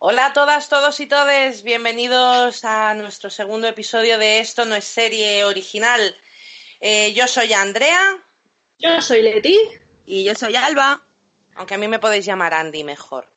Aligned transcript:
Hola 0.00 0.26
a 0.26 0.32
todas, 0.32 0.68
todos 0.68 1.00
y 1.00 1.06
todes, 1.06 1.64
bienvenidos 1.64 2.64
a 2.64 2.94
nuestro 2.94 3.30
segundo 3.30 3.66
episodio 3.66 4.16
de 4.16 4.38
Esto 4.38 4.64
no 4.64 4.76
es 4.76 4.84
serie 4.84 5.44
original. 5.44 6.16
Eh, 6.78 7.12
yo 7.14 7.26
soy 7.26 7.52
Andrea. 7.52 8.22
Yo 8.78 9.02
soy 9.02 9.22
Leti. 9.22 9.58
Y 10.06 10.22
yo 10.22 10.36
soy 10.36 10.54
Alba. 10.54 11.02
Aunque 11.56 11.74
a 11.74 11.78
mí 11.78 11.88
me 11.88 11.98
podéis 11.98 12.24
llamar 12.24 12.54
Andy 12.54 12.84
mejor. 12.84 13.32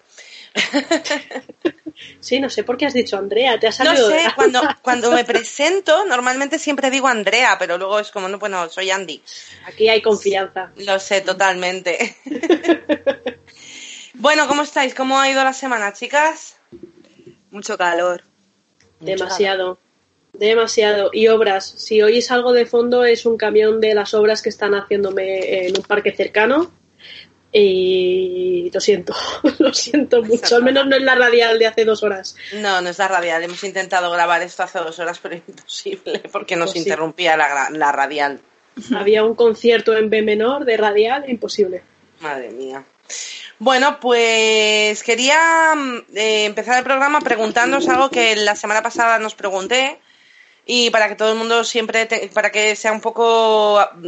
Sí, 2.20 2.40
no 2.40 2.50
sé 2.50 2.64
por 2.64 2.78
qué 2.78 2.88
has 2.88 2.94
dicho 2.94 3.18
Andrea, 3.18 3.60
te 3.60 3.68
ha 3.68 3.72
salido. 3.72 4.10
No 4.10 4.16
sé, 4.16 4.24
cuando, 4.36 4.62
cuando 4.82 5.12
me 5.12 5.24
presento, 5.24 6.06
normalmente 6.06 6.58
siempre 6.58 6.90
digo 6.90 7.08
Andrea, 7.08 7.58
pero 7.60 7.78
luego 7.78 8.00
es 8.00 8.10
como, 8.12 8.28
no, 8.28 8.40
bueno, 8.40 8.70
soy 8.70 8.90
Andy. 8.90 9.22
Aquí 9.66 9.88
hay 9.88 10.02
confianza. 10.02 10.72
Lo 10.78 11.00
sé, 11.00 11.22
totalmente. 11.22 12.18
bueno, 14.22 14.48
¿cómo 14.48 14.62
estáis? 14.62 14.94
¿Cómo 14.94 15.20
ha 15.20 15.30
ido 15.30 15.44
la 15.44 15.54
semana, 15.54 15.94
chicas? 15.94 16.58
Mucho 17.50 17.78
calor. 17.78 18.24
Demasiado. 19.00 19.80
Demasiado. 20.34 21.10
Y 21.12 21.28
obras. 21.28 21.66
Si 21.66 22.02
oís 22.02 22.30
algo 22.32 22.54
de 22.54 22.66
fondo, 22.66 23.04
es 23.04 23.26
un 23.26 23.36
camión 23.36 23.82
de 23.82 23.96
las 23.96 24.14
obras 24.14 24.42
que 24.42 24.50
están 24.50 24.74
haciéndome 24.76 25.66
en 25.68 25.76
un 25.76 25.84
parque 25.84 26.16
cercano. 26.16 26.72
Y 27.52 28.70
lo 28.74 28.80
siento, 28.80 29.14
lo 29.60 29.74
siento 29.74 30.22
mucho. 30.24 30.56
Al 30.56 30.64
menos 30.64 30.86
no 30.88 30.96
es 30.96 31.02
la 31.02 31.16
radial 31.16 31.60
de 31.60 31.68
hace 31.68 31.84
dos 31.84 32.04
horas. 32.04 32.36
No, 32.54 32.80
no 32.82 32.90
es 32.90 33.00
la 33.00 33.08
radial. 33.08 33.44
Hemos 33.44 33.64
intentado 33.64 34.10
grabar 34.12 34.42
esto 34.44 34.64
hace 34.64 34.80
dos 34.80 35.00
horas, 35.00 35.20
pero 35.20 35.36
es 35.36 35.42
imposible 35.48 36.20
porque 36.32 36.56
nos 36.56 36.70
Imposible. 36.70 36.90
interrumpía 36.90 37.36
la, 37.36 37.70
la 37.72 37.92
radial. 37.92 38.40
Había 38.96 39.26
un 39.26 39.36
concierto 39.36 39.98
en 39.98 40.10
B 40.10 40.22
menor 40.22 40.64
de 40.64 40.78
radial, 40.78 41.30
imposible. 41.30 41.82
Madre 42.22 42.52
mía. 42.52 42.86
Bueno, 43.60 44.00
pues 44.00 45.04
quería 45.04 45.74
mm, 45.76 45.98
eh, 46.16 46.46
empezar 46.46 46.78
el 46.78 46.84
programa 46.84 47.20
preguntándoos 47.22 47.88
algo 47.90 48.10
que 48.10 48.36
la 48.36 48.56
semana 48.56 48.82
pasada 48.82 49.20
nos 49.20 49.36
pregunté 49.36 50.00
y 50.66 50.90
para 50.90 51.08
que 51.08 51.16
todo 51.16 51.32
el 51.32 51.38
mundo 51.38 51.64
siempre, 51.64 52.06
te- 52.06 52.30
para 52.34 52.52
que 52.52 52.76
sea 52.76 52.92
un 52.92 53.02
poco, 53.02 53.80
mm, 53.96 54.08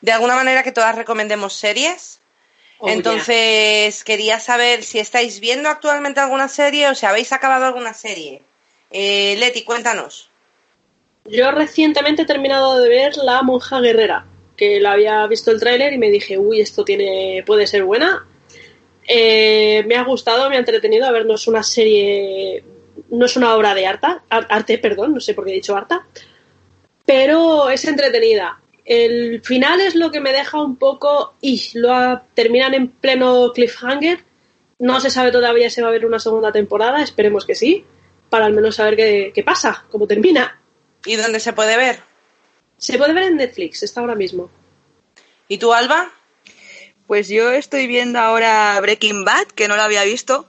de 0.00 0.12
alguna 0.12 0.34
manera 0.36 0.62
que 0.62 0.72
todas 0.72 0.94
recomendemos 0.94 1.52
series. 1.54 2.20
Oh, 2.78 2.86
yeah. 2.86 2.94
Entonces, 2.94 4.04
quería 4.04 4.40
saber 4.40 4.82
si 4.84 4.98
estáis 4.98 5.40
viendo 5.40 5.68
actualmente 5.68 6.20
alguna 6.20 6.48
serie 6.48 6.88
o 6.88 6.94
si 6.94 7.04
habéis 7.04 7.32
acabado 7.32 7.66
alguna 7.66 7.92
serie. 7.92 8.42
Eh, 8.90 9.36
Leti, 9.38 9.64
cuéntanos. 9.64 10.30
Yo 11.26 11.50
recientemente 11.52 12.22
he 12.22 12.26
terminado 12.26 12.78
de 12.80 12.88
ver 12.88 13.16
La 13.18 13.42
Monja 13.42 13.80
Guerrera, 13.80 14.24
que 14.60 14.78
la 14.78 14.92
había 14.92 15.26
visto 15.26 15.50
el 15.50 15.58
tráiler 15.58 15.92
y 15.94 15.98
me 15.98 16.10
dije, 16.10 16.36
uy, 16.38 16.60
esto 16.60 16.84
tiene, 16.84 17.42
puede 17.46 17.66
ser 17.66 17.82
buena. 17.84 18.26
Eh, 19.08 19.82
me 19.88 19.96
ha 19.96 20.04
gustado, 20.04 20.50
me 20.50 20.56
ha 20.56 20.58
entretenido. 20.60 21.06
A 21.06 21.10
ver, 21.10 21.24
no 21.24 21.34
es 21.36 21.46
una 21.48 21.62
serie, 21.62 22.62
no 23.10 23.24
es 23.24 23.36
una 23.36 23.56
obra 23.56 23.74
de 23.74 23.86
arte, 23.86 24.06
arte, 24.28 24.76
perdón, 24.78 25.14
no 25.14 25.20
sé 25.20 25.32
por 25.32 25.44
qué 25.46 25.52
he 25.52 25.54
dicho 25.54 25.74
harta, 25.74 26.06
pero 27.06 27.70
es 27.70 27.84
entretenida. 27.86 28.60
El 28.84 29.40
final 29.42 29.80
es 29.80 29.94
lo 29.94 30.10
que 30.10 30.20
me 30.20 30.32
deja 30.32 30.60
un 30.62 30.76
poco, 30.76 31.34
y 31.40 31.60
lo 31.74 31.92
ha- 31.92 32.24
terminan 32.34 32.74
en 32.74 32.88
pleno 32.88 33.52
cliffhanger. 33.54 34.24
No 34.78 35.00
se 35.00 35.10
sabe 35.10 35.30
todavía 35.30 35.70
si 35.70 35.80
va 35.80 35.88
a 35.88 35.90
haber 35.90 36.06
una 36.06 36.18
segunda 36.18 36.52
temporada, 36.52 37.02
esperemos 37.02 37.44
que 37.46 37.54
sí, 37.54 37.84
para 38.30 38.46
al 38.46 38.52
menos 38.52 38.76
saber 38.76 38.96
qué, 38.96 39.32
qué 39.34 39.42
pasa, 39.42 39.84
cómo 39.90 40.06
termina. 40.06 40.60
¿Y 41.04 41.16
dónde 41.16 41.40
se 41.40 41.52
puede 41.52 41.76
ver? 41.76 42.00
Se 42.78 42.96
puede 42.96 43.12
ver 43.12 43.24
en 43.24 43.36
Netflix, 43.36 43.82
está 43.82 44.00
ahora 44.00 44.14
mismo. 44.14 44.50
¿Y 45.50 45.58
tú, 45.58 45.74
Alba? 45.74 46.12
Pues 47.08 47.26
yo 47.26 47.50
estoy 47.50 47.88
viendo 47.88 48.20
ahora 48.20 48.78
Breaking 48.80 49.24
Bad, 49.24 49.48
que 49.48 49.66
no 49.66 49.74
la 49.74 49.86
había 49.86 50.04
visto, 50.04 50.46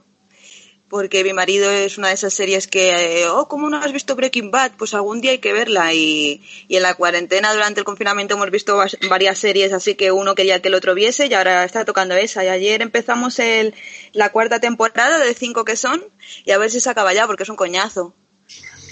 porque 0.89 1.23
mi 1.23 1.33
marido 1.33 1.71
es 1.71 1.97
una 1.97 2.09
de 2.09 2.13
esas 2.13 2.35
series 2.35 2.67
que, 2.67 3.23
eh, 3.23 3.27
oh, 3.27 3.47
¿cómo 3.47 3.67
no 3.71 3.77
has 3.77 3.91
visto 3.93 4.15
Breaking 4.15 4.51
Bad? 4.51 4.73
Pues 4.77 4.93
algún 4.93 5.19
día 5.19 5.31
hay 5.31 5.39
que 5.39 5.53
verla. 5.53 5.91
Y, 5.95 6.43
y 6.67 6.75
en 6.75 6.83
la 6.83 6.93
cuarentena, 6.93 7.51
durante 7.51 7.79
el 7.79 7.83
confinamiento, 7.83 8.35
hemos 8.35 8.51
visto 8.51 8.79
varias 9.09 9.39
series, 9.39 9.73
así 9.73 9.95
que 9.95 10.11
uno 10.11 10.35
quería 10.35 10.61
que 10.61 10.67
el 10.67 10.75
otro 10.75 10.93
viese 10.93 11.25
y 11.25 11.33
ahora 11.33 11.63
está 11.63 11.83
tocando 11.83 12.13
esa. 12.13 12.45
Y 12.45 12.49
ayer 12.49 12.83
empezamos 12.83 13.39
el, 13.39 13.73
la 14.13 14.31
cuarta 14.31 14.59
temporada 14.59 15.17
de 15.17 15.33
cinco 15.33 15.65
que 15.65 15.77
son, 15.77 16.05
y 16.45 16.51
a 16.51 16.59
ver 16.59 16.69
si 16.69 16.79
se 16.79 16.91
acaba 16.91 17.11
ya, 17.11 17.25
porque 17.25 17.41
es 17.41 17.49
un 17.49 17.55
coñazo. 17.55 18.13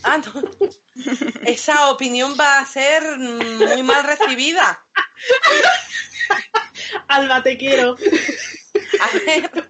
Ah, 0.04 0.18
no. 0.18 0.50
Esa 1.46 1.90
opinión 1.92 2.36
va 2.40 2.60
a 2.60 2.66
ser 2.66 3.18
muy 3.18 3.84
mal 3.84 4.04
recibida. 4.04 4.86
Alba, 7.08 7.44
te 7.44 7.58
quiero. 7.58 7.96
A 9.00 9.18
ver, 9.26 9.70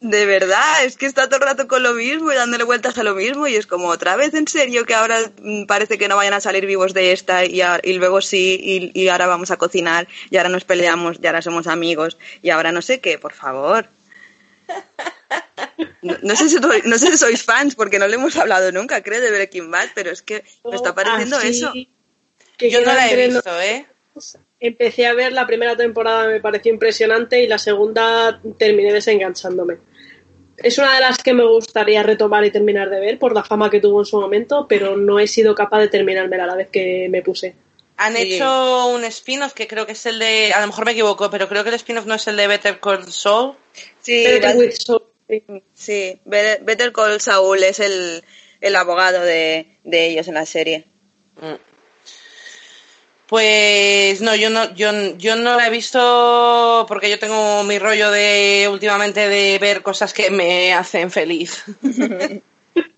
De 0.00 0.26
verdad, 0.26 0.84
es 0.84 0.96
que 0.96 1.06
está 1.06 1.26
todo 1.28 1.40
el 1.40 1.46
rato 1.46 1.66
con 1.68 1.82
lo 1.82 1.92
mismo 1.92 2.30
y 2.30 2.36
dándole 2.36 2.64
vueltas 2.64 2.96
a 2.98 3.02
lo 3.02 3.14
mismo 3.14 3.46
y 3.48 3.56
es 3.56 3.66
como 3.66 3.88
otra 3.88 4.14
vez 4.16 4.32
en 4.34 4.46
serio 4.46 4.86
que 4.86 4.94
ahora 4.94 5.18
mm, 5.42 5.64
parece 5.66 5.98
que 5.98 6.06
no 6.08 6.16
vayan 6.16 6.34
a 6.34 6.40
salir 6.40 6.66
vivos 6.66 6.94
de 6.94 7.12
esta 7.12 7.44
y, 7.44 7.60
a- 7.62 7.80
y 7.82 7.94
luego 7.94 8.20
sí 8.20 8.58
y, 8.62 8.92
y 9.00 9.08
ahora 9.08 9.26
vamos 9.26 9.50
a 9.50 9.56
cocinar 9.56 10.06
y 10.30 10.36
ahora 10.36 10.50
nos 10.50 10.64
peleamos 10.64 11.16
y 11.20 11.26
ahora 11.26 11.42
somos 11.42 11.66
amigos 11.66 12.16
y 12.42 12.50
ahora 12.50 12.70
no 12.72 12.80
sé 12.80 13.00
qué, 13.00 13.18
por 13.18 13.32
favor. 13.32 13.88
No, 16.02 16.16
no 16.22 16.36
sé, 16.36 16.48
si, 16.48 16.56
sois- 16.58 16.84
no 16.84 16.98
sé 16.98 17.10
si 17.10 17.18
sois 17.18 17.42
fans 17.42 17.74
porque 17.74 17.98
no 17.98 18.06
le 18.06 18.14
hemos 18.14 18.36
hablado 18.36 18.70
nunca, 18.72 19.02
creo, 19.02 19.20
de 19.20 19.30
Breaking 19.30 19.70
Bad, 19.70 19.88
pero 19.94 20.10
es 20.10 20.22
que 20.22 20.44
me 20.64 20.76
está 20.76 20.94
pareciendo 20.94 21.36
Así 21.36 21.48
eso. 21.48 21.72
que 22.56 22.70
yo 22.70 22.80
no 22.80 22.92
la 22.94 23.10
he 23.10 23.28
visto, 23.28 23.60
¿eh? 23.60 23.86
Empecé 24.60 25.06
a 25.06 25.14
ver 25.14 25.32
la 25.32 25.46
primera 25.46 25.76
temporada, 25.76 26.26
me 26.28 26.40
pareció 26.40 26.72
impresionante 26.72 27.42
y 27.42 27.46
la 27.46 27.58
segunda 27.58 28.40
terminé 28.58 28.92
desenganchándome. 28.92 29.78
Es 30.56 30.76
una 30.78 30.92
de 30.94 31.00
las 31.00 31.18
que 31.18 31.34
me 31.34 31.44
gustaría 31.46 32.02
retomar 32.02 32.44
y 32.44 32.50
terminar 32.50 32.90
de 32.90 32.98
ver 32.98 33.18
por 33.18 33.32
la 33.34 33.44
fama 33.44 33.70
que 33.70 33.80
tuvo 33.80 34.00
en 34.00 34.06
su 34.06 34.20
momento, 34.20 34.66
pero 34.68 34.96
no 34.96 35.20
he 35.20 35.28
sido 35.28 35.54
capaz 35.54 35.78
de 35.80 35.88
terminármela 35.88 36.44
a 36.44 36.48
la 36.48 36.56
vez 36.56 36.68
que 36.70 37.06
me 37.10 37.22
puse. 37.22 37.54
Han 37.96 38.16
Sí. 38.16 38.34
hecho 38.34 38.86
un 38.88 39.04
spin-off 39.04 39.52
que 39.52 39.68
creo 39.68 39.86
que 39.86 39.92
es 39.92 40.06
el 40.06 40.18
de. 40.18 40.52
A 40.52 40.60
lo 40.60 40.66
mejor 40.68 40.84
me 40.84 40.92
equivoco, 40.92 41.30
pero 41.30 41.48
creo 41.48 41.62
que 41.62 41.68
el 41.70 41.76
spin-off 41.76 42.06
no 42.06 42.14
es 42.14 42.26
el 42.26 42.36
de 42.36 42.46
Better 42.48 42.80
Call 42.80 43.04
Saul. 43.12 43.54
Sí, 44.00 44.24
Better 44.24 44.42
vas- 44.42 44.56
with 44.56 44.70
Saul, 44.72 45.02
sí. 45.28 45.44
sí, 45.74 46.20
Better 46.24 46.92
Call 46.92 47.20
Saul 47.20 47.62
es 47.62 47.80
el, 47.80 48.24
el 48.60 48.76
abogado 48.76 49.20
de, 49.20 49.78
de 49.84 50.06
ellos 50.08 50.28
en 50.28 50.34
la 50.34 50.46
serie. 50.46 50.86
Mm. 51.40 51.54
Pues 53.26 54.22
no, 54.22 54.34
yo 54.34 54.48
no, 54.48 54.74
yo, 54.74 54.90
yo 55.18 55.36
no 55.36 55.54
la 55.56 55.66
he 55.66 55.70
visto 55.70 56.86
porque 56.88 57.10
yo 57.10 57.18
tengo 57.18 57.62
mi 57.62 57.78
rollo 57.78 58.10
de 58.10 58.68
últimamente 58.72 59.28
de 59.28 59.58
ver 59.58 59.82
cosas 59.82 60.14
que 60.14 60.30
me 60.30 60.72
hacen 60.72 61.10
feliz. 61.10 61.62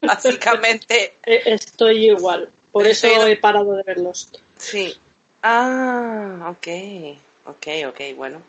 Básicamente, 0.02 1.14
Eh, 1.26 1.42
Estoy 1.46 2.10
igual, 2.10 2.50
por 2.70 2.86
eso 2.86 3.26
he 3.26 3.36
parado 3.36 3.74
de 3.74 3.82
verlos. 3.82 4.30
sí. 4.56 4.96
Ah, 5.42 6.50
ok, 6.50 6.68
ok, 7.46 7.66
ok, 7.88 8.00
bueno. 8.14 8.42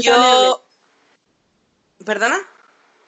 Yo. 0.00 0.64
¿Perdona? 2.04 2.40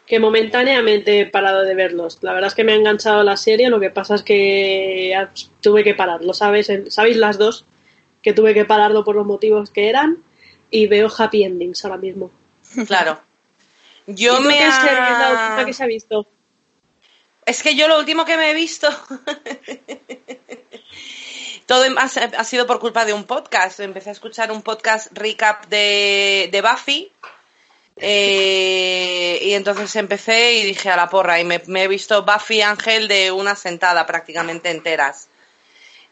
Que 0.07 0.21
momentáneamente 0.21 1.21
he 1.21 1.27
parado 1.27 1.63
de 1.63 1.75
verlos. 1.75 2.19
La 2.23 2.33
verdad 2.33 2.49
es 2.49 2.55
que 2.55 2.65
me 2.65 2.73
ha 2.73 2.77
enganchado 2.77 3.23
la 3.25 3.37
serie, 3.37 3.71
lo 3.71 3.81
que 3.81 3.91
pasa 3.91 4.15
es 4.15 4.23
que 4.23 5.15
tuve 5.61 5.83
que 5.85 5.95
pararlo, 5.95 6.33
¿sabes? 6.33 6.71
El- 6.71 6.91
¿Sabéis 6.93 7.17
las 7.17 7.39
dos? 7.39 7.65
Que 8.23 8.33
tuve 8.33 8.55
que 8.55 8.65
pararlo 8.65 9.05
por 9.05 9.17
los 9.17 9.27
motivos 9.27 9.71
que 9.71 9.89
eran 9.89 10.19
y 10.71 10.87
veo 10.87 11.09
happy 11.17 11.45
endings 11.45 11.85
ahora 11.85 11.99
mismo. 11.99 12.31
Claro. 12.87 13.21
Yo 14.07 14.35
¿Y 14.35 14.37
tú 14.37 14.43
me 14.43 14.59
qué 14.59 14.73
serie 14.73 14.91
es 14.91 15.19
la 15.19 15.29
ha... 15.29 15.47
última 15.49 15.67
que 15.67 15.73
se 15.73 15.83
ha 15.83 15.87
visto? 15.87 16.27
Es 17.45 17.63
que 17.63 17.77
yo 17.77 17.89
lo 17.89 17.99
último 17.99 18.25
que 18.25 18.37
me 18.37 18.51
he 18.51 18.55
visto. 18.55 18.89
Todo 21.67 21.83
ha, 21.99 22.05
ha 22.05 22.45
sido 22.45 22.67
por 22.67 22.79
culpa 22.79 23.05
de 23.05 23.13
un 23.13 23.25
podcast. 23.25 23.81
Empecé 23.81 24.11
a 24.11 24.13
escuchar 24.13 24.53
un 24.53 24.63
podcast 24.63 25.09
recap 25.13 25.67
de, 25.67 26.49
de 26.53 26.63
Buffy. 26.63 27.11
Eh, 27.97 29.39
y 29.43 29.55
entonces 29.55 29.95
empecé 29.97 30.55
y 30.55 30.65
dije 30.65 30.91
a 30.91 30.97
la 30.97 31.09
porra. 31.09 31.41
Y 31.41 31.45
me, 31.45 31.63
he 31.83 31.89
visto 31.89 32.25
Buffy 32.25 32.63
Ángel 32.63 33.09
de 33.09 33.33
una 33.33 33.57
sentada 33.57 34.07
prácticamente 34.07 34.71
enteras. 34.71 35.29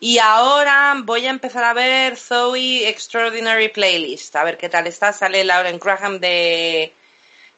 Y 0.00 0.18
ahora 0.18 0.94
voy 1.04 1.26
a 1.26 1.30
empezar 1.30 1.64
a 1.64 1.72
ver 1.74 2.16
Zoe 2.16 2.88
Extraordinary 2.88 3.68
Playlist. 3.70 4.34
A 4.36 4.44
ver 4.44 4.58
qué 4.58 4.68
tal 4.68 4.86
está. 4.86 5.12
Sale 5.12 5.44
Lauren 5.44 5.78
Graham 5.78 6.20
de, 6.20 6.92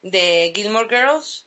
de 0.01 0.53
Gilmore 0.55 0.87
Girls. 0.89 1.45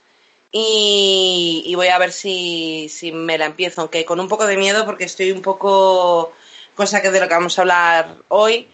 y, 0.53 1.63
y 1.67 1.75
voy 1.77 1.89
a 1.89 1.99
ver 1.99 2.13
si, 2.13 2.89
si 2.89 3.13
me 3.13 3.39
la 3.39 3.47
empiezo, 3.47 3.83
aunque 3.83 4.05
con 4.05 4.21
un 4.21 4.29
poco 4.29 4.47
de 4.47 4.57
miedo 4.57 4.85
porque 4.85 5.05
estoy 5.05 5.31
un 5.33 5.43
poco, 5.43 6.33
cosa 6.75 7.01
que 7.03 7.11
de 7.11 7.21
lo 7.21 7.29
que 7.29 7.35
vamos 7.35 7.59
a 7.59 7.63
hablar 7.63 8.17
hoy, 8.29 8.69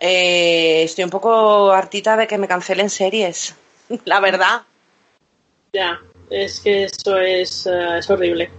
eh, 0.00 0.82
estoy 0.82 1.04
un 1.04 1.10
poco 1.10 1.72
hartita 1.72 2.16
de 2.16 2.26
que 2.26 2.38
me 2.38 2.48
cancelen 2.48 2.90
series, 2.90 3.54
la 4.04 4.20
verdad. 4.20 4.62
Ya, 5.72 6.00
es 6.30 6.60
que 6.60 6.84
eso 6.84 7.18
es, 7.18 7.66
eh, 7.66 7.98
es 7.98 8.10
horrible. 8.10 8.50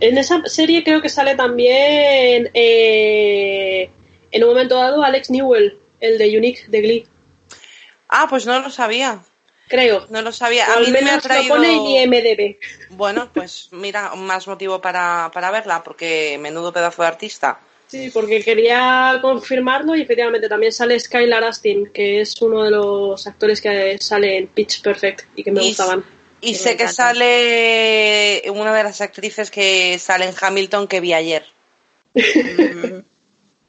En 0.00 0.18
esa 0.18 0.42
serie 0.46 0.84
creo 0.84 1.00
que 1.00 1.08
sale 1.08 1.34
también 1.36 2.50
eh, 2.52 3.90
en 4.30 4.44
un 4.44 4.50
momento 4.50 4.76
dado 4.76 5.02
Alex 5.02 5.30
Newell, 5.30 5.78
el 6.00 6.18
de 6.18 6.36
Unique 6.36 6.64
de 6.68 6.80
Glee. 6.82 7.06
Ah, 8.08 8.26
pues 8.28 8.46
no 8.46 8.60
lo 8.60 8.70
sabía. 8.70 9.22
Creo. 9.68 10.06
No 10.10 10.22
lo 10.22 10.32
sabía. 10.32 10.72
A 10.72 10.80
mí 10.80 10.90
me 10.90 11.10
ha 11.10 11.18
traído... 11.18 11.56
lo 11.56 11.62
pone 11.62 12.02
en 12.02 12.12
IMDB. 12.12 12.56
Bueno, 12.90 13.30
pues 13.32 13.68
mira, 13.72 14.14
más 14.14 14.46
motivo 14.46 14.80
para, 14.80 15.30
para 15.32 15.50
verla, 15.50 15.82
porque 15.82 16.38
menudo 16.40 16.72
pedazo 16.72 17.02
de 17.02 17.08
artista. 17.08 17.60
Sí, 17.88 18.10
porque 18.12 18.42
quería 18.42 19.18
confirmarlo 19.22 19.94
y 19.94 20.02
efectivamente 20.02 20.48
también 20.48 20.72
sale 20.72 20.98
Skylar 20.98 21.44
Astin, 21.44 21.86
que 21.92 22.20
es 22.20 22.40
uno 22.42 22.64
de 22.64 22.70
los 22.72 23.26
actores 23.26 23.60
que 23.60 23.96
sale 24.00 24.36
en 24.38 24.48
Pitch 24.48 24.82
Perfect 24.82 25.26
y 25.36 25.44
que 25.44 25.52
me 25.52 25.62
Y- 25.62 25.68
gustaban. 25.68 26.04
Y 26.40 26.54
sé 26.56 26.76
que 26.76 26.86
sale 26.88 28.42
una 28.52 28.74
de 28.74 28.82
las 28.84 29.00
actrices 29.00 29.50
que 29.50 29.98
sale 29.98 30.26
en 30.26 30.34
Hamilton 30.38 30.86
que 30.86 31.00
vi 31.00 31.14
ayer, 31.14 31.46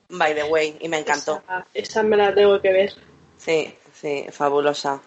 by 0.10 0.36
the 0.36 0.44
way, 0.44 0.76
y 0.80 0.90
me 0.90 0.98
encantó. 1.00 1.42
Esa, 1.46 1.68
esa 1.74 2.04
me 2.04 2.18
la 2.18 2.34
tengo 2.36 2.62
que 2.62 2.72
ver. 2.74 2.94
Sí, 3.38 3.74
sí, 4.00 4.26
fabulosa. 4.32 5.02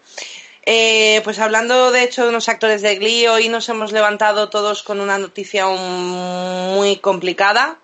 Eh, 0.65 1.21
pues 1.23 1.39
hablando 1.39 1.91
de 1.91 2.03
hecho 2.03 2.23
de 2.23 2.29
unos 2.29 2.49
actores 2.49 2.81
de 2.81 2.95
Glee, 2.95 3.27
hoy 3.27 3.49
nos 3.49 3.67
hemos 3.69 3.91
levantado 3.91 4.49
todos 4.49 4.83
con 4.83 4.99
una 4.99 5.17
noticia 5.17 5.67
un- 5.67 6.73
muy 6.75 6.97
complicada. 6.97 7.79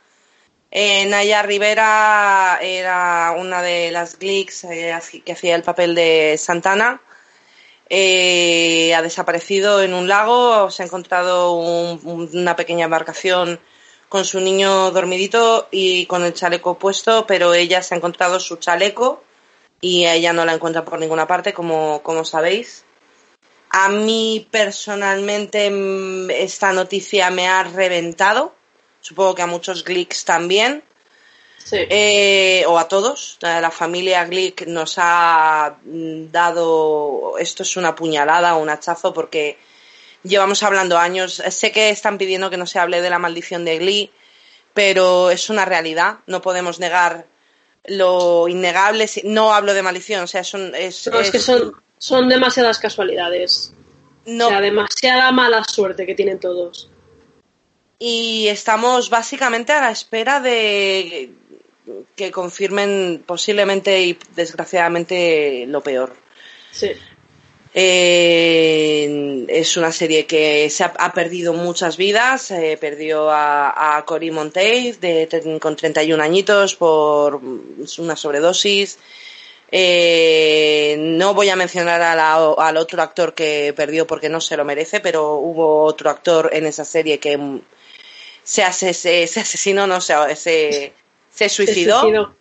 Eh, 0.72 1.06
Naya 1.06 1.42
Rivera 1.44 2.60
era 2.62 3.34
una 3.38 3.62
de 3.62 3.92
las 3.92 4.20
Gleeks 4.20 4.66
eh, 4.66 4.94
que 5.24 5.32
hacía 5.32 5.56
el 5.56 5.64
papel 5.64 5.96
de 5.96 6.36
Santana. 6.38 7.02
Eh, 7.90 8.94
ha 8.94 9.02
desaparecido 9.02 9.82
en 9.82 9.94
un 9.94 10.10
lago, 10.10 10.70
se 10.70 10.84
ha 10.84 10.86
encontrado 10.86 11.54
un- 11.54 12.02
un- 12.04 12.30
una 12.34 12.56
pequeña 12.58 12.86
embarcación 12.86 13.60
con 14.10 14.26
su 14.26 14.40
niño 14.42 14.92
dormidito 14.92 15.68
y 15.72 16.06
con 16.06 16.24
el 16.26 16.34
chaleco 16.34 16.78
puesto, 16.78 17.26
pero 17.28 17.54
ella 17.54 17.82
se 17.82 17.94
ha 17.94 17.98
encontrado 17.98 18.40
su 18.42 18.58
chaleco 18.58 19.24
y 19.80 20.06
ella 20.06 20.34
no 20.34 20.44
la 20.46 20.54
encuentra 20.54 20.84
por 20.84 21.00
ninguna 21.00 21.28
parte, 21.28 21.54
como, 21.54 22.02
como 22.04 22.26
sabéis. 22.26 22.84
A 23.70 23.88
mí 23.90 24.48
personalmente 24.52 25.70
mm, 25.70 26.30
esta 26.32 26.74
noticia 26.74 27.30
me 27.32 27.48
ha 27.48 27.64
reventado, 27.64 28.54
supongo 29.08 29.36
que 29.36 29.42
a 29.42 29.48
muchos 29.48 29.84
Glicks 29.84 30.26
también. 30.26 30.84
Sí. 31.64 31.78
Eh, 31.90 32.64
o 32.68 32.78
a 32.80 32.88
todos. 32.88 33.38
La 33.42 33.72
familia 33.72 34.24
Glick 34.26 34.68
nos 34.68 34.96
ha 34.98 35.76
mm, 35.84 36.32
dado, 36.32 37.38
esto 37.40 37.64
es 37.64 37.76
una 37.78 37.94
puñalada, 37.96 38.56
un 38.56 38.70
hachazo, 38.70 39.14
porque 39.14 39.58
llevamos 40.24 40.64
hablando 40.64 40.98
años. 40.98 41.42
Sé 41.50 41.72
que 41.72 41.90
están 41.90 42.18
pidiendo 42.18 42.50
que 42.50 42.58
no 42.58 42.66
se 42.66 42.80
hable 42.80 43.02
de 43.02 43.10
la 43.10 43.20
maldición 43.20 43.66
de 43.66 43.78
Glee, 43.80 44.12
pero 44.74 45.30
es 45.30 45.50
una 45.50 45.66
realidad. 45.66 46.20
No 46.26 46.42
podemos 46.42 46.80
negar 46.80 47.26
lo 47.86 48.48
innegable. 48.48 49.10
No 49.24 49.54
hablo 49.54 49.74
de 49.74 49.82
maldición, 49.84 50.24
o 50.24 50.28
sea, 50.28 50.42
es, 50.42 50.54
un- 50.54 50.74
es- 50.76 51.08
No, 51.08 51.20
es 51.20 51.32
que 51.32 51.40
son, 51.40 51.74
son 51.98 52.30
demasiadas 52.30 52.80
casualidades. 52.80 53.74
no- 54.26 54.48
O 54.48 54.50
sea, 54.50 54.62
demasiada 54.62 55.32
mala 55.32 55.64
suerte 55.66 56.06
que 56.06 56.14
tienen 56.16 56.40
todos. 56.40 56.90
Y 58.00 58.48
estamos 58.48 59.10
básicamente 59.10 59.72
a 59.74 59.82
la 59.82 59.92
espera 59.92 60.40
de 60.40 61.32
que 62.16 62.32
confirmen 62.32 63.24
posiblemente 63.26 64.02
y 64.02 64.18
desgraciadamente 64.36 65.66
lo 65.68 65.82
peor. 65.82 66.16
Sí. 66.72 66.92
Eh, 67.74 69.46
es 69.50 69.78
una 69.78 69.92
serie 69.92 70.26
que 70.26 70.70
se 70.70 70.84
ha, 70.84 70.94
ha 70.98 71.14
perdido 71.14 71.54
muchas 71.54 71.96
vidas. 71.98 72.52
eh, 72.52 72.78
perdió 72.80 73.30
a, 73.30 73.98
a 73.98 74.06
Cory 74.06 74.32
Monteith 74.32 75.00
de, 75.00 75.58
con 75.62 75.76
31 75.76 76.22
añitos 76.24 76.76
por 76.76 77.40
una 78.00 78.16
sobredosis. 78.16 78.98
Eh, 79.72 80.96
no 81.00 81.34
voy 81.34 81.50
a 81.50 81.56
mencionar 81.56 82.02
a 82.02 82.16
la- 82.16 82.54
al 82.58 82.78
otro 82.78 83.02
actor 83.02 83.34
que 83.34 83.74
perdió 83.76 84.08
porque 84.08 84.30
no 84.30 84.40
se 84.42 84.56
lo 84.58 84.64
merece, 84.66 85.00
pero 85.00 85.36
hubo 85.36 85.84
otro 85.84 86.10
actor 86.10 86.50
en 86.54 86.66
esa 86.66 86.86
serie 86.86 87.20
que 87.20 87.38
se, 88.48 88.64
ase- 88.64 88.94
se, 88.94 89.28
se 89.28 89.40
asesinó, 89.42 89.86
no 89.88 90.00
se, 90.00 90.14
se, 90.38 90.38
se 90.38 90.94
Se 91.30 91.50
suicidó 91.50 92.00
suicidó. 92.00 92.36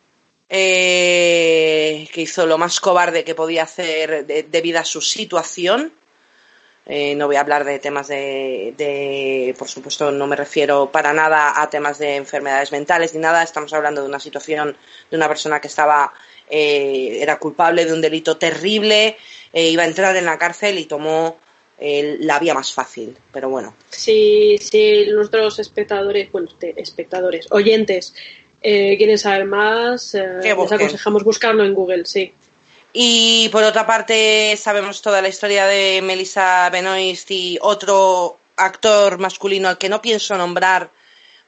eh, 0.49 2.09
que 2.13 2.21
hizo 2.23 2.47
lo 2.47 2.59
más 2.59 2.79
cobarde 2.81 3.25
que 3.25 3.35
podía 3.35 3.65
hacer 3.65 4.25
de- 4.25 4.45
debido 4.45 4.79
a 4.79 4.85
su 4.85 5.01
situación. 5.01 5.93
Eh, 6.89 7.17
no 7.17 7.27
voy 7.27 7.35
a 7.35 7.41
hablar 7.41 7.65
de 7.65 7.81
temas 7.81 8.07
de, 8.07 8.73
de- 8.77 9.53
por 9.59 9.67
supuesto, 9.69 10.13
no 10.13 10.29
me 10.29 10.37
refiero 10.37 10.93
para 10.93 11.13
nada 11.13 11.61
a 11.61 11.69
temas 11.69 11.99
de 11.99 12.15
enfermedades 12.15 12.71
mentales 12.71 13.13
ni 13.13 13.19
nada. 13.21 13.43
Estamos 13.43 13.73
hablando 13.73 14.03
de 14.03 14.09
una 14.09 14.21
situación 14.21 14.77
de 15.11 15.17
una 15.17 15.27
persona 15.27 15.61
que 15.61 15.67
estaba, 15.67 16.13
eh, 16.49 17.19
era 17.21 17.41
culpable 17.41 17.85
de 17.85 17.93
un 17.93 18.01
delito 18.01 18.37
terrible, 18.37 19.17
eh, 19.53 19.69
iba 19.71 19.83
a 19.83 19.87
entrar 19.87 20.15
en 20.15 20.27
la 20.27 20.39
cárcel 20.39 20.79
y 20.79 20.85
tomó 20.85 21.41
eh, 21.79 22.17
la 22.21 22.39
vía 22.39 22.55
más 22.55 22.73
fácil. 22.73 23.17
Pero 23.33 23.49
bueno, 23.49 23.75
Si, 23.91 24.59
si 24.59 25.07
nuestros 25.07 25.59
espectadores, 25.59 26.31
bueno, 26.33 26.49
espectadores, 26.61 27.47
oyentes, 27.51 28.15
eh, 28.63 28.97
quieren 28.97 29.19
saber 29.19 29.45
más, 29.45 30.15
eh, 30.15 30.41
les 30.43 30.73
aconsejamos 30.73 31.25
buscarlo 31.25 31.65
en 31.65 31.75
Google, 31.75 32.05
sí. 32.05 32.33
Y 32.93 33.49
por 33.51 33.63
otra 33.63 33.87
parte, 33.87 34.57
sabemos 34.57 35.03
toda 35.03 35.21
la 35.21 35.29
historia 35.29 35.67
de 35.67 36.01
Melissa 36.03 36.71
Benoist 36.71 37.31
y 37.31 37.59
otro 37.61 38.39
actor 38.57 39.19
masculino 39.19 39.69
al 39.69 39.77
que 39.77 39.91
no 39.91 40.01
pienso 40.01 40.37
nombrar 40.37 40.91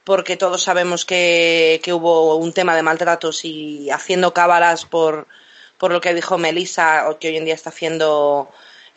porque 0.03 0.37
todos 0.37 0.63
sabemos 0.63 1.05
que, 1.05 1.81
que 1.83 1.93
hubo 1.93 2.35
un 2.35 2.53
tema 2.53 2.75
de 2.75 2.83
maltratos 2.83 3.45
y 3.45 3.89
haciendo 3.91 4.33
cábalas 4.33 4.85
por, 4.85 5.27
por 5.77 5.91
lo 5.91 6.01
que 6.01 6.13
dijo 6.13 6.37
Melissa, 6.37 7.09
o 7.09 7.19
que 7.19 7.29
hoy 7.29 7.37
en 7.37 7.45
día 7.45 7.53
está 7.53 7.69
haciendo 7.69 8.49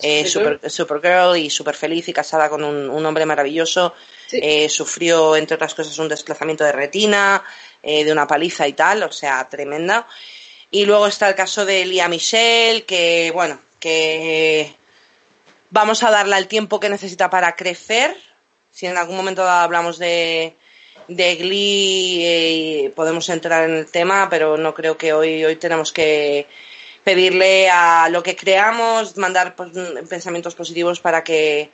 eh. 0.03 0.27
Super- 0.27 0.71
Supergirl 0.71 1.37
y 1.37 1.51
súper 1.51 1.75
feliz 1.75 2.09
y 2.09 2.13
casada 2.13 2.49
con 2.49 2.63
un, 2.65 2.91
un 2.91 3.07
hombre 3.07 3.25
maravilloso. 3.27 3.95
Sí. 4.27 4.41
Eh, 4.43 4.69
sufrió, 4.69 5.37
entre 5.37 5.55
otras 5.57 5.75
cosas, 5.75 5.99
un 5.99 6.09
desplazamiento 6.09 6.65
de 6.65 6.73
retina, 6.73 7.43
eh, 7.83 8.05
de 8.05 8.13
una 8.13 8.27
paliza 8.27 8.67
y 8.67 8.73
tal, 8.73 9.03
o 9.03 9.13
sea, 9.13 9.49
tremenda. 9.49 10.07
Y 10.71 10.87
luego 10.87 11.07
está 11.07 11.29
el 11.29 11.35
caso 11.35 11.67
de 11.67 11.85
Lía 11.85 12.09
Michelle, 12.09 12.85
que 12.85 13.31
bueno, 13.35 13.61
que 13.79 14.75
vamos 15.69 16.03
a 16.03 16.11
darle 16.11 16.39
el 16.39 16.49
tiempo 16.49 16.81
que 16.81 16.89
necesita 16.89 17.29
para 17.29 17.55
crecer. 17.57 18.17
Si 18.71 18.87
en 18.87 18.97
algún 18.97 19.17
momento 19.17 19.47
hablamos 19.47 19.99
de, 19.99 20.55
de 21.09 21.37
Glee, 21.37 22.25
eh, 22.25 22.93
podemos 22.97 23.29
entrar 23.29 23.69
en 23.69 23.77
el 23.77 23.91
tema, 23.91 24.29
pero 24.31 24.57
no 24.57 24.73
creo 24.73 24.97
que 24.97 25.13
hoy, 25.13 25.45
hoy 25.45 25.57
tenemos 25.57 25.93
que 25.93 26.47
pedirle 27.05 27.69
a 27.71 28.09
lo 28.09 28.23
que 28.23 28.37
creamos, 28.37 29.17
mandar 29.17 29.55
pues, 29.57 29.71
pensamientos 30.09 30.55
positivos 30.55 31.01
para 31.01 31.23
que 31.25 31.71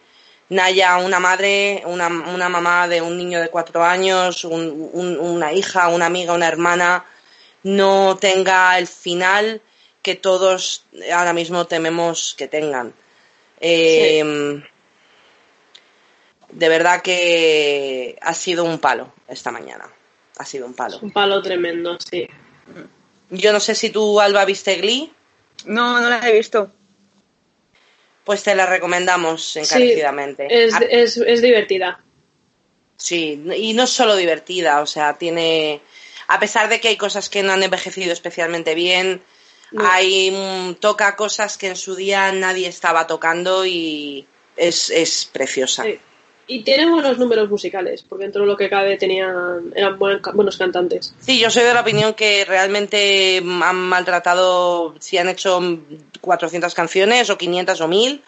Naya, 0.50 0.96
una 0.96 1.20
madre, 1.20 1.82
una, 1.84 2.06
una 2.08 2.48
mamá 2.48 2.88
de 2.88 3.02
un 3.02 3.18
niño 3.18 3.38
de 3.40 3.50
cuatro 3.50 3.84
años, 3.84 4.44
un- 4.44 4.88
un- 4.94 5.18
una 5.18 5.52
hija, 5.52 5.88
una 5.88 6.06
amiga, 6.06 6.32
una 6.32 6.48
hermana, 6.48 7.04
no 7.64 8.16
tenga 8.18 8.78
el 8.78 8.86
final 8.86 9.60
que 10.00 10.14
todos 10.14 10.86
ahora 11.12 11.34
mismo 11.34 11.66
tememos 11.66 12.34
que 12.38 12.48
tengan. 12.48 12.94
Eh, 13.60 14.62
De 16.50 16.68
verdad 16.70 17.02
que 17.02 18.16
ha 18.22 18.32
sido 18.32 18.64
un 18.64 18.78
palo 18.78 19.12
esta 19.28 19.50
mañana. 19.50 19.84
Ha 20.38 20.46
sido 20.46 20.64
un 20.64 20.72
palo. 20.72 20.98
Un 21.02 21.10
palo 21.10 21.42
tremendo, 21.42 21.98
sí. 22.00 22.26
Yo 23.28 23.52
no 23.52 23.60
sé 23.60 23.74
si 23.74 23.90
tú, 23.90 24.18
Alba, 24.18 24.46
viste 24.46 24.76
Glee, 24.76 25.12
No, 25.66 26.00
no 26.00 26.08
la 26.08 26.28
he 26.28 26.32
visto. 26.32 26.70
pues 28.24 28.42
te 28.42 28.54
la 28.54 28.66
recomendamos 28.66 29.56
encarecidamente. 29.56 30.46
Es, 30.50 30.74
Ah, 30.74 30.80
es, 30.90 31.16
es 31.16 31.40
divertida. 31.40 32.00
Sí, 32.96 33.42
y 33.56 33.72
no 33.74 33.86
solo 33.86 34.16
divertida, 34.16 34.80
o 34.82 34.86
sea, 34.86 35.14
tiene. 35.16 35.80
A 36.26 36.38
pesar 36.38 36.68
de 36.68 36.78
que 36.78 36.88
hay 36.88 36.96
cosas 36.98 37.30
que 37.30 37.42
no 37.42 37.52
han 37.52 37.62
envejecido 37.62 38.12
especialmente 38.12 38.74
bien, 38.74 39.22
No. 39.70 39.86
hay 39.90 40.30
mm, 40.30 40.74
toca 40.74 41.16
cosas 41.16 41.56
que 41.56 41.68
en 41.68 41.76
su 41.76 41.94
día 41.96 42.30
nadie 42.32 42.68
estaba 42.68 43.06
tocando 43.06 43.64
y 43.64 44.26
es, 44.56 44.90
es 44.90 45.24
preciosa. 45.32 45.84
Sí. 45.84 45.98
Y 46.50 46.62
tiene 46.64 46.88
buenos 46.90 47.18
números 47.18 47.48
musicales, 47.50 48.02
porque 48.02 48.24
dentro 48.24 48.40
de 48.42 48.48
lo 48.48 48.56
que 48.56 48.70
cabe 48.70 48.96
tenían, 48.96 49.70
eran 49.76 49.98
buen- 49.98 50.20
buenos 50.34 50.56
cantantes. 50.56 51.14
Sí, 51.20 51.38
yo 51.38 51.50
soy 51.50 51.62
de 51.64 51.74
la 51.74 51.82
opinión 51.82 52.14
que 52.14 52.44
realmente 52.46 53.38
han 53.62 53.76
maltratado, 53.76 54.94
si 54.98 55.18
han 55.18 55.28
hecho 55.28 55.60
400 56.22 56.74
canciones 56.74 57.28
o 57.30 57.36
500 57.38 57.80
o 57.82 57.88
1000, 57.88 58.22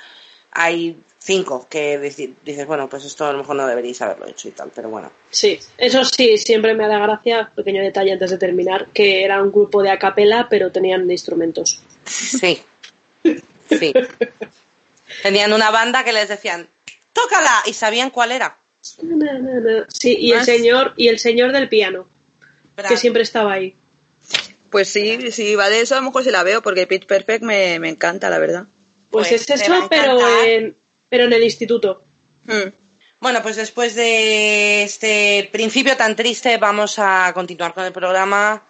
hay 0.53 0.97
cinco 1.19 1.67
que 1.71 1.99
dices, 1.99 2.67
bueno, 2.67 2.89
pues 2.89 3.05
esto 3.05 3.25
a 3.27 3.33
lo 3.33 3.39
mejor 3.39 3.57
no 3.57 3.67
deberíais 3.67 4.01
haberlo 4.03 4.27
hecho 4.27 4.49
y 4.49 4.53
tal, 4.53 4.71
pero 4.75 4.89
bueno. 4.91 5.11
Sí, 5.31 5.59
eso 5.79 6.05
sí, 6.05 6.37
siempre 6.39 6.75
me 6.75 6.87
da 6.89 6.99
gracia, 6.99 7.51
pequeño 7.55 7.83
detalle 7.83 8.13
antes 8.13 8.31
de 8.31 8.39
terminar, 8.39 8.89
que 8.93 9.23
era 9.25 9.43
un 9.43 9.51
grupo 9.51 9.83
de 9.83 9.91
a 9.91 9.99
capela, 9.99 10.47
pero 10.51 10.71
tenían 10.73 11.11
instrumentos. 11.11 11.81
Sí. 12.05 12.61
Sí. 13.69 13.93
Tenían 15.23 15.53
una 15.53 15.71
banda 15.71 16.05
que 16.05 16.13
les 16.13 16.29
decían, 16.29 16.69
tócala, 17.13 17.63
y 17.67 17.73
sabían 17.73 18.11
cuál 18.11 18.33
era. 18.33 18.59
Sí, 18.81 20.17
y 20.19 20.33
el 20.33 20.45
señor, 20.45 20.95
y 20.97 21.09
el 21.09 21.19
señor 21.19 21.53
del 21.53 21.69
piano, 21.69 22.09
que 22.89 22.97
siempre 22.97 23.23
estaba 23.23 23.53
ahí. 23.53 23.77
Pues 24.71 24.89
sí, 24.89 25.33
si 25.33 25.55
va 25.57 25.69
de 25.69 25.81
eso, 25.81 25.95
a 25.95 25.99
lo 25.99 26.05
mejor 26.05 26.25
sí 26.25 26.31
la 26.31 26.43
veo, 26.43 26.63
porque 26.63 26.87
Pitch 26.87 27.07
Perfect 27.07 27.43
me, 27.43 27.79
me 27.79 27.89
encanta, 27.89 28.31
la 28.31 28.39
verdad. 28.39 28.67
Pues, 29.11 29.29
Pues 29.29 29.51
es 29.51 29.63
eso, 29.63 29.89
pero 29.91 30.19
en, 30.45 30.77
pero 31.09 31.25
en 31.25 31.33
el 31.33 31.43
instituto. 31.43 32.05
Hmm. 32.47 32.71
Bueno, 33.19 33.43
pues 33.43 33.57
después 33.57 33.95
de 33.95 34.83
este 34.83 35.49
principio 35.53 35.97
tan 35.97 36.17
triste, 36.17 36.57
vamos 36.57 36.99
a 36.99 37.33
continuar 37.35 37.75
con 37.75 37.85
el 37.85 37.93
programa. 37.93 38.63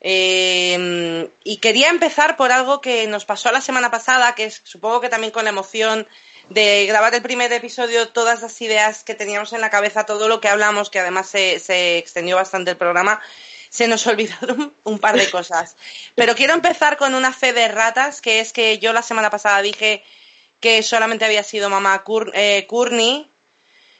Eh, 0.00 1.30
y 1.44 1.56
quería 1.56 1.88
empezar 1.88 2.36
por 2.36 2.52
algo 2.52 2.80
que 2.80 3.06
nos 3.06 3.24
pasó 3.24 3.50
la 3.52 3.62
semana 3.62 3.90
pasada, 3.90 4.34
que 4.34 4.44
es 4.44 4.60
supongo 4.64 5.00
que 5.00 5.08
también 5.08 5.32
con 5.32 5.44
la 5.44 5.50
emoción 5.50 6.06
de 6.48 6.86
grabar 6.86 7.14
el 7.14 7.22
primer 7.22 7.52
episodio, 7.52 8.08
todas 8.08 8.42
las 8.42 8.60
ideas 8.60 9.04
que 9.04 9.14
teníamos 9.14 9.52
en 9.52 9.60
la 9.60 9.70
cabeza, 9.70 10.06
todo 10.06 10.28
lo 10.28 10.40
que 10.40 10.48
hablamos, 10.48 10.90
que 10.90 11.00
además 11.00 11.28
se, 11.28 11.58
se 11.58 11.98
extendió 11.98 12.36
bastante 12.36 12.72
el 12.72 12.76
programa, 12.76 13.20
se 13.68 13.88
nos 13.88 14.06
olvidaron 14.06 14.74
un 14.84 14.98
par 14.98 15.16
de 15.16 15.30
cosas. 15.30 15.76
Pero 16.14 16.34
quiero 16.34 16.54
empezar 16.54 16.96
con 16.96 17.14
una 17.14 17.32
fe 17.32 17.52
de 17.52 17.68
ratas, 17.68 18.20
que 18.20 18.40
es 18.40 18.52
que 18.52 18.78
yo 18.78 18.92
la 18.92 19.02
semana 19.02 19.30
pasada 19.30 19.60
dije 19.62 20.04
que 20.60 20.82
solamente 20.82 21.24
había 21.24 21.42
sido 21.42 21.68
mamá 21.68 22.04
eh, 22.32 22.66
Courtney 22.66 23.30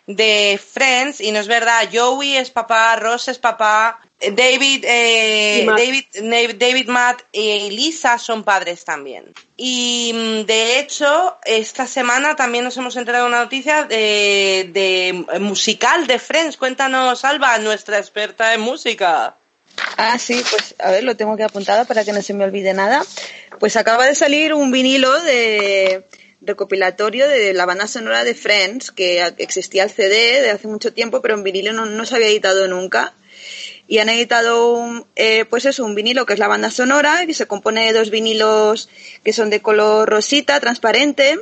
de 0.06 0.60
Friends 0.72 1.20
y 1.20 1.32
no 1.32 1.40
es 1.40 1.48
verdad. 1.48 1.88
Joey 1.92 2.36
es 2.36 2.50
papá, 2.50 2.96
Ross 2.96 3.28
es 3.28 3.38
papá, 3.38 4.00
eh, 4.04 4.05
David, 4.18 4.84
eh, 4.88 5.62
Matt. 5.66 5.78
David, 5.78 6.56
David, 6.56 6.88
Matt 6.88 7.22
y 7.32 7.70
Lisa 7.70 8.18
son 8.18 8.44
padres 8.44 8.84
también. 8.84 9.32
Y 9.58 10.12
mm, 10.14 10.46
de 10.46 10.78
hecho, 10.78 11.36
esta 11.44 11.86
semana 11.86 12.34
también 12.34 12.64
nos 12.64 12.76
hemos 12.78 12.96
enterado 12.96 13.24
de 13.24 13.30
una 13.30 13.42
noticia 13.42 13.84
de, 13.84 14.70
de 14.72 15.08
eh, 15.08 15.38
musical 15.38 16.06
de 16.06 16.18
Friends. 16.18 16.56
Cuéntanos, 16.56 17.24
Alba, 17.24 17.58
nuestra 17.58 17.98
experta 17.98 18.54
en 18.54 18.62
música. 18.62 19.36
Ah, 19.98 20.18
sí, 20.18 20.42
pues 20.50 20.74
a 20.78 20.90
ver, 20.90 21.04
lo 21.04 21.16
tengo 21.16 21.36
que 21.36 21.44
apuntada 21.44 21.84
para 21.84 22.02
que 22.02 22.12
no 22.12 22.22
se 22.22 22.32
me 22.32 22.44
olvide 22.44 22.72
nada. 22.72 23.04
Pues 23.60 23.76
acaba 23.76 24.06
de 24.06 24.14
salir 24.14 24.54
un 24.54 24.70
vinilo 24.70 25.20
de 25.20 26.06
recopilatorio 26.40 27.28
de 27.28 27.52
la 27.52 27.66
banda 27.66 27.86
sonora 27.86 28.24
de 28.24 28.34
Friends, 28.34 28.92
que 28.92 29.22
existía 29.38 29.84
el 29.84 29.90
CD 29.90 30.40
de 30.40 30.50
hace 30.50 30.68
mucho 30.68 30.94
tiempo, 30.94 31.20
pero 31.20 31.34
en 31.34 31.42
vinilo 31.42 31.74
no, 31.74 31.84
no 31.84 32.06
se 32.06 32.14
había 32.14 32.28
editado 32.28 32.66
nunca. 32.68 33.12
Y 33.88 33.98
han 33.98 34.08
editado, 34.08 34.72
un, 34.72 35.06
eh, 35.14 35.44
pues 35.48 35.64
eso, 35.64 35.84
un 35.84 35.94
vinilo 35.94 36.26
que 36.26 36.32
es 36.32 36.38
la 36.38 36.48
banda 36.48 36.70
sonora, 36.70 37.24
que 37.26 37.34
se 37.34 37.46
compone 37.46 37.86
de 37.86 37.92
dos 37.98 38.10
vinilos 38.10 38.88
que 39.22 39.32
son 39.32 39.48
de 39.48 39.60
color 39.60 40.08
rosita, 40.08 40.58
transparente, 40.58 41.38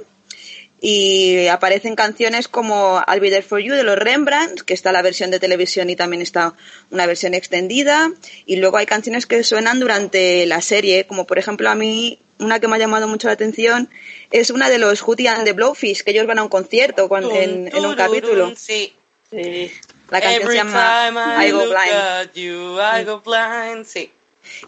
y 0.81 1.47
aparecen 1.47 1.97
canciones 1.97 2.47
como 2.47 3.03
I'll 3.09 3.21
Be 3.21 3.31
There 3.31 3.41
For 3.41 3.59
You 3.59 3.73
de 3.73 3.85
los 3.85 3.99
Rembrandt, 3.99 4.61
que 4.61 4.75
está 4.75 4.93
la 4.93 5.01
versión 5.01 5.31
de 5.31 5.41
televisión 5.41 5.89
y 5.89 5.97
también 5.97 6.21
está 6.21 6.53
una 6.91 7.07
versión 7.07 7.33
extendida, 7.33 8.13
y 8.45 8.57
luego 8.57 8.77
hay 8.77 8.85
canciones 8.85 9.25
que 9.25 9.43
suenan 9.45 9.81
durante 9.81 10.45
la 10.45 10.61
serie, 10.61 11.07
como 11.07 11.27
por 11.27 11.39
ejemplo 11.39 11.71
a 11.71 11.75
mí 11.75 12.19
una 12.39 12.61
que 12.61 12.69
me 12.69 12.77
ha 12.77 12.79
llamado 12.79 13.09
mucho 13.09 13.29
la 13.29 13.35
atención 13.35 13.89
es 14.31 14.51
una 14.51 14.69
de 14.69 14.79
los 14.79 15.01
Hootie 15.01 15.29
and 15.29 15.45
the 15.45 15.53
Blowfish, 15.53 16.03
que 16.03 16.11
ellos 16.11 16.27
van 16.27 16.39
a 16.39 16.43
un 16.43 16.49
concierto 16.49 17.09
cuando, 17.09 17.35
en, 17.35 17.69
en 17.75 17.87
un 17.87 17.95
capítulo. 17.95 18.53
Sí. 18.57 18.93
Sí. 19.31 19.71
La 20.11 20.21
canción 20.21 20.43
Every 20.43 20.59
se 20.59 20.65
llama 20.65 21.09
time 21.09 21.47
I 21.47 21.51
Go 21.51 21.59
look 21.59 21.69
Blind. 21.69 21.93
at 21.95 22.33
you, 22.35 22.79
I 22.81 23.05
go 23.05 23.21
blind. 23.25 23.85
Sí. 23.87 24.11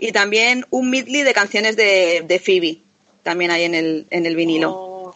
Y 0.00 0.12
también 0.12 0.64
un 0.70 0.90
medley 0.90 1.22
de 1.22 1.34
canciones 1.34 1.76
de, 1.76 2.22
de 2.26 2.38
Phoebe, 2.38 2.78
también 3.22 3.50
hay 3.50 3.64
en 3.64 3.74
el, 3.74 4.06
en 4.10 4.26
el 4.26 4.34
vinilo. 4.34 4.70
Oh, 4.72 5.14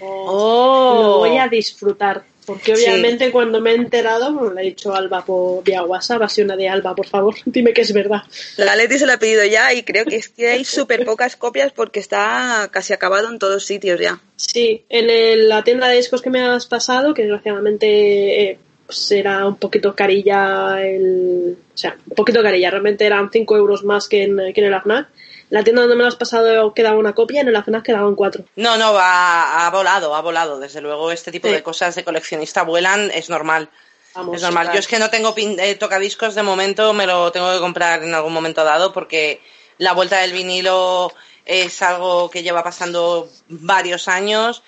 oh, 0.00 1.00
Lo 1.02 1.18
voy 1.18 1.38
a 1.38 1.48
disfrutar. 1.48 2.24
Porque 2.46 2.76
Sí. 2.76 2.84
obviamente 2.84 3.32
cuando 3.32 3.60
me 3.60 3.72
he 3.72 3.74
enterado, 3.74 4.32
bueno, 4.32 4.52
le 4.54 4.60
he 4.62 4.64
dicho 4.66 4.94
a 4.94 4.98
Alba 4.98 5.24
por 5.24 5.64
vía 5.64 5.82
WhatsApp, 5.82 6.22
ha 6.22 6.28
sido 6.28 6.44
una 6.44 6.54
de 6.56 6.68
Alba, 6.68 6.94
por 6.94 7.08
favor, 7.08 7.34
dime 7.44 7.72
que 7.72 7.80
es 7.80 7.92
verdad. 7.92 8.22
La 8.56 8.76
Leti 8.76 9.00
se 9.00 9.06
la 9.06 9.14
ha 9.14 9.18
pedido 9.18 9.44
ya 9.44 9.72
y 9.74 9.82
creo 9.82 10.04
que 10.04 10.14
es 10.14 10.28
que 10.28 10.50
hay 10.50 10.64
súper 10.64 11.04
pocas 11.04 11.34
copias 11.34 11.72
porque 11.72 11.98
está 11.98 12.68
casi 12.70 12.92
acabado 12.92 13.28
en 13.30 13.40
todos 13.40 13.64
sitios 13.66 13.98
ya. 13.98 14.20
Sí, 14.36 14.84
en 14.88 15.10
el- 15.10 15.48
la 15.48 15.64
tienda 15.64 15.88
de 15.88 15.96
discos 15.96 16.22
que 16.22 16.30
me 16.30 16.40
has 16.40 16.66
pasado, 16.66 17.14
que 17.14 17.22
desgraciadamente 17.22 18.42
eh, 18.50 18.58
pues 18.86 19.10
era 19.10 19.46
un 19.46 19.56
poquito 19.56 19.94
carilla, 19.94 20.80
el, 20.80 21.56
o 21.74 21.76
sea, 21.76 21.96
un 22.08 22.14
poquito 22.14 22.42
carilla, 22.42 22.70
realmente 22.70 23.04
eran 23.04 23.30
5 23.32 23.56
euros 23.56 23.84
más 23.84 24.08
que 24.08 24.22
en, 24.24 24.36
que 24.54 24.60
en 24.60 24.66
el 24.66 24.74
AFNAC. 24.74 25.08
La 25.50 25.62
tienda 25.62 25.82
donde 25.82 25.94
me 25.96 26.02
lo 26.02 26.08
has 26.08 26.16
pasado 26.16 26.74
quedaba 26.74 26.96
una 26.98 27.14
copia, 27.14 27.40
en 27.40 27.48
el 27.48 27.56
AFNAC 27.56 27.84
quedaban 27.84 28.14
cuatro. 28.16 28.44
No, 28.56 28.76
no, 28.76 28.96
ha, 28.98 29.66
ha 29.66 29.70
volado, 29.70 30.14
ha 30.16 30.20
volado. 30.20 30.58
Desde 30.58 30.80
luego, 30.80 31.12
este 31.12 31.30
tipo 31.30 31.46
Sí. 31.48 31.54
de 31.54 31.62
cosas 31.62 31.94
de 31.94 32.02
coleccionista 32.04 32.62
vuelan, 32.62 33.10
es 33.12 33.28
normal. 33.30 33.68
Vamos, 34.14 34.36
es 34.36 34.42
normal. 34.42 34.64
claro. 34.64 34.74
Yo 34.74 34.80
es 34.80 34.88
que 34.88 34.98
no 34.98 35.10
tengo 35.10 35.34
pin- 35.34 35.58
eh, 35.60 35.74
tocadiscos 35.76 36.34
de 36.34 36.42
momento, 36.42 36.92
me 36.94 37.06
lo 37.06 37.30
tengo 37.30 37.52
que 37.52 37.60
comprar 37.60 38.02
en 38.02 38.14
algún 38.14 38.32
momento 38.32 38.64
dado 38.64 38.92
porque 38.92 39.40
la 39.78 39.92
vuelta 39.92 40.18
del 40.18 40.32
vinilo 40.32 41.12
es 41.44 41.80
algo 41.82 42.28
que 42.30 42.42
lleva 42.42 42.64
pasando 42.64 43.28
varios 43.48 44.08
años 44.08 44.62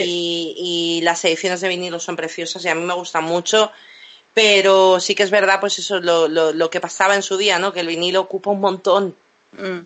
y, 0.00 0.54
y 0.56 1.00
las 1.02 1.24
ediciones 1.24 1.60
de 1.60 1.68
vinilo 1.68 2.00
son 2.00 2.16
preciosas 2.16 2.64
y 2.64 2.68
a 2.68 2.74
mí 2.74 2.84
me 2.84 2.94
gustan 2.94 3.24
mucho. 3.24 3.70
Pero 4.34 4.98
sí 4.98 5.14
que 5.14 5.24
es 5.24 5.30
verdad, 5.30 5.60
pues 5.60 5.78
eso, 5.78 6.00
lo, 6.00 6.26
lo, 6.28 6.52
lo 6.52 6.70
que 6.70 6.80
pasaba 6.80 7.14
en 7.14 7.22
su 7.22 7.36
día, 7.36 7.58
¿no? 7.58 7.72
Que 7.72 7.80
el 7.80 7.86
vinilo 7.86 8.20
ocupa 8.20 8.50
un 8.50 8.60
montón, 8.60 9.16
Mm. 9.52 9.80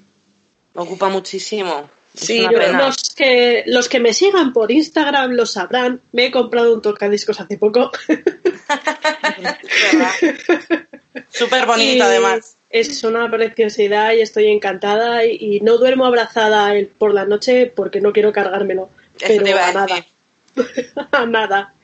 ocupa 0.77 1.09
muchísimo. 1.09 1.91
Sí, 2.15 2.41
los, 2.41 3.15
que, 3.15 3.65
los 3.67 3.89
que 3.89 4.01
me 4.01 4.15
sigan 4.15 4.53
por 4.55 4.71
Instagram 4.71 5.33
lo 5.33 5.45
sabrán. 5.45 6.01
Me 6.13 6.27
he 6.27 6.31
comprado 6.31 6.73
un 6.73 6.81
tocadiscos 6.81 7.41
hace 7.41 7.59
poco. 7.59 7.91
Súper 11.29 11.67
bonito, 11.67 12.05
además. 12.05 12.57
Es 12.71 13.05
una 13.05 13.31
preciosidad 13.31 14.13
y 14.13 14.23
estoy 14.23 14.47
encantada. 14.47 15.27
Y, 15.27 15.37
y 15.41 15.61
no 15.61 15.77
duermo 15.77 16.07
abrazada 16.07 16.73
por 16.97 17.13
la 17.13 17.27
noche 17.27 17.71
porque 17.75 18.01
no 18.01 18.13
quiero 18.13 18.33
cargármelo. 18.33 18.89
Eso 19.21 19.27
Pero 19.29 19.45
te 19.45 19.51
iba 19.51 19.61
a 19.65 19.69
a 19.69 19.73
nada. 19.73 19.87
decir. 19.87 20.93
a 21.13 21.27
nada. 21.27 21.75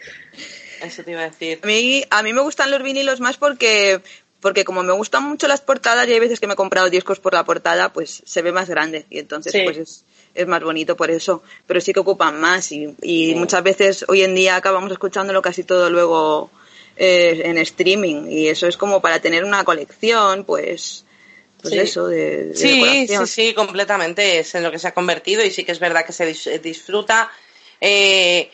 Eso 0.82 1.02
te 1.04 1.10
iba 1.12 1.20
a 1.20 1.24
decir. 1.30 1.60
A 1.62 1.66
mí, 1.66 2.04
a 2.10 2.22
mí 2.22 2.32
me 2.32 2.40
gustan 2.40 2.70
los 2.70 2.82
vinilos 2.82 3.20
más 3.20 3.36
porque, 3.36 4.00
porque 4.40 4.64
como 4.64 4.82
me 4.82 4.92
gustan 4.92 5.22
mucho 5.24 5.46
las 5.48 5.60
portadas 5.60 6.08
y 6.08 6.12
hay 6.12 6.20
veces 6.20 6.40
que 6.40 6.46
me 6.46 6.54
he 6.54 6.56
comprado 6.56 6.90
discos 6.90 7.20
por 7.20 7.34
la 7.34 7.44
portada, 7.44 7.92
pues 7.92 8.22
se 8.24 8.42
ve 8.42 8.52
más 8.52 8.68
grande 8.68 9.06
y 9.10 9.18
entonces 9.18 9.52
Sí. 9.52 9.60
pues 9.64 9.76
es, 9.76 10.04
es 10.34 10.46
más 10.46 10.62
bonito 10.62 10.96
por 10.96 11.10
eso. 11.10 11.42
Pero 11.66 11.80
sí 11.80 11.92
que 11.92 12.00
ocupan 12.00 12.40
más 12.40 12.72
y, 12.72 12.94
y 13.02 13.34
muchas 13.36 13.62
veces 13.62 14.04
hoy 14.08 14.22
en 14.22 14.34
día 14.34 14.56
acabamos 14.56 14.90
escuchándolo 14.90 15.40
casi 15.42 15.62
todo 15.62 15.88
luego 15.90 16.50
eh, 16.96 17.42
en 17.44 17.58
streaming 17.58 18.26
y 18.30 18.48
eso 18.48 18.66
es 18.66 18.76
como 18.76 19.00
para 19.00 19.20
tener 19.20 19.44
una 19.44 19.64
colección, 19.64 20.44
pues, 20.44 21.04
pues 21.62 21.72
Sí. 21.74 21.80
eso 21.80 22.08
de, 22.08 22.46
de 22.46 22.56
Sí, 22.56 22.68
sí, 22.68 22.74
decoración. 22.80 23.26
sí, 23.28 23.54
completamente. 23.54 24.40
Es 24.40 24.54
en 24.54 24.62
lo 24.64 24.70
que 24.70 24.78
se 24.78 24.88
ha 24.88 24.94
convertido 24.94 25.44
y 25.44 25.50
sí 25.50 25.64
que 25.64 25.72
es 25.72 25.78
verdad 25.78 26.04
que 26.04 26.12
se 26.12 26.28
dis- 26.28 26.60
disfruta. 26.60 27.30
Eh, 27.80 28.50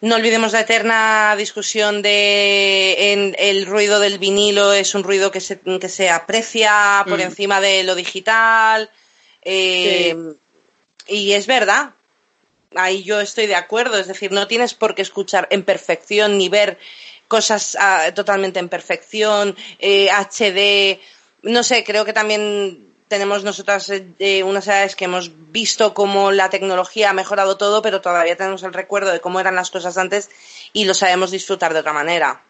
no 0.00 0.16
olvidemos 0.16 0.52
la 0.52 0.60
eterna 0.60 1.34
discusión 1.38 2.02
de 2.02 3.12
en, 3.12 3.36
el 3.38 3.66
ruido 3.66 4.00
del 4.00 4.18
vinilo 4.18 4.72
es 4.72 4.96
un 4.96 5.04
ruido 5.04 5.30
que 5.30 5.40
se, 5.40 5.60
que 5.60 5.88
se 5.88 6.10
aprecia 6.10 7.04
por 7.08 7.18
Mm. 7.18 7.22
encima 7.22 7.60
de 7.60 7.84
lo 7.84 7.94
digital. 7.94 8.90
eh, 9.42 10.14
Y 11.06 11.32
es 11.32 11.46
verdad. 11.46 11.90
Ahí 12.74 13.02
yo 13.02 13.20
estoy 13.20 13.46
de 13.46 13.54
acuerdo. 13.56 13.98
Es 13.98 14.06
decir, 14.08 14.32
no 14.32 14.46
tienes 14.48 14.72
por 14.74 14.94
qué 14.94 15.02
escuchar 15.02 15.46
en 15.50 15.62
perfección 15.62 16.38
ni 16.38 16.48
ver 16.48 16.78
cosas 17.28 17.76
ah, 17.80 18.10
totalmente 18.14 18.58
en 18.60 18.68
perfección, 18.68 19.56
eh, 19.78 20.08
HD. 20.10 21.00
No 21.42 21.62
sé, 21.62 21.84
creo 21.84 22.04
que 22.04 22.12
también 22.12 22.86
tenemos 23.08 23.44
nosotras 23.44 23.92
eh, 24.18 24.42
unas 24.42 24.66
edades 24.68 24.96
que 24.96 25.04
hemos 25.04 25.30
visto 25.52 25.92
cómo 25.92 26.32
la 26.32 26.48
tecnología 26.50 27.10
ha 27.10 27.14
mejorado 27.14 27.56
todo, 27.56 27.82
pero 27.82 28.00
todavía 28.00 28.36
tenemos 28.36 28.62
el 28.62 28.72
recuerdo 28.72 29.10
de 29.12 29.20
cómo 29.20 29.38
eran 29.40 29.54
las 29.56 29.70
cosas 29.70 29.98
antes 29.98 30.30
y 30.72 30.84
lo 30.86 30.94
sabemos 30.94 31.30
disfrutar 31.30 31.74
de 31.74 31.80
otra 31.80 31.92
manera. 31.92 32.42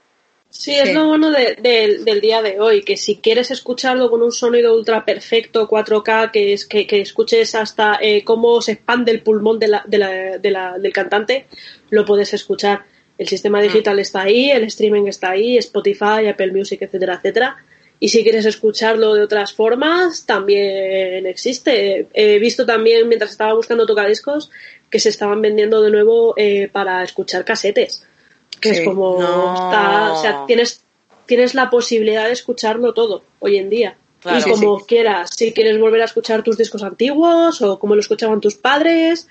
Sí, 0.51 0.75
es 0.75 0.89
Sí. 0.91 0.95
lo 0.95 1.07
bueno 1.07 1.31
de- 1.31 1.57
de- 1.59 2.01
del 2.05 2.21
día 2.21 2.43
de 2.43 2.61
hoy, 2.61 2.83
que 2.85 2.99
si 2.99 3.17
quieres 3.17 3.51
escucharlo 3.51 4.11
con 4.11 4.23
un 4.23 4.31
sonido 4.33 4.77
ultra 4.77 5.03
perfecto, 5.05 5.67
4K, 5.67 6.31
que, 6.31 6.53
es, 6.53 6.67
que, 6.67 6.87
que 6.87 7.01
escuches 7.01 7.55
hasta 7.55 7.99
eh, 8.03 8.23
cómo 8.23 8.61
se 8.61 8.73
expande 8.73 9.11
el 9.13 9.23
pulmón 9.23 9.59
de 9.59 9.69
la- 9.69 9.83
de 9.87 9.97
la- 9.99 10.39
de 10.39 10.51
la- 10.51 10.79
del 10.79 10.93
cantante, 10.93 11.47
lo 11.89 12.05
puedes 12.05 12.35
escuchar. 12.35 12.85
El 13.17 13.27
sistema 13.29 13.63
digital 13.63 13.99
está 13.99 14.23
ahí, 14.23 14.51
el 14.51 14.65
streaming 14.65 15.07
está 15.07 15.31
ahí, 15.31 15.57
Spotify, 15.57 16.27
Apple 16.31 16.53
Music, 16.53 16.83
etcétera, 16.83 17.15
etcétera. 17.15 17.57
Y 18.05 18.09
si 18.09 18.25
quieres 18.25 18.45
escucharlo 18.47 19.15
de 19.15 19.23
otras 19.23 19.53
formas, 19.53 20.27
también 20.27 21.25
existe. 21.25 22.09
He 22.13 22.41
visto 22.41 22.67
también, 22.67 23.07
mientras 23.07 23.31
estaba 23.31 23.55
buscando 23.55 23.87
tocadiscos, 23.87 24.51
que 24.91 24.99
se 24.99 25.09
estaban 25.09 25.41
vendiendo 25.41 25.81
de 25.83 25.91
nuevo 25.93 26.35
eh, 26.37 26.69
para 26.73 27.05
escuchar 27.05 27.45
casetes. 27.45 28.05
Que 28.61 28.75
Sí. 28.75 28.81
es 28.81 28.89
como. 28.89 29.21
No. 29.21 29.55
está- 29.55 30.13
o 30.15 30.21
sea, 30.21 30.45
tienes, 30.49 30.83
tienes 31.27 31.55
la 31.55 31.71
posibilidad 31.71 32.27
de 32.27 32.33
escucharlo 32.33 32.93
todo 32.93 33.23
hoy 33.39 33.57
en 33.59 33.71
día. 33.71 33.97
Claro. 34.21 34.39
y 34.39 34.43
Sí, 34.43 34.51
como 34.51 34.79
quieras, 34.87 35.31
si 35.37 35.53
quieres 35.53 35.79
volver 35.81 36.03
a 36.03 36.05
escuchar 36.07 36.43
tus 36.43 36.57
discos 36.59 36.83
antiguos 36.83 37.63
o 37.63 37.79
como 37.79 37.95
lo 37.97 38.01
escuchaban 38.01 38.41
tus 38.41 38.55
padres, 38.57 39.27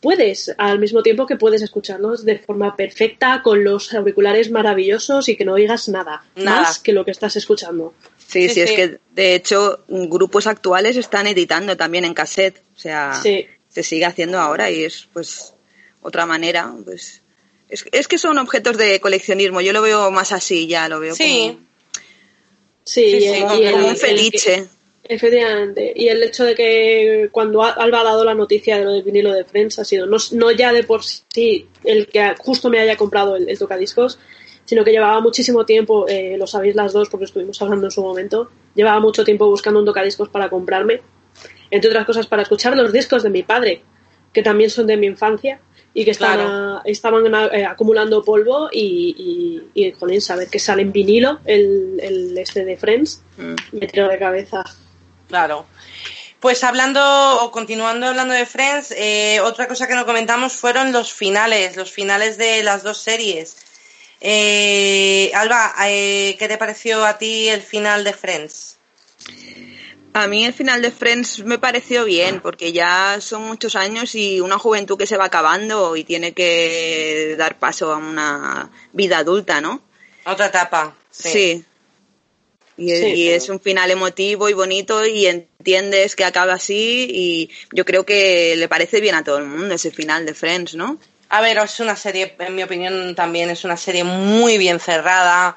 puedes, 0.00 0.54
al 0.56 0.78
mismo 0.78 1.02
tiempo 1.02 1.26
que 1.26 1.36
puedes 1.36 1.60
escucharlos 1.60 2.24
de 2.24 2.38
forma 2.38 2.74
perfecta, 2.74 3.42
con 3.42 3.64
los 3.64 3.92
auriculares 3.92 4.50
maravillosos 4.50 5.28
y 5.28 5.36
que 5.36 5.44
no 5.44 5.52
oigas 5.54 5.90
nada, 5.90 6.22
Nada. 6.36 6.62
más 6.62 6.78
que 6.78 6.94
lo 6.94 7.04
que 7.04 7.10
estás 7.10 7.36
escuchando. 7.36 7.92
Sí, 8.30 8.48
Sí, 8.48 8.54
sí, 8.54 8.60
es 8.60 8.70
sí. 8.70 8.76
que 8.76 8.98
de 9.12 9.34
hecho 9.34 9.84
grupos 9.88 10.46
actuales 10.46 10.96
están 10.96 11.26
editando 11.26 11.76
también 11.76 12.04
en 12.04 12.14
cassette, 12.14 12.62
o 12.76 12.78
sea, 12.78 13.18
Sí. 13.22 13.46
se 13.68 13.82
sigue 13.82 14.04
haciendo 14.04 14.38
ahora 14.38 14.70
y 14.70 14.84
es 14.84 15.08
pues 15.12 15.54
otra 16.02 16.26
manera, 16.26 16.72
pues 16.84 17.22
es, 17.68 17.84
es 17.92 18.08
que 18.08 18.18
son 18.18 18.38
objetos 18.38 18.76
de 18.78 19.00
coleccionismo, 19.00 19.60
yo 19.60 19.72
lo 19.72 19.82
veo 19.82 20.10
más 20.10 20.32
así 20.32 20.66
ya, 20.66 20.88
lo 20.88 21.00
veo 21.00 21.14
Sí. 21.14 21.58
Sí, 22.84 23.20
Sí, 23.20 23.40
como 23.42 23.54
y 23.54 23.64
el- 23.64 23.72
como, 23.72 23.72
como 23.72 23.84
un 23.86 23.90
el- 23.92 23.96
felice. 23.96 24.68
Efectivamente. 25.04 25.92
Y 25.96 26.06
el 26.08 26.22
hecho 26.22 26.44
de 26.44 26.54
que 26.54 27.28
cuando 27.32 27.62
Alba 27.64 28.00
ha 28.00 28.04
dado 28.04 28.24
la 28.24 28.34
noticia 28.34 28.78
de 28.78 28.84
lo 28.84 28.92
del 28.92 29.02
vinilo 29.02 29.32
de 29.32 29.44
Friends 29.44 29.78
ha 29.80 29.84
sido 29.84 30.06
no, 30.06 30.18
no 30.32 30.50
ya 30.52 30.72
de 30.72 30.84
por 30.84 31.02
sí 31.02 31.66
el 31.82 32.06
que 32.06 32.34
justo 32.38 32.70
me 32.70 32.78
haya 32.78 32.96
comprado 32.96 33.34
el, 33.34 33.48
el 33.48 33.58
tocadiscos, 33.58 34.20
sino 34.70 34.84
que 34.84 34.92
llevaba 34.92 35.20
muchísimo 35.20 35.66
tiempo, 35.66 36.06
eh, 36.08 36.36
lo 36.38 36.46
sabéis 36.46 36.76
las 36.76 36.92
dos 36.92 37.08
porque 37.08 37.24
estuvimos 37.24 37.60
hablando 37.60 37.86
en 37.88 37.90
su 37.90 38.02
momento, 38.02 38.48
llevaba 38.76 39.00
mucho 39.00 39.24
tiempo 39.24 39.48
buscando 39.48 39.80
un 39.80 39.84
tocadiscos 39.86 40.28
para 40.28 40.48
comprarme, 40.48 41.02
entre 41.72 41.90
otras 41.90 42.06
cosas 42.06 42.28
para 42.28 42.42
escuchar 42.42 42.76
los 42.76 42.92
discos 42.92 43.24
de 43.24 43.30
mi 43.30 43.42
padre, 43.42 43.82
que 44.32 44.44
también 44.44 44.70
son 44.70 44.86
de 44.86 44.96
mi 44.96 45.08
infancia 45.08 45.58
y 45.92 46.04
que 46.04 46.12
están 46.12 46.34
Claro. 46.36 46.48
a- 46.52 46.82
estaban 46.84 47.24
eh, 47.52 47.64
acumulando 47.64 48.22
polvo 48.22 48.68
y, 48.70 49.60
y, 49.74 49.86
y, 49.86 49.90
jolín, 49.90 50.20
saber 50.20 50.46
que 50.48 50.60
sale 50.60 50.82
en 50.82 50.92
vinilo 50.92 51.40
el, 51.46 51.98
el 52.00 52.38
este 52.38 52.64
de 52.64 52.76
Friends 52.76 53.24
Mm. 53.38 53.54
me 53.72 53.86
tiró 53.88 54.06
de 54.06 54.18
cabeza. 54.20 54.62
Claro. 55.26 55.66
Pues 56.38 56.62
hablando 56.62 57.00
o 57.42 57.50
continuando 57.50 58.06
hablando 58.06 58.34
de 58.34 58.46
Friends, 58.46 58.92
eh, 58.96 59.40
otra 59.40 59.66
cosa 59.66 59.88
que 59.88 59.96
no 59.96 60.06
comentamos 60.06 60.52
fueron 60.52 60.92
los 60.92 61.12
finales, 61.12 61.76
los 61.76 61.90
finales 61.90 62.38
de 62.38 62.62
las 62.62 62.84
dos 62.84 62.98
series. 62.98 63.56
Eh, 64.20 65.30
Alba, 65.34 65.74
eh, 65.86 66.36
¿qué 66.38 66.46
te 66.46 66.58
pareció 66.58 67.04
a 67.04 67.16
ti 67.18 67.48
el 67.48 67.62
final 67.62 68.04
de 68.04 68.12
Friends? 68.12 68.76
A 70.12 70.26
mí 70.26 70.44
el 70.44 70.52
final 70.52 70.82
de 70.82 70.90
Friends 70.90 71.44
me 71.44 71.58
pareció 71.58 72.04
bien, 72.04 72.40
porque 72.40 72.72
ya 72.72 73.18
son 73.20 73.42
muchos 73.44 73.76
años 73.76 74.14
y 74.14 74.40
una 74.40 74.58
juventud 74.58 74.98
que 74.98 75.06
se 75.06 75.16
va 75.16 75.26
acabando 75.26 75.96
y 75.96 76.04
tiene 76.04 76.32
que 76.32 77.36
dar 77.38 77.58
paso 77.58 77.92
a 77.92 77.96
una 77.96 78.70
vida 78.92 79.18
adulta, 79.18 79.60
¿no? 79.60 79.80
Otra 80.26 80.46
etapa. 80.46 80.96
Sí. 81.10 81.64
Y, 82.76 82.96
Sí. 82.96 83.06
y 83.06 83.28
es 83.28 83.48
un 83.50 83.60
final 83.60 83.90
emotivo 83.90 84.48
y 84.48 84.52
bonito 84.54 85.06
y 85.06 85.26
entiendes 85.26 86.16
que 86.16 86.24
acaba 86.24 86.54
así 86.54 87.06
y 87.10 87.50
yo 87.72 87.84
creo 87.84 88.04
que 88.04 88.56
le 88.56 88.68
parece 88.68 89.00
bien 89.00 89.14
a 89.14 89.22
todo 89.22 89.38
el 89.38 89.44
mundo 89.44 89.74
ese 89.74 89.90
final 89.90 90.26
de 90.26 90.34
Friends, 90.34 90.74
¿no? 90.74 90.98
A 91.30 91.40
ver, 91.40 91.58
es 91.58 91.80
una 91.80 91.96
serie, 91.96 92.34
en 92.38 92.54
mi 92.54 92.62
opinión 92.62 93.14
también 93.14 93.50
es 93.50 93.64
una 93.64 93.76
serie 93.76 94.04
muy 94.04 94.58
bien 94.58 94.80
cerrada. 94.80 95.56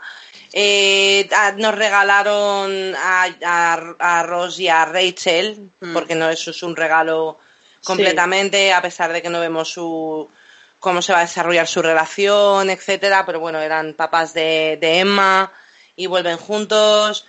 Eh, 0.53 1.27
a- 1.35 1.53
nos 1.53 1.73
regalaron 1.75 2.93
a, 2.95 3.25
a, 3.43 3.73
a 4.19 4.23
Ross 4.23 4.59
y 4.59 4.67
a 4.67 4.85
Rachel, 4.85 5.69
Mm. 5.81 5.93
porque 5.93 6.13
no 6.15 6.29
eso 6.29 6.51
es 6.51 6.61
un 6.63 6.75
regalo 6.75 7.39
completamente, 7.83 8.71
a 8.71 8.81
pesar 8.81 9.11
de 9.11 9.21
que 9.21 9.29
no 9.29 9.39
vemos 9.39 9.69
su 9.69 10.29
cómo 10.79 11.01
se 11.01 11.11
va 11.13 11.19
a 11.19 11.23
desarrollar 11.23 11.67
su 11.67 11.81
relación, 11.81 12.69
etcétera, 12.69 13.25
pero 13.25 13.39
bueno, 13.39 13.59
eran 13.59 13.93
papás 13.93 14.33
de, 14.33 14.77
de 14.79 14.99
Emma 14.99 15.51
y 15.95 16.07
vuelven 16.07 16.37
juntos. 16.37 17.25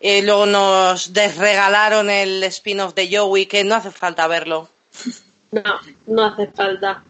Eh, 0.00 0.22
luego 0.22 0.46
nos 0.46 1.12
desregalaron 1.14 2.10
el 2.10 2.44
spin-off 2.44 2.94
de 2.94 3.08
Joey, 3.16 3.46
que 3.46 3.64
no 3.64 3.74
hace 3.74 3.90
falta 3.90 4.26
verlo. 4.28 4.68
No, 5.50 5.62
no 6.06 6.24
hace 6.26 6.46
falta. 6.48 7.02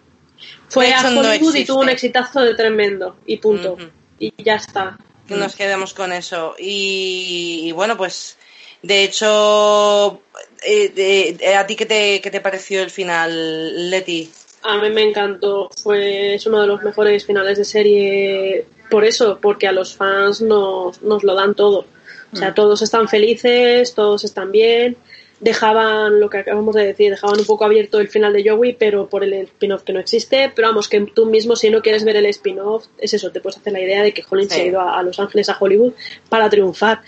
Fue 0.68 0.92
a 0.92 1.02
no 1.10 1.20
Hollywood 1.20 1.54
y 1.54 1.64
tuvo 1.64 1.80
un 1.80 1.88
exitazo 1.88 2.40
de 2.40 2.54
tremendo. 2.54 3.16
Y 3.26 3.38
punto. 3.38 3.76
Y 4.18 4.32
ya 4.42 4.56
está. 4.56 4.98
nos 5.28 5.54
quedemos 5.54 5.94
con 5.94 6.12
eso. 6.12 6.54
Y, 6.58 7.62
y 7.64 7.72
bueno, 7.72 7.96
pues 7.96 8.36
de 8.82 9.04
hecho, 9.04 10.22
eh, 10.62 11.36
eh, 11.40 11.54
¿a 11.56 11.66
ti 11.66 11.74
qué 11.74 11.86
te, 11.86 12.20
qué 12.20 12.30
te 12.30 12.40
pareció 12.40 12.82
el 12.82 12.90
final, 12.90 13.90
Leti? 13.90 14.30
A 14.62 14.78
mí 14.78 14.90
me 14.90 15.02
encantó. 15.02 15.70
Fue, 15.82 16.34
es 16.34 16.46
uno 16.46 16.60
de 16.60 16.66
los 16.66 16.82
mejores 16.82 17.24
finales 17.26 17.58
de 17.58 17.64
serie. 17.64 18.66
Por 18.90 19.04
eso, 19.04 19.38
porque 19.40 19.66
a 19.66 19.72
los 19.72 19.96
fans 19.96 20.40
nos, 20.40 21.02
nos 21.02 21.24
lo 21.24 21.34
dan 21.34 21.54
todo. 21.54 21.86
O 22.32 22.36
sea, 22.36 22.52
todos 22.52 22.82
están 22.82 23.08
felices, 23.08 23.94
todos 23.94 24.22
están 24.22 24.52
bien. 24.52 24.96
Dejaban 25.40 26.18
lo 26.18 26.28
que 26.28 26.38
acabamos 26.38 26.74
de 26.74 26.84
decir, 26.84 27.10
dejaban 27.10 27.38
un 27.38 27.46
poco 27.46 27.64
abierto 27.64 28.00
el 28.00 28.08
final 28.08 28.32
de 28.32 28.48
Joey, 28.48 28.72
pero 28.72 29.08
por 29.08 29.22
el 29.22 29.32
spin-off 29.34 29.82
que 29.84 29.92
no 29.92 30.00
existe. 30.00 30.52
Pero 30.54 30.68
vamos, 30.68 30.88
que 30.88 31.00
tú 31.00 31.26
mismo, 31.26 31.54
si 31.54 31.70
no 31.70 31.80
quieres 31.80 32.04
ver 32.04 32.16
el 32.16 32.26
spin-off, 32.26 32.86
es 32.98 33.14
eso, 33.14 33.30
te 33.30 33.40
puedes 33.40 33.58
hacer 33.58 33.72
la 33.72 33.80
idea 33.80 34.02
de 34.02 34.12
que 34.12 34.24
Holland 34.28 34.50
Sí. 34.50 34.56
se 34.56 34.62
ha 34.62 34.66
ido 34.66 34.80
a, 34.80 34.98
a 34.98 35.02
Los 35.02 35.20
Ángeles, 35.20 35.48
a 35.48 35.56
Hollywood, 35.58 35.92
para 36.28 36.50
triunfar. 36.50 37.02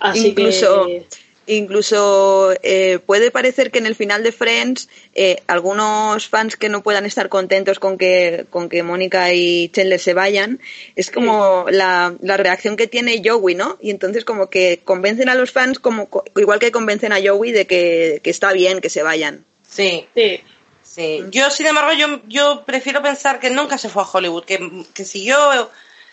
Así 0.00 0.28
incluso 0.28 0.86
que. 0.86 1.06
Incluso 1.46 2.52
eh, 2.62 2.98
puede 3.04 3.30
parecer 3.30 3.70
que 3.70 3.78
en 3.78 3.86
el 3.86 3.94
final 3.94 4.22
de 4.22 4.32
Friends 4.32 4.88
eh, 5.14 5.42
algunos 5.46 6.28
fans 6.28 6.56
que 6.56 6.68
no 6.68 6.82
puedan 6.82 7.06
estar 7.06 7.28
contentos 7.28 7.78
con 7.78 7.98
que 7.98 8.46
con 8.50 8.68
que 8.68 8.82
Mónica 8.82 9.32
y 9.32 9.68
Chandler 9.70 10.00
se 10.00 10.14
vayan 10.14 10.60
es 10.96 11.10
como 11.10 11.66
la, 11.70 12.14
la 12.20 12.36
reacción 12.36 12.76
que 12.76 12.86
tiene 12.86 13.22
Joey 13.24 13.54
no 13.54 13.78
y 13.80 13.90
entonces 13.90 14.24
como 14.24 14.50
que 14.50 14.80
convencen 14.84 15.28
a 15.28 15.34
los 15.34 15.52
fans 15.52 15.78
como 15.78 16.08
co- 16.08 16.24
igual 16.36 16.58
que 16.58 16.72
convencen 16.72 17.12
a 17.12 17.18
Joey 17.24 17.52
de 17.52 17.66
que, 17.66 18.20
que 18.22 18.30
está 18.30 18.52
bien 18.52 18.80
que 18.80 18.90
se 18.90 19.02
vayan. 19.02 19.44
Sí, 19.68 20.08
Sí, 20.14 20.40
sí. 20.82 21.24
Yo, 21.30 21.50
sin 21.50 21.66
embargo, 21.66 21.92
yo, 21.92 22.20
yo 22.26 22.64
prefiero 22.64 23.02
pensar 23.02 23.38
que 23.40 23.50
nunca 23.50 23.76
se 23.78 23.88
fue 23.88 24.02
a 24.02 24.06
Hollywood, 24.10 24.44
que, 24.44 24.84
que 24.94 25.04
siguió 25.04 25.36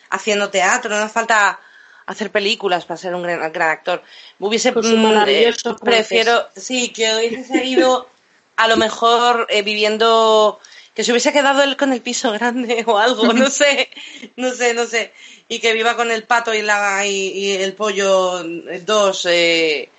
haciendo 0.10 0.50
teatro, 0.50 0.90
no 0.90 0.98
hace 0.98 1.14
falta 1.14 1.60
hacer 2.06 2.32
películas 2.32 2.86
para 2.86 2.98
ser 2.98 3.16
un 3.16 3.24
gran, 3.24 3.52
gran 3.52 3.70
actor. 3.70 4.04
Hubiese 4.40 4.72
mm, 4.72 4.96
maravilloso 5.02 5.72
eh, 5.72 5.76
prefiero, 5.84 6.48
sí, 6.56 6.90
que 6.90 7.16
hubiese 7.16 7.44
seguido 7.46 8.08
a 8.56 8.68
lo 8.68 8.78
mejor 8.78 9.48
eh, 9.50 9.62
viviendo 9.62 10.60
que 10.94 11.04
se 11.04 11.12
hubiese 11.12 11.34
quedado 11.34 11.64
él 11.64 11.76
con 11.76 11.92
el 11.92 12.02
piso 12.02 12.32
grande 12.32 12.84
o 12.88 12.98
algo, 12.98 13.34
no 13.34 13.50
sé, 13.50 13.90
no 14.36 14.52
sé, 14.54 14.74
no 14.74 14.86
sé, 14.86 15.12
y 15.48 15.60
que 15.60 15.74
viva 15.74 15.96
con 15.96 16.12
el 16.12 16.24
pato 16.24 16.54
y 16.54 16.62
la 16.62 17.06
y, 17.06 17.30
y 17.30 17.52
el 17.54 17.74
pollo 17.74 18.42
eh, 18.42 18.82
dos 18.86 19.26
eh, 19.30 19.90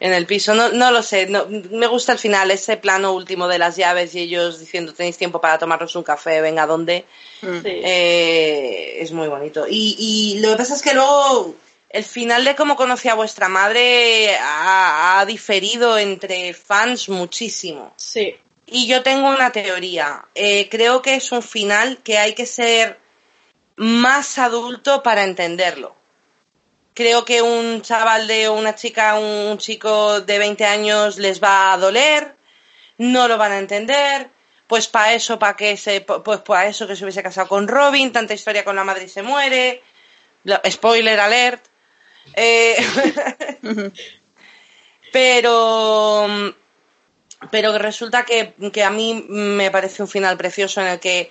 en 0.00 0.12
el 0.12 0.26
piso, 0.26 0.54
no, 0.54 0.70
no 0.70 0.90
lo 0.90 1.02
sé, 1.02 1.26
no, 1.26 1.46
me 1.48 1.86
gusta 1.86 2.12
el 2.12 2.18
final, 2.18 2.50
ese 2.50 2.76
plano 2.76 3.12
último 3.12 3.48
de 3.48 3.58
las 3.58 3.76
llaves 3.76 4.14
y 4.14 4.20
ellos 4.20 4.60
diciendo 4.60 4.94
tenéis 4.94 5.18
tiempo 5.18 5.40
para 5.40 5.58
tomaros 5.58 5.96
un 5.96 6.04
café, 6.04 6.40
venga, 6.40 6.66
¿dónde? 6.66 7.04
Mm. 7.42 7.62
sí. 7.62 7.80
Eh, 7.84 8.98
es 9.00 9.12
muy 9.12 9.28
bonito. 9.28 9.66
Y, 9.68 9.96
y 9.98 10.40
lo 10.40 10.50
que 10.50 10.56
pasa 10.56 10.74
es 10.74 10.82
que 10.82 10.94
luego 10.94 11.54
el 11.90 12.04
final 12.04 12.44
de 12.44 12.54
cómo 12.54 12.76
conocí 12.76 13.08
a 13.08 13.14
vuestra 13.14 13.48
madre 13.48 14.36
ha, 14.36 15.20
ha 15.20 15.26
diferido 15.26 15.98
entre 15.98 16.54
fans 16.54 17.08
muchísimo. 17.08 17.92
sí. 17.96 18.36
Y 18.70 18.86
yo 18.86 19.02
tengo 19.02 19.28
una 19.30 19.50
teoría. 19.50 20.26
Eh, 20.34 20.68
creo 20.68 21.00
que 21.00 21.14
es 21.14 21.32
un 21.32 21.42
final 21.42 21.98
que 22.04 22.18
hay 22.18 22.34
que 22.34 22.44
ser 22.44 22.98
más 23.76 24.38
adulto 24.38 25.02
para 25.02 25.24
entenderlo. 25.24 25.94
Creo 26.98 27.24
que 27.24 27.42
un 27.42 27.80
chaval 27.80 28.26
de 28.26 28.48
una 28.48 28.74
chica, 28.74 29.16
un 29.20 29.56
chico 29.58 30.20
de 30.20 30.36
20 30.36 30.64
años 30.64 31.16
les 31.16 31.40
va 31.40 31.72
a 31.72 31.76
doler, 31.76 32.34
no 32.96 33.28
lo 33.28 33.38
van 33.38 33.52
a 33.52 33.58
entender. 33.58 34.30
Pues 34.66 34.88
para 34.88 35.14
eso, 35.14 35.38
para 35.38 35.54
que 35.54 35.76
se, 35.76 36.00
pues 36.00 36.40
para 36.40 36.66
eso 36.66 36.88
que 36.88 36.96
se 36.96 37.04
hubiese 37.04 37.22
casado 37.22 37.46
con 37.46 37.68
Robin, 37.68 38.10
tanta 38.10 38.34
historia 38.34 38.64
con 38.64 38.74
la 38.74 38.82
madre 38.82 39.04
y 39.04 39.08
se 39.08 39.22
muere. 39.22 39.80
Spoiler 40.68 41.20
alert. 41.20 41.64
Eh, 42.34 42.76
pero 45.12 46.26
pero 47.52 47.78
resulta 47.78 48.24
que, 48.24 48.54
que 48.72 48.82
a 48.82 48.90
mí 48.90 49.24
me 49.28 49.70
parece 49.70 50.02
un 50.02 50.08
final 50.08 50.36
precioso 50.36 50.80
en 50.80 50.88
el 50.88 50.98
que 50.98 51.30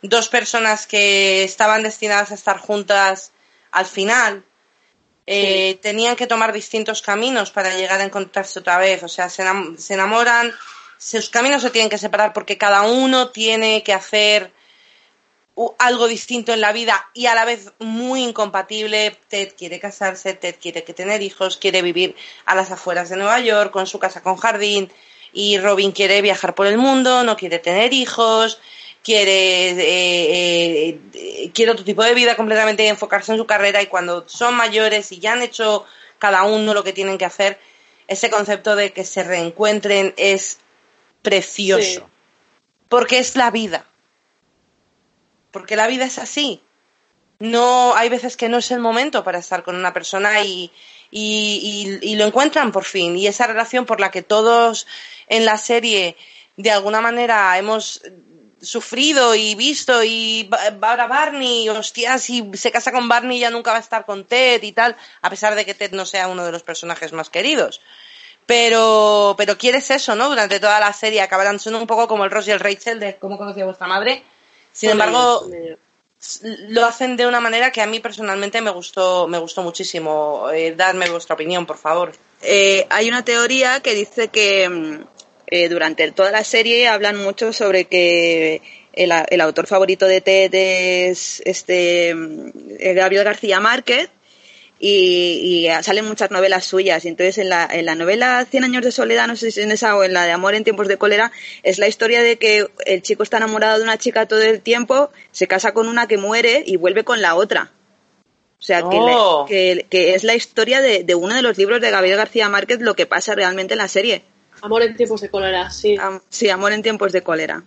dos 0.00 0.28
personas 0.28 0.86
que 0.86 1.42
estaban 1.42 1.82
destinadas 1.82 2.30
a 2.30 2.34
estar 2.34 2.58
juntas 2.58 3.32
al 3.72 3.86
final 3.86 4.44
eh, 5.30 5.78
tenían 5.82 6.16
que 6.16 6.26
tomar 6.26 6.54
distintos 6.54 7.02
caminos 7.02 7.50
para 7.50 7.76
llegar 7.76 8.00
a 8.00 8.04
encontrarse 8.04 8.60
otra 8.60 8.78
vez. 8.78 9.02
O 9.02 9.08
sea, 9.08 9.28
se, 9.28 9.44
se 9.76 9.92
enamoran, 9.92 10.54
sus 10.96 11.28
caminos 11.28 11.60
se 11.60 11.68
tienen 11.68 11.90
que 11.90 11.98
separar 11.98 12.32
porque 12.32 12.56
cada 12.56 12.80
uno 12.82 13.28
tiene 13.28 13.82
que 13.82 13.92
hacer 13.92 14.50
algo 15.78 16.08
distinto 16.08 16.54
en 16.54 16.62
la 16.62 16.72
vida 16.72 17.10
y 17.12 17.26
a 17.26 17.34
la 17.34 17.44
vez 17.44 17.72
muy 17.78 18.22
incompatible. 18.22 19.18
Ted 19.28 19.52
quiere 19.54 19.78
casarse, 19.78 20.32
Ted 20.32 20.56
quiere 20.58 20.82
que 20.82 20.94
tener 20.94 21.20
hijos, 21.20 21.58
quiere 21.58 21.82
vivir 21.82 22.16
a 22.46 22.54
las 22.54 22.70
afueras 22.70 23.10
de 23.10 23.16
Nueva 23.16 23.38
York 23.40 23.70
con 23.70 23.86
su 23.86 23.98
casa 23.98 24.22
con 24.22 24.36
jardín 24.36 24.90
y 25.34 25.58
Robin 25.58 25.92
quiere 25.92 26.22
viajar 26.22 26.54
por 26.54 26.66
el 26.66 26.78
mundo, 26.78 27.22
no 27.22 27.36
quiere 27.36 27.58
tener 27.58 27.92
hijos, 27.92 28.60
quiere, 29.08 29.70
eh, 29.70 31.00
eh, 31.14 31.50
quiere 31.54 31.72
otro 31.72 31.82
tipo 31.82 32.02
de 32.04 32.12
vida 32.12 32.36
completamente 32.36 32.86
enfocarse 32.88 33.32
en 33.32 33.38
su 33.38 33.46
carrera 33.46 33.80
y 33.80 33.86
cuando 33.86 34.28
son 34.28 34.54
mayores 34.54 35.10
y 35.12 35.18
ya 35.18 35.32
han 35.32 35.40
hecho 35.40 35.86
cada 36.18 36.42
uno 36.42 36.74
lo 36.74 36.84
que 36.84 36.92
tienen 36.92 37.16
que 37.16 37.24
hacer, 37.24 37.58
ese 38.06 38.28
concepto 38.28 38.76
de 38.76 38.92
que 38.92 39.04
se 39.06 39.22
reencuentren 39.22 40.12
es 40.18 40.58
precioso. 41.22 41.82
Sí. 41.82 42.02
Porque 42.90 43.18
es 43.18 43.34
la 43.34 43.50
vida. 43.50 43.86
Porque 45.52 45.74
la 45.74 45.86
vida 45.86 46.04
es 46.04 46.18
así. 46.18 46.60
No, 47.38 47.94
hay 47.96 48.10
veces 48.10 48.36
que 48.36 48.50
no 48.50 48.58
es 48.58 48.70
el 48.72 48.80
momento 48.80 49.24
para 49.24 49.38
estar 49.38 49.62
con 49.62 49.74
una 49.74 49.94
persona 49.94 50.42
y, 50.42 50.70
y, 51.10 51.98
y- 52.02 52.10
y 52.12 52.16
lo 52.16 52.26
encuentran 52.26 52.72
por 52.72 52.84
fin. 52.84 53.16
Y 53.16 53.26
esa 53.26 53.46
relación 53.46 53.86
por 53.86 54.00
la 54.00 54.10
que 54.10 54.20
todos 54.20 54.86
en 55.28 55.46
la 55.46 55.56
serie 55.56 56.14
de 56.58 56.70
alguna 56.72 57.00
manera 57.00 57.56
hemos 57.56 58.02
sufrido 58.60 59.34
y 59.34 59.54
visto 59.54 60.02
y 60.02 60.50
ahora 60.80 61.06
Barney, 61.06 61.68
hostia, 61.68 62.18
si 62.18 62.50
se 62.54 62.72
casa 62.72 62.92
con 62.92 63.08
Barney 63.08 63.38
ya 63.38 63.50
nunca 63.50 63.70
va 63.70 63.78
a 63.78 63.80
estar 63.80 64.04
con 64.04 64.24
Ted 64.24 64.62
y 64.62 64.72
tal, 64.72 64.96
a 65.22 65.30
pesar 65.30 65.54
de 65.54 65.64
que 65.64 65.74
Ted 65.74 65.92
no 65.92 66.06
sea 66.06 66.28
uno 66.28 66.44
de 66.44 66.52
los 66.52 66.62
personajes 66.62 67.12
más 67.12 67.30
queridos. 67.30 67.80
Pero, 68.46 69.34
pero 69.36 69.58
quieres 69.58 69.90
eso, 69.90 70.14
¿no? 70.14 70.28
Durante 70.28 70.58
toda 70.58 70.80
la 70.80 70.92
serie 70.92 71.20
acabarán 71.20 71.60
siendo 71.60 71.78
un 71.78 71.86
poco 71.86 72.08
como 72.08 72.24
el 72.24 72.30
Ross 72.30 72.48
y 72.48 72.50
el 72.50 72.60
Rachel 72.60 72.98
de 72.98 73.16
cómo 73.16 73.36
conocía 73.36 73.66
vuestra 73.66 73.86
madre. 73.86 74.22
Sin 74.72 74.90
embargo, 74.90 75.46
lo 76.68 76.86
hacen 76.86 77.16
de 77.16 77.26
una 77.26 77.40
manera 77.40 77.70
que 77.70 77.82
a 77.82 77.86
mí 77.86 78.00
personalmente 78.00 78.60
me 78.62 78.70
gustó, 78.70 79.28
me 79.28 79.38
gustó 79.38 79.62
muchísimo. 79.62 80.48
Eh, 80.50 80.74
dadme 80.74 81.10
vuestra 81.10 81.34
opinión, 81.34 81.66
por 81.66 81.76
favor. 81.76 82.12
Eh, 82.40 82.86
hay 82.88 83.08
una 83.08 83.24
teoría 83.24 83.80
que 83.80 83.94
dice 83.94 84.28
que 84.28 84.68
mm, 84.68 85.04
eh, 85.50 85.68
durante 85.68 86.10
toda 86.12 86.30
la 86.30 86.44
serie 86.44 86.88
hablan 86.88 87.16
mucho 87.16 87.52
sobre 87.54 87.86
que 87.86 88.60
el, 88.92 89.40
autor 89.40 89.66
favorito 89.66 90.06
de 90.06 90.20
Ted 90.20 90.54
es 90.54 91.40
este 91.44 92.14
mm, 92.14 92.50
eh, 92.78 92.94
Gabriel 92.94 93.24
García 93.24 93.58
Márquez 93.58 94.10
y, 94.78 95.66
y 95.66 95.82
salen 95.82 96.04
muchas 96.04 96.30
novelas 96.30 96.66
suyas. 96.66 97.04
Y 97.04 97.08
entonces 97.08 97.38
en 97.38 97.48
la, 97.48 97.66
en 97.70 97.86
la 97.86 97.94
novela 97.94 98.46
Cien 98.50 98.64
años 98.64 98.84
de 98.84 98.92
soledad, 98.92 99.26
no 99.26 99.36
sé 99.36 99.50
si 99.50 99.62
en 99.62 99.72
esa 99.72 99.96
o 99.96 100.04
en 100.04 100.12
la 100.12 100.26
de 100.26 100.32
Amor 100.32 100.54
en 100.54 100.64
tiempos 100.64 100.86
de 100.86 100.98
cólera, 100.98 101.32
es 101.62 101.78
la 101.78 101.88
historia 101.88 102.22
de 102.22 102.36
que 102.36 102.66
el 102.84 103.00
chico 103.00 103.22
está 103.22 103.38
enamorado 103.38 103.78
de 103.78 103.84
una 103.84 103.96
chica 103.96 104.26
todo 104.26 104.42
el 104.42 104.60
tiempo, 104.60 105.10
se 105.32 105.46
casa 105.46 105.72
con 105.72 105.88
una 105.88 106.06
que 106.06 106.18
muere 106.18 106.62
y 106.66 106.76
vuelve 106.76 107.04
con 107.04 107.22
la 107.22 107.36
otra. 107.36 107.72
O 108.58 108.62
sea, 108.62 108.80
que, 108.80 108.98
Oh. 109.00 109.46
que, 109.48 109.86
que 109.88 110.14
es 110.14 110.24
la 110.24 110.34
historia 110.34 110.82
de, 110.82 111.04
de 111.04 111.14
uno 111.14 111.34
de 111.34 111.42
los 111.42 111.56
libros 111.56 111.80
de 111.80 111.90
Gabriel 111.90 112.16
García 112.16 112.48
Márquez 112.48 112.80
lo 112.80 112.94
que 112.94 113.06
pasa 113.06 113.34
realmente 113.34 113.74
en 113.74 113.78
la 113.78 113.88
serie. 113.88 114.24
Amor 114.62 114.82
en 114.82 114.96
tiempos 114.96 115.20
de 115.20 115.28
cólera, 115.30 115.70
sí. 115.70 115.96
Am- 116.00 116.20
sí, 116.28 116.48
Amor 116.48 116.72
en 116.72 116.82
tiempos 116.82 117.12
de 117.12 117.22
cólera. 117.22 117.62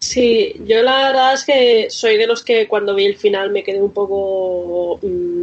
Sí, 0.00 0.54
yo 0.64 0.82
la 0.82 1.08
verdad 1.08 1.34
es 1.34 1.44
que 1.44 1.90
soy 1.90 2.16
de 2.16 2.26
los 2.28 2.44
que 2.44 2.68
cuando 2.68 2.94
vi 2.94 3.04
el 3.06 3.16
final 3.16 3.50
me 3.50 3.64
quedé 3.64 3.80
un 3.82 3.92
poco. 3.92 4.98
mm, 5.02 5.42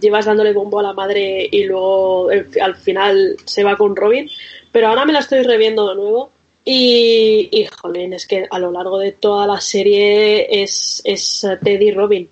llevas 0.00 0.24
dándole 0.24 0.52
bombo 0.52 0.80
a 0.80 0.82
la 0.82 0.92
madre 0.92 1.46
y 1.50 1.64
luego 1.64 2.30
el- 2.30 2.48
al 2.60 2.76
final 2.76 3.36
se 3.44 3.62
va 3.62 3.76
con 3.76 3.94
Robin. 3.94 4.28
Pero 4.72 4.88
ahora 4.88 5.04
me 5.04 5.12
la 5.12 5.18
estoy 5.20 5.42
reviendo 5.42 5.88
de 5.88 5.94
nuevo. 5.96 6.32
Y, 6.64 7.48
y 7.52 7.66
jolín, 7.80 8.12
es 8.14 8.26
que 8.26 8.46
a 8.50 8.58
lo 8.58 8.70
largo 8.72 8.98
de 8.98 9.12
toda 9.12 9.46
la 9.46 9.60
serie 9.60 10.62
es, 10.62 11.02
es 11.04 11.46
Teddy 11.62 11.90
Robin. 11.92 12.28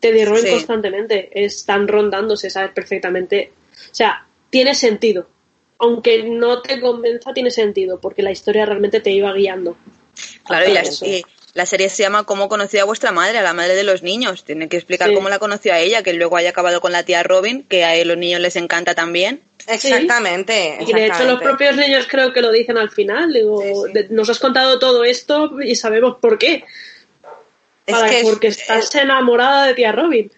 Teddy 0.00 0.24
Robin 0.24 0.42
Sí. 0.44 0.50
constantemente. 0.50 1.30
Están 1.32 1.86
rondándose, 1.88 2.50
sabes 2.50 2.72
perfectamente. 2.72 3.52
O 3.90 3.94
sea, 3.94 4.26
tiene 4.50 4.74
sentido. 4.74 5.26
Aunque 5.84 6.22
no 6.24 6.62
te 6.62 6.80
convenza, 6.80 7.32
tiene 7.34 7.50
sentido, 7.50 8.00
porque 8.00 8.22
la 8.22 8.30
historia 8.30 8.64
realmente 8.66 9.00
te 9.00 9.10
iba 9.10 9.32
guiando. 9.32 9.76
Claro, 10.46 10.68
y 10.68 10.72
la, 10.72 10.80
Eso. 10.80 11.04
y 11.06 11.24
la 11.54 11.66
serie 11.66 11.88
se 11.88 12.02
llama 12.02 12.24
¿Cómo 12.24 12.48
conoció 12.48 12.80
a 12.82 12.84
vuestra 12.84 13.12
madre? 13.12 13.38
A 13.38 13.42
la 13.42 13.52
madre 13.52 13.74
de 13.74 13.84
los 13.84 14.02
niños. 14.02 14.44
Tiene 14.44 14.68
que 14.68 14.76
explicar 14.76 15.08
Sí. 15.10 15.14
cómo 15.14 15.28
la 15.28 15.38
conoció 15.38 15.72
a 15.74 15.78
ella, 15.78 16.02
que 16.02 16.12
luego 16.14 16.36
haya 16.36 16.50
acabado 16.50 16.80
con 16.80 16.92
la 16.92 17.02
tía 17.04 17.22
Robin, 17.22 17.64
que 17.64 17.84
a 17.84 18.02
los 18.04 18.16
niños 18.16 18.40
les 18.40 18.56
encanta 18.56 18.94
también. 18.94 19.42
Exactamente. 19.66 20.78
Y 20.86 20.92
de 20.92 21.06
hecho 21.06 21.24
los 21.24 21.40
propios 21.40 21.76
niños 21.76 22.06
creo 22.08 22.32
que 22.32 22.40
lo 22.42 22.50
dicen 22.52 22.76
al 22.78 22.90
final. 22.90 23.32
Digo, 23.32 23.60
Sí, 23.62 23.68
sí. 23.86 23.92
de- 23.92 24.08
nos 24.10 24.28
has 24.30 24.38
contado 24.38 24.78
todo 24.78 25.04
esto 25.04 25.60
y 25.62 25.74
sabemos 25.74 26.16
por 26.20 26.38
qué. 26.38 26.64
Es 27.86 27.94
Para- 27.94 28.08
que 28.10 28.20
es- 28.20 28.24
porque 28.28 28.46
estás 28.48 28.94
enamorada 28.94 29.66
de 29.66 29.74
tía 29.74 29.92
Robin. 29.92 30.30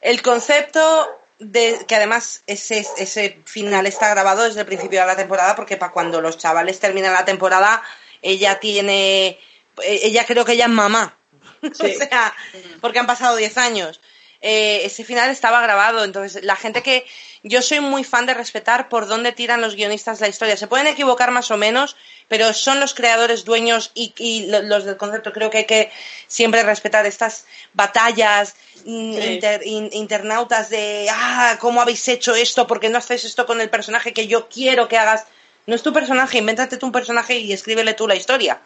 El 0.00 0.22
concepto 0.22 1.08
de 1.42 1.84
que 1.86 1.96
además 1.96 2.42
ese, 2.46 2.86
ese 2.98 3.40
final 3.44 3.86
está 3.86 4.08
grabado 4.10 4.44
desde 4.44 4.60
el 4.60 4.66
principio 4.66 5.00
de 5.00 5.06
la 5.06 5.16
temporada 5.16 5.56
porque 5.56 5.76
para 5.76 5.92
cuando 5.92 6.20
los 6.20 6.38
chavales 6.38 6.78
terminan 6.78 7.12
la 7.12 7.24
temporada 7.24 7.82
ella 8.22 8.60
tiene 8.60 9.38
eh, 9.82 10.00
ella 10.02 10.24
creo 10.24 10.44
que 10.44 10.52
ella 10.52 10.66
es 10.66 10.70
mamá. 10.70 11.16
Sí. 11.62 11.94
o 11.94 11.98
sea 11.98 12.34
porque 12.80 12.98
han 12.98 13.06
pasado 13.06 13.36
10 13.36 13.56
años. 13.58 14.00
Eh, 14.40 14.84
ese 14.84 15.04
final 15.04 15.30
estaba 15.30 15.60
grabado. 15.60 16.04
Entonces 16.04 16.42
la 16.42 16.56
gente 16.56 16.82
que 16.82 17.06
yo 17.44 17.62
soy 17.62 17.80
muy 17.80 18.02
fan 18.02 18.26
de 18.26 18.34
respetar 18.34 18.88
por 18.88 19.06
dónde 19.06 19.32
tiran 19.32 19.60
los 19.60 19.76
guionistas 19.76 20.20
la 20.20 20.28
historia. 20.28 20.56
Se 20.56 20.66
pueden 20.66 20.88
equivocar 20.88 21.30
más 21.30 21.50
o 21.50 21.56
menos 21.56 21.96
pero 22.32 22.54
son 22.54 22.80
los 22.80 22.94
creadores 22.94 23.44
dueños 23.44 23.90
y, 23.94 24.14
y 24.16 24.46
lo- 24.46 24.62
los 24.62 24.86
del 24.86 24.96
concepto 24.96 25.34
creo 25.34 25.50
que 25.50 25.58
hay 25.58 25.64
que 25.66 25.90
siempre 26.26 26.62
respetar 26.62 27.04
estas 27.04 27.44
batallas 27.74 28.54
mm, 28.86 29.12
Sí. 29.14 29.20
inter- 29.34 29.60
in- 29.66 29.90
internautas 29.92 30.70
de, 30.70 31.08
ah, 31.10 31.58
¿cómo 31.60 31.82
habéis 31.82 32.08
hecho 32.08 32.34
esto? 32.34 32.66
¿Por 32.66 32.80
qué 32.80 32.88
no 32.88 32.96
haces 32.96 33.24
esto 33.26 33.44
con 33.44 33.60
el 33.60 33.68
personaje 33.68 34.14
que 34.14 34.26
yo 34.28 34.48
quiero 34.48 34.88
que 34.88 34.96
hagas? 34.96 35.26
No 35.66 35.74
es 35.74 35.82
tu 35.82 35.92
personaje, 35.92 36.38
invéntate 36.38 36.78
tú 36.78 36.86
un 36.86 36.92
personaje 36.92 37.38
y 37.38 37.52
escríbele 37.52 37.92
tú 37.92 38.08
la 38.08 38.14
historia. 38.16 38.62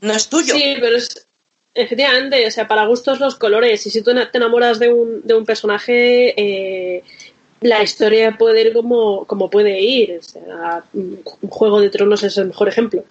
No 0.00 0.14
es 0.14 0.28
tuyo. 0.30 0.54
Sí, 0.54 0.76
pero 0.80 0.96
es 0.96 1.28
efectivamente, 1.74 2.46
o 2.46 2.50
sea, 2.50 2.66
para 2.66 2.86
gustos 2.86 3.20
los 3.20 3.34
colores. 3.36 3.86
Y 3.86 3.90
si 3.90 4.00
tú 4.00 4.14
te 4.14 4.38
enamoras 4.38 4.78
de 4.78 4.88
un, 4.90 5.20
de 5.22 5.34
un 5.34 5.44
personaje, 5.44 6.32
eh, 6.40 7.04
la 7.60 7.82
historia 7.82 8.36
puede 8.38 8.62
ir 8.62 8.72
como, 8.72 9.24
como 9.26 9.48
puede 9.50 9.80
ir. 9.80 10.18
O 10.18 10.22
sea, 10.22 10.84
un 10.92 11.22
Juego 11.48 11.80
de 11.80 11.90
Tronos 11.90 12.22
es 12.22 12.36
el 12.38 12.46
mejor 12.48 12.68
ejemplo. 12.68 13.04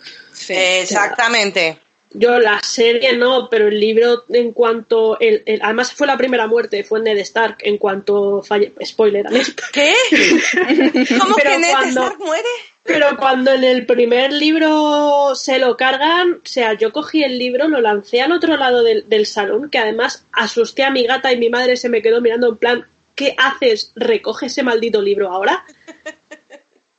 Exactamente. 0.49 1.79
Yo 2.17 2.39
la 2.39 2.61
serie 2.63 3.17
no, 3.17 3.49
pero 3.49 3.67
el 3.67 3.77
libro 3.77 4.23
en 4.29 4.53
cuanto 4.53 5.19
el, 5.19 5.43
el- 5.45 5.59
además 5.61 5.91
fue 5.91 6.07
la 6.07 6.15
primera 6.17 6.47
muerte, 6.47 6.83
fue 6.85 7.01
Ned 7.01 7.17
Stark 7.17 7.57
en 7.59 7.77
cuanto 7.77 8.41
falle, 8.41 8.71
spoiler 8.85 9.27
alert. 9.27 9.59
¿Qué? 9.73 9.93
¿Cómo 11.19 11.35
Pero 11.35 11.49
que 11.51 11.57
Ned 11.59 11.71
cuando- 11.71 12.01
Stark 12.03 12.19
muere? 12.19 12.47
Pero 12.83 13.17
cuando 13.17 13.51
en 13.51 13.63
el 13.63 13.85
primer 13.87 14.31
libro 14.31 15.33
se 15.33 15.57
lo 15.57 15.75
cargan, 15.75 16.33
o 16.35 16.39
sea, 16.47 16.73
yo 16.73 16.93
cogí 16.93 17.23
el 17.23 17.39
libro, 17.39 17.67
lo 17.67 17.81
lancé 17.81 18.21
al 18.21 18.31
otro 18.31 18.55
lado 18.57 18.83
del, 18.83 19.09
del 19.09 19.25
salón, 19.25 19.71
que 19.71 19.79
además 19.79 20.23
asusté 20.31 20.83
a 20.83 20.91
mi 20.91 21.03
gata 21.07 21.33
y 21.33 21.37
mi 21.37 21.49
madre 21.49 21.77
se 21.77 21.89
me 21.89 22.03
quedó 22.03 22.21
mirando 22.21 22.47
en 22.49 22.57
plan, 22.57 22.87
¿qué 23.15 23.35
haces? 23.37 23.91
¿Recoge 23.95 24.47
ese 24.47 24.63
maldito 24.63 25.01
libro 25.01 25.31
ahora? 25.31 25.65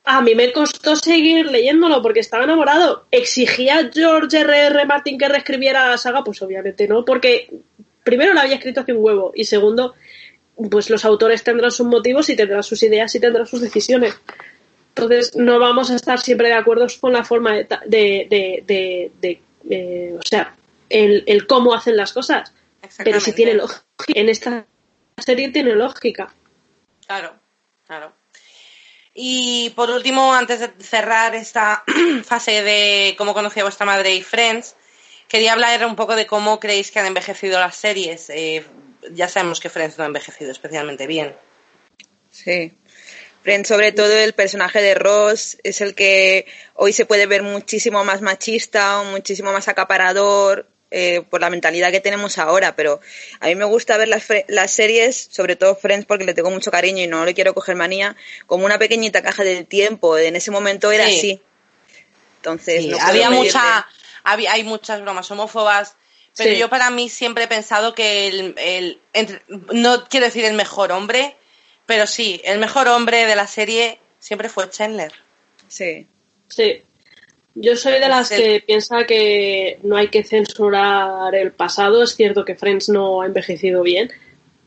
A 0.03 0.21
mí 0.21 0.35
me 0.35 0.51
costó 0.53 0.95
seguir 0.95 1.47
leyéndolo 1.51 2.01
porque 2.01 2.21
estaba 2.21 2.45
enamorado. 2.45 3.05
¿Exigía 3.11 3.89
George 3.93 4.39
R.R. 4.39 4.67
R. 4.77 4.85
Martin 4.85 5.17
que 5.17 5.27
reescribiera 5.27 5.89
la 5.89 5.97
saga? 5.97 6.23
Pues 6.23 6.41
obviamente 6.41 6.87
no, 6.87 7.03
porque 7.03 7.49
primero 8.03 8.33
la 8.33 8.41
había 8.41 8.55
escrito 8.55 8.79
hace 8.81 8.93
un 8.93 9.03
huevo 9.03 9.33
y 9.35 9.43
segundo, 9.43 9.95
pues 10.71 10.89
los 10.89 11.03
autores 11.03 11.43
tendrán 11.43 11.71
sus 11.71 11.85
motivos 11.87 12.29
y 12.29 12.37
tendrán 12.37 12.63
sus 12.63 12.81
ideas 12.83 13.13
y 13.15 13.19
tendrán 13.19 13.45
sus 13.47 13.59
decisiones. 13.59 14.15
Entonces 14.95 15.35
no 15.35 15.59
vamos 15.59 15.91
a 15.91 15.95
estar 15.95 16.19
siempre 16.21 16.47
de 16.47 16.53
acuerdo 16.53 16.87
con 17.01 17.11
la 17.11 17.25
forma 17.25 17.53
de, 17.55 17.67
de, 17.85 18.27
de, 18.29 18.63
de- 18.65 19.11
de, 19.21 19.41
eh, 19.69 20.15
o 20.17 20.21
sea, 20.25 20.55
el, 20.89 21.23
el 21.27 21.45
cómo 21.47 21.73
hacen 21.73 21.97
las 21.97 22.13
cosas. 22.13 22.53
Pero 23.03 23.19
si 23.19 23.33
tiene 23.33 23.55
lógica. 23.55 23.83
En 24.07 24.29
esta 24.29 24.65
serie 25.21 25.49
tiene 25.49 25.75
lógica. 25.75 26.33
Claro, 27.05 27.33
claro. 27.85 28.13
Y 29.13 29.71
por 29.71 29.89
último, 29.89 30.33
antes 30.33 30.59
de 30.59 30.71
cerrar 30.79 31.33
esta 31.35 31.83
fase 32.23 32.61
de 32.61 33.15
cómo 33.17 33.33
conocí 33.33 33.59
a 33.59 33.63
vuestra 33.63 33.85
madre 33.85 34.13
y 34.13 34.21
Friends, 34.21 34.75
quería 35.27 35.53
hablar 35.53 35.85
un 35.85 35.95
poco 35.95 36.15
de 36.15 36.27
cómo 36.27 36.59
creéis 36.59 36.91
que 36.91 36.99
han 36.99 37.07
envejecido 37.07 37.59
las 37.59 37.75
series. 37.75 38.29
Eh, 38.29 38.63
ya 39.11 39.27
sabemos 39.27 39.59
que 39.59 39.69
Friends 39.69 39.97
no 39.97 40.03
ha 40.03 40.07
envejecido 40.07 40.51
especialmente 40.51 41.07
bien. 41.07 41.35
Sí. 42.29 42.77
Friends, 43.41 43.69
sobre 43.69 43.91
todo 43.91 44.11
el 44.11 44.33
personaje 44.33 44.81
de 44.81 44.93
Ross, 44.93 45.57
es 45.63 45.81
el 45.81 45.95
que 45.95 46.45
hoy 46.75 46.93
se 46.93 47.05
puede 47.05 47.25
ver 47.25 47.41
muchísimo 47.41 48.03
más 48.03 48.21
machista 48.21 49.01
o 49.01 49.05
muchísimo 49.05 49.51
más 49.51 49.67
acaparador 49.67 50.67
eh, 50.91 51.21
por 51.29 51.41
la 51.41 51.49
mentalidad 51.49 51.91
que 51.91 51.99
tenemos 51.99 52.37
ahora, 52.37 52.75
pero 52.75 52.99
a 53.39 53.47
mí 53.47 53.55
me 53.55 53.65
gusta 53.65 53.97
ver 53.97 54.07
las, 54.07 54.27
fre- 54.27 54.45
las 54.47 54.71
series, 54.71 55.27
sobre 55.31 55.55
todo 55.55 55.75
Friends, 55.75 56.05
porque 56.05 56.23
le 56.25 56.33
tengo 56.33 56.49
mucho 56.49 56.71
cariño 56.71 57.03
y 57.03 57.07
no 57.07 57.25
le 57.25 57.33
quiero 57.33 57.53
coger 57.53 57.75
manía, 57.75 58.15
como 58.45 58.65
una 58.65 58.79
pequeñita 58.79 59.21
caja 59.21 59.43
del 59.43 59.65
tiempo. 59.65 60.17
En 60.17 60.35
ese 60.35 60.51
momento 60.51 60.91
era 60.91 61.05
Sí. 61.07 61.17
así. 61.17 61.41
Entonces, 62.37 62.83
Sí, 62.83 62.89
no 62.89 62.97
había 63.01 63.29
mucha, 63.29 63.87
había, 64.23 64.53
hay 64.53 64.63
muchas 64.63 65.01
bromas 65.01 65.29
homófobas, 65.31 65.95
pero 66.35 66.51
Sí. 66.51 66.57
yo 66.57 66.69
para 66.69 66.89
mí 66.89 67.09
siempre 67.09 67.45
he 67.45 67.47
pensado 67.47 67.93
que 67.93 68.27
el, 68.27 68.55
el- 68.57 69.01
entre- 69.13 69.41
no 69.47 70.05
quiero 70.07 70.25
decir 70.27 70.45
el 70.45 70.53
mejor 70.53 70.91
hombre, 70.91 71.35
pero 71.85 72.07
sí, 72.07 72.41
el 72.45 72.59
mejor 72.59 72.87
hombre 72.87 73.25
de 73.25 73.35
la 73.35 73.47
serie 73.47 73.99
siempre 74.19 74.49
fue 74.49 74.69
Chandler. 74.69 75.11
Sí. 75.67 76.07
Sí. 76.47 76.83
Yo 77.59 77.75
soy 77.75 77.93
de 77.93 78.07
las 78.07 78.27
Sí. 78.29 78.35
que 78.35 78.63
piensa 78.65 79.05
que 79.05 79.79
no 79.83 79.97
hay 79.97 80.09
que 80.09 80.23
censurar 80.23 81.33
el 81.33 81.51
pasado. 81.51 82.03
Es 82.03 82.15
cierto 82.15 82.45
que 82.45 82.55
Friends 82.55 82.89
no 82.89 83.21
ha 83.21 83.25
envejecido 83.25 83.81
bien, 83.81 84.11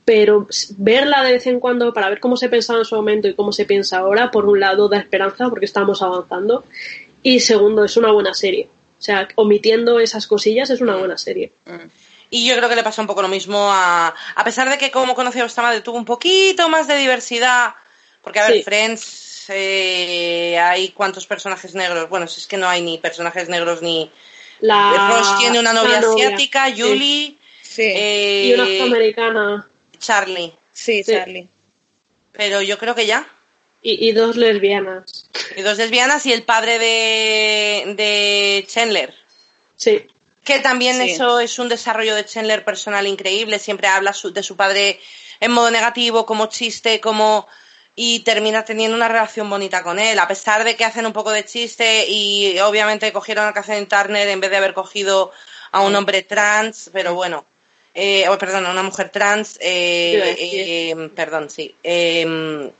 pero 0.05 0.49
verla 0.77 1.23
de 1.23 1.33
vez 1.35 1.47
en 1.47 1.61
cuando 1.61 1.93
para 1.93 2.09
ver 2.09 2.19
cómo 2.19 2.37
se 2.37 2.49
pensaba 2.49 2.81
en 2.81 2.85
su 2.85 2.97
momento 2.97 3.29
y 3.29 3.35
cómo 3.35 3.53
se 3.53 3.65
piensa 3.65 3.99
ahora, 3.99 4.31
por 4.31 4.47
un 4.47 4.59
lado 4.59 4.89
da 4.89 4.99
esperanza 4.99 5.49
porque 5.49 5.67
estamos 5.67 6.03
avanzando 6.03 6.65
y 7.23 7.41
segundo 7.41 7.85
es 7.85 7.97
una 7.97 8.11
buena 8.11 8.35
serie. 8.35 8.69
O 8.99 9.03
sea, 9.03 9.29
omitiendo 9.37 10.01
esas 10.01 10.27
cosillas 10.27 10.69
es 10.71 10.81
una 10.81 10.97
buena 10.97 11.17
serie. 11.17 11.53
Y 12.29 12.47
yo 12.47 12.57
creo 12.57 12.69
que 12.69 12.77
le 12.77 12.83
pasa 12.83 13.01
un 13.03 13.09
poco 13.09 13.23
lo 13.23 13.29
mismo 13.29 13.71
a. 13.73 14.15
A 14.35 14.45
pesar 14.45 14.69
de 14.69 14.79
que, 14.79 14.91
como 14.91 15.15
conocí 15.15 15.41
a 15.41 15.63
madre, 15.63 15.81
tuvo 15.81 15.97
un 15.97 16.05
poquito 16.05 16.69
más 16.69 16.87
de 16.87 16.97
diversidad. 16.97 17.75
Porque, 18.23 18.41
a 18.41 18.49
ver, 18.49 18.59
Sí. 18.59 18.63
Friends, 18.63 19.30
eh, 19.49 20.59
hay 20.59 20.91
cuántos 20.91 21.27
personajes 21.27 21.75
negros. 21.75 22.09
Bueno, 22.09 22.27
si 22.27 22.41
es 22.41 22.47
que 22.47 22.57
no 22.57 22.69
hay 22.69 22.83
ni 22.83 22.99
personajes 22.99 23.49
negros 23.49 23.83
ni. 23.83 24.11
La, 24.61 25.09
Ross 25.17 25.39
tiene 25.39 25.59
una 25.59 25.73
novia 25.73 25.99
asiática, 26.01 26.67
sí. 26.75 26.81
Julie, 26.83 27.39
Sí, 27.63 27.83
eh, 27.83 28.45
Y 28.47 28.53
una 28.55 28.65
afroamericana 28.65 29.71
Charlie. 29.99 30.53
sí, 30.73 31.03
sí. 31.05 31.13
Charlie. 31.13 31.49
Pero 32.33 32.61
yo 32.63 32.79
creo 32.79 32.95
que 32.95 33.07
ya. 33.07 33.27
y, 33.83 34.09
y 34.09 34.13
dos 34.13 34.37
lesbianas. 34.37 35.29
Y 35.57 35.63
dos 35.63 35.79
lesbianas 35.79 36.27
y 36.27 36.33
el 36.33 36.43
padre 36.43 36.79
de, 36.79 37.95
de 37.97 38.67
Chandler. 38.69 39.15
Sí, 39.77 40.07
Que 40.45 40.59
también 40.59 40.97
Sí. 41.01 41.13
eso 41.13 41.41
es 41.41 41.59
un 41.59 41.69
desarrollo 41.69 42.15
de 42.15 42.27
Chandler 42.27 42.65
personal 42.65 43.07
increíble. 43.07 43.59
Siempre 43.59 43.89
habla 43.89 44.13
su- 44.13 44.33
de 44.33 44.43
su 44.43 44.57
padre 44.57 45.01
en 45.41 45.53
modo 45.53 45.71
negativo, 45.71 46.27
como 46.27 46.47
chiste, 46.49 47.01
como. 47.01 47.47
Y 48.03 48.21
termina 48.21 48.65
teniendo 48.65 48.97
una 48.97 49.09
relación 49.09 49.51
bonita 49.51 49.83
con 49.83 49.99
él. 49.99 50.19
A 50.19 50.27
pesar 50.27 50.65
de 50.65 50.75
que 50.75 50.87
hacen 50.87 51.05
un 51.05 51.13
poco 51.13 51.33
de 51.33 51.45
chiste 51.45 52.07
y 52.09 52.59
obviamente 52.61 53.13
cogieron 53.13 53.47
a 53.47 53.53
Catherine 53.53 53.85
Turner 53.87 54.27
en 54.29 54.41
vez 54.41 54.51
de 54.51 54.57
haber 54.57 54.73
cogido 54.73 55.33
a 55.73 55.83
un 55.83 55.95
hombre 55.95 56.23
trans, 56.23 56.89
pero 56.95 57.15
bueno. 57.15 57.45
Eh, 57.95 58.25
oh, 58.31 58.39
perdón, 58.39 58.65
a 58.65 58.71
una 58.71 58.83
mujer 58.83 59.11
trans. 59.11 59.59
eh, 59.61 60.35
eh, 60.39 61.11
perdón, 61.15 61.51
sí. 61.51 61.75
Eh, 61.83 62.71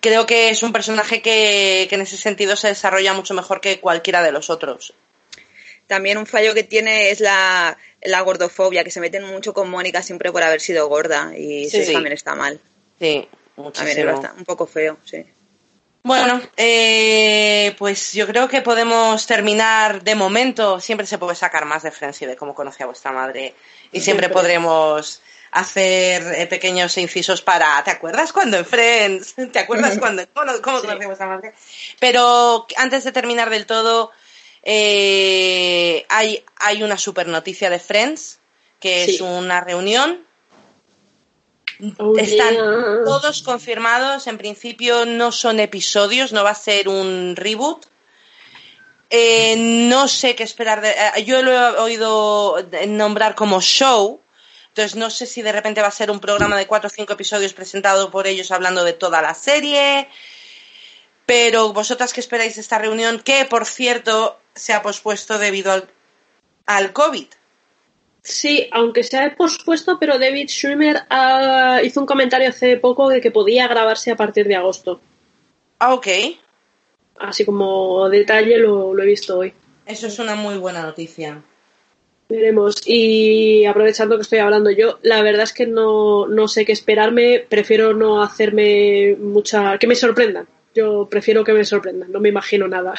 creo 0.00 0.26
que 0.26 0.48
es 0.50 0.62
un 0.64 0.72
personaje 0.72 1.22
que, 1.22 1.86
que 1.88 1.94
en 1.94 2.00
ese 2.00 2.16
sentido 2.16 2.56
se 2.56 2.68
desarrolla 2.68 3.14
mucho 3.14 3.32
mejor 3.34 3.60
que 3.60 3.78
cualquiera 3.78 4.22
de 4.22 4.32
los 4.32 4.50
otros. 4.50 4.92
También 5.86 6.18
un 6.18 6.26
fallo 6.26 6.52
que 6.52 6.64
tiene 6.64 7.10
es 7.10 7.20
la, 7.20 7.78
la 8.02 8.20
gordofobia, 8.22 8.82
que 8.82 8.90
se 8.90 9.00
meten 9.00 9.22
mucho 9.22 9.54
con 9.54 9.70
Mónica 9.70 10.02
siempre 10.02 10.32
por 10.32 10.42
haber 10.42 10.60
sido 10.60 10.88
gorda. 10.88 11.32
Y 11.36 11.70
Sí. 11.70 11.78
eso 11.78 11.92
también 11.92 12.14
está 12.14 12.34
mal. 12.34 12.58
Sí, 12.98 13.28
También 13.28 13.28
es 13.28 13.56
muchísimo. 13.56 14.12
bastante- 14.12 14.38
un 14.38 14.44
poco 14.44 14.66
feo, 14.66 14.98
sí. 15.04 15.24
Bueno, 16.02 16.40
eh, 16.56 17.74
pues 17.78 18.12
yo 18.12 18.26
creo 18.28 18.48
que 18.48 18.62
podemos 18.62 19.26
terminar 19.26 20.04
de 20.04 20.14
momento. 20.14 20.78
Siempre 20.80 21.04
se 21.06 21.18
puede 21.18 21.34
sacar 21.34 21.64
más 21.64 21.82
de 21.82 21.90
Friends 21.90 22.22
y 22.22 22.26
de 22.26 22.36
cómo 22.36 22.54
conocí 22.54 22.82
a 22.82 22.86
vuestra 22.86 23.10
madre. 23.10 23.54
Y 23.90 24.00
siempre 24.00 24.26
Siempre. 24.26 24.28
podremos 24.30 25.20
hacer 25.50 26.22
eh, 26.36 26.46
pequeños 26.46 26.96
incisos 26.98 27.42
para. 27.42 27.82
¿Te 27.82 27.90
acuerdas 27.90 28.32
cuando 28.32 28.56
en 28.56 28.64
Friends? 28.64 29.34
¿Te 29.52 29.58
acuerdas 29.58 29.98
cuando.? 29.98 30.22
¿Cómo, 30.32 30.52
cómo 30.62 30.78
Sí. 30.80 30.86
conocí 30.86 31.02
a 31.04 31.06
vuestra 31.08 31.26
madre? 31.26 31.54
Pero 31.98 32.66
antes 32.76 33.02
de 33.02 33.10
terminar 33.10 33.50
del 33.50 33.66
todo, 33.66 34.12
eh, 34.62 36.04
hay, 36.08 36.44
hay 36.58 36.82
una 36.82 36.98
super 36.98 37.26
noticia 37.26 37.70
de 37.70 37.78
Friends, 37.78 38.38
que 38.78 39.04
es 39.04 39.20
una 39.20 39.60
reunión 39.60 40.25
Oh, 41.98 42.16
están 42.16 42.54
yeah. 42.54 43.04
todos 43.04 43.42
confirmados. 43.42 44.26
En 44.26 44.38
principio 44.38 45.04
no 45.04 45.32
son 45.32 45.60
episodios, 45.60 46.32
no 46.32 46.44
va 46.44 46.50
a 46.50 46.54
ser 46.54 46.88
un 46.88 47.34
reboot. 47.36 47.86
Eh, 49.10 49.54
no 49.56 50.08
sé 50.08 50.34
qué 50.34 50.42
esperar. 50.42 50.80
De, 50.80 50.90
eh, 50.90 51.24
yo 51.24 51.42
lo 51.42 51.52
he 51.52 51.78
oído 51.78 52.56
nombrar 52.88 53.34
como 53.34 53.60
show. 53.60 54.20
Entonces 54.68 54.96
no 54.96 55.10
sé 55.10 55.26
si 55.26 55.42
de 55.42 55.52
repente 55.52 55.80
va 55.80 55.88
a 55.88 55.92
ser 55.92 56.10
un 56.10 56.20
programa 56.20 56.56
de 56.56 56.66
cuatro 56.66 56.88
o 56.88 56.90
cinco 56.90 57.14
episodios 57.14 57.54
presentado 57.54 58.10
por 58.10 58.26
ellos 58.26 58.50
hablando 58.50 58.84
de 58.84 58.92
toda 58.92 59.22
la 59.22 59.34
serie. 59.34 60.08
Pero 61.24 61.72
vosotras 61.72 62.12
qué 62.12 62.20
esperáis 62.20 62.56
de 62.56 62.60
esta 62.60 62.78
reunión, 62.78 63.20
que 63.20 63.44
por 63.46 63.64
cierto 63.64 64.38
se 64.54 64.72
ha 64.74 64.82
pospuesto 64.82 65.38
debido 65.38 65.72
al, 65.72 65.90
al 66.66 66.92
COVID. 66.92 67.26
Sí, 68.26 68.66
aunque 68.72 69.04
se 69.04 69.16
ha 69.18 69.36
pospuesto, 69.36 69.98
pero 70.00 70.18
David 70.18 70.48
Schwimmer 70.48 71.04
ah, 71.10 71.80
hizo 71.84 72.00
un 72.00 72.06
comentario 72.06 72.48
hace 72.48 72.76
poco 72.76 73.08
de 73.08 73.20
que 73.20 73.30
podía 73.30 73.68
grabarse 73.68 74.10
a 74.10 74.16
partir 74.16 74.48
de 74.48 74.56
agosto. 74.56 75.00
Ah, 75.78 75.94
ok. 75.94 76.08
Así 77.20 77.44
como 77.44 78.08
detalle 78.08 78.58
lo, 78.58 78.92
lo 78.92 79.02
he 79.04 79.06
visto 79.06 79.38
hoy. 79.38 79.54
Eso 79.86 80.08
es 80.08 80.18
una 80.18 80.34
muy 80.34 80.58
buena 80.58 80.82
noticia. 80.82 81.40
Veremos. 82.28 82.82
Y 82.84 83.64
aprovechando 83.64 84.16
que 84.16 84.22
estoy 84.22 84.40
hablando 84.40 84.72
yo, 84.72 84.98
la 85.02 85.22
verdad 85.22 85.44
es 85.44 85.52
que 85.52 85.68
no, 85.68 86.26
no 86.26 86.48
sé 86.48 86.64
qué 86.64 86.72
esperarme. 86.72 87.46
Prefiero 87.48 87.94
no 87.94 88.20
hacerme 88.20 89.14
mucha. 89.20 89.78
que 89.78 89.86
me 89.86 89.94
sorprendan. 89.94 90.48
Yo 90.74 91.06
prefiero 91.08 91.44
que 91.44 91.52
me 91.52 91.64
sorprendan. 91.64 92.10
No 92.10 92.18
me 92.18 92.30
imagino 92.30 92.66
nada. 92.66 92.94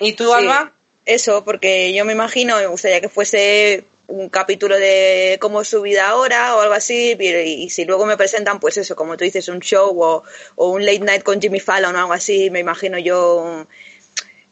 ¿Y 0.00 0.14
tú, 0.14 0.24
Sí, 0.24 0.32
Alba? 0.32 0.72
Eso, 1.04 1.44
porque 1.44 1.92
yo 1.92 2.06
me 2.06 2.14
imagino, 2.14 2.56
me 2.56 2.66
gustaría 2.66 3.02
que 3.02 3.10
fuese 3.10 3.84
un 4.06 4.28
capítulo 4.28 4.76
de 4.76 5.38
cómo 5.40 5.62
es 5.62 5.68
su 5.68 5.80
vida 5.82 6.08
ahora 6.08 6.56
o 6.56 6.60
algo 6.60 6.74
así, 6.74 7.16
y, 7.18 7.70
si 7.70 7.84
luego 7.84 8.04
me 8.06 8.16
presentan, 8.16 8.60
pues 8.60 8.76
eso, 8.76 8.94
como 8.96 9.16
tú 9.16 9.24
dices, 9.24 9.48
un 9.48 9.60
show 9.60 9.98
o, 10.02 10.22
o 10.56 10.68
un 10.70 10.84
late 10.84 11.00
night 11.00 11.22
con 11.22 11.40
Jimmy 11.40 11.60
Fallon 11.60 11.96
o 11.96 11.98
algo 11.98 12.12
así, 12.12 12.50
me 12.50 12.60
imagino 12.60 12.98
yo 12.98 13.36
un- 13.36 13.68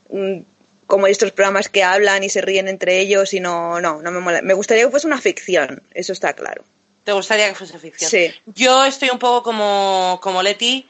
un- 0.08 0.46
como 0.86 1.06
estos 1.06 1.30
programas 1.32 1.68
que 1.68 1.82
hablan 1.82 2.22
y 2.24 2.28
se 2.28 2.40
ríen 2.42 2.68
entre 2.68 2.98
ellos 3.00 3.32
y 3.34 3.40
no, 3.40 3.80
no, 3.80 4.02
no 4.02 4.10
me 4.10 4.20
mola. 4.20 4.42
Me 4.42 4.52
gustaría 4.54 4.84
que 4.84 4.90
fuese 4.90 5.06
una 5.06 5.20
ficción, 5.20 5.82
eso 5.94 6.12
está 6.12 6.34
claro. 6.34 6.64
¿Te 7.04 7.12
gustaría 7.12 7.48
que 7.48 7.54
fuese 7.54 7.78
ficción? 7.78 8.10
Sí. 8.10 8.32
Yo 8.54 8.84
estoy 8.84 9.10
un 9.10 9.18
poco 9.18 9.42
como, 9.42 10.20
como 10.22 10.42
Leti. 10.42 10.88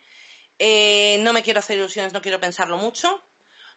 Eh, 0.58 1.18
no 1.20 1.32
me 1.32 1.42
quiero 1.42 1.60
hacer 1.60 1.78
ilusiones, 1.78 2.12
no 2.12 2.20
quiero 2.20 2.38
pensarlo 2.40 2.76
mucho. 2.78 3.22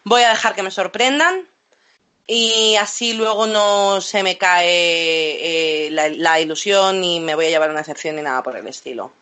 Voy 0.04 0.22
a 0.22 0.30
dejar 0.30 0.54
que 0.54 0.62
me 0.62 0.70
sorprendan. 0.70 1.48
Y 2.26 2.74
así 2.76 3.12
luego 3.12 3.46
no 3.46 4.00
se 4.00 4.22
me 4.22 4.36
cae 4.36 5.86
eh, 5.86 5.90
la, 5.90 6.08
la 6.08 6.40
ilusión 6.40 7.04
y 7.04 7.20
me 7.20 7.34
voy 7.34 7.46
a 7.46 7.50
llevar 7.50 7.70
una 7.70 7.80
excepción 7.80 8.16
ni 8.16 8.22
nada 8.22 8.42
por 8.42 8.56
el 8.56 8.66
estilo. 8.66 9.12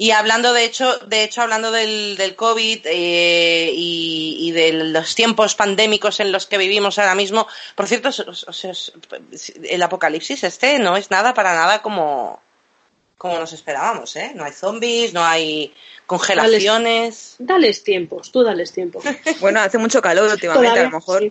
Y 0.00 0.12
hablando, 0.12 0.52
de 0.52 0.64
hecho, 0.64 0.98
de 0.98 1.24
hecho 1.24 1.42
hablando 1.42 1.72
del, 1.72 2.16
del 2.16 2.36
COVID 2.36 2.82
eh, 2.84 3.72
y, 3.74 4.36
y 4.40 4.52
de 4.52 4.72
los 4.72 5.16
tiempos 5.16 5.56
pandémicos 5.56 6.20
en 6.20 6.30
los 6.30 6.46
que 6.46 6.58
vivimos 6.58 7.00
ahora 7.00 7.16
mismo, 7.16 7.48
por 7.74 7.88
cierto, 7.88 8.10
el 9.64 9.82
apocalipsis 9.82 10.44
este 10.44 10.78
no 10.78 10.96
es 10.96 11.10
nada 11.10 11.34
para 11.34 11.54
nada 11.54 11.82
como, 11.82 12.40
como 13.16 13.38
nos 13.38 13.52
esperábamos, 13.52 14.14
¿eh? 14.14 14.30
No 14.36 14.44
hay 14.44 14.52
zombies, 14.52 15.12
no 15.12 15.24
hay 15.24 15.74
congelaciones. 16.08 17.36
Dales 17.38 17.84
tiempos, 17.84 18.32
tú 18.32 18.42
dales 18.42 18.72
tiempo. 18.72 19.00
Bueno, 19.40 19.60
hace 19.60 19.78
mucho 19.78 20.02
calor 20.02 20.30
últimamente, 20.30 20.80
a 20.80 20.84
lo 20.84 20.90
mejor. 20.90 21.22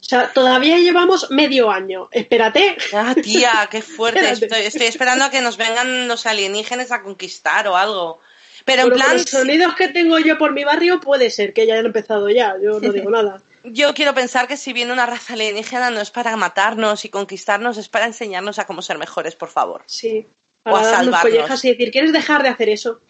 O 0.00 0.02
sea, 0.10 0.32
todavía 0.32 0.78
llevamos 0.78 1.30
medio 1.30 1.70
año. 1.70 2.08
Espérate. 2.10 2.76
Ah, 2.92 3.14
tía, 3.14 3.68
qué 3.70 3.80
fuerte. 3.96 4.28
Estoy, 4.30 4.62
estoy 4.62 4.86
esperando 4.86 5.24
a 5.26 5.30
que 5.30 5.40
nos 5.40 5.56
vengan 5.56 6.08
los 6.08 6.26
alienígenas 6.26 6.90
a 6.90 7.02
conquistar 7.02 7.68
o 7.68 7.76
algo. 7.76 8.18
Pero 8.64 8.82
en 8.82 8.88
Pero 8.88 8.96
plan, 8.96 9.12
los 9.12 9.22
sonidos 9.30 9.74
que 9.76 9.88
tengo 9.88 10.18
yo 10.18 10.36
por 10.36 10.52
mi 10.52 10.64
barrio 10.64 11.00
puede 11.00 11.30
ser 11.30 11.52
que 11.52 11.64
ya 11.66 11.74
hayan 11.74 11.86
empezado 11.86 12.28
ya. 12.28 12.56
Yo 12.60 12.80
no 12.80 12.92
digo 12.92 13.10
nada. 13.18 13.42
Yo 13.62 13.94
quiero 13.94 14.12
pensar 14.14 14.48
que 14.48 14.56
si 14.56 14.72
viene 14.72 14.92
una 14.92 15.06
raza 15.06 15.34
alienígena 15.34 15.90
no 15.90 16.00
es 16.00 16.10
para 16.10 16.34
matarnos 16.36 17.04
y 17.04 17.08
conquistarnos, 17.10 17.76
es 17.76 17.88
para 17.88 18.06
enseñarnos 18.06 18.58
a 18.58 18.66
cómo 18.66 18.82
ser 18.82 18.98
mejores, 18.98 19.36
por 19.36 19.50
favor. 19.50 19.82
Sí. 19.86 20.26
O 20.64 20.70
a 20.70 20.72
Para 20.80 20.90
salvarnos. 20.96 21.64
y 21.64 21.68
decir, 21.70 21.90
¿quieres 21.92 22.12
dejar 22.12 22.42
de 22.42 22.48
hacer 22.48 22.68
eso? 22.70 23.00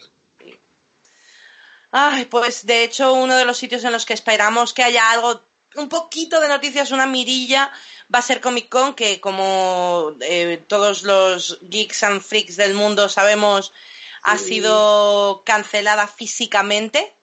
Ay, 1.92 2.26
pues 2.26 2.66
de 2.66 2.84
hecho 2.84 3.14
uno 3.14 3.36
de 3.36 3.44
los 3.44 3.58
sitios 3.58 3.84
en 3.84 3.92
los 3.92 4.06
que 4.06 4.14
esperamos 4.14 4.72
que 4.72 4.84
haya 4.84 5.10
algo, 5.10 5.42
un 5.76 5.88
poquito 5.88 6.40
de 6.40 6.48
noticias, 6.48 6.92
una 6.92 7.06
mirilla, 7.06 7.72
va 8.12 8.20
a 8.20 8.22
ser 8.22 8.40
Comic 8.40 8.68
Con, 8.68 8.94
que 8.94 9.20
como 9.20 10.14
eh, 10.20 10.62
todos 10.66 11.02
los 11.02 11.58
geeks 11.62 12.02
and 12.02 12.22
freaks 12.22 12.56
del 12.56 12.74
mundo 12.74 13.08
sabemos, 13.08 13.72
ha 14.22 14.38
sido 14.38 15.42
cancelada 15.44 16.06
físicamente. 16.06 17.14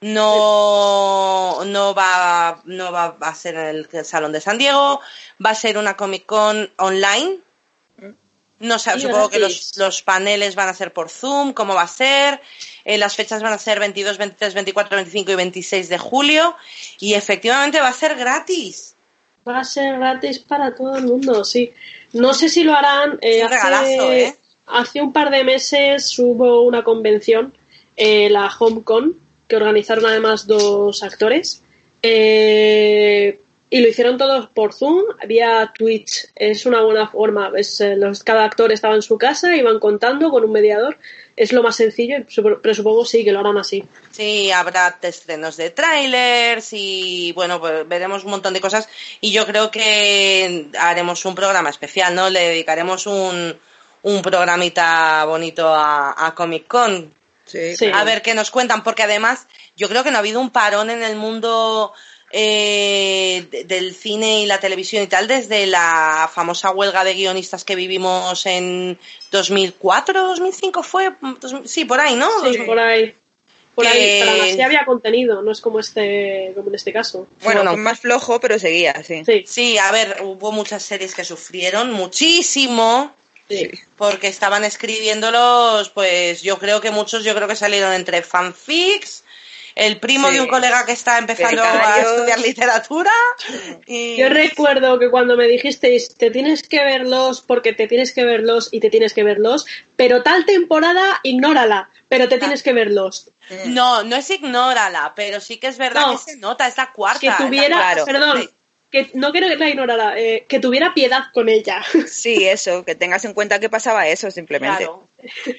No, 0.00 1.64
no, 1.64 1.94
va, 1.94 2.60
no 2.64 2.92
va 2.92 3.16
a 3.18 3.34
ser 3.34 3.54
en 3.56 3.86
el 3.90 4.04
Salón 4.04 4.30
de 4.30 4.42
San 4.42 4.58
Diego, 4.58 5.00
va 5.44 5.50
a 5.50 5.54
ser 5.54 5.78
una 5.78 5.96
Comic 5.96 6.26
Con 6.26 6.70
online. 6.76 7.38
No 8.58 8.78
sé, 8.78 8.98
supongo 9.00 9.28
que 9.28 9.38
los, 9.38 9.76
los 9.76 10.02
paneles 10.02 10.54
van 10.54 10.68
a 10.68 10.74
ser 10.74 10.92
por 10.92 11.10
Zoom, 11.10 11.52
cómo 11.52 11.74
va 11.74 11.82
a 11.82 11.88
ser. 11.88 12.40
Eh, 12.88 12.98
las 12.98 13.16
fechas 13.16 13.42
van 13.42 13.52
a 13.52 13.58
ser 13.58 13.80
22, 13.80 14.16
23, 14.16 14.54
24, 14.54 14.96
25 14.96 15.32
y 15.32 15.34
26 15.34 15.88
de 15.88 15.98
julio. 15.98 16.56
Y 17.00 17.14
efectivamente 17.14 17.80
va 17.80 17.88
a 17.88 17.92
ser 17.92 18.14
gratis. 18.14 18.94
Va 19.46 19.58
a 19.58 19.64
ser 19.64 19.98
gratis 19.98 20.38
para 20.38 20.72
todo 20.72 20.96
el 20.96 21.04
mundo, 21.04 21.44
sí. 21.44 21.72
No 22.12 22.32
sé 22.32 22.48
si 22.48 22.62
lo 22.62 22.74
harán. 22.74 23.18
eh, 23.22 23.42
hace, 23.42 24.22
¿eh? 24.22 24.36
hace 24.66 25.02
un 25.02 25.12
par 25.12 25.30
de 25.30 25.42
meses 25.42 26.16
hubo 26.20 26.62
una 26.62 26.84
convención, 26.84 27.58
eh, 27.96 28.30
la 28.30 28.48
HomeCon, 28.56 29.18
que 29.48 29.56
organizaron 29.56 30.06
además 30.06 30.46
dos 30.46 31.02
actores. 31.02 31.64
Eh, 32.02 33.40
y 33.68 33.80
lo 33.80 33.88
hicieron 33.88 34.16
todos 34.16 34.48
por 34.50 34.72
Zoom, 34.72 35.02
vía 35.26 35.72
Twitch. 35.76 36.28
Es 36.36 36.66
una 36.66 36.82
buena 36.82 37.08
forma. 37.08 37.50
Es, 37.56 37.80
eh, 37.80 37.96
los, 37.96 38.22
cada 38.22 38.44
actor 38.44 38.72
estaba 38.72 38.94
en 38.94 39.02
su 39.02 39.18
casa, 39.18 39.56
iban 39.56 39.80
contando 39.80 40.30
con 40.30 40.44
un 40.44 40.52
mediador. 40.52 40.98
Es 41.34 41.52
lo 41.52 41.64
más 41.64 41.74
sencillo, 41.74 42.18
pero 42.62 42.74
supongo 42.74 43.04
sí 43.04 43.24
que 43.24 43.32
lo 43.32 43.40
harán 43.40 43.58
así. 43.58 43.84
Sí, 44.12 44.52
habrá 44.52 44.96
estrenos 45.02 45.56
de 45.56 45.70
trailers 45.70 46.68
y 46.72 47.32
bueno, 47.32 47.58
pues 47.58 47.86
veremos 47.88 48.22
un 48.24 48.30
montón 48.30 48.54
de 48.54 48.60
cosas. 48.60 48.88
Y 49.20 49.32
yo 49.32 49.44
creo 49.46 49.70
que 49.72 50.70
haremos 50.78 51.24
un 51.24 51.34
programa 51.34 51.68
especial, 51.68 52.14
¿no? 52.14 52.30
Le 52.30 52.48
dedicaremos 52.48 53.08
un, 53.08 53.58
un 54.02 54.22
programita 54.22 55.24
bonito 55.24 55.74
a, 55.74 56.14
a 56.26 56.34
Comic 56.36 56.68
Con. 56.68 57.12
Sí, 57.44 57.76
Sí. 57.76 57.90
A 57.92 58.04
ver 58.04 58.22
qué 58.22 58.34
nos 58.34 58.50
cuentan, 58.50 58.84
porque 58.84 59.02
además 59.02 59.46
yo 59.76 59.88
creo 59.88 60.04
que 60.04 60.10
no 60.10 60.16
ha 60.16 60.20
habido 60.20 60.40
un 60.40 60.50
parón 60.50 60.90
en 60.90 61.02
el 61.02 61.16
mundo 61.16 61.92
eh, 62.30 63.46
de- 63.50 63.64
del 63.64 63.94
cine 63.94 64.40
y 64.40 64.46
la 64.46 64.60
televisión 64.60 65.02
y 65.02 65.06
tal 65.06 65.28
desde 65.28 65.66
la 65.66 66.30
famosa 66.32 66.70
huelga 66.70 67.04
de 67.04 67.14
guionistas 67.14 67.64
que 67.64 67.76
vivimos 67.76 68.44
en 68.46 68.98
2004, 69.30 70.22
2005 70.22 70.82
fue, 70.82 71.12
Dos- 71.40 71.54
sí, 71.66 71.84
por 71.84 72.00
ahí, 72.00 72.16
¿no? 72.16 72.28
Sí, 72.50 72.58
por 72.58 72.78
ahí. 72.78 73.14
Por 73.74 73.84
Que- 73.84 73.90
ahí, 73.92 74.20
pero 74.20 74.42
así 74.44 74.60
había 74.62 74.84
contenido, 74.86 75.42
no 75.42 75.52
es 75.52 75.60
como 75.60 75.78
este, 75.80 76.52
como 76.54 76.70
en 76.70 76.76
este 76.76 76.92
caso. 76.94 77.28
Bueno, 77.42 77.76
más 77.76 78.00
flojo, 78.00 78.40
pero 78.40 78.58
seguía, 78.58 79.02
sí. 79.06 79.22
Sí, 79.26 79.44
Sí, 79.46 79.78
a 79.78 79.92
ver, 79.92 80.16
hubo 80.22 80.50
muchas 80.50 80.82
series 80.82 81.14
que 81.14 81.24
sufrieron 81.24 81.92
muchísimo 81.92 83.14
sí. 83.50 83.70
porque 83.98 84.28
estaban 84.28 84.64
escribiéndolos, 84.64 85.90
pues 85.90 86.40
yo 86.42 86.58
creo 86.58 86.80
que 86.80 86.90
muchos, 86.90 87.22
yo 87.22 87.34
creo 87.34 87.46
que 87.48 87.54
salieron 87.56 87.92
entre 87.92 88.22
fanfics, 88.22 89.24
el 89.76 90.00
primo 90.00 90.28
Sí. 90.28 90.34
de 90.34 90.40
un 90.40 90.48
colega 90.48 90.84
que 90.84 90.92
está 90.92 91.18
empezando 91.18 91.62
a 91.62 92.00
estudiar 92.00 92.40
literatura 92.40 93.12
y 93.86 94.16
Yo 94.16 94.28
recuerdo 94.28 94.98
que 94.98 95.10
cuando 95.10 95.36
me 95.36 95.46
dijisteis, 95.46 96.14
te 96.16 96.30
tienes 96.30 96.62
que 96.66 96.82
verlos 96.82 97.42
porque 97.42 97.72
te 97.72 97.86
tienes 97.86 98.12
que 98.12 98.24
verlos 98.24 98.70
y 98.72 98.80
te 98.80 98.90
tienes 98.90 99.12
que 99.14 99.22
verlos, 99.22 99.66
pero 99.94 100.22
tal 100.22 100.44
temporada, 100.46 101.20
ignórala, 101.22 101.90
pero 102.08 102.28
te 102.28 102.38
tienes 102.38 102.62
que 102.62 102.72
verlos. 102.72 103.30
no, 103.66 104.02
no 104.02 104.16
es 104.16 104.28
ignórala, 104.30 105.12
pero 105.14 105.40
sí 105.40 105.58
que 105.58 105.68
es 105.68 105.78
verdad 105.78 106.06
No. 106.06 106.12
que 106.12 106.32
se 106.32 106.36
nota, 106.38 106.66
es 106.66 106.76
la 106.76 106.90
cuarta. 106.92 107.20
Que 107.20 107.44
tuviera, 107.44 107.94
perdón, 108.04 108.40
Sí. 108.42 108.50
que 108.90 109.10
no 109.14 109.30
quiero 109.30 109.48
que 109.48 109.56
la 109.56 109.68
ignorara, 109.68 110.18
eh, 110.18 110.46
que 110.48 110.58
tuviera 110.58 110.94
piedad 110.94 111.24
con 111.34 111.48
ella. 111.48 111.82
Sí, 112.08 112.46
eso, 112.48 112.84
que 112.84 112.94
tengas 112.94 113.24
en 113.24 113.34
cuenta 113.34 113.58
que 113.60 113.68
pasaba 113.68 114.08
eso, 114.08 114.30
simplemente. 114.30 114.78
Claro. 114.84 115.05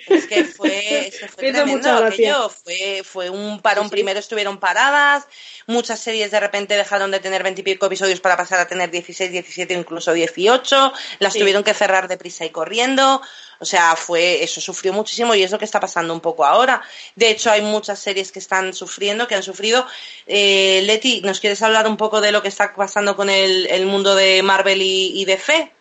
Es 0.07 0.25
que 0.27 0.43
fue, 0.45 1.07
es 1.07 1.19
que 1.19 1.27
fue 1.27 1.51
tremendo 1.51 1.89
aquello. 2.05 2.49
Fue, 2.49 3.01
fue 3.03 3.29
un 3.29 3.61
parón. 3.61 3.85
Sí, 3.85 3.89
sí. 3.89 3.91
Primero 3.91 4.19
estuvieron 4.19 4.59
paradas, 4.59 5.27
muchas 5.67 5.99
series 5.99 6.31
de 6.31 6.39
repente 6.39 6.75
dejaron 6.75 7.11
de 7.11 7.19
tener 7.19 7.43
veintipico 7.43 7.85
episodios 7.85 8.19
para 8.19 8.37
pasar 8.37 8.59
a 8.59 8.67
tener 8.67 8.89
16, 8.91 9.31
17 9.31 9.75
o 9.75 9.79
incluso 9.79 10.13
18. 10.13 10.93
Las 11.19 11.33
Sí. 11.33 11.39
tuvieron 11.39 11.63
que 11.63 11.73
cerrar 11.73 12.07
deprisa 12.07 12.45
y 12.45 12.49
corriendo. 12.49 13.21
O 13.59 13.65
sea, 13.65 13.95
fue, 13.95 14.43
eso 14.43 14.61
sufrió 14.61 14.93
muchísimo 14.93 15.33
y 15.33 15.41
es 15.41 15.49
lo 15.51 15.57
que 15.57 15.65
está 15.65 15.79
pasando 15.79 16.13
un 16.13 16.21
poco 16.21 16.45
ahora. 16.45 16.81
De 17.15 17.29
hecho, 17.31 17.49
hay 17.49 17.61
muchas 17.61 17.97
series 17.97 18.31
que 18.31 18.37
están 18.37 18.71
sufriendo, 18.73 19.27
que 19.27 19.33
han 19.33 19.41
sufrido. 19.41 19.87
Eh, 20.27 20.81
Leti, 20.83 21.21
¿nos 21.21 21.39
quieres 21.39 21.61
hablar 21.63 21.87
un 21.87 21.97
poco 21.97 22.21
de 22.21 22.31
lo 22.31 22.43
que 22.43 22.49
está 22.49 22.73
pasando 22.75 23.15
con 23.15 23.29
el, 23.31 23.65
el 23.67 23.87
mundo 23.87 24.13
de 24.15 24.43
Marvel 24.43 24.81
y, 24.81 25.19
y 25.19 25.25
DC? 25.25 25.71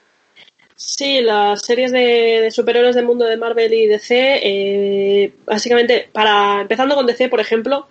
Sí, 0.76 1.22
las 1.22 1.62
series 1.62 1.90
de, 1.90 2.50
superhéroes 2.52 2.94
del 2.94 3.06
mundo 3.06 3.24
de 3.24 3.38
Marvel 3.38 3.72
y 3.72 3.86
DC, 3.86 4.40
eh, 4.42 5.32
básicamente, 5.46 6.10
para 6.12 6.60
empezando 6.60 6.94
con 6.94 7.06
DC, 7.06 7.30
por 7.30 7.40
ejemplo, 7.40 7.88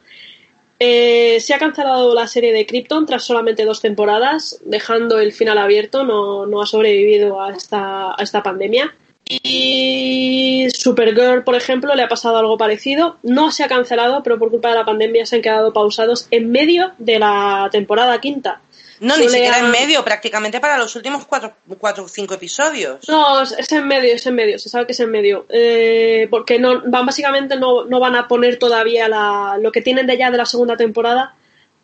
eh, 0.79 1.39
se 1.39 1.55
ha 1.55 1.57
cancelado 1.57 2.13
la 2.13 2.27
serie 2.27 2.53
de 2.53 2.67
Krypton 2.67 3.07
tras 3.07 3.23
solamente 3.23 3.65
dos 3.65 3.81
temporadas, 3.81 4.61
dejando 4.65 5.19
el 5.19 5.33
final 5.33 5.57
abierto, 5.57 6.03
no, 6.03 6.45
no 6.45 6.61
ha 6.61 6.67
sobrevivido 6.67 7.41
a 7.41 7.53
esta, 7.53 8.11
a 8.11 8.21
esta 8.21 8.43
pandemia. 8.43 8.93
Y 9.27 10.67
Supergirl, 10.71 11.43
por 11.43 11.55
ejemplo, 11.55 11.95
le 11.95 12.03
ha 12.03 12.07
pasado 12.07 12.37
algo 12.37 12.57
parecido. 12.59 13.17
No 13.23 13.51
se 13.51 13.63
ha 13.63 13.67
cancelado, 13.67 14.21
pero 14.21 14.37
por 14.37 14.51
culpa 14.51 14.69
de 14.69 14.75
la 14.75 14.85
pandemia 14.85 15.25
se 15.25 15.37
han 15.37 15.41
quedado 15.41 15.73
pausados 15.73 16.27
en 16.29 16.51
medio 16.51 16.91
de 16.99 17.17
la 17.17 17.67
temporada 17.71 18.21
quinta. 18.21 18.61
No, 18.99 19.17
ni 19.17 19.23
Suele 19.23 19.38
siquiera 19.38 19.60
en 19.60 19.71
medio, 19.71 20.03
prácticamente 20.05 20.60
para 20.60 20.77
los 20.77 20.95
últimos 20.95 21.25
cuatro, 21.25 21.53
cuatro 21.79 22.05
o 22.05 22.08
cinco 22.08 22.34
episodios. 22.36 23.08
No, 23.10 23.41
es- 23.41 23.71
en 23.71 23.88
medio, 23.88 24.13
es 24.13 24.25
en 24.25 24.36
medio, 24.36 24.58
se 24.58 24.69
sabe 24.69 24.86
que 24.86 24.93
es 24.93 24.99
en 25.01 25.12
medio. 25.12 25.45
Eh, 25.49 26.27
porque 26.31 26.60
no, 26.60 26.81
van, 26.86 27.05
básicamente 27.05 27.58
no, 27.58 27.86
no 27.86 27.99
van 27.99 28.15
a 28.15 28.27
poner 28.27 28.58
todavía 28.58 29.08
la, 29.10 29.58
lo 29.62 29.71
que 29.71 29.81
tienen 29.81 30.08
de 30.08 30.17
ya 30.17 30.31
de 30.31 30.38
la 30.38 30.45
segunda 30.45 30.77
temporada, 30.77 31.36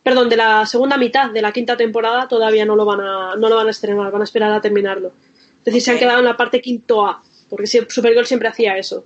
perdón, 0.03 0.29
de 0.29 0.37
la 0.37 0.65
segunda 0.65 0.97
mitad 0.97 1.29
de 1.29 1.41
la 1.41 1.51
quinta 1.51 1.75
temporada, 1.77 2.27
todavía 2.27 2.65
no 2.65 2.75
lo 2.75 2.85
van 2.85 3.01
a, 3.01 3.35
no 3.35 3.49
lo 3.49 3.55
van 3.55 3.67
a 3.67 3.71
estrenar, 3.71 4.11
van 4.11 4.21
a 4.21 4.25
esperar 4.25 4.51
a 4.53 4.61
terminarlo. 4.61 5.11
Es 5.59 5.65
decir, 5.65 5.81
se 5.81 5.91
han 5.91 5.99
quedado 5.99 6.19
en 6.19 6.25
la 6.25 6.37
parte 6.37 6.61
quinto 6.61 7.05
A, 7.05 7.21
porque 7.49 7.67
Supergirl 7.67 8.25
siempre 8.25 8.47
hacía 8.47 8.77
eso. 8.77 9.05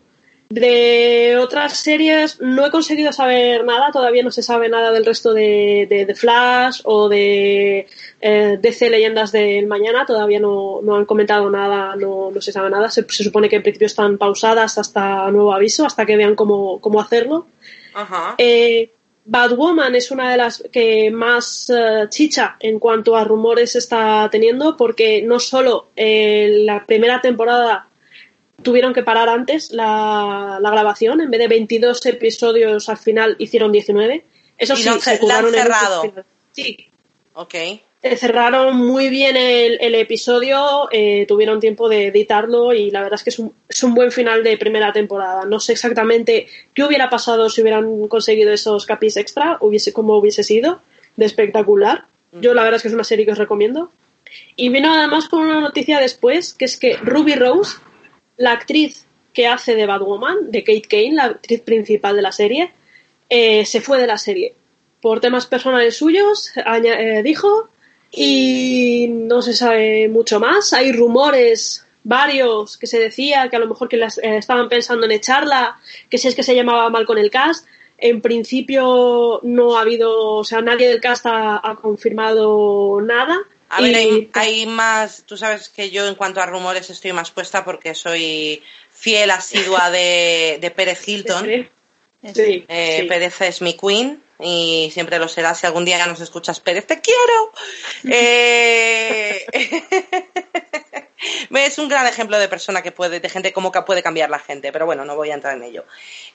De 0.56 1.36
otras 1.38 1.76
series 1.76 2.40
no 2.40 2.66
he 2.66 2.72
conseguido 2.72 3.12
saber 3.12 3.66
nada, 3.66 3.92
todavía 3.92 4.24
no 4.24 4.32
se 4.32 4.42
sabe 4.42 4.70
nada 4.70 4.90
del 4.94 5.06
resto 5.06 5.34
de, 5.34 5.86
de, 5.90 6.06
de 6.06 6.16
Flash 6.16 6.80
o 6.86 7.10
de 7.10 7.88
eh, 8.22 8.58
DC 8.62 8.90
Leyendas 8.90 9.34
del 9.34 9.68
Mañana, 9.68 10.06
todavía 10.06 10.40
no, 10.40 10.80
no 10.82 10.96
han 10.96 11.04
comentado 11.04 11.50
nada, 11.50 11.98
no, 11.98 12.32
no 12.32 12.40
se 12.40 12.54
sabe 12.54 12.70
nada, 12.70 12.90
se, 12.90 13.06
se 13.10 13.26
supone 13.26 13.50
que 13.50 13.58
en 13.58 13.64
principio 13.64 13.88
están 13.88 14.18
pausadas 14.18 14.78
hasta 14.78 15.30
nuevo 15.30 15.54
aviso, 15.54 15.86
hasta 15.86 16.06
que 16.06 16.16
vean 16.16 16.36
cómo, 16.36 16.80
cómo 16.80 17.02
hacerlo. 17.02 17.48
Ajá. 17.94 18.36
Eh, 18.38 18.92
Batwoman 19.26 19.94
es 19.94 20.10
una 20.10 20.32
de 20.32 20.38
las 20.38 20.64
que 20.72 21.12
más 21.12 21.70
eh, 21.70 22.06
chicha 22.08 22.56
en 22.62 22.80
cuanto 22.80 23.18
a 23.18 23.26
rumores 23.26 23.76
está 23.76 24.30
teniendo, 24.32 24.78
porque 24.78 25.22
no 25.22 25.42
solo 25.42 25.88
eh, 25.98 26.62
la 26.64 26.86
primera 26.86 27.20
temporada 27.20 27.90
tuvieron 28.62 28.94
que 28.94 29.04
parar 29.04 29.30
antes 29.30 29.72
la, 29.72 30.60
la 30.62 30.70
grabación, 30.72 31.22
en 31.22 31.32
vez 31.32 31.40
de 31.40 31.48
22 31.48 32.06
episodios 32.06 32.90
al 32.90 32.98
final 32.98 33.36
hicieron 33.40 33.72
19. 33.72 34.26
Eso 34.58 34.74
Y 34.74 34.78
sí, 34.78 34.84
se 34.84 34.90
han 34.90 35.46
el 35.46 35.54
cerrado. 35.54 36.04
Sí, 36.52 36.90
Ok. 37.34 37.54
cerraron 38.16 38.78
muy 38.78 39.10
bien 39.10 39.36
el, 39.36 39.78
el 39.82 39.96
episodio, 39.96 40.88
eh, 40.92 41.26
tuvieron 41.28 41.60
tiempo 41.60 41.90
de 41.90 42.08
editarlo 42.08 42.72
y 42.74 42.90
la 42.90 43.02
verdad 43.02 43.16
es 43.16 43.24
que 43.24 43.30
es 43.32 43.40
un, 43.40 43.54
es 43.68 43.84
un 43.84 43.94
buen 43.94 44.12
final 44.12 44.42
de 44.44 44.58
primera 44.58 44.94
temporada. 44.94 45.44
No 45.46 45.60
sé 45.60 45.74
exactamente 45.74 46.48
qué 46.74 46.84
hubiera 46.84 47.10
pasado 47.10 47.50
si 47.50 47.62
hubieran 47.62 48.08
conseguido 48.08 48.54
esos 48.54 48.86
capis 48.86 49.18
extra, 49.18 49.58
hubiese, 49.60 49.92
cómo 49.92 50.16
hubiese 50.18 50.44
sido 50.44 50.82
de 51.18 51.26
espectacular. 51.26 52.06
Yo 52.32 52.54
la 52.54 52.64
verdad 52.64 52.78
es 52.78 52.82
que 52.84 52.88
es 52.90 52.94
una 52.94 53.04
serie 53.04 53.26
que 53.26 53.32
os 53.34 53.38
recomiendo. 53.38 53.92
Y 54.56 54.70
vino 54.70 54.94
además 54.94 55.28
con 55.28 55.42
una 55.42 55.60
noticia 55.60 56.00
después, 56.00 56.54
que 56.54 56.66
es 56.66 56.78
que 56.78 56.98
Ruby 56.98 57.36
Rose, 57.36 57.78
la 58.38 58.52
actriz 58.52 59.06
que 59.34 59.48
hace 59.48 59.76
de 59.76 59.86
Batwoman, 59.86 60.52
de 60.52 60.64
Kate 60.64 60.88
Kane, 60.90 61.14
la 61.14 61.26
actriz 61.26 61.62
principal 61.62 62.16
de 62.16 62.22
la 62.22 62.32
serie, 62.32 62.72
eh, 63.30 63.66
se 63.66 63.82
fue 63.82 64.00
de 64.00 64.08
la 64.08 64.18
serie 64.18 64.56
por 65.02 65.20
temas 65.20 65.46
personales 65.46 65.98
suyos, 65.98 66.52
eh, 66.56 67.22
dijo, 67.24 67.70
y 68.12 69.08
no 69.10 69.42
se 69.42 69.54
sabe 69.54 70.10
mucho 70.10 70.40
más. 70.40 70.74
Hay 70.74 70.92
rumores 70.92 71.86
varios 72.04 72.78
que 72.78 72.88
se 72.88 73.00
decía 73.00 73.48
que 73.50 73.56
a 73.56 73.60
lo 73.60 73.68
mejor 73.68 73.90
que 73.90 73.98
las, 73.98 74.18
eh, 74.18 74.38
estaban 74.38 74.70
pensando 74.70 75.06
en 75.06 75.12
echarla, 75.12 75.78
que 76.10 76.18
si 76.18 76.28
es 76.28 76.36
que 76.36 76.44
se 76.44 76.56
llamaba 76.56 76.90
mal 76.90 77.06
con 77.06 77.18
el 77.18 77.30
cast. 77.30 77.68
En 77.98 78.22
principio 78.22 79.40
no 79.44 79.78
ha 79.78 79.82
habido, 79.82 80.38
o 80.38 80.44
sea, 80.44 80.62
nadie 80.62 80.88
del 80.88 81.02
cast 81.02 81.26
ha 81.28 81.78
confirmado 81.82 83.00
nada. 83.02 83.38
A 83.70 83.82
ver, 83.82 83.96
hay, 83.96 84.30
hay 84.34 84.66
más. 84.66 85.24
Tú 85.26 85.38
sabes 85.38 85.70
que 85.70 85.90
yo, 85.90 86.08
en 86.08 86.16
cuanto 86.16 86.42
a 86.42 86.46
rumores, 86.46 86.90
estoy 86.90 87.14
más 87.14 87.32
puesta 87.32 87.66
porque 87.66 87.96
soy 87.96 88.64
fiel 88.92 89.32
asidua 89.32 89.90
de, 89.90 90.58
de 90.62 90.72
Pérez 90.72 91.02
Hilton. 91.08 91.46
Sí, 92.34 92.66
Eh, 92.68 92.98
sí. 93.02 93.08
Pérez 93.08 93.42
es 93.42 93.62
mi 93.62 93.74
queen 93.76 94.24
y 94.40 94.90
siempre 94.94 95.20
lo 95.20 95.28
será. 95.28 95.54
Si 95.56 95.66
algún 95.66 95.86
día 95.86 96.06
nos 96.08 96.22
escuchas, 96.22 96.60
Pérez, 96.60 96.86
te 96.88 97.02
quiero. 97.02 97.52
Eh, 98.12 99.46
es 101.56 101.78
un 101.80 101.88
gran 101.90 102.06
ejemplo 102.08 102.38
de 102.38 102.48
persona 102.48 102.82
que 102.82 102.92
puede, 102.92 103.20
de 103.20 103.30
gente 103.30 103.54
como 103.54 103.72
que 103.72 103.82
puede 103.82 104.04
cambiar 104.04 104.30
la 104.30 104.40
gente, 104.40 104.72
pero 104.72 104.86
bueno, 104.86 105.06
no 105.06 105.16
voy 105.16 105.32
a 105.32 105.36
entrar 105.36 105.56
en 105.58 105.64
ello. 105.64 105.86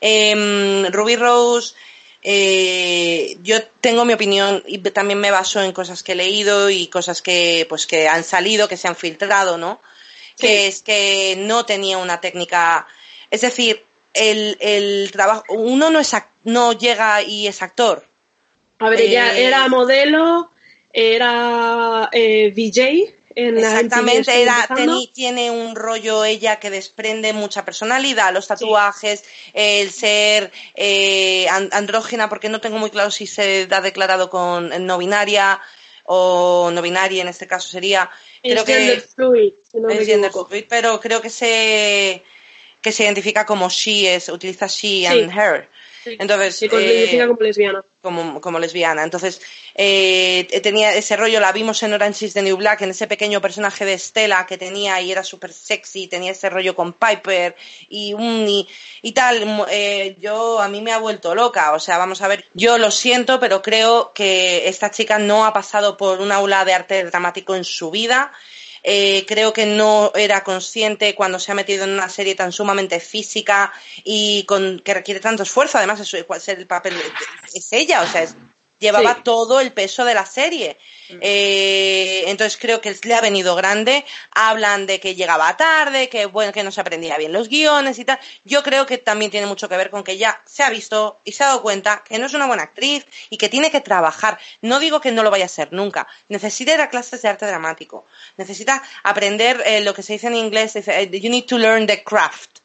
Em, 0.00 0.86
Ruby 0.90 1.16
Rose, 1.16 1.74
eh, 2.22 3.36
yo 3.42 3.62
tengo 3.80 4.04
mi 4.04 4.12
opinión 4.12 4.62
y 4.66 4.78
también 4.78 5.18
me 5.20 5.30
baso 5.30 5.62
en 5.62 5.72
cosas 5.72 6.02
que 6.02 6.12
he 6.12 6.16
leído 6.16 6.70
y 6.70 6.88
cosas 6.88 7.22
que, 7.22 7.66
pues, 7.68 7.86
que 7.86 8.08
han 8.08 8.24
salido, 8.24 8.68
que 8.68 8.76
se 8.76 8.88
han 8.88 8.96
filtrado, 8.96 9.58
¿no? 9.58 9.80
Sí. 10.34 10.46
Que 10.46 10.66
es 10.66 10.82
que 10.82 11.36
no 11.38 11.64
tenía 11.64 11.98
una 11.98 12.20
técnica, 12.20 12.86
es 13.30 13.40
decir, 13.40 13.84
el, 14.14 14.56
el 14.60 15.10
trabajo, 15.12 15.44
uno 15.50 15.90
no 15.90 16.00
es 16.00 16.14
no 16.44 16.72
llega 16.72 17.22
y 17.22 17.46
es 17.46 17.62
actor. 17.62 18.06
A 18.78 18.88
ver, 18.88 19.00
ella 19.00 19.36
Eh, 19.38 19.44
era 19.44 19.68
modelo, 19.68 20.50
era 20.92 22.08
eh, 22.12 22.50
VJ 22.54 23.19
En 23.34 23.54
la 23.60 23.60
Exactamente, 23.72 24.42
era, 24.42 24.66
teni- 24.68 25.12
tiene 25.12 25.50
un 25.52 25.76
rollo 25.76 26.24
ella 26.24 26.58
que 26.58 26.68
desprende 26.70 27.32
mucha 27.32 27.64
personalidad, 27.64 28.32
los 28.32 28.48
tatuajes, 28.48 29.24
el 29.52 29.90
ser 29.92 30.50
eh, 30.74 31.46
an- 31.48 31.68
andrógena, 31.72 32.28
porque 32.28 32.48
no 32.48 32.60
tengo 32.60 32.78
muy 32.78 32.90
claro 32.90 33.10
si 33.10 33.26
se 33.26 33.66
da 33.66 33.80
declarado 33.80 34.30
con 34.30 34.84
no 34.84 34.98
binaria 34.98 35.60
o 36.06 36.70
no 36.72 36.82
binaria 36.82 37.22
en 37.22 37.28
este 37.28 37.46
caso 37.46 37.68
sería. 37.68 38.10
Creo 38.42 38.56
Es 38.58 38.64
que 38.64 39.00
fluid, 39.14 39.52
si 39.70 39.78
no 39.78 39.88
es 39.90 40.32
fluid, 40.48 40.64
pero 40.68 41.00
creo 41.00 41.20
que 41.20 41.30
se 41.30 42.24
que 42.80 42.92
se 42.92 43.04
identifica 43.04 43.44
como 43.46 43.68
she 43.68 44.14
es, 44.14 44.28
utiliza 44.30 44.66
she 44.66 44.88
Sí. 45.02 45.06
and 45.06 45.30
her. 45.30 45.68
Sí. 46.02 46.16
Entonces, 46.18 46.68
con- 46.70 46.80
eh, 46.80 46.84
identifica 46.94 47.28
como 47.28 47.40
lesbiana. 47.42 47.84
Como, 48.02 48.40
como 48.40 48.58
lesbiana. 48.58 49.02
Entonces, 49.04 49.40
eh, 49.74 50.60
tenía 50.62 50.94
ese 50.94 51.16
rollo, 51.16 51.40
la 51.40 51.52
vimos 51.52 51.82
en 51.82 51.92
Orange 51.92 52.26
is 52.26 52.34
the 52.34 52.42
New 52.42 52.56
Black, 52.56 52.82
en 52.82 52.90
ese 52.90 53.06
pequeño 53.06 53.40
personaje 53.40 53.84
de 53.84 53.98
Stella 53.98 54.46
que 54.46 54.58
tenía 54.58 55.00
y 55.00 55.12
era 55.12 55.22
súper 55.22 55.52
sexy, 55.52 56.06
tenía 56.06 56.32
ese 56.32 56.50
rollo 56.50 56.74
con 56.74 56.92
Piper 56.92 57.56
y 57.88 58.14
un 58.14 58.46
y, 58.48 58.68
y 59.02 59.12
tal. 59.12 59.46
Mo- 59.46 59.66
eh, 59.70 60.16
yo, 60.20 60.60
a 60.60 60.68
mí 60.68 60.80
me 60.80 60.92
ha 60.92 60.98
vuelto 60.98 61.34
loca. 61.34 61.72
O 61.72 61.78
sea, 61.78 61.98
vamos 61.98 62.22
a 62.22 62.28
ver, 62.28 62.44
yo 62.54 62.78
lo 62.78 62.90
siento, 62.90 63.38
pero 63.40 63.62
creo 63.62 64.12
que 64.12 64.68
esta 64.68 64.90
chica 64.90 65.18
no 65.18 65.44
ha 65.44 65.52
pasado 65.52 65.96
por 65.96 66.20
un 66.20 66.32
aula 66.32 66.64
de 66.64 66.74
arte 66.74 67.04
dramático 67.04 67.54
en 67.54 67.64
su 67.64 67.90
vida. 67.90 68.32
Eh, 68.82 69.24
creo 69.28 69.52
que 69.52 69.66
no 69.66 70.10
era 70.14 70.42
consciente 70.42 71.14
cuando 71.14 71.38
se 71.38 71.52
ha 71.52 71.54
metido 71.54 71.84
en 71.84 71.90
una 71.90 72.08
serie 72.08 72.34
tan 72.34 72.50
sumamente 72.52 72.98
física 73.00 73.72
y 74.04 74.44
con 74.44 74.78
que 74.80 74.94
requiere 74.94 75.20
tanto 75.20 75.42
esfuerzo. 75.42 75.78
Además, 75.78 76.00
es, 76.00 76.48
el 76.48 76.66
papel 76.66 76.94
es 77.54 77.72
ella, 77.72 78.02
o 78.02 78.06
sea, 78.06 78.22
es- 78.22 78.36
llevaba 78.80 79.14
Sí. 79.14 79.20
todo 79.22 79.60
el 79.60 79.72
peso 79.72 80.04
de 80.04 80.14
la 80.14 80.26
serie. 80.26 80.76
Eh, 81.22 82.24
entonces 82.26 82.56
creo 82.60 82.80
que 82.80 82.96
le 83.04 83.14
ha 83.14 83.20
venido 83.20 83.54
grande. 83.54 84.04
Hablan 84.32 84.86
de 84.86 84.98
que 85.00 85.14
llegaba 85.14 85.56
tarde, 85.56 86.08
que 86.08 86.26
bueno, 86.26 86.52
que 86.52 86.62
no 86.64 86.70
se 86.72 86.80
aprendía 86.80 87.16
bien 87.18 87.32
los 87.32 87.48
guiones 87.48 87.98
y 87.98 88.04
tal. 88.04 88.18
Yo 88.44 88.62
creo 88.62 88.86
que 88.86 88.98
también 88.98 89.30
tiene 89.30 89.46
mucho 89.46 89.68
que 89.68 89.76
ver 89.76 89.90
con 89.90 90.02
que 90.04 90.16
ya 90.18 90.40
se 90.46 90.62
ha 90.62 90.70
visto 90.70 91.20
y 91.24 91.32
se 91.32 91.44
ha 91.44 91.48
dado 91.48 91.62
cuenta 91.62 92.02
que 92.08 92.18
no 92.18 92.26
es 92.26 92.34
una 92.34 92.46
buena 92.46 92.62
actriz 92.64 93.06
y 93.28 93.36
que 93.36 93.48
tiene 93.48 93.70
que 93.70 93.80
trabajar. 93.80 94.38
No 94.62 94.78
digo 94.78 95.00
que 95.00 95.12
no 95.12 95.22
lo 95.22 95.30
vaya 95.30 95.44
a 95.46 95.48
ser 95.48 95.72
nunca. 95.72 96.06
Necesita 96.28 96.74
ir 96.74 96.80
a 96.80 96.88
clases 96.88 97.20
de 97.22 97.28
arte 97.28 97.46
dramático. 97.46 98.06
Necesita 98.36 98.82
aprender 99.02 99.62
eh, 99.66 99.80
lo 99.82 99.92
que 99.94 100.02
se 100.02 100.14
dice 100.14 100.28
en 100.28 100.34
inglés. 100.36 100.76
eh, 100.76 101.10
You 101.12 101.28
need 101.30 101.44
to 101.46 101.58
learn 101.58 101.86
the 101.86 102.02
craft. 102.04 102.59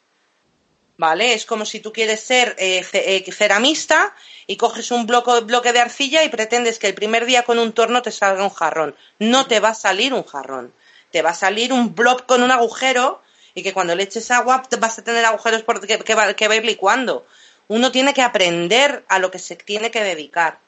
¿Vale? 0.98 1.34
Es 1.34 1.44
como 1.44 1.66
si 1.66 1.80
tú 1.80 1.92
quieres 1.92 2.20
ser 2.20 2.56
eh, 2.58 2.82
eh, 2.92 3.30
ceramista 3.30 4.14
y 4.46 4.56
coges 4.56 4.90
un 4.90 5.06
bloco, 5.06 5.42
bloque 5.42 5.72
de 5.74 5.80
arcilla 5.80 6.24
y 6.24 6.30
pretendes 6.30 6.78
que 6.78 6.86
el 6.86 6.94
primer 6.94 7.26
día 7.26 7.42
con 7.42 7.58
un 7.58 7.72
torno 7.72 8.00
te 8.00 8.10
salga 8.10 8.42
un 8.42 8.50
jarrón. 8.50 8.96
No 9.18 9.46
te 9.46 9.60
va 9.60 9.70
a 9.70 9.74
salir 9.74 10.14
un 10.14 10.24
jarrón. 10.24 10.72
Te 11.10 11.20
va 11.20 11.30
a 11.30 11.34
salir 11.34 11.72
un 11.72 11.94
blob 11.94 12.24
con 12.24 12.42
un 12.42 12.50
agujero 12.50 13.20
y 13.54 13.62
que 13.62 13.74
cuando 13.74 13.94
le 13.94 14.04
eches 14.04 14.30
agua 14.30 14.62
vas 14.78 14.98
a 14.98 15.04
tener 15.04 15.24
agujeros 15.26 15.62
por 15.64 15.86
que, 15.86 15.98
que 15.98 16.14
va, 16.14 16.32
que 16.32 16.48
va 16.48 16.54
a 16.54 16.56
ir 16.58 16.64
licuando. 16.64 17.26
Uno 17.68 17.92
tiene 17.92 18.14
que 18.14 18.22
aprender 18.22 19.04
a 19.08 19.18
lo 19.18 19.30
que 19.30 19.38
se 19.38 19.56
tiene 19.56 19.90
que 19.90 20.02
dedicar, 20.02 20.60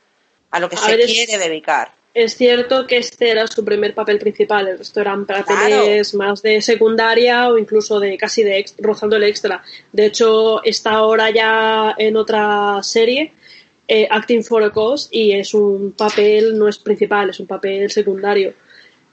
a 0.50 0.58
lo 0.60 0.68
que 0.68 0.76
A 0.76 0.80
se 0.80 0.90
ver, 0.90 1.00
es- 1.00 1.06
quiere 1.10 1.38
dedicar. 1.38 1.92
Es 2.14 2.36
cierto 2.36 2.86
que 2.86 2.96
este 2.96 3.30
era 3.30 3.46
su 3.46 3.64
primer 3.64 3.94
papel 3.94 4.18
principal, 4.18 4.66
el 4.66 4.78
resto 4.78 5.00
eran 5.00 5.24
papeles 5.24 6.14
más 6.14 6.42
de 6.42 6.60
secundaria 6.60 7.48
o 7.48 7.58
incluso 7.58 8.00
de 8.00 8.16
casi 8.16 8.42
de 8.42 8.58
ex- 8.58 8.74
rozando 8.78 9.16
el 9.16 9.22
extra. 9.22 9.62
De 9.92 10.06
hecho, 10.06 10.64
está 10.64 10.92
ahora 10.92 11.30
ya 11.30 11.94
en 11.96 12.16
otra 12.16 12.82
serie, 12.82 13.32
eh, 13.86 14.08
Acting 14.10 14.42
for 14.42 14.64
a 14.64 14.72
Cause, 14.72 15.08
y 15.12 15.32
es 15.32 15.54
un 15.54 15.92
papel, 15.92 16.58
no 16.58 16.66
es 16.66 16.78
principal, 16.78 17.30
es 17.30 17.38
un 17.38 17.46
papel 17.46 17.88
secundario. 17.90 18.54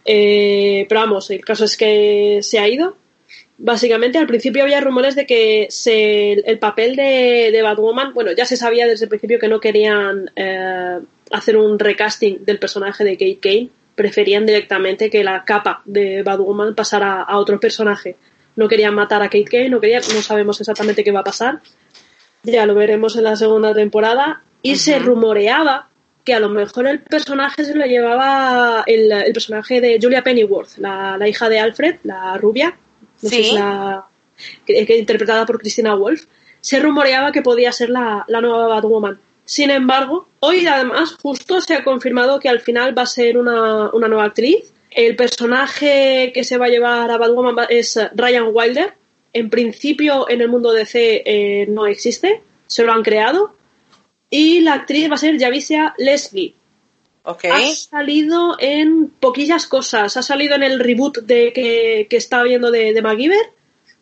Eh, 0.04 0.86
pero 0.90 1.02
vamos, 1.02 1.30
el 1.30 1.46
caso 1.46 1.66
es 1.66 1.78
que 1.78 2.40
se 2.42 2.58
ha 2.58 2.68
ido. 2.68 2.98
Básicamente, 3.58 4.18
al 4.18 4.28
principio 4.28 4.64
había 4.64 4.82
rumores 4.82 5.16
de 5.16 5.26
que 5.28 5.68
se, 5.70 6.34
el 6.34 6.58
papel 6.60 6.96
de, 6.96 7.50
de 7.52 7.62
Batwoman, 7.62 8.14
bueno, 8.14 8.32
ya 8.32 8.46
se 8.46 8.58
sabía 8.58 8.88
desde 8.88 9.06
el 9.06 9.10
principio 9.10 9.40
que 9.40 9.48
no 9.48 9.60
querían 9.60 10.32
eh, 10.36 11.00
hacer 11.32 11.58
un 11.58 11.80
recasting 11.80 12.46
del 12.46 12.60
personaje 12.60 13.04
de 13.04 13.14
Kate 13.18 13.40
Kane, 13.42 13.70
preferían 13.96 14.46
directamente 14.46 15.10
que 15.10 15.24
la 15.24 15.44
capa 15.46 15.82
de 15.86 16.22
Batwoman 16.24 16.76
pasara 16.76 17.22
a 17.22 17.38
otro 17.38 17.60
personaje. 17.60 18.18
No 18.56 18.68
querían 18.68 18.96
matar 18.96 19.22
a 19.22 19.26
Kate 19.26 19.46
Kane, 19.46 19.70
no 19.70 19.80
querían, 19.80 20.04
no 20.14 20.22
sabemos 20.22 20.60
exactamente 20.60 21.04
qué 21.04 21.12
va 21.12 21.22
a 21.22 21.26
pasar. 21.26 21.62
Ya 22.44 22.66
lo 22.66 22.76
veremos 22.76 23.16
en 23.16 23.24
la 23.24 23.36
segunda 23.36 23.74
temporada. 23.74 24.44
Y 24.62 24.78
se 24.78 25.00
rumoreaba 25.00 25.90
que 26.24 26.34
a 26.34 26.40
lo 26.40 26.50
mejor 26.50 26.88
el 26.88 27.02
personaje 27.02 27.64
se 27.64 27.76
lo 27.76 27.86
llevaba 27.86 28.84
el, 28.88 29.12
el 29.12 29.32
personaje 29.34 29.80
de 29.80 30.00
Julia 30.02 30.24
Pennyworth, 30.24 30.78
la, 30.78 31.18
la 31.18 31.28
hija 31.28 31.50
de 31.50 31.60
Alfred, 31.60 31.98
la 32.04 32.36
rubia, 32.38 32.76
no 33.22 33.30
Sí. 33.30 33.52
la, 33.54 34.06
que, 34.66 34.86
que 34.88 34.98
interpretada 34.98 35.46
por 35.46 35.60
Christina 35.60 35.94
Wolf, 35.96 36.26
se 36.62 36.80
rumoreaba 36.80 37.32
que 37.32 37.44
podía 37.44 37.72
ser 37.72 37.92
la, 37.92 38.26
la 38.28 38.42
nueva 38.42 38.68
Batwoman. 38.68 39.20
Sin 39.46 39.70
embargo, 39.70 40.28
hoy 40.40 40.66
además 40.66 41.16
justo 41.22 41.62
se 41.62 41.76
ha 41.76 41.84
confirmado 41.84 42.40
que 42.40 42.50
al 42.50 42.62
final 42.62 42.98
va 42.98 43.04
a 43.04 43.08
ser 43.08 43.38
una, 43.38 43.92
una 43.92 44.08
nueva 44.08 44.26
actriz. 44.26 44.74
El 44.90 45.16
personaje 45.16 46.32
que 46.34 46.44
se 46.44 46.58
va 46.58 46.66
a 46.66 46.70
llevar 46.70 47.12
a 47.12 47.18
Batwoman 47.18 47.68
es 47.70 48.00
Ryan 48.16 48.50
Wilder. 48.52 48.94
En 49.34 49.50
principio 49.52 50.28
en 50.30 50.42
el 50.42 50.50
mundo 50.50 50.72
DC 50.74 51.22
eh, 51.26 51.68
no 51.68 51.86
existe, 51.86 52.42
se 52.66 52.84
lo 52.84 52.92
han 52.92 53.04
creado. 53.04 53.56
Y 54.32 54.62
la 54.62 54.74
actriz 54.74 55.12
va 55.12 55.16
a 55.16 55.20
ser 55.20 55.40
Javicia 55.40 55.94
Leslie. 55.98 56.56
¿Ok? 57.24 57.46
Ha 57.46 57.72
salido 57.72 58.56
en 58.60 59.10
poquillas 59.10 59.68
cosas. 59.68 60.18
Ha 60.18 60.24
salido 60.24 60.56
en 60.56 60.64
el 60.64 60.80
reboot 60.80 61.20
de 61.20 61.54
que, 61.54 62.08
que 62.10 62.18
está 62.18 62.42
viendo 62.44 62.72
de, 62.72 62.94
de 62.94 63.02
MacGyver 63.02 63.56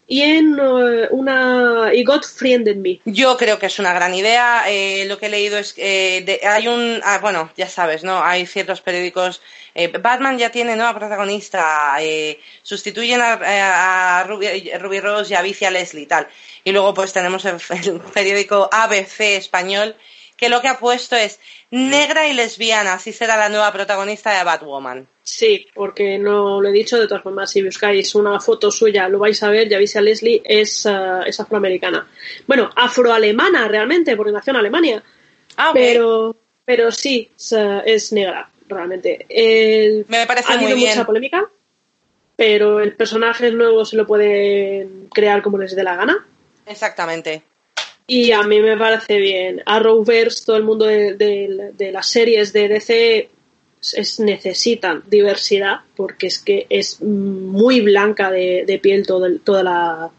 y 0.08 0.22
en 0.22 0.58
eh, 0.60 1.08
una. 1.12 1.92
y 1.94 2.04
God 2.04 2.24
Friended 2.24 2.78
Me. 2.78 3.00
Yo 3.06 3.38
creo 3.38 3.58
que 3.60 3.68
es 3.68 3.80
una 3.80 3.94
gran 3.94 4.14
idea. 4.14 4.64
eh, 4.68 5.06
lo 5.06 5.18
que 5.18 5.28
he 5.28 5.30
leído 5.30 5.58
es 5.58 5.74
que 5.74 6.18
eh, 6.18 6.48
hay 6.48 6.68
un, 6.68 7.00
ah, 7.04 7.20
bueno, 7.20 7.52
ya 7.56 7.68
sabes, 7.70 8.04
¿no? 8.04 8.24
Hay 8.24 8.46
ciertos 8.46 8.82
periódicos. 8.82 9.42
eh, 9.76 9.88
Batman 9.88 10.38
ya 10.38 10.52
tiene 10.52 10.76
nueva 10.76 10.94
protagonista. 10.98 11.96
eh, 12.02 12.40
sustituyen 12.62 13.22
a, 13.22 14.20
a 14.20 14.24
Ruby, 14.26 14.72
Ruby 14.80 15.00
Rose 15.00 15.34
y 15.34 15.38
a 15.38 15.42
Vicia 15.42 15.72
Leslie 15.72 16.04
y 16.04 16.08
tal. 16.08 16.28
Y 16.64 16.72
luego 16.72 16.94
pues 16.94 17.14
tenemos 17.14 17.46
el, 17.46 17.58
el 17.84 18.00
periódico 18.14 18.70
ABC 18.72 19.38
español 19.38 19.96
que 20.44 20.50
lo 20.50 20.62
que 20.62 20.68
ha 20.68 20.78
puesto 20.78 21.16
es 21.16 21.40
negra 21.72 22.28
y 22.28 22.34
lesbiana. 22.34 22.94
Así 22.94 23.14
será 23.14 23.38
la 23.38 23.50
nueva 23.50 23.72
protagonista 23.72 24.38
de 24.38 24.44
Batwoman. 24.44 25.08
Sí, 25.24 25.68
porque 25.74 26.18
no 26.18 26.60
lo 26.62 26.68
he 26.68 26.72
dicho, 26.74 27.00
de 27.00 27.08
todas 27.08 27.24
formas, 27.24 27.50
si 27.50 27.64
buscáis 27.64 28.14
una 28.16 28.40
foto 28.42 28.70
suya, 28.72 29.08
lo 29.08 29.20
vais 29.20 29.42
a 29.42 29.50
ver, 29.50 29.70
Javicia 29.70 30.02
Leslie 30.02 30.42
es, 30.44 30.86
eh, 30.86 30.92
es 31.26 31.40
afroamericana. 31.40 32.06
Bueno, 32.46 32.70
afroalemana 32.76 33.68
realmente, 33.70 34.18
porque 34.18 34.34
nació 34.34 34.52
en 34.52 34.58
Alemania. 34.58 35.04
Ah. 35.56 35.72
Pero, 35.74 36.36
pero 36.66 36.92
sí, 36.92 37.32
es, 37.38 37.54
es 37.86 38.12
negra, 38.12 38.50
realmente. 38.68 39.26
El- 39.30 40.06
Me 40.10 40.26
parece 40.28 40.52
ha 40.52 40.56
habido 40.56 40.76
bien. 40.76 40.90
mucha 40.90 41.06
polémica, 41.06 41.50
pero 42.36 42.82
el 42.82 42.96
personaje 42.96 43.50
nuevo 43.52 43.86
se 43.86 43.96
lo 43.96 44.06
pueden 44.06 45.08
crear 45.14 45.42
como 45.42 45.58
les 45.58 45.76
dé 45.76 45.84
la 45.84 45.96
gana. 45.96 46.26
Exactamente. 46.66 47.44
Y 48.08 48.32
a 48.32 48.44
mí 48.44 48.60
me 48.60 48.78
parece 48.78 49.18
bien. 49.18 49.62
Arrowverse, 49.66 50.46
todo 50.46 50.58
el 50.58 50.64
mundo 50.64 50.86
de, 50.86 51.14
de- 51.16 51.72
de 51.78 51.92
las 51.92 52.08
series 52.08 52.52
de 52.54 52.68
DC 52.68 53.30
es, 53.94 54.20
necesitan 54.20 55.04
diversidad 55.08 55.78
porque 55.96 56.28
es 56.28 56.40
que 56.40 56.66
es 56.70 57.02
muy 57.02 57.82
blanca 57.82 58.30
de, 58.32 58.64
de 58.68 58.80
piel 58.80 59.06
todo 59.08 59.26
el- 59.26 59.40
toda, 59.40 59.64
la, 59.64 60.10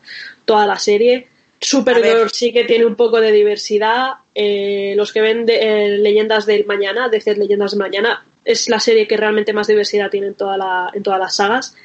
toda 0.45 0.66
la 0.66 0.78
serie. 0.78 1.28
Supergirl 1.61 2.30
sí 2.30 2.53
que 2.53 2.64
tiene 2.64 2.85
un 2.87 2.95
poco 2.97 3.20
de 3.20 3.32
diversidad. 3.32 4.12
Eh, 4.35 4.95
los 4.97 5.12
que 5.12 5.20
ven 5.20 5.47
de- 5.47 5.59
eh, 5.87 5.99
Leyendas 5.99 6.47
del 6.47 6.64
Mañana, 6.66 7.09
DC 7.09 7.37
Leyendas 7.37 7.72
del 7.72 7.80
Mañana, 7.80 8.24
es 8.45 8.68
la 8.68 8.80
serie 8.80 9.07
que 9.07 9.16
realmente 9.16 9.53
más 9.53 9.66
diversidad 9.66 10.11
tiene 10.11 10.28
en, 10.28 10.35
toda 10.35 10.57
la, 10.57 10.91
en 10.95 11.03
todas 11.03 11.18
las 11.20 11.37
sagas. 11.37 11.76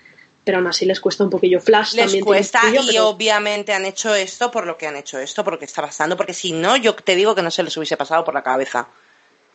Pero 0.44 0.58
aún 0.58 0.68
así 0.68 0.86
les 0.86 1.00
cuesta 1.00 1.24
un 1.24 1.30
poquillo. 1.30 1.60
Flash 1.60 1.94
Les 1.94 2.06
también 2.06 2.26
cuesta 2.26 2.62
tiene 2.62 2.80
y 2.82 2.88
pero- 2.88 3.10
obviamente 3.10 3.74
han 3.74 3.86
hecho 3.86 4.16
esto 4.16 4.50
por 4.50 4.66
lo 4.66 4.78
que 4.78 4.88
han 4.88 4.96
hecho 4.96 5.20
esto, 5.20 5.44
porque 5.44 5.66
está 5.66 5.82
pasando, 5.82 6.16
porque 6.18 6.34
si 6.34 6.52
no, 6.54 6.76
yo 6.78 6.96
te 6.96 7.16
digo 7.16 7.36
que 7.36 7.42
no 7.42 7.52
se 7.52 7.62
les 7.64 7.76
hubiese 7.78 7.98
pasado 7.98 8.24
por 8.24 8.34
la 8.34 8.42
cabeza. 8.42 8.88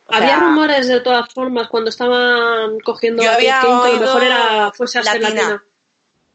O 0.07 0.13
Había 0.13 0.29
sea, 0.29 0.39
rumores 0.39 0.87
de 0.87 0.99
todas 1.01 1.27
formas 1.33 1.67
cuando 1.67 1.89
estaban 1.89 2.79
cogiendo 2.81 3.23
Yo 3.23 3.31
había 3.31 3.59
Kane, 3.61 3.81
que 3.83 3.89
a 3.89 3.93
lo 3.93 3.99
mejor 3.99 4.23
era 4.23 4.71
fuese 4.75 4.99
a 4.99 5.03
ser 5.03 5.21
latina. 5.21 5.41
latina. 5.41 5.63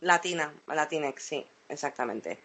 Latina, 0.03 0.53
Latinex, 0.67 1.23
sí, 1.23 1.47
exactamente. 1.69 2.41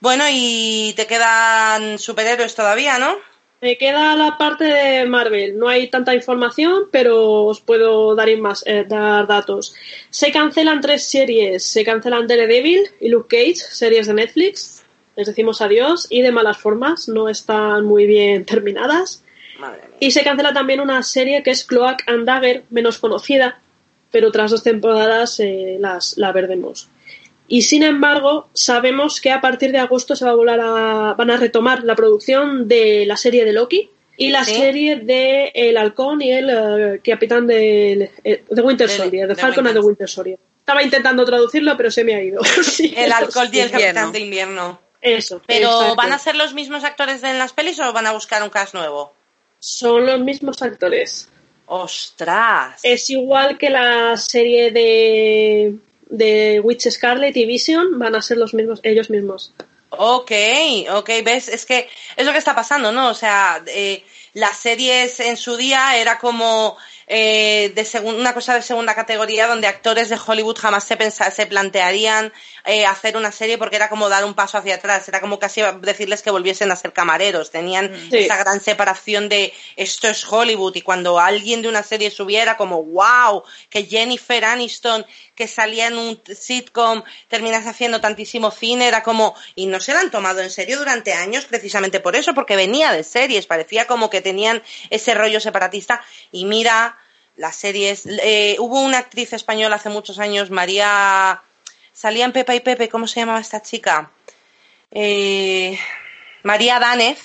Bueno, 0.00 0.24
y 0.28 0.92
te 0.96 1.06
quedan 1.06 1.98
superhéroes 1.98 2.54
todavía, 2.54 2.98
¿no? 2.98 3.16
Me 3.62 3.76
queda 3.76 4.16
la 4.16 4.38
parte 4.38 4.64
de 4.64 5.04
Marvel. 5.04 5.58
No 5.58 5.68
hay 5.68 5.88
tanta 5.88 6.14
información, 6.14 6.84
pero 6.90 7.44
os 7.44 7.60
puedo 7.60 8.14
dar, 8.14 8.34
más, 8.38 8.64
eh, 8.66 8.86
dar 8.88 9.26
datos. 9.26 9.74
Se 10.08 10.32
cancelan 10.32 10.80
tres 10.80 11.04
series. 11.04 11.62
Se 11.62 11.84
cancelan 11.84 12.26
Daredevil 12.26 12.88
y 13.00 13.10
Luke 13.10 13.36
Cage, 13.36 13.56
series 13.56 14.06
de 14.06 14.14
Netflix. 14.14 14.82
Les 15.14 15.26
decimos 15.26 15.60
adiós 15.60 16.06
y 16.08 16.22
de 16.22 16.32
malas 16.32 16.56
formas. 16.56 17.06
No 17.06 17.28
están 17.28 17.84
muy 17.84 18.06
bien 18.06 18.44
terminadas. 18.46 19.22
Madre 19.58 19.82
mía. 19.88 19.96
Y 20.00 20.10
se 20.12 20.24
cancela 20.24 20.54
también 20.54 20.80
una 20.80 21.02
serie 21.02 21.42
que 21.42 21.50
es 21.50 21.64
Cloak 21.64 22.04
and 22.06 22.24
Dagger, 22.24 22.64
menos 22.70 22.98
conocida, 22.98 23.60
pero 24.10 24.32
tras 24.32 24.52
dos 24.52 24.62
temporadas 24.62 25.38
eh, 25.38 25.76
las, 25.78 26.16
la 26.16 26.32
perdemos. 26.32 26.88
Y 27.52 27.62
sin 27.62 27.82
embargo, 27.82 28.48
sabemos 28.54 29.20
que 29.20 29.32
a 29.32 29.40
partir 29.40 29.72
de 29.72 29.78
agosto 29.78 30.14
se 30.14 30.24
va 30.24 30.30
a 30.30 30.34
volar 30.34 30.60
a, 30.62 31.14
van 31.14 31.30
a 31.32 31.36
retomar 31.36 31.82
la 31.82 31.96
producción 31.96 32.68
de 32.68 33.04
la 33.06 33.16
serie 33.16 33.44
de 33.44 33.52
Loki 33.52 33.90
y 34.16 34.28
la 34.30 34.44
Sí. 34.44 34.54
serie 34.54 34.96
de 34.96 35.50
El 35.54 35.76
Halcón 35.76 36.22
y 36.22 36.30
el 36.30 36.48
eh, 36.48 37.00
Capitán 37.04 37.48
de, 37.48 38.10
eh, 38.22 38.44
de 38.48 38.62
Winter 38.62 38.88
De- 38.88 38.96
Soldier, 38.96 39.26
de 39.28 39.34
de 39.34 39.40
Falcon 39.40 39.66
and 39.66 39.74
the 39.76 39.80
Winter- 39.84 40.08
Soldier. 40.08 40.38
Estaba 40.60 40.82
intentando 40.84 41.24
traducirlo, 41.24 41.76
pero 41.76 41.90
se 41.90 42.04
me 42.04 42.14
ha 42.14 42.22
ido. 42.22 42.40
Sí, 42.62 42.94
El 42.96 43.10
alcohol 43.10 43.48
y 43.52 43.58
el 43.58 43.66
Invierno. 43.70 43.94
capitán 43.94 44.12
de 44.12 44.20
invierno. 44.20 44.80
Eso. 45.00 45.42
Pero 45.46 45.70
exacto. 45.72 45.96
¿van 45.96 46.12
a 46.12 46.18
ser 46.20 46.36
los 46.36 46.54
mismos 46.54 46.84
actores 46.84 47.20
de 47.20 47.30
en 47.30 47.38
las 47.38 47.52
pelis 47.52 47.80
o 47.80 47.92
van 47.92 48.06
a 48.06 48.12
buscar 48.12 48.42
un 48.44 48.50
cast 48.50 48.74
nuevo? 48.74 49.12
Son 49.58 50.06
los 50.06 50.20
mismos 50.20 50.62
actores. 50.62 51.28
¡Ostras! 51.66 52.78
Es 52.84 53.10
igual 53.10 53.58
que 53.58 53.70
la 53.70 54.16
serie 54.16 54.70
de, 54.70 55.74
de 56.10 56.60
Witch 56.60 56.90
Scarlet 56.90 57.36
y 57.36 57.46
Vision, 57.46 57.98
van 57.98 58.14
a 58.14 58.22
ser 58.22 58.36
los 58.36 58.52
mismos, 58.54 58.80
ellos 58.82 59.10
mismos. 59.10 59.54
Ok, 59.90 60.30
ok, 60.92 61.10
ves, 61.24 61.48
es 61.48 61.66
que 61.66 61.88
es 62.16 62.24
lo 62.24 62.32
que 62.32 62.38
está 62.38 62.54
pasando, 62.54 62.92
¿no? 62.92 63.10
O 63.10 63.14
sea, 63.14 63.62
eh, 63.66 64.04
las 64.34 64.56
series 64.56 65.18
en 65.20 65.36
su 65.36 65.56
día 65.56 65.96
era 65.96 66.18
como 66.18 66.76
eh, 67.08 67.72
de 67.74 68.00
una 68.02 68.32
cosa 68.32 68.54
de 68.54 68.62
segunda 68.62 68.94
categoría 68.94 69.48
donde 69.48 69.66
actores 69.66 70.08
de 70.08 70.18
Hollywood 70.24 70.58
jamás 70.58 70.84
se, 70.84 71.10
se 71.10 71.46
plantearían 71.46 72.32
eh, 72.64 72.86
hacer 72.86 73.16
una 73.16 73.32
serie 73.32 73.58
porque 73.58 73.76
era 73.76 73.88
como 73.88 74.08
dar 74.08 74.24
un 74.24 74.34
paso 74.34 74.58
hacia 74.58 74.76
atrás, 74.76 75.08
era 75.08 75.20
como 75.20 75.38
casi 75.38 75.62
decirles 75.80 76.22
que 76.22 76.30
volviesen 76.30 76.70
a 76.70 76.76
ser 76.76 76.92
camareros, 76.92 77.50
tenían 77.50 77.90
Sí. 78.10 78.18
esa 78.18 78.36
gran 78.36 78.60
separación 78.60 79.28
de 79.28 79.52
esto 79.76 80.08
es 80.08 80.24
Hollywood 80.24 80.74
y 80.76 80.82
cuando 80.82 81.18
alguien 81.18 81.62
de 81.62 81.68
una 81.68 81.82
serie 81.82 82.10
subiera 82.10 82.56
como 82.56 82.82
wow, 82.82 83.42
que 83.68 83.84
Jennifer 83.84 84.44
Aniston 84.44 85.06
que 85.34 85.48
salía 85.48 85.86
en 85.86 85.96
un 85.96 86.20
sitcom 86.38 87.02
terminase 87.28 87.68
haciendo 87.68 88.00
tantísimo 88.00 88.50
cine, 88.50 88.88
era 88.88 89.02
como 89.02 89.34
y 89.54 89.66
no 89.66 89.80
se 89.80 89.94
la 89.94 90.00
han 90.00 90.10
tomado 90.10 90.40
en 90.40 90.50
serio 90.50 90.78
durante 90.78 91.12
años 91.14 91.46
precisamente 91.46 92.00
por 92.00 92.16
eso, 92.16 92.34
porque 92.34 92.56
venía 92.56 92.92
de 92.92 93.04
series, 93.04 93.46
parecía 93.46 93.86
como 93.86 94.10
que 94.10 94.20
tenían 94.20 94.62
ese 94.90 95.14
rollo 95.14 95.40
separatista 95.40 96.02
y 96.30 96.44
mira 96.44 96.98
las 97.36 97.56
series, 97.56 98.02
eh, 98.06 98.56
hubo 98.58 98.80
una 98.82 98.98
actriz 98.98 99.32
española 99.32 99.76
hace 99.76 99.88
muchos 99.88 100.18
años, 100.18 100.50
María 100.50 101.42
salía 102.00 102.24
en 102.24 102.32
Pepa 102.32 102.54
y 102.54 102.60
Pepe, 102.60 102.88
¿cómo 102.88 103.06
se 103.06 103.20
llamaba 103.20 103.40
esta 103.40 103.60
chica? 103.60 104.10
Eh, 104.90 105.78
María 106.42 106.78
Danez, 106.78 107.18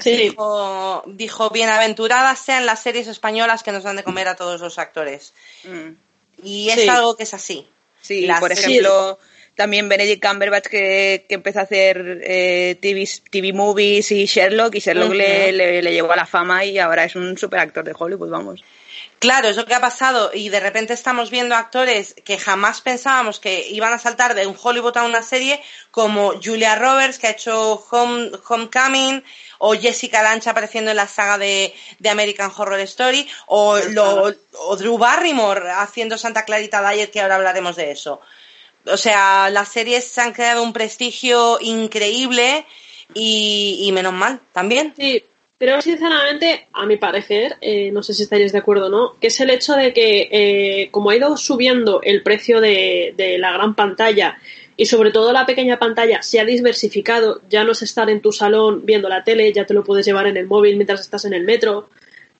Sí. 0.00 0.16
dijo, 0.16 1.02
dijo, 1.06 1.50
bienaventuradas 1.50 2.38
sean 2.38 2.64
las 2.66 2.82
series 2.82 3.06
españolas 3.08 3.62
que 3.62 3.72
nos 3.72 3.84
dan 3.84 3.96
de 3.96 4.02
comer 4.02 4.26
a 4.26 4.34
todos 4.36 4.60
los 4.60 4.78
actores. 4.78 5.34
Mm. 5.64 5.90
Y 6.42 6.70
es 6.70 6.80
Sí. 6.80 6.88
algo 6.88 7.14
que 7.16 7.24
es 7.24 7.34
así. 7.34 7.68
Sí, 8.00 8.22
Las 8.26 8.40
por 8.40 8.50
series- 8.50 8.66
ejemplo, 8.80 9.18
también 9.54 9.88
Benedict 9.88 10.24
Cumberbatch 10.26 10.66
que, 10.66 11.26
que 11.28 11.34
empezó 11.34 11.60
a 11.60 11.62
hacer 11.62 12.20
eh, 12.24 12.76
TV, 12.80 13.06
TV 13.30 13.52
movies 13.52 14.10
y 14.10 14.24
Sherlock, 14.24 14.74
y 14.74 14.80
Sherlock 14.80 15.12
le, 15.12 15.52
le, 15.52 15.82
le 15.82 15.92
llevó 15.92 16.10
a 16.12 16.16
la 16.16 16.26
fama 16.26 16.64
y 16.64 16.78
ahora 16.78 17.04
es 17.04 17.14
un 17.14 17.36
super 17.38 17.60
actor 17.60 17.84
de 17.84 17.94
Hollywood, 17.96 18.30
vamos. 18.30 18.64
Claro, 19.22 19.46
es 19.48 19.56
lo 19.56 19.64
que 19.66 19.74
ha 19.74 19.80
pasado 19.80 20.32
y 20.34 20.48
de 20.48 20.58
repente 20.58 20.94
estamos 20.94 21.30
viendo 21.30 21.54
actores 21.54 22.12
que 22.24 22.38
jamás 22.38 22.80
pensábamos 22.80 23.38
que 23.38 23.68
iban 23.68 23.92
a 23.92 23.98
saltar 24.00 24.34
de 24.34 24.48
un 24.48 24.56
Hollywood 24.60 24.96
a 24.96 25.04
una 25.04 25.22
serie 25.22 25.62
como 25.92 26.32
Julia 26.42 26.74
Roberts 26.74 27.20
que 27.20 27.28
ha 27.28 27.30
hecho 27.30 27.74
Home, 27.92 28.32
Homecoming 28.48 29.22
o 29.58 29.74
Jessica 29.74 30.24
Lange 30.24 30.50
apareciendo 30.50 30.90
en 30.90 30.96
la 30.96 31.06
saga 31.06 31.38
de, 31.38 31.72
de 32.00 32.10
American 32.10 32.50
Horror 32.56 32.80
Story 32.80 33.28
o, 33.46 33.78
lo- 33.78 34.34
o 34.58 34.76
Drew 34.76 34.98
Barrymore 34.98 35.70
haciendo 35.70 36.18
Santa 36.18 36.44
Clarita 36.44 36.82
Diet 36.90 37.12
que 37.12 37.20
ahora 37.20 37.36
hablaremos 37.36 37.76
de 37.76 37.92
eso. 37.92 38.20
O 38.86 38.96
sea, 38.96 39.50
las 39.50 39.68
series 39.68 40.04
se 40.04 40.20
han 40.20 40.32
creado 40.32 40.64
un 40.64 40.72
prestigio 40.72 41.58
increíble 41.60 42.66
y, 43.14 43.84
y 43.86 43.92
menos 43.92 44.14
mal 44.14 44.40
también. 44.52 44.94
Sí, 44.96 45.24
pero 45.62 45.80
sinceramente, 45.80 46.66
a 46.72 46.86
mi 46.86 46.96
parecer, 46.96 47.56
eh, 47.60 47.92
no 47.92 48.02
sé 48.02 48.14
si 48.14 48.24
estaréis 48.24 48.50
de 48.50 48.58
acuerdo 48.58 48.86
o 48.86 48.88
no, 48.88 49.14
que 49.20 49.28
es 49.28 49.40
el 49.40 49.48
hecho 49.48 49.74
de 49.74 49.92
que 49.92 50.28
eh, 50.32 50.88
como 50.90 51.10
ha 51.10 51.14
ido 51.14 51.36
subiendo 51.36 52.00
el 52.02 52.24
precio 52.24 52.60
de, 52.60 53.14
de 53.16 53.38
la 53.38 53.52
gran 53.52 53.76
pantalla 53.76 54.38
y 54.76 54.86
sobre 54.86 55.12
todo 55.12 55.32
la 55.32 55.46
pequeña 55.46 55.78
pantalla 55.78 56.20
se 56.20 56.40
ha 56.40 56.44
diversificado, 56.44 57.42
ya 57.48 57.62
no 57.62 57.70
es 57.70 57.82
estar 57.82 58.10
en 58.10 58.20
tu 58.20 58.32
salón 58.32 58.84
viendo 58.84 59.08
la 59.08 59.22
tele, 59.22 59.52
ya 59.52 59.64
te 59.64 59.72
lo 59.72 59.84
puedes 59.84 60.04
llevar 60.04 60.26
en 60.26 60.36
el 60.36 60.48
móvil 60.48 60.74
mientras 60.74 61.00
estás 61.00 61.26
en 61.26 61.32
el 61.32 61.44
metro, 61.44 61.90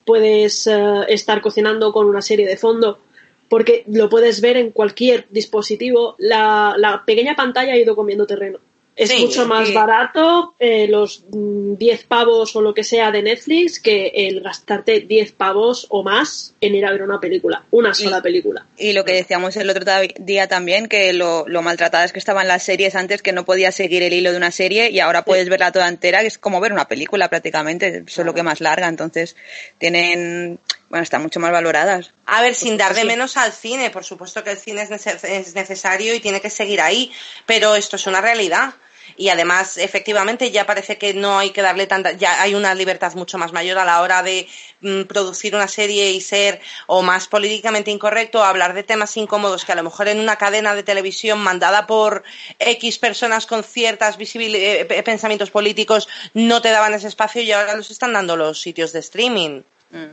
puedes 0.03 0.67
eh, 0.67 1.05
estar 1.07 1.39
cocinando 1.39 1.93
con 1.93 2.07
una 2.07 2.21
serie 2.21 2.45
de 2.45 2.57
fondo, 2.57 2.99
porque 3.47 3.85
lo 3.87 4.09
puedes 4.09 4.41
ver 4.41 4.57
en 4.57 4.71
cualquier 4.71 5.27
dispositivo, 5.29 6.17
la 6.19 7.03
pequeña 7.07 7.37
pantalla 7.37 7.71
ha 7.71 7.77
ido 7.77 7.95
comiendo 7.95 8.27
terreno. 8.27 8.59
Es 8.95 9.09
Sí, 9.09 9.21
mucho 9.21 9.47
más 9.47 9.69
sí. 9.69 9.73
barato 9.73 10.53
eh, 10.59 10.87
los 10.87 11.25
mm, 11.31 11.75
10 11.77 12.03
pavos 12.03 12.55
o 12.55 12.61
lo 12.61 12.73
que 12.75 12.83
sea 12.83 13.11
de 13.11 13.23
Netflix 13.23 13.79
que 13.79 14.11
el 14.13 14.41
gastarte 14.41 14.99
10 14.99 15.31
pavos 15.31 15.87
o 15.89 16.03
más 16.03 16.53
en 16.61 16.75
ir 16.75 16.85
a 16.85 16.91
ver 16.91 17.01
una 17.01 17.19
película, 17.19 17.63
una 17.71 17.93
sola 17.95 18.21
película. 18.21 18.67
Y 18.77 18.93
lo 18.93 19.03
que 19.03 19.13
decíamos 19.13 19.57
el 19.57 19.69
otro 19.69 19.83
día 20.19 20.47
también, 20.47 20.87
que 20.87 21.11
lo, 21.13 21.45
lo 21.47 21.61
maltratadas 21.63 22.13
que 22.13 22.19
estaban 22.19 22.47
las 22.47 22.63
series 22.63 22.95
antes, 22.95 23.23
que 23.23 23.31
no 23.31 23.45
podías 23.45 23.73
seguir 23.73 24.03
el 24.03 24.13
hilo 24.13 24.31
de 24.31 24.37
una 24.37 24.51
serie 24.51 24.91
y 24.91 24.99
ahora 24.99 25.25
puedes 25.25 25.49
verla 25.49 25.71
toda 25.71 25.87
entera, 25.87 26.21
que 26.21 26.27
es 26.27 26.37
como 26.37 26.59
ver 26.59 26.71
una 26.71 26.87
película 26.87 27.29
prácticamente, 27.29 28.03
solo 28.07 28.33
que 28.33 28.43
más 28.43 28.61
larga, 28.61 28.87
entonces 28.87 29.35
tienen, 29.79 30.59
bueno, 30.89 31.03
están 31.03 31.23
mucho 31.23 31.39
más 31.39 31.51
valoradas. 31.51 32.13
A 32.27 32.41
ver, 32.41 32.53
sin 32.53 32.77
dar 32.77 32.93
de 32.93 33.05
menos 33.05 33.37
al 33.37 33.51
cine, 33.51 33.89
por 33.89 34.05
supuesto 34.05 34.43
que 34.43 34.51
el 34.51 34.57
cine 34.57 34.83
es 34.83 35.55
necesario 35.55 36.13
y 36.13 36.19
tiene 36.19 36.41
que 36.41 36.49
seguir 36.49 36.79
ahí, 36.79 37.11
pero 37.45 37.75
esto 37.75 37.95
es 37.95 38.05
una 38.05 38.21
realidad. 38.21 38.75
Y 39.17 39.29
además, 39.29 39.77
efectivamente, 39.77 40.51
ya 40.51 40.65
parece 40.65 40.97
que 40.97 41.13
no 41.13 41.37
hay 41.39 41.51
que 41.51 41.61
darle 41.61 41.87
tanta, 41.87 42.13
ya 42.13 42.41
hay 42.41 42.55
una 42.55 42.73
libertad 42.73 43.13
mucho 43.15 43.37
más 43.37 43.51
mayor 43.53 43.77
a 43.77 43.85
la 43.85 44.01
hora 44.01 44.23
de 44.23 44.47
mm, 44.81 45.03
producir 45.03 45.55
una 45.55 45.67
serie 45.67 46.11
y 46.11 46.21
ser 46.21 46.61
o 46.87 47.01
más 47.01 47.27
políticamente 47.27 47.91
incorrecto, 47.91 48.39
o 48.39 48.43
hablar 48.43 48.73
de 48.73 48.83
temas 48.83 49.15
incómodos 49.17 49.65
que 49.65 49.71
a 49.71 49.75
lo 49.75 49.83
mejor 49.83 50.07
en 50.07 50.19
una 50.19 50.37
cadena 50.37 50.73
de 50.75 50.83
televisión 50.83 51.39
mandada 51.39 51.85
por 51.87 52.23
X 52.59 52.97
personas 52.97 53.45
con 53.45 53.63
ciertas 53.63 54.17
visibil- 54.17 54.55
eh, 54.55 54.85
pe- 54.85 55.03
pensamientos 55.03 55.51
políticos 55.51 56.07
no 56.33 56.61
te 56.61 56.69
daban 56.69 56.93
ese 56.93 57.07
espacio 57.07 57.41
y 57.41 57.51
ahora 57.51 57.75
los 57.75 57.91
están 57.91 58.13
dando 58.13 58.35
los 58.35 58.59
sitios 58.61 58.93
de 58.93 58.99
streaming. 58.99 59.61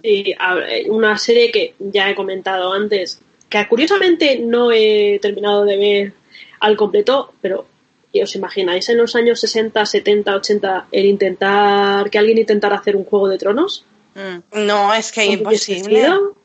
Y 0.02 0.34
a 0.38 0.54
ver, 0.56 0.90
una 0.90 1.16
serie 1.16 1.50
que 1.50 1.74
ya 1.78 2.10
he 2.10 2.14
comentado 2.14 2.72
antes, 2.74 3.18
que 3.48 3.66
curiosamente 3.66 4.38
no 4.38 4.70
he 4.70 5.18
terminado 5.22 5.64
de 5.64 5.76
ver 5.78 6.12
al 6.60 6.76
completo, 6.76 7.32
pero 7.40 7.66
¿y 8.12 8.22
¿os 8.22 8.34
imagináis 8.34 8.88
en 8.88 8.98
los 8.98 9.14
años 9.16 9.40
60, 9.40 9.84
70, 9.84 10.34
80 10.36 10.86
el 10.90 11.06
intentar 11.06 12.10
que 12.10 12.18
alguien 12.18 12.38
intentara 12.38 12.76
hacer 12.76 12.96
un 12.96 13.04
juego 13.04 13.28
de 13.28 13.38
tronos? 13.38 13.84
Mm. 14.14 14.66
No, 14.66 14.92
es 14.94 15.12
que 15.12 15.26
¿Cómo 15.26 15.48
hubiese 15.48 15.72
imposible. 15.72 16.02
sido? 16.04 16.36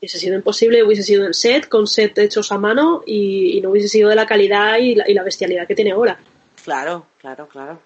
Hubiese 0.00 0.18
sido 0.18 0.34
imposible, 0.34 0.82
hubiese 0.82 1.02
sido 1.02 1.24
en 1.24 1.34
set, 1.34 1.68
con 1.68 1.86
set 1.86 2.18
hechos 2.18 2.52
a 2.52 2.58
mano 2.58 3.02
y, 3.06 3.56
y 3.56 3.60
no 3.62 3.70
hubiese 3.70 3.88
sido 3.88 4.10
de 4.10 4.16
la 4.16 4.26
calidad 4.26 4.76
y 4.78 4.94
la, 4.94 5.08
y 5.08 5.14
la 5.14 5.22
bestialidad 5.22 5.66
que 5.66 5.74
tiene 5.74 5.92
ahora. 5.92 6.18
Claro, 6.62 7.06
claro, 7.18 7.48
claro. 7.48 7.80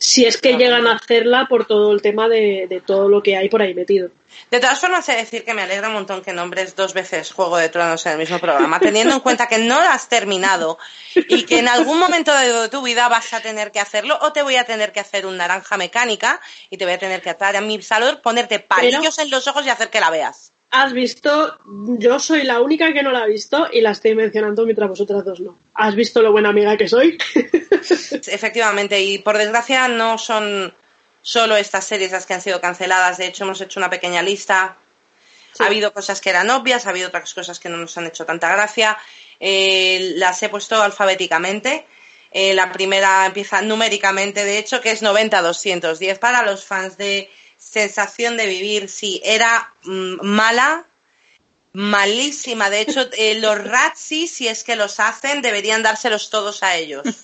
Si 0.00 0.24
es 0.24 0.38
que 0.38 0.56
llegan 0.56 0.86
a 0.86 0.94
hacerla 0.94 1.46
por 1.48 1.66
todo 1.66 1.92
el 1.92 2.00
tema 2.00 2.26
de, 2.26 2.66
de 2.68 2.80
todo 2.80 3.08
lo 3.08 3.22
que 3.22 3.36
hay 3.36 3.48
por 3.48 3.62
ahí 3.62 3.74
metido. 3.74 4.10
De 4.50 4.60
todas 4.60 4.80
formas, 4.80 5.08
he 5.08 5.12
de 5.12 5.18
decir 5.18 5.44
que 5.44 5.54
me 5.54 5.62
alegra 5.62 5.88
un 5.88 5.94
montón 5.94 6.22
que 6.22 6.32
nombres 6.32 6.74
dos 6.74 6.94
veces 6.94 7.32
Juego 7.32 7.56
de 7.56 7.68
Tronos 7.68 8.04
en 8.06 8.12
el 8.12 8.18
mismo 8.18 8.38
programa, 8.38 8.80
teniendo 8.80 9.14
en 9.14 9.20
cuenta 9.20 9.46
que 9.46 9.58
no 9.58 9.80
lo 9.80 9.88
has 9.88 10.08
terminado 10.08 10.78
y 11.14 11.44
que 11.44 11.58
en 11.58 11.68
algún 11.68 11.98
momento 11.98 12.34
de 12.34 12.68
tu 12.68 12.82
vida 12.82 13.08
vas 13.08 13.32
a 13.34 13.40
tener 13.40 13.72
que 13.72 13.80
hacerlo 13.80 14.18
o 14.22 14.32
te 14.32 14.42
voy 14.42 14.56
a 14.56 14.64
tener 14.64 14.92
que 14.92 15.00
hacer 15.00 15.26
un 15.26 15.36
naranja 15.36 15.76
mecánica 15.76 16.40
y 16.70 16.78
te 16.78 16.84
voy 16.84 16.94
a 16.94 16.98
tener 16.98 17.20
que 17.20 17.30
atar 17.30 17.56
a 17.56 17.60
mi 17.60 17.80
salud, 17.82 18.18
ponerte 18.22 18.58
palillos 18.58 19.18
en 19.18 19.30
los 19.30 19.46
ojos 19.46 19.66
y 19.66 19.70
hacer 19.70 19.90
que 19.90 20.00
la 20.00 20.10
veas. 20.10 20.52
Has 20.70 20.92
visto, 20.92 21.58
yo 21.98 22.20
soy 22.20 22.44
la 22.44 22.60
única 22.60 22.92
que 22.92 23.02
no 23.02 23.10
la 23.10 23.20
ha 23.20 23.26
visto 23.26 23.68
y 23.72 23.80
la 23.80 23.90
estoy 23.90 24.14
mencionando 24.14 24.64
mientras 24.64 24.88
vosotras 24.88 25.24
dos 25.24 25.40
no. 25.40 25.58
¿Has 25.74 25.94
visto 25.94 26.22
lo 26.22 26.30
buena 26.30 26.50
amiga 26.50 26.76
que 26.76 26.88
soy? 26.88 27.18
Efectivamente, 28.26 29.00
y 29.00 29.18
por 29.18 29.36
desgracia 29.36 29.88
no 29.88 30.16
son 30.16 30.72
solo 31.22 31.56
estas 31.56 31.86
series 31.86 32.12
las 32.12 32.24
que 32.24 32.34
han 32.34 32.40
sido 32.40 32.60
canceladas, 32.60 33.18
de 33.18 33.26
hecho 33.26 33.44
hemos 33.44 33.60
hecho 33.60 33.80
una 33.80 33.90
pequeña 33.90 34.22
lista 34.22 34.76
Sí. 35.52 35.64
Ha 35.64 35.66
habido 35.66 35.92
cosas 35.92 36.20
que 36.20 36.30
eran 36.30 36.48
obvias, 36.50 36.86
ha 36.86 36.90
habido 36.90 37.08
otras 37.08 37.34
cosas 37.34 37.58
que 37.58 37.68
no 37.68 37.76
nos 37.76 37.96
han 37.98 38.06
hecho 38.06 38.24
tanta 38.24 38.50
gracia. 38.52 38.96
Eh, 39.40 40.12
las 40.16 40.42
he 40.42 40.48
puesto 40.48 40.80
alfabéticamente. 40.80 41.86
Eh, 42.32 42.54
la 42.54 42.70
primera 42.72 43.26
empieza 43.26 43.60
numéricamente, 43.60 44.44
de 44.44 44.58
hecho, 44.58 44.80
que 44.80 44.92
es 44.92 45.02
90-210 45.02 46.18
para 46.18 46.42
los 46.44 46.64
fans 46.64 46.96
de 46.96 47.28
Sensación 47.70 48.36
de 48.36 48.46
Vivir. 48.46 48.88
Sí, 48.88 49.20
era 49.24 49.72
mm, 49.84 50.24
mala, 50.26 50.86
malísima. 51.72 52.70
De 52.70 52.80
hecho, 52.80 53.08
eh, 53.12 53.36
los 53.40 53.62
Ratsi, 53.62 54.26
si 54.26 54.48
es 54.48 54.64
que 54.64 54.76
los 54.76 55.00
hacen, 55.00 55.42
deberían 55.42 55.82
dárselos 55.82 56.30
todos 56.30 56.62
a 56.62 56.76
ellos. 56.76 57.02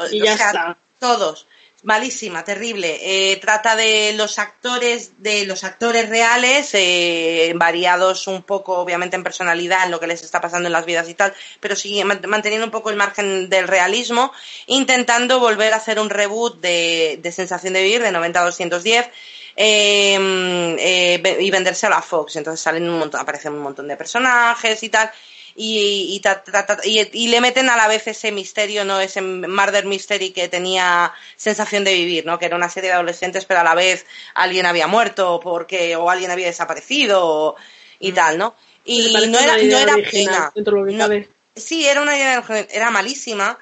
O- 0.00 0.06
Y 0.12 0.22
o 0.22 0.24
ya 0.26 0.36
sea, 0.36 0.46
está. 0.48 0.78
Todos. 1.00 1.48
Malísima, 1.82 2.44
terrible. 2.44 2.98
Eh, 3.02 3.36
trata 3.38 3.74
de 3.74 4.12
los 4.14 4.38
actores, 4.38 5.12
de 5.22 5.44
los 5.44 5.64
actores 5.64 6.08
reales, 6.08 6.70
eh, 6.74 7.52
variados 7.56 8.28
un 8.28 8.44
poco, 8.44 8.78
obviamente, 8.78 9.16
en 9.16 9.24
personalidad, 9.24 9.84
en 9.84 9.90
lo 9.90 9.98
que 9.98 10.06
les 10.06 10.22
está 10.22 10.40
pasando 10.40 10.68
en 10.68 10.72
las 10.72 10.86
vidas 10.86 11.08
y 11.08 11.14
tal, 11.14 11.34
pero 11.58 11.74
sigue 11.74 12.04
manteniendo 12.04 12.64
un 12.64 12.70
poco 12.70 12.90
el 12.90 12.96
margen 12.96 13.48
del 13.48 13.66
realismo, 13.66 14.32
intentando 14.68 15.40
volver 15.40 15.72
a 15.72 15.76
hacer 15.78 15.98
un 15.98 16.10
reboot 16.10 16.60
de, 16.60 17.18
de 17.20 17.32
Sensación 17.32 17.72
de 17.72 17.82
Vivir, 17.82 18.02
de 18.02 18.12
90 18.12 18.40
a 18.40 18.44
210, 18.44 19.08
eh, 19.60 21.36
y 21.40 21.50
venderse 21.50 21.86
a 21.86 21.90
la 21.90 22.02
Fox. 22.02 22.36
Entonces 22.36 22.60
salen 22.60 22.88
un 22.88 22.98
montón, 22.98 23.20
aparecen 23.20 23.52
un 23.52 23.60
montón 23.60 23.88
de 23.88 23.96
personajes 23.96 24.82
y 24.82 24.88
tal 24.88 25.10
y, 25.60 26.22
y, 27.12 27.28
le 27.28 27.40
meten 27.40 27.68
a 27.68 27.76
la 27.76 27.88
vez 27.88 28.06
ese 28.06 28.30
misterio, 28.30 28.84
¿no? 28.84 29.00
Ese 29.00 29.20
murder 29.20 29.86
mystery 29.86 30.30
que 30.30 30.46
tenía 30.48 31.12
sensación 31.34 31.82
de 31.82 31.94
vivir, 31.94 32.24
¿no? 32.24 32.38
Que 32.38 32.46
era 32.46 32.54
una 32.54 32.68
serie 32.68 32.90
de 32.90 32.94
adolescentes, 32.94 33.44
pero 33.44 33.60
a 33.60 33.64
la 33.64 33.74
vez 33.74 34.06
alguien 34.34 34.66
había 34.66 34.86
muerto 34.86 35.40
porque, 35.42 35.96
o 35.96 36.10
alguien 36.10 36.30
había 36.30 36.46
desaparecido 36.46 37.56
y 37.98 38.12
mm. 38.12 38.14
tal, 38.14 38.38
¿no? 38.38 38.54
Y 38.84 39.12
no 39.12 39.38
era, 39.38 39.56
no 39.56 39.78
era 39.78 39.96
pena. 40.10 40.52
sí, 41.56 41.86
era 41.88 42.02
una 42.02 42.16
idea, 42.16 42.44
era 42.70 42.90
malísima, 42.90 43.58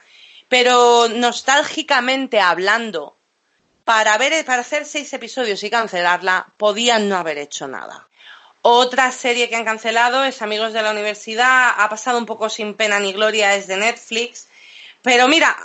pero 0.48 1.08
nostálgicamente 1.08 2.40
hablando, 2.40 3.15
para 3.86 4.18
para 4.18 4.62
hacer 4.62 4.84
seis 4.84 5.12
episodios 5.12 5.62
y 5.62 5.70
cancelarla, 5.70 6.48
podían 6.56 7.08
no 7.08 7.16
haber 7.16 7.38
hecho 7.38 7.68
nada. 7.68 8.08
Otra 8.62 9.12
serie 9.12 9.48
que 9.48 9.54
han 9.54 9.64
cancelado 9.64 10.24
es 10.24 10.42
Amigos 10.42 10.72
de 10.72 10.82
la 10.82 10.90
Universidad. 10.90 11.72
Ha 11.78 11.88
pasado 11.88 12.18
un 12.18 12.26
poco 12.26 12.48
sin 12.48 12.74
pena 12.74 12.98
ni 12.98 13.12
gloria, 13.12 13.54
es 13.54 13.68
de 13.68 13.76
Netflix. 13.76 14.48
Pero 15.02 15.28
mira, 15.28 15.56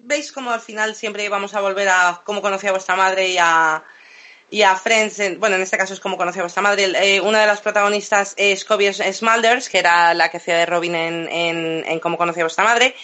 veis 0.00 0.30
cómo 0.30 0.50
al 0.50 0.60
final 0.60 0.94
siempre 0.94 1.26
vamos 1.30 1.54
a 1.54 1.62
volver 1.62 1.88
a 1.88 2.20
cómo 2.22 2.42
conocía 2.42 2.70
vuestra 2.70 2.96
madre 2.96 3.28
y 3.28 3.38
a, 3.38 3.76
a 3.76 4.76
Friends. 4.76 5.38
bueno, 5.38 5.56
en 5.56 5.62
este 5.62 5.78
caso 5.78 5.94
es 5.94 6.00
cómo 6.00 6.18
conocía 6.18 6.42
vuestra 6.42 6.60
madre. 6.60 6.84
Eh, 6.84 7.22
una 7.22 7.40
de 7.40 7.46
las 7.46 7.62
protagonistas 7.62 8.34
es 8.36 8.66
Kobe 8.66 8.92
Smulders, 8.92 9.70
que 9.70 9.78
era 9.78 10.12
la 10.12 10.30
que 10.30 10.36
hacía 10.36 10.58
de 10.58 10.66
Robin 10.66 10.94
en, 10.94 11.28
en, 11.30 11.84
en 11.86 11.98
cómo 11.98 12.18
conocía 12.18 12.44
vuestra 12.44 12.64
madre. 12.64 12.94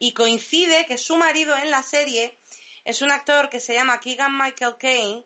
Y 0.00 0.12
coincide 0.12 0.86
que 0.86 0.98
su 0.98 1.16
marido 1.16 1.56
en 1.56 1.70
la 1.70 1.84
serie 1.84 2.36
es 2.84 3.02
un 3.02 3.10
actor 3.10 3.48
que 3.48 3.60
se 3.60 3.74
llama 3.74 4.00
Keegan 4.00 4.36
Michael 4.36 4.76
Kane. 4.78 5.24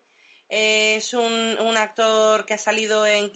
Es 0.48 1.14
un, 1.14 1.56
un, 1.58 1.76
actor 1.78 2.44
que 2.44 2.54
ha 2.54 2.58
salido 2.58 3.06
en, 3.06 3.32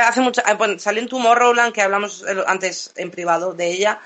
hace 0.00 0.20
mucho, 0.20 0.40
ah, 0.44 0.54
bueno, 0.54 0.78
salió 0.78 1.02
en 1.02 1.08
Tomorrowland, 1.08 1.72
que 1.72 1.82
hablamos 1.82 2.24
antes 2.46 2.92
en 2.94 3.10
privado 3.10 3.54
de 3.54 3.72
ella, 3.72 4.00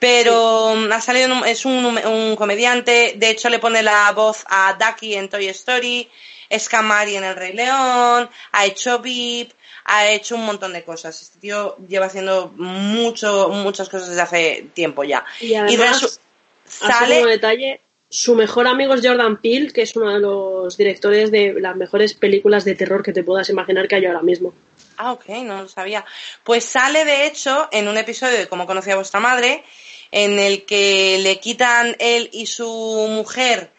pero 0.00 0.74
ha 0.92 1.00
salido, 1.00 1.44
es 1.44 1.64
un, 1.64 1.84
un, 1.86 2.34
comediante, 2.34 3.14
de 3.16 3.30
hecho 3.30 3.48
le 3.48 3.60
pone 3.60 3.80
la 3.84 4.10
voz 4.10 4.44
a 4.48 4.74
Ducky 4.74 5.14
en 5.14 5.28
Toy 5.28 5.46
Story, 5.48 6.10
es 6.48 6.68
Camari 6.68 7.14
en 7.14 7.22
El 7.22 7.36
Rey 7.36 7.52
León, 7.52 8.28
ha 8.50 8.66
hecho 8.66 8.98
VIP, 8.98 9.52
ha 9.84 10.08
hecho 10.08 10.34
un 10.34 10.46
montón 10.46 10.72
de 10.72 10.82
cosas. 10.84 11.20
Este 11.20 11.38
tío 11.38 11.76
lleva 11.88 12.06
haciendo 12.06 12.52
mucho, 12.56 13.48
muchas 13.50 13.88
cosas 13.88 14.08
desde 14.08 14.22
hace 14.22 14.66
tiempo 14.74 15.04
ya. 15.04 15.24
Y 15.40 15.54
además, 15.54 16.20
sale... 16.64 17.16
Como 17.16 17.28
detalle, 17.28 17.80
su 18.14 18.36
mejor 18.36 18.68
amigo 18.68 18.94
es 18.94 19.04
Jordan 19.04 19.40
Peele, 19.40 19.72
que 19.72 19.82
es 19.82 19.96
uno 19.96 20.12
de 20.12 20.20
los 20.20 20.76
directores 20.76 21.32
de 21.32 21.52
las 21.54 21.74
mejores 21.74 22.14
películas 22.14 22.64
de 22.64 22.76
terror 22.76 23.02
que 23.02 23.12
te 23.12 23.24
puedas 23.24 23.48
imaginar 23.48 23.88
que 23.88 23.96
hay 23.96 24.06
ahora 24.06 24.22
mismo. 24.22 24.54
Ah, 24.96 25.10
ok, 25.10 25.30
no 25.42 25.62
lo 25.62 25.68
sabía. 25.68 26.04
Pues 26.44 26.64
sale, 26.64 27.04
de 27.04 27.26
hecho, 27.26 27.68
en 27.72 27.88
un 27.88 27.98
episodio 27.98 28.38
de 28.38 28.46
Cómo 28.46 28.66
conocía 28.66 28.92
a 28.92 28.98
vuestra 28.98 29.18
madre, 29.18 29.64
en 30.12 30.38
el 30.38 30.64
que 30.64 31.18
le 31.22 31.40
quitan 31.40 31.96
él 31.98 32.30
y 32.32 32.46
su 32.46 32.68
mujer, 33.10 33.72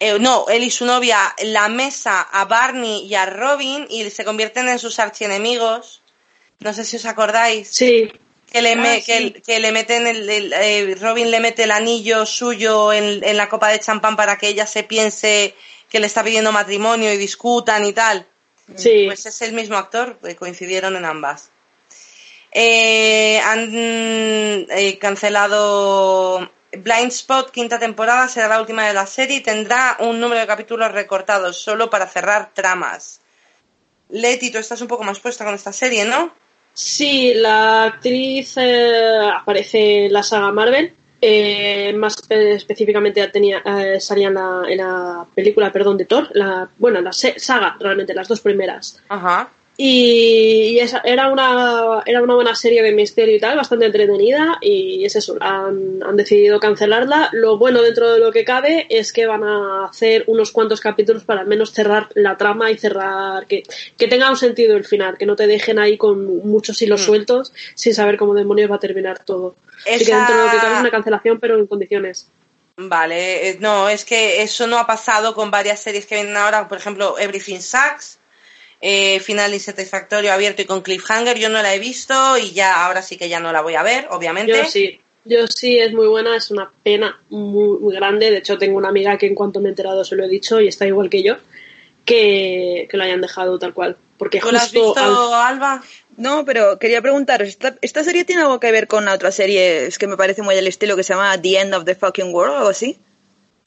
eh, 0.00 0.18
no, 0.18 0.46
él 0.48 0.64
y 0.64 0.72
su 0.72 0.84
novia, 0.84 1.32
la 1.44 1.68
mesa 1.68 2.22
a 2.22 2.46
Barney 2.46 3.06
y 3.06 3.14
a 3.14 3.26
Robin 3.26 3.86
y 3.88 4.10
se 4.10 4.24
convierten 4.24 4.68
en 4.68 4.80
sus 4.80 4.98
archienemigos. 4.98 6.02
No 6.58 6.72
sé 6.72 6.84
si 6.84 6.96
os 6.96 7.06
acordáis. 7.06 7.68
Sí 7.68 8.10
que 8.50 8.62
le, 8.62 8.72
ah, 8.72 9.40
que, 9.44 9.58
le 9.60 9.72
meten 9.72 10.06
el, 10.06 10.52
eh, 10.52 10.96
Robin 11.00 11.30
le 11.30 11.40
mete 11.40 11.64
el 11.64 11.70
anillo 11.70 12.24
suyo 12.24 12.92
en, 12.92 13.22
en, 13.22 13.36
la 13.36 13.48
copa 13.48 13.68
de 13.68 13.80
champán 13.80 14.16
para 14.16 14.38
que 14.38 14.48
ella 14.48 14.66
se 14.66 14.82
piense 14.82 15.54
que 15.88 16.00
le 16.00 16.06
está 16.06 16.24
pidiendo 16.24 16.52
matrimonio 16.52 17.12
y 17.12 17.16
discutan 17.16 17.84
y 17.84 17.92
tal. 17.92 18.26
Sí. 18.76 19.04
Pues 19.06 19.26
es 19.26 19.40
el 19.42 19.52
mismo 19.52 19.76
actor, 19.76 20.18
pues 20.20 20.36
coincidieron 20.36 20.96
en 20.96 21.04
ambas. 21.04 21.50
Eh, 22.52 23.40
han 23.40 23.68
eh, 23.72 24.98
cancelado 25.00 26.50
Blind 26.72 27.12
Spot, 27.12 27.50
quinta 27.50 27.78
temporada, 27.78 28.28
será 28.28 28.48
la 28.48 28.60
última 28.60 28.86
de 28.86 28.94
la 28.94 29.06
serie 29.06 29.38
y 29.38 29.40
tendrá 29.40 29.96
un 30.00 30.20
número 30.20 30.40
de 30.40 30.46
capítulos 30.46 30.92
recortados 30.92 31.60
solo 31.60 31.90
para 31.90 32.06
cerrar 32.06 32.50
tramas. 32.54 33.20
Leti, 34.08 34.50
tú 34.50 34.58
estás 34.58 34.80
un 34.80 34.88
poco 34.88 35.04
más 35.04 35.20
puesta 35.20 35.44
con 35.44 35.54
esta 35.54 35.72
serie, 35.72 36.04
¿no? 36.04 36.34
Sí, 36.78 37.34
la 37.34 37.86
actriz 37.86 38.56
eh, 38.56 39.30
aparece 39.34 40.06
en 40.06 40.12
la 40.12 40.22
saga 40.22 40.52
Marvel. 40.52 40.92
Eh, 41.20 41.92
más 41.94 42.22
específicamente 42.30 43.26
tenía, 43.26 43.58
eh, 43.64 43.98
salía 43.98 44.28
en 44.28 44.34
la, 44.34 44.62
en 44.68 44.78
la, 44.78 45.26
película, 45.34 45.72
perdón, 45.72 45.96
de 45.98 46.04
Thor. 46.04 46.28
La, 46.34 46.68
bueno, 46.78 47.00
la 47.00 47.10
saga, 47.12 47.76
realmente, 47.80 48.14
las 48.14 48.28
dos 48.28 48.40
primeras. 48.40 49.02
Ajá. 49.08 49.48
Y, 49.80 50.76
esa, 50.80 51.00
era, 51.04 51.30
una, 51.30 52.02
era 52.04 52.20
una 52.20 52.34
buena 52.34 52.56
serie 52.56 52.82
de 52.82 52.90
misterio 52.90 53.36
y 53.36 53.38
tal, 53.38 53.56
bastante 53.56 53.86
entretenida, 53.86 54.58
y 54.60 55.04
es 55.04 55.14
eso, 55.14 55.36
han, 55.40 56.02
han, 56.02 56.16
decidido 56.16 56.58
cancelarla. 56.58 57.28
Lo 57.30 57.58
bueno 57.58 57.80
dentro 57.80 58.12
de 58.12 58.18
lo 58.18 58.32
que 58.32 58.44
cabe 58.44 58.88
es 58.90 59.12
que 59.12 59.26
van 59.26 59.44
a 59.44 59.84
hacer 59.84 60.24
unos 60.26 60.50
cuantos 60.50 60.80
capítulos 60.80 61.22
para 61.22 61.42
al 61.42 61.46
menos 61.46 61.70
cerrar 61.72 62.08
la 62.14 62.36
trama 62.36 62.72
y 62.72 62.76
cerrar, 62.76 63.46
que, 63.46 63.62
que 63.96 64.08
tenga 64.08 64.28
un 64.28 64.36
sentido 64.36 64.76
el 64.76 64.84
final, 64.84 65.16
que 65.16 65.26
no 65.26 65.36
te 65.36 65.46
dejen 65.46 65.78
ahí 65.78 65.96
con 65.96 66.26
muchos 66.26 66.82
hilos 66.82 67.02
mm. 67.02 67.04
sueltos 67.04 67.52
sin 67.76 67.94
saber 67.94 68.16
cómo 68.16 68.34
demonios 68.34 68.68
va 68.68 68.76
a 68.76 68.80
terminar 68.80 69.24
todo. 69.24 69.54
Así 69.88 70.04
que 70.04 70.12
dentro 70.12 70.36
de 70.36 70.44
lo 70.44 70.50
que 70.50 70.56
cabe 70.56 70.74
es 70.74 70.80
una 70.80 70.90
cancelación, 70.90 71.38
pero 71.38 71.56
en 71.56 71.68
condiciones. 71.68 72.28
Vale, 72.76 73.50
eh, 73.50 73.56
no, 73.60 73.88
es 73.88 74.04
que 74.04 74.42
eso 74.42 74.66
no 74.66 74.76
ha 74.76 74.88
pasado 74.88 75.36
con 75.36 75.52
varias 75.52 75.78
series 75.78 76.04
que 76.06 76.16
vienen 76.16 76.36
ahora, 76.36 76.66
por 76.66 76.78
ejemplo, 76.78 77.16
Everything 77.16 77.60
Sucks 77.60 78.17
eh, 78.80 79.20
final 79.20 79.54
insatisfactorio 79.54 80.32
abierto 80.32 80.62
y 80.62 80.66
con 80.66 80.82
cliffhanger. 80.82 81.38
Yo 81.38 81.48
no 81.48 81.62
la 81.62 81.74
he 81.74 81.78
visto 81.78 82.36
y 82.38 82.52
ya 82.52 82.84
ahora 82.84 83.02
sí 83.02 83.16
que 83.16 83.28
ya 83.28 83.40
no 83.40 83.52
la 83.52 83.60
voy 83.60 83.74
a 83.74 83.82
ver, 83.82 84.06
obviamente. 84.10 84.52
Yo 84.52 84.64
sí, 84.64 85.00
yo 85.24 85.46
sí, 85.46 85.78
es 85.78 85.92
muy 85.92 86.06
buena, 86.06 86.36
es 86.36 86.50
una 86.50 86.70
pena 86.82 87.20
muy, 87.30 87.94
grande. 87.94 88.30
De 88.30 88.38
hecho, 88.38 88.58
tengo 88.58 88.78
una 88.78 88.88
amiga 88.88 89.18
que 89.18 89.26
en 89.26 89.34
cuanto 89.34 89.60
me 89.60 89.66
he 89.66 89.70
enterado 89.70 90.04
se 90.04 90.16
lo 90.16 90.24
he 90.24 90.28
dicho 90.28 90.60
y 90.60 90.68
está 90.68 90.86
igual 90.86 91.10
que 91.10 91.22
yo, 91.22 91.36
que, 92.04 92.86
que 92.90 92.96
lo 92.96 93.04
hayan 93.04 93.20
dejado 93.20 93.58
tal 93.58 93.74
cual. 93.74 93.96
Porque 94.16 94.40
justo 94.40 94.56
has 94.56 94.72
visto, 94.72 95.34
Alba? 95.34 95.82
No, 96.16 96.44
pero 96.44 96.80
quería 96.80 97.00
preguntaros, 97.00 97.56
¿esta, 97.80 98.04
serie 98.04 98.24
tiene 98.24 98.42
algo 98.42 98.58
que 98.58 98.72
ver 98.72 98.88
con 98.88 99.06
otra 99.06 99.30
serie 99.30 99.86
es 99.86 99.98
que 99.98 100.08
me 100.08 100.16
parece 100.16 100.42
muy 100.42 100.56
del 100.56 100.66
estilo 100.66 100.96
que 100.96 101.04
se 101.04 101.14
llama 101.14 101.40
The 101.40 101.60
End 101.60 101.74
of 101.74 101.84
the 101.84 101.94
Fucking 101.94 102.34
World 102.34 102.54
o 102.54 102.56
algo 102.58 102.70
así? 102.70 102.98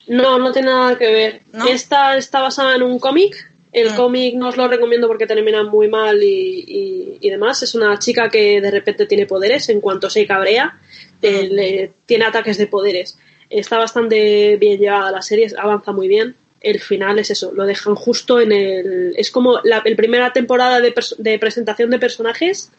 No, 0.08 0.38
no 0.38 0.52
tiene 0.52 0.68
nada 0.68 0.98
que 0.98 1.08
ver. 1.08 1.42
Esta 1.70 2.18
está 2.18 2.42
basada 2.42 2.76
en 2.76 2.82
un 2.82 3.00
cómic 3.00 3.51
el 3.72 3.90
ah. 3.90 3.96
cómic 3.96 4.36
no 4.36 4.50
os 4.50 4.58
lo 4.58 4.68
recomiendo 4.68 5.08
porque 5.08 5.28
termina 5.28 5.64
muy 5.64 5.88
mal 5.88 6.22
y, 6.22 7.18
y, 7.22 7.30
demás. 7.30 7.64
Es 7.64 7.74
una 7.76 7.98
chica 8.00 8.30
que 8.30 8.60
de 8.60 8.72
repente 8.72 9.06
tiene 9.06 9.26
poderes. 9.26 9.70
En 9.70 9.80
cuanto 9.80 10.10
se 10.10 10.28
cabrea, 10.28 10.78
eh, 11.22 11.92
tiene 12.06 12.26
ataques 12.26 12.58
de 12.58 12.68
poderes. 12.68 13.18
Está 13.50 13.78
bastante 13.78 14.58
bien 14.58 14.80
llevada 14.80 15.12
la 15.12 15.22
serie, 15.22 15.48
avanza 15.58 15.92
muy 15.92 16.08
bien. 16.08 16.36
El 16.60 16.80
final 16.80 17.18
es 17.18 17.32
eso, 17.32 17.52
lo 17.54 17.66
dejan 17.66 17.96
justo 17.96 18.40
en 18.40 18.52
el. 18.52 19.14
Es 19.18 19.32
como 19.32 19.60
la 19.64 19.82
primera 19.84 20.32
temporada 20.34 20.80
de, 20.80 20.94
de 21.18 21.40
presentación 21.40 21.90
de 21.90 22.00
personajes 22.00 22.72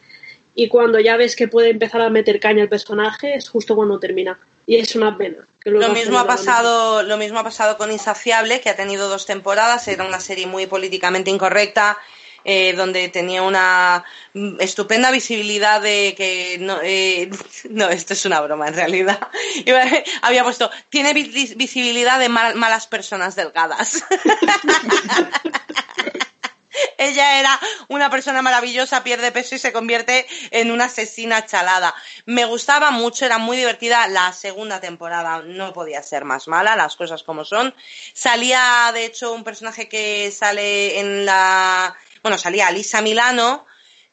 y 0.55 0.67
cuando 0.67 0.99
ya 0.99 1.17
ves 1.17 1.35
que 1.35 1.47
puede 1.47 1.69
empezar 1.69 2.01
a 2.01 2.09
meter 2.09 2.39
caña 2.39 2.63
el 2.63 2.69
personaje 2.69 3.33
es 3.33 3.49
justo 3.49 3.75
cuando 3.75 3.99
termina 3.99 4.39
y 4.65 4.77
es 4.77 4.95
una 4.95 5.17
pena. 5.17 5.37
lo 5.65 5.89
mismo 5.89 6.19
ha 6.19 6.27
pasado, 6.27 7.03
lo 7.03 7.17
mismo 7.17 7.39
ha 7.39 7.43
pasado 7.43 7.77
con 7.77 7.91
Insaciable, 7.91 8.61
que 8.61 8.69
ha 8.69 8.75
tenido 8.75 9.09
dos 9.09 9.25
temporadas, 9.25 9.87
era 9.87 10.05
una 10.05 10.19
serie 10.19 10.47
muy 10.47 10.67
políticamente 10.67 11.29
incorrecta, 11.29 11.97
eh, 12.45 12.73
donde 12.73 13.07
tenía 13.07 13.41
una 13.41 14.03
estupenda 14.59 15.11
visibilidad 15.11 15.81
de 15.81 16.13
que 16.17 16.57
no, 16.59 16.79
eh, 16.83 17.29
no, 17.69 17.89
esto 17.89 18.13
es 18.13 18.25
una 18.25 18.41
broma 18.41 18.67
en 18.67 18.73
realidad. 18.73 19.19
Había 20.21 20.43
puesto, 20.43 20.69
tiene 20.89 21.13
visibilidad 21.13 22.19
de 22.19 22.29
malas 22.29 22.87
personas 22.87 23.35
delgadas. 23.35 24.03
Ella 26.97 27.39
era 27.39 27.59
una 27.87 28.09
persona 28.09 28.41
maravillosa, 28.41 29.03
pierde 29.03 29.31
peso 29.31 29.55
y 29.55 29.59
se 29.59 29.73
convierte 29.73 30.25
en 30.51 30.71
una 30.71 30.85
asesina 30.85 31.45
chalada. 31.45 31.93
Me 32.25 32.45
gustaba 32.45 32.91
mucho, 32.91 33.25
era 33.25 33.37
muy 33.37 33.57
divertida. 33.57 34.07
La 34.07 34.33
segunda 34.33 34.79
temporada 34.79 35.41
no 35.43 35.73
podía 35.73 36.01
ser 36.03 36.25
más 36.25 36.47
mala, 36.47 36.75
las 36.75 36.95
cosas 36.95 37.23
como 37.23 37.45
son. 37.45 37.73
Salía, 38.13 38.91
de 38.93 39.05
hecho, 39.05 39.33
un 39.33 39.43
personaje 39.43 39.87
que 39.87 40.31
sale 40.31 40.99
en 40.99 41.25
la. 41.25 41.95
Bueno, 42.21 42.37
salía 42.37 42.71
Lisa 42.71 43.01
Milano, 43.01 43.65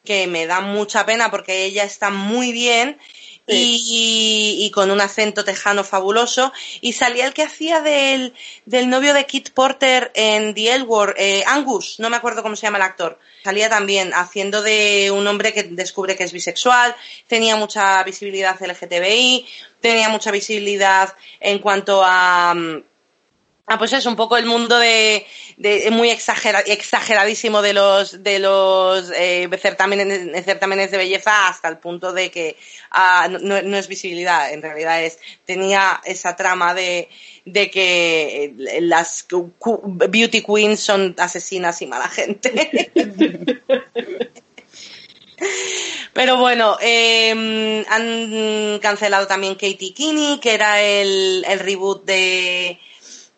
que 0.03 0.27
me 0.27 0.47
da 0.47 0.59
mucha 0.61 1.05
pena 1.05 1.31
porque 1.31 1.65
ella 1.65 1.83
está 1.83 2.09
muy 2.09 2.51
bien 2.51 2.99
y, 3.47 4.71
con 4.73 4.91
un 4.91 5.01
acento 5.01 5.43
tejano 5.43 5.83
fabuloso. 5.83 6.53
Y 6.79 6.93
salía 6.93 7.27
el 7.27 7.33
que 7.33 7.43
hacía 7.43 7.81
del, 7.81 8.33
del 8.65 8.89
novio 8.89 9.13
de 9.13 9.25
Kit 9.25 9.51
Porter 9.51 10.11
en 10.13 10.53
The 10.53 10.75
L 10.75 10.83
Word, 10.83 11.15
eh, 11.17 11.43
Angus, 11.47 11.99
no 11.99 12.09
me 12.09 12.17
acuerdo 12.17 12.43
cómo 12.43 12.55
se 12.55 12.67
llama 12.67 12.77
el 12.77 12.83
actor. 12.83 13.19
Salía 13.43 13.69
también 13.69 14.13
haciendo 14.13 14.61
de 14.61 15.11
un 15.11 15.27
hombre 15.27 15.53
que 15.53 15.63
descubre 15.63 16.15
que 16.15 16.23
es 16.23 16.31
bisexual, 16.31 16.95
tenía 17.27 17.55
mucha 17.55 18.03
visibilidad 18.03 18.59
LGTBI, 18.61 19.47
tenía 19.79 20.09
mucha 20.09 20.31
visibilidad 20.31 21.15
en 21.39 21.59
cuanto 21.59 22.01
a... 22.03 22.53
Ah, 23.71 23.77
pues 23.77 23.93
es 23.93 24.05
un 24.05 24.17
poco 24.17 24.35
el 24.35 24.45
mundo 24.45 24.77
de, 24.77 25.25
de 25.55 25.89
muy 25.91 26.09
exagera, 26.09 26.59
exageradísimo 26.59 27.61
de 27.61 27.71
los 27.71 28.21
de 28.21 28.37
los 28.37 29.09
eh, 29.15 29.49
certámenes, 29.61 30.43
certámenes 30.43 30.91
de 30.91 30.97
belleza 30.97 31.47
hasta 31.47 31.69
el 31.69 31.77
punto 31.77 32.11
de 32.11 32.29
que 32.29 32.57
ah, 32.91 33.29
no, 33.29 33.61
no 33.61 33.77
es 33.77 33.87
visibilidad, 33.87 34.51
en 34.51 34.61
realidad 34.61 35.01
es 35.01 35.19
tenía 35.45 36.01
esa 36.03 36.35
trama 36.35 36.73
de, 36.73 37.07
de 37.45 37.71
que 37.71 38.53
las 38.81 39.25
beauty 39.29 40.43
queens 40.43 40.81
son 40.81 41.15
asesinas 41.17 41.81
y 41.81 41.87
mala 41.87 42.09
gente. 42.09 42.91
Pero 46.11 46.35
bueno, 46.35 46.77
eh, 46.81 47.85
han 47.87 48.79
cancelado 48.79 49.27
también 49.27 49.55
Katie 49.55 49.93
Kinney, 49.93 50.41
que 50.41 50.55
era 50.55 50.81
el, 50.81 51.45
el 51.47 51.59
reboot 51.59 52.03
de, 52.03 52.77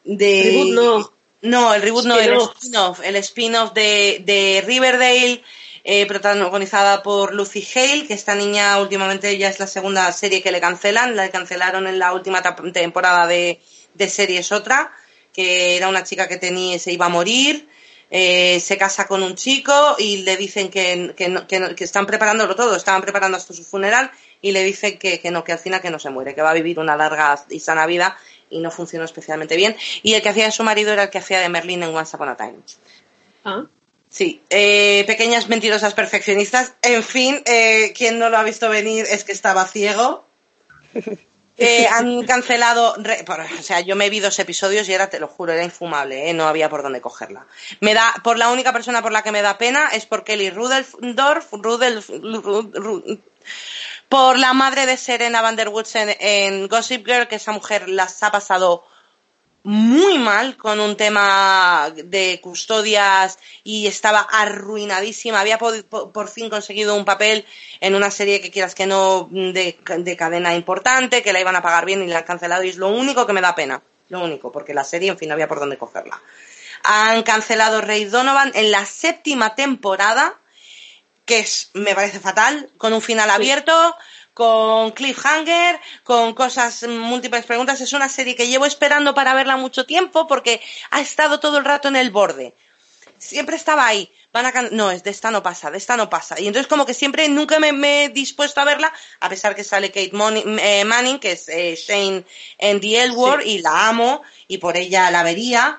de... 0.03 0.43
Reboot 0.43 0.69
no. 0.73 1.13
No, 1.41 1.73
el 1.73 1.81
reboot 1.81 2.05
no, 2.05 2.17
el 2.17 2.29
Spin-off. 2.55 2.99
El 3.03 3.15
spin-off 3.17 3.73
de, 3.73 4.21
de 4.25 4.63
Riverdale, 4.65 5.43
eh, 5.83 6.05
protagonizada 6.05 7.03
por 7.03 7.33
Lucy 7.33 7.67
Hale, 7.75 8.07
que 8.07 8.13
esta 8.13 8.33
niña 8.33 8.79
últimamente 8.79 9.37
ya 9.37 9.49
es 9.49 9.59
la 9.59 9.67
segunda 9.67 10.09
serie 10.13 10.41
que 10.41 10.51
le 10.53 10.61
cancelan. 10.61 11.15
La 11.17 11.29
cancelaron 11.31 11.85
en 11.87 11.99
la 11.99 12.13
última 12.13 12.41
temporada 12.71 13.27
de, 13.27 13.59
de 13.93 14.09
series 14.09 14.53
otra, 14.53 14.93
que 15.33 15.75
era 15.75 15.89
una 15.89 16.03
chica 16.05 16.29
que 16.29 16.37
tenía, 16.37 16.79
se 16.79 16.93
iba 16.93 17.07
a 17.07 17.09
morir. 17.09 17.67
eh, 18.15 18.59
se 18.59 18.77
casa 18.77 19.07
con 19.07 19.23
un 19.23 19.33
chico 19.33 19.95
y 19.97 20.17
le 20.17 20.37
dicen 20.37 20.69
que, 20.69 21.13
que, 21.17 21.29
no- 21.29 21.47
que 21.47 21.59
no- 21.59 21.73
que 21.75 21.83
están 21.83 22.05
preparándolo 22.05 22.55
todo, 22.55 22.75
estaban 22.75 23.01
preparando 23.01 23.37
hasta 23.37 23.55
su 23.55 23.63
funeral 23.63 24.11
y 24.39 24.51
le 24.51 24.63
dicen 24.63 24.99
que, 24.99 25.19
que 25.19 25.31
no, 25.31 25.43
que 25.43 25.51
al 25.53 25.57
final 25.57 25.81
que 25.81 25.89
no 25.89 25.97
se 25.97 26.11
muere, 26.11 26.35
que 26.35 26.43
va 26.43 26.51
a 26.51 26.53
vivir 26.53 26.77
una 26.79 26.95
larga 26.95 27.43
y 27.49 27.59
sana 27.59 27.87
vida 27.87 28.15
y 28.53 28.59
no 28.59 28.71
funcionó 28.71 29.03
especialmente 29.05 29.55
bien. 29.55 29.75
Y 30.03 30.13
el 30.13 30.21
que 30.21 30.29
hacía 30.29 30.45
de 30.45 30.51
su 30.51 30.63
marido 30.63 30.93
era 30.93 31.03
el 31.03 31.09
que 31.09 31.17
hacía 31.17 31.39
de 31.39 31.49
Merlin 31.49 31.83
en 31.83 31.95
Once 31.95 32.15
Upon 32.15 32.29
a 32.29 32.37
Time. 32.37 32.55
Ah, 33.45 33.63
Sí, 34.09 34.43
eh, 34.51 35.03
pequeñas 35.07 35.49
mentirosas 35.49 35.95
perfeccionistas. 35.95 36.73
En 36.83 37.01
fin, 37.03 37.41
eh, 37.45 37.93
quien 37.97 38.19
no 38.19 38.29
lo 38.29 38.37
ha 38.37 38.43
visto 38.43 38.69
venir 38.69 39.05
es 39.09 39.23
que 39.23 39.31
estaba 39.31 39.65
ciego. 39.67 40.25
Eh, 41.55 41.85
han 41.87 42.25
cancelado, 42.25 42.95
re- 42.97 43.23
por- 43.25 43.39
o 43.39 43.61
sea, 43.61 43.79
yo 43.81 43.95
me 43.95 44.09
vi 44.09 44.19
dos 44.19 44.39
episodios 44.39 44.89
y 44.89 44.93
era, 44.93 45.11
te 45.11 45.19
lo 45.19 45.27
juro, 45.27 45.53
era 45.53 45.63
infumable, 45.63 46.27
¿eh? 46.27 46.33
no 46.33 46.47
había 46.47 46.67
por 46.67 46.81
dónde 46.81 46.99
cogerla. 46.99 47.45
Me 47.79 47.93
da, 47.93 48.11
por 48.23 48.39
la 48.39 48.49
única 48.49 48.73
persona 48.73 49.03
por 49.03 49.11
la 49.11 49.21
que 49.21 49.31
me 49.31 49.43
da 49.43 49.59
pena 49.59 49.89
es 49.93 50.07
por 50.07 50.23
Kelly 50.23 50.49
Rudolph, 50.49 50.95
Rudolph, 50.99 52.09
Ru- 52.09 52.71
Ru- 52.71 53.21
por 54.13 54.37
la 54.37 54.53
madre 54.53 54.85
de 54.85 54.95
Serena 54.95 55.41
Van 55.41 55.55
der 55.55 55.69
Woodsen 55.69 56.15
en 56.19 56.67
Gossip 56.67 57.03
Girl, 57.03 57.27
que 57.27 57.37
esa 57.37 57.51
mujer 57.51 57.89
las 57.89 58.21
ha 58.21 58.31
pasado 58.31 58.85
muy 59.63 60.19
mal 60.19 60.55
con 60.55 60.79
un 60.79 60.95
tema 60.95 61.91
de 61.95 62.39
custodias 62.39 63.39
y 63.63 63.87
estaba 63.87 64.19
arruinadísima. 64.19 65.39
Había 65.39 65.57
pod- 65.57 65.83
po- 65.85 66.11
por 66.11 66.27
fin 66.29 66.51
conseguido 66.51 66.95
un 66.95 67.05
papel 67.05 67.43
en 67.81 67.95
una 67.95 68.11
serie 68.11 68.39
que 68.39 68.51
quieras 68.51 68.75
que 68.75 68.85
no 68.85 69.29
de, 69.31 69.79
de 69.97 70.15
cadena 70.15 70.53
importante, 70.53 71.23
que 71.23 71.33
la 71.33 71.39
iban 71.39 71.55
a 71.55 71.63
pagar 71.63 71.85
bien 71.85 72.03
y 72.03 72.07
la 72.07 72.19
han 72.19 72.23
cancelado 72.25 72.61
y 72.63 72.69
es 72.69 72.77
lo 72.77 72.89
único 72.89 73.25
que 73.25 73.33
me 73.33 73.41
da 73.41 73.55
pena. 73.55 73.81
Lo 74.09 74.19
único, 74.23 74.51
porque 74.51 74.75
la 74.75 74.83
serie, 74.83 75.09
en 75.09 75.17
fin, 75.17 75.29
no 75.29 75.33
había 75.33 75.47
por 75.47 75.59
dónde 75.59 75.79
cogerla. 75.79 76.21
Han 76.83 77.23
cancelado 77.23 77.81
Ray 77.81 78.05
Donovan 78.05 78.51
en 78.53 78.69
la 78.69 78.85
séptima 78.85 79.55
temporada, 79.55 80.35
que 81.25 81.39
es, 81.39 81.69
me 81.73 81.95
parece 81.95 82.19
fatal, 82.19 82.69
con 82.77 82.93
un 82.93 83.01
final 83.01 83.29
abierto, 83.29 83.95
con 84.33 84.91
cliffhanger, 84.91 85.79
con 86.03 86.33
cosas, 86.33 86.83
múltiples 86.87 87.45
preguntas. 87.45 87.81
Es 87.81 87.93
una 87.93 88.09
serie 88.09 88.35
que 88.35 88.47
llevo 88.47 88.65
esperando 88.65 89.13
para 89.13 89.33
verla 89.33 89.57
mucho 89.57 89.85
tiempo 89.85 90.27
porque 90.27 90.61
ha 90.91 91.01
estado 91.01 91.39
todo 91.39 91.57
el 91.57 91.65
rato 91.65 91.87
en 91.87 91.95
el 91.95 92.11
borde. 92.11 92.55
Siempre 93.17 93.55
estaba 93.55 93.87
ahí. 93.87 94.11
Van 94.33 94.47
a 94.47 94.61
no, 94.71 94.89
es 94.89 95.03
de 95.03 95.11
esta 95.11 95.29
no 95.29 95.43
pasa, 95.43 95.69
de 95.69 95.77
esta 95.77 95.95
no 95.95 96.09
pasa. 96.09 96.39
Y 96.39 96.47
entonces 96.47 96.67
como 96.67 96.87
que 96.87 96.95
siempre 96.95 97.29
nunca 97.29 97.59
me, 97.59 97.71
me 97.71 98.05
he 98.05 98.09
dispuesto 98.09 98.59
a 98.59 98.65
verla, 98.65 98.91
a 99.19 99.29
pesar 99.29 99.55
que 99.55 99.63
sale 99.63 99.91
Kate 99.91 100.11
Moni- 100.11 100.43
eh, 100.59 100.83
Manning, 100.83 101.19
que 101.19 101.33
es 101.33 101.47
eh, 101.49 101.75
Shane 101.75 102.25
en 102.57 102.81
The 102.81 103.03
L 103.03 103.11
Word, 103.11 103.45
y 103.45 103.59
la 103.59 103.87
amo, 103.87 104.23
y 104.47 104.57
por 104.57 104.75
ella 104.75 105.11
la 105.11 105.21
vería. 105.21 105.77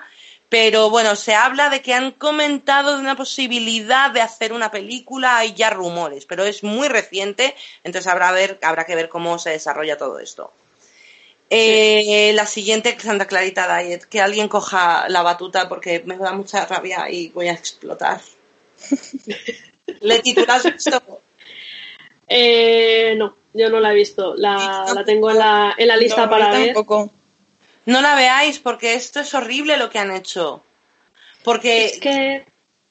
Pero 0.49 0.89
bueno, 0.89 1.15
se 1.15 1.33
habla 1.33 1.69
de 1.69 1.81
que 1.81 1.93
han 1.93 2.11
comentado 2.11 2.95
de 2.95 3.01
una 3.01 3.15
posibilidad 3.15 4.11
de 4.11 4.21
hacer 4.21 4.53
una 4.53 4.71
película, 4.71 5.37
hay 5.37 5.53
ya 5.53 5.69
rumores, 5.71 6.25
pero 6.25 6.45
es 6.45 6.63
muy 6.63 6.87
reciente, 6.87 7.55
entonces 7.83 8.11
habrá, 8.11 8.31
ver, 8.31 8.59
habrá 8.61 8.85
que 8.85 8.95
ver 8.95 9.09
cómo 9.09 9.39
se 9.39 9.49
desarrolla 9.49 9.97
todo 9.97 10.19
esto. 10.19 10.53
Eh, 11.49 12.31
la 12.33 12.45
siguiente, 12.45 12.97
Santa 12.99 13.27
Clarita 13.27 13.77
Diet, 13.77 14.05
que 14.05 14.19
alguien 14.19 14.47
coja 14.47 15.07
la 15.09 15.21
batuta 15.21 15.69
porque 15.69 16.01
me 16.05 16.17
da 16.17 16.31
mucha 16.33 16.65
rabia 16.65 17.09
y 17.09 17.29
voy 17.29 17.47
a 17.49 17.53
explotar. 17.53 18.21
Leti, 20.01 20.33
¿tú 20.33 20.43
la 20.47 20.55
has 20.55 20.63
visto? 20.63 21.21
eh, 22.27 23.13
no, 23.17 23.35
yo 23.53 23.69
no 23.69 23.79
la 23.79 23.91
he 23.91 23.95
visto. 23.95 24.35
La, 24.35 24.91
la 24.93 25.05
tengo 25.05 25.29
en 25.29 25.39
la, 25.39 25.75
en 25.77 25.87
la 25.87 25.97
lista 25.97 26.25
No, 26.25 26.29
para 26.29 26.51
ver. 26.51 26.73
tampoco. 26.73 27.11
No 27.85 28.01
la 28.01 28.15
veáis 28.15 28.59
porque 28.59 28.93
esto 28.95 29.19
es 29.19 29.33
horrible 29.33 29.77
lo 29.77 29.89
que 29.89 29.99
han 29.99 30.11
hecho. 30.11 30.63
Porque 31.43 31.85
Es 31.85 31.99
que 31.99 32.45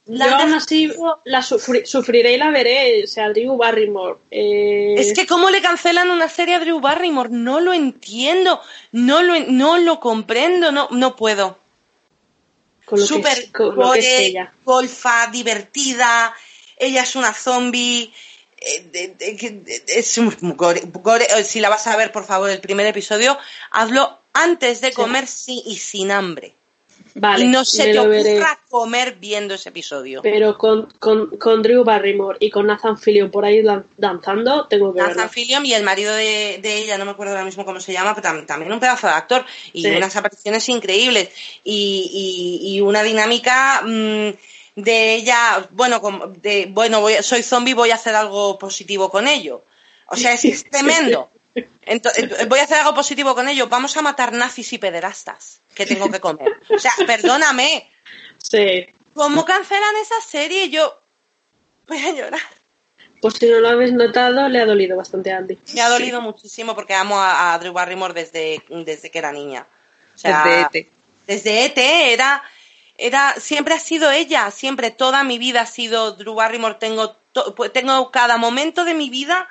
La 0.07 0.27
yo 0.27 0.35
han 0.37 0.41
aún 0.43 0.55
así 0.55 0.93
la 1.25 1.41
sufri- 1.41 1.85
sufriré 1.87 2.33
y 2.35 2.37
la 2.37 2.51
veré. 2.51 3.03
O 3.05 3.07
sea, 3.07 3.31
Drew 3.31 3.57
Barrymore. 3.57 4.19
eh, 4.31 4.95
Es 4.99 5.13
que 5.15 5.27
cómo 5.27 5.51
le 5.51 5.61
cancelan 5.63 6.11
una 6.11 6.29
serie 6.29 6.55
a 6.57 6.61
Drew 6.61 6.79
Barrymore, 6.81 7.31
no 7.33 7.61
lo 7.61 7.73
entiendo, 7.73 8.61
no 8.93 9.23
lo, 9.23 9.41
no 9.41 9.79
lo 9.79 9.99
comprendo, 9.99 10.71
no, 10.73 10.89
no 10.91 11.17
puedo. 11.17 11.59
con 12.85 13.01
lo 13.01 13.07
que 13.07 13.15
Súper 13.15 13.39
es- 13.39 13.51
con 13.51 13.67
lo 13.75 13.93
que 13.93 13.99
es 14.01 14.05
gore, 14.05 14.27
ella. 14.27 14.53
golfa, 14.63 15.27
divertida, 15.33 16.35
ella 16.77 17.03
es 17.03 17.17
una 17.17 17.33
zombie, 17.33 18.13
eh, 18.59 19.15
es 19.89 20.19
un 20.19 20.37
gore, 20.55 20.83
gore. 20.93 21.27
Si 21.45 21.61
la 21.61 21.71
vas 21.71 21.87
a 21.87 21.97
ver, 21.97 22.13
por 22.13 22.27
favor, 22.27 22.51
el 22.51 22.61
primer 22.61 22.87
episodio, 22.87 23.39
hazlo 23.71 24.21
antes 24.35 24.81
de 24.81 24.93
comer 24.93 25.27
sí, 25.27 25.63
y 25.67 25.77
sin 25.79 26.11
hambre. 26.11 26.55
Vale, 27.17 27.45
y 27.45 27.49
no 27.49 27.65
se 27.65 27.93
te 27.93 28.07
veré. 28.09 28.35
ocurra 28.39 28.59
comer 28.69 29.17
viendo 29.21 29.55
ese 29.55 29.69
episodio. 29.69 30.21
Pero 30.23 30.59
con, 30.59 30.87
con, 30.99 31.37
con 31.39 31.63
Drew 31.63 31.85
Barrymore 31.85 32.39
y 32.41 32.51
con 32.51 32.67
Nathan 32.67 32.99
Fillion 32.99 33.31
por 33.31 33.45
ahí 33.45 33.63
dan- 33.63 33.87
danzando, 33.97 34.67
tengo 34.67 34.93
que 34.93 34.99
Nathan 34.99 35.17
verlo. 35.17 35.31
Fillion 35.31 35.65
y 35.67 35.75
el 35.75 35.85
marido 35.85 36.13
de, 36.15 36.59
de 36.61 36.79
ella, 36.79 36.99
no 36.99 37.05
me 37.05 37.13
acuerdo 37.13 37.33
ahora 37.33 37.45
mismo 37.45 37.65
cómo 37.65 37.79
se 37.81 37.93
llama, 37.93 38.15
pero 38.17 38.29
tam- 38.29 38.47
también 38.47 38.73
un 38.73 38.81
pedazo 38.81 39.07
de 39.07 39.13
actor 39.13 39.45
y 39.73 39.83
Sí. 39.83 39.91
unas 39.91 40.15
apariciones 40.17 40.69
increíbles 40.69 41.29
y, 41.63 42.61
y- 42.65 42.77
y 42.77 42.81
una 42.81 43.03
dinámica 43.05 43.83
mm, 43.85 44.31
de 44.77 45.15
ella, 45.15 45.69
bueno, 45.71 46.01
como 46.01 46.27
de, 46.29 46.67
bueno, 46.71 47.01
voy, 47.01 47.15
a- 47.15 47.23
soy 47.23 47.43
zombie, 47.45 47.75
voy 47.75 47.91
a 47.93 47.95
hacer 47.95 48.15
algo 48.17 48.59
positivo 48.59 49.09
con 49.09 49.29
ello. 49.29 49.63
O 50.09 50.17
sea, 50.17 50.33
es, 50.33 50.45
es 50.45 50.65
tremendo. 50.65 51.31
Entonces, 51.83 52.49
voy 52.49 52.59
a 52.59 52.65
hacer 52.65 52.79
algo 52.79 52.95
positivo 52.95 53.35
con 53.35 53.49
ello. 53.49 53.69
Vamos 53.69 53.97
a 53.97 54.03
matar 54.03 54.33
nazis 54.33 54.73
y 54.73 54.79
pederastas 54.79 55.61
que 55.75 55.87
tengo 55.87 56.11
que 56.11 56.21
comer. 56.21 56.61
O 56.69 56.79
sea, 56.79 56.93
perdóname. 57.07 57.91
Sí. 58.39 58.87
¿Cómo 59.15 59.45
cancelan 59.45 59.95
esa 60.03 60.21
serie? 60.21 60.71
Yo 60.71 61.01
voy 61.87 61.99
a 62.05 62.11
llorar. 62.13 62.41
Pues 63.21 63.35
si 63.35 63.47
no 63.49 63.61
lo 63.61 63.69
habéis 63.69 63.93
notado, 63.93 64.49
le 64.49 64.61
ha 64.61 64.67
dolido 64.67 64.97
bastante 64.97 65.33
a 65.33 65.39
Andy. 65.39 65.57
Me 65.75 65.81
ha 65.81 65.89
dolido 65.89 66.21
muchísimo 66.21 66.75
porque 66.75 66.95
amo 66.95 67.19
a, 67.19 67.55
a 67.55 67.59
Drew 67.59 67.73
Barrymore 67.73 68.13
desde, 68.13 68.63
desde 68.69 69.11
que 69.11 69.19
era 69.19 69.33
niña. 69.33 69.67
O 70.15 70.19
sea, 70.19 70.43
Desde 70.45 70.81
ET. 70.81 70.89
Desde 71.27 71.65
ET 71.65 71.79
era, 72.13 72.43
era, 72.99 73.35
siempre 73.39 73.75
ha 73.75 73.79
sido 73.81 74.11
ella, 74.11 74.51
siempre, 74.51 74.91
toda 74.91 75.25
mi 75.25 75.39
vida 75.39 75.63
ha 75.63 75.67
sido 75.67 76.13
Drew 76.13 76.35
Barrymore. 76.35 76.75
Tengo, 76.79 77.13
to- 77.33 77.55
pu- 77.55 77.73
tengo 77.73 78.11
cada 78.11 78.37
momento 78.37 78.85
de 78.85 78.93
mi 78.95 79.09
vida, 79.09 79.49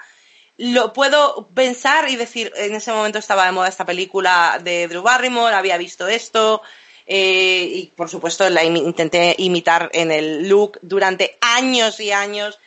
lo 0.57 0.93
puedo 0.93 1.47
pensar 1.53 2.09
y 2.09 2.15
decir, 2.15 2.51
en 2.55 2.75
ese 2.75 2.91
momento 2.91 3.17
estaba 3.17 3.45
de 3.45 3.51
moda 3.51 3.67
esta 3.67 3.85
película 3.85 4.59
de 4.63 4.87
Drew 4.87 5.01
Barrymore, 5.01 5.55
había 5.55 5.77
visto 5.77 6.07
esto, 6.07 6.61
eh, 7.05 7.69
y 7.73 7.91
por 7.95 8.09
supuesto 8.09 8.49
la 8.49 8.63
intenté 8.63 9.35
imitar 9.39 9.89
en 9.93 10.11
el 10.11 10.47
look 10.47 10.79
durante 10.81 11.37
años 11.41 11.99
y 11.99 12.11
años. 12.11 12.59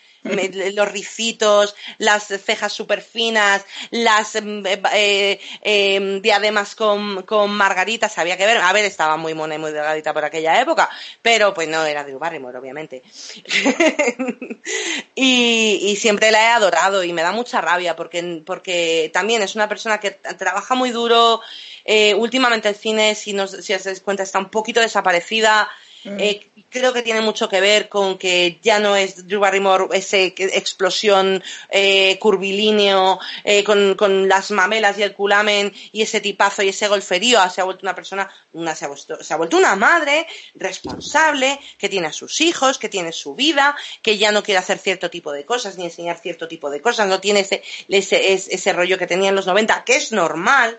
Los 0.74 0.90
ricitos, 0.90 1.74
las 1.98 2.26
cejas 2.26 2.72
súper 2.72 3.02
finas, 3.02 3.64
las 3.90 4.40
mm, 4.40 4.66
eh, 4.66 4.82
eh, 4.92 5.40
eh, 5.62 6.20
diademas 6.22 6.74
con, 6.74 7.22
con 7.22 7.50
margaritas, 7.50 8.18
había 8.18 8.36
que 8.36 8.46
ver. 8.46 8.58
A 8.58 8.72
ver, 8.72 8.84
estaba 8.84 9.16
muy 9.16 9.34
mona 9.34 9.54
y 9.54 9.58
muy 9.58 9.72
delgadita 9.72 10.12
por 10.12 10.24
aquella 10.24 10.60
época, 10.60 10.90
pero 11.22 11.54
pues 11.54 11.68
no 11.68 11.84
era 11.84 12.04
Drew 12.04 12.18
Barrymore, 12.18 12.58
obviamente. 12.58 13.02
y, 15.14 15.78
y 15.82 15.96
siempre 15.96 16.30
la 16.30 16.42
he 16.42 16.48
adorado 16.48 17.04
y 17.04 17.12
me 17.12 17.22
da 17.22 17.32
mucha 17.32 17.60
rabia 17.60 17.96
porque, 17.96 18.42
porque 18.44 19.10
también 19.12 19.42
es 19.42 19.54
una 19.54 19.68
persona 19.68 19.98
que 19.98 20.10
trabaja 20.10 20.74
muy 20.74 20.90
duro. 20.90 21.40
Eh, 21.84 22.14
últimamente 22.14 22.68
el 22.68 22.74
cine, 22.74 23.14
si, 23.14 23.32
nos, 23.32 23.52
si 23.52 23.72
os 23.72 23.84
dais 23.84 24.00
cuenta, 24.00 24.24
está 24.24 24.38
un 24.38 24.50
poquito 24.50 24.80
desaparecida. 24.80 25.68
Eh, 26.06 26.48
creo 26.70 26.92
que 26.92 27.02
tiene 27.02 27.20
mucho 27.20 27.48
que 27.48 27.60
ver 27.60 27.88
con 27.88 28.18
que 28.18 28.58
ya 28.62 28.78
no 28.78 28.96
es 28.96 29.26
Drew 29.26 29.40
Barrymore 29.40 29.86
ese 29.92 30.34
explosión 30.36 31.42
eh, 31.70 32.18
curvilíneo 32.18 33.18
eh, 33.44 33.64
con, 33.64 33.94
con 33.94 34.28
las 34.28 34.50
mamelas 34.50 34.98
y 34.98 35.02
el 35.02 35.14
culamen 35.14 35.72
y 35.92 36.02
ese 36.02 36.20
tipazo 36.20 36.62
y 36.62 36.68
ese 36.68 36.88
golferío. 36.88 37.38
Se 37.50 37.60
ha 37.60 37.64
vuelto 37.64 37.82
una 37.82 37.94
persona, 37.94 38.30
una, 38.52 38.74
se, 38.74 38.84
ha 38.84 38.88
vuelto, 38.88 39.22
se 39.22 39.34
ha 39.34 39.36
vuelto 39.36 39.56
una 39.56 39.74
madre 39.74 40.26
responsable 40.54 41.58
que 41.78 41.88
tiene 41.88 42.08
a 42.08 42.12
sus 42.12 42.40
hijos, 42.40 42.78
que 42.78 42.88
tiene 42.88 43.12
su 43.12 43.34
vida, 43.34 43.76
que 44.02 44.18
ya 44.18 44.30
no 44.32 44.42
quiere 44.42 44.58
hacer 44.58 44.78
cierto 44.78 45.10
tipo 45.10 45.32
de 45.32 45.44
cosas 45.44 45.78
ni 45.78 45.84
enseñar 45.84 46.18
cierto 46.18 46.46
tipo 46.46 46.70
de 46.70 46.80
cosas. 46.80 47.08
No 47.08 47.20
tiene 47.20 47.40
ese, 47.40 47.62
ese, 47.88 48.32
ese, 48.32 48.54
ese 48.54 48.72
rollo 48.72 48.98
que 48.98 49.06
tenía 49.06 49.30
en 49.30 49.36
los 49.36 49.46
90, 49.46 49.84
que 49.84 49.96
es 49.96 50.12
normal. 50.12 50.78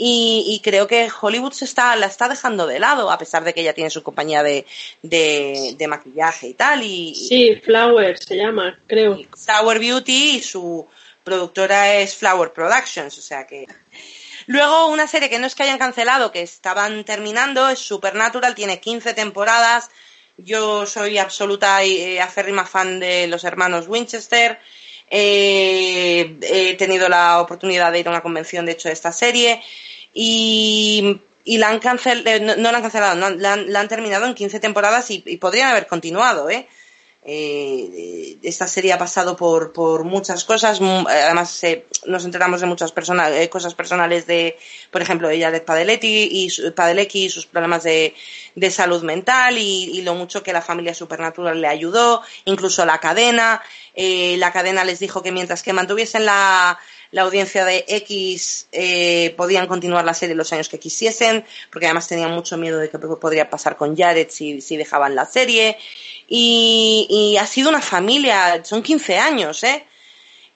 Y, 0.00 0.44
y 0.46 0.60
creo 0.60 0.86
que 0.86 1.08
Hollywood 1.20 1.52
se 1.52 1.64
está, 1.64 1.96
la 1.96 2.06
está 2.06 2.28
dejando 2.28 2.68
de 2.68 2.78
lado, 2.78 3.10
a 3.10 3.18
pesar 3.18 3.42
de 3.42 3.52
que 3.52 3.62
ella 3.62 3.74
tiene 3.74 3.90
su 3.90 4.04
compañía 4.04 4.44
de, 4.44 4.64
de, 5.02 5.74
de 5.76 5.88
maquillaje 5.88 6.46
y 6.46 6.54
tal. 6.54 6.84
Y, 6.84 7.16
Sí, 7.16 7.56
Flower 7.64 8.16
se 8.16 8.36
llama, 8.36 8.78
creo. 8.86 9.18
Flower 9.36 9.80
Beauty 9.80 10.36
y 10.36 10.40
su 10.40 10.86
productora 11.24 11.96
es 11.96 12.14
Flower 12.14 12.52
Productions, 12.52 13.18
o 13.18 13.22
sea 13.22 13.46
que. 13.46 13.66
Luego, 14.46 14.86
una 14.86 15.06
serie 15.06 15.28
que 15.28 15.38
no 15.38 15.46
es 15.46 15.54
que 15.54 15.64
hayan 15.64 15.78
cancelado, 15.78 16.32
que 16.32 16.42
estaban 16.42 17.04
terminando, 17.04 17.68
es 17.68 17.80
Supernatural, 17.80 18.54
tiene 18.54 18.80
15 18.80 19.12
temporadas. 19.12 19.90
Yo 20.38 20.86
soy 20.86 21.18
absoluta 21.18 21.84
y 21.84 21.96
eh, 21.96 22.20
acérrima 22.22 22.64
fan 22.64 23.00
de 23.00 23.26
los 23.26 23.44
hermanos 23.44 23.88
Winchester. 23.88 24.58
Eh, 25.10 26.36
he 26.42 26.74
tenido 26.74 27.08
la 27.08 27.40
oportunidad 27.40 27.92
de 27.92 28.00
ir 28.00 28.08
a 28.08 28.10
una 28.10 28.22
convención, 28.22 28.66
de 28.66 28.72
hecho, 28.72 28.88
de 28.88 28.94
esta 28.94 29.12
serie. 29.12 29.62
Y, 30.12 31.20
y 31.44 31.58
la 31.58 31.68
han 31.68 31.78
cancelado, 31.78 32.44
no, 32.44 32.56
no 32.56 32.70
la 32.70 32.78
han 32.78 32.82
cancelado, 32.82 33.14
no, 33.16 33.30
la, 33.30 33.80
han, 33.80 33.88
terminado 33.88 34.26
en 34.26 34.34
15 34.34 34.60
temporadas 34.60 35.10
y, 35.10 35.20
podrían 35.38 35.70
haber 35.70 35.86
continuado, 35.86 36.50
¿eh? 36.50 36.68
Eh, 37.30 38.38
esta 38.42 38.66
serie 38.66 38.92
ha 38.92 38.98
pasado 38.98 39.36
por, 39.36 39.72
por 39.72 40.04
muchas 40.04 40.44
cosas, 40.44 40.80
además 40.80 41.62
eh, 41.64 41.84
nos 42.06 42.24
enteramos 42.24 42.60
de 42.60 42.66
muchas 42.66 42.92
personas, 42.92 43.32
eh, 43.32 43.50
cosas 43.50 43.74
personales 43.74 44.26
de, 44.26 44.56
por 44.90 45.02
ejemplo, 45.02 45.28
ella 45.28 45.50
de 45.50 45.60
Padeletti 45.60 46.28
y 46.30 46.70
Padalecki 46.70 47.24
y 47.24 47.28
sus 47.28 47.44
problemas 47.44 47.82
de, 47.82 48.14
de 48.54 48.70
salud 48.70 49.02
mental 49.02 49.58
y, 49.58 49.90
y 49.92 50.02
lo 50.02 50.14
mucho 50.14 50.42
que 50.42 50.54
la 50.54 50.62
familia 50.62 50.94
Supernatural 50.94 51.60
le 51.60 51.66
ayudó, 51.66 52.22
incluso 52.46 52.86
la 52.86 52.98
cadena, 52.98 53.60
eh, 54.00 54.36
la 54.38 54.52
cadena 54.52 54.84
les 54.84 55.00
dijo 55.00 55.22
que 55.24 55.32
mientras 55.32 55.64
que 55.64 55.72
mantuviesen 55.72 56.24
la, 56.24 56.78
la 57.10 57.22
audiencia 57.22 57.64
de 57.64 57.84
X 57.88 58.68
eh, 58.70 59.34
podían 59.36 59.66
continuar 59.66 60.04
la 60.04 60.14
serie 60.14 60.36
los 60.36 60.52
años 60.52 60.68
que 60.68 60.78
quisiesen, 60.78 61.44
porque 61.72 61.86
además 61.86 62.06
tenían 62.06 62.30
mucho 62.30 62.56
miedo 62.56 62.78
de 62.78 62.90
que 62.90 62.98
podría 62.98 63.50
pasar 63.50 63.76
con 63.76 63.96
Jared 63.96 64.28
si, 64.30 64.60
si 64.60 64.76
dejaban 64.76 65.16
la 65.16 65.26
serie. 65.26 65.76
Y, 66.28 67.36
ha 67.40 67.46
sido 67.46 67.70
una 67.70 67.80
familia, 67.82 68.62
son 68.64 68.82
15 68.82 69.18
años, 69.18 69.64
¿eh? 69.64 69.84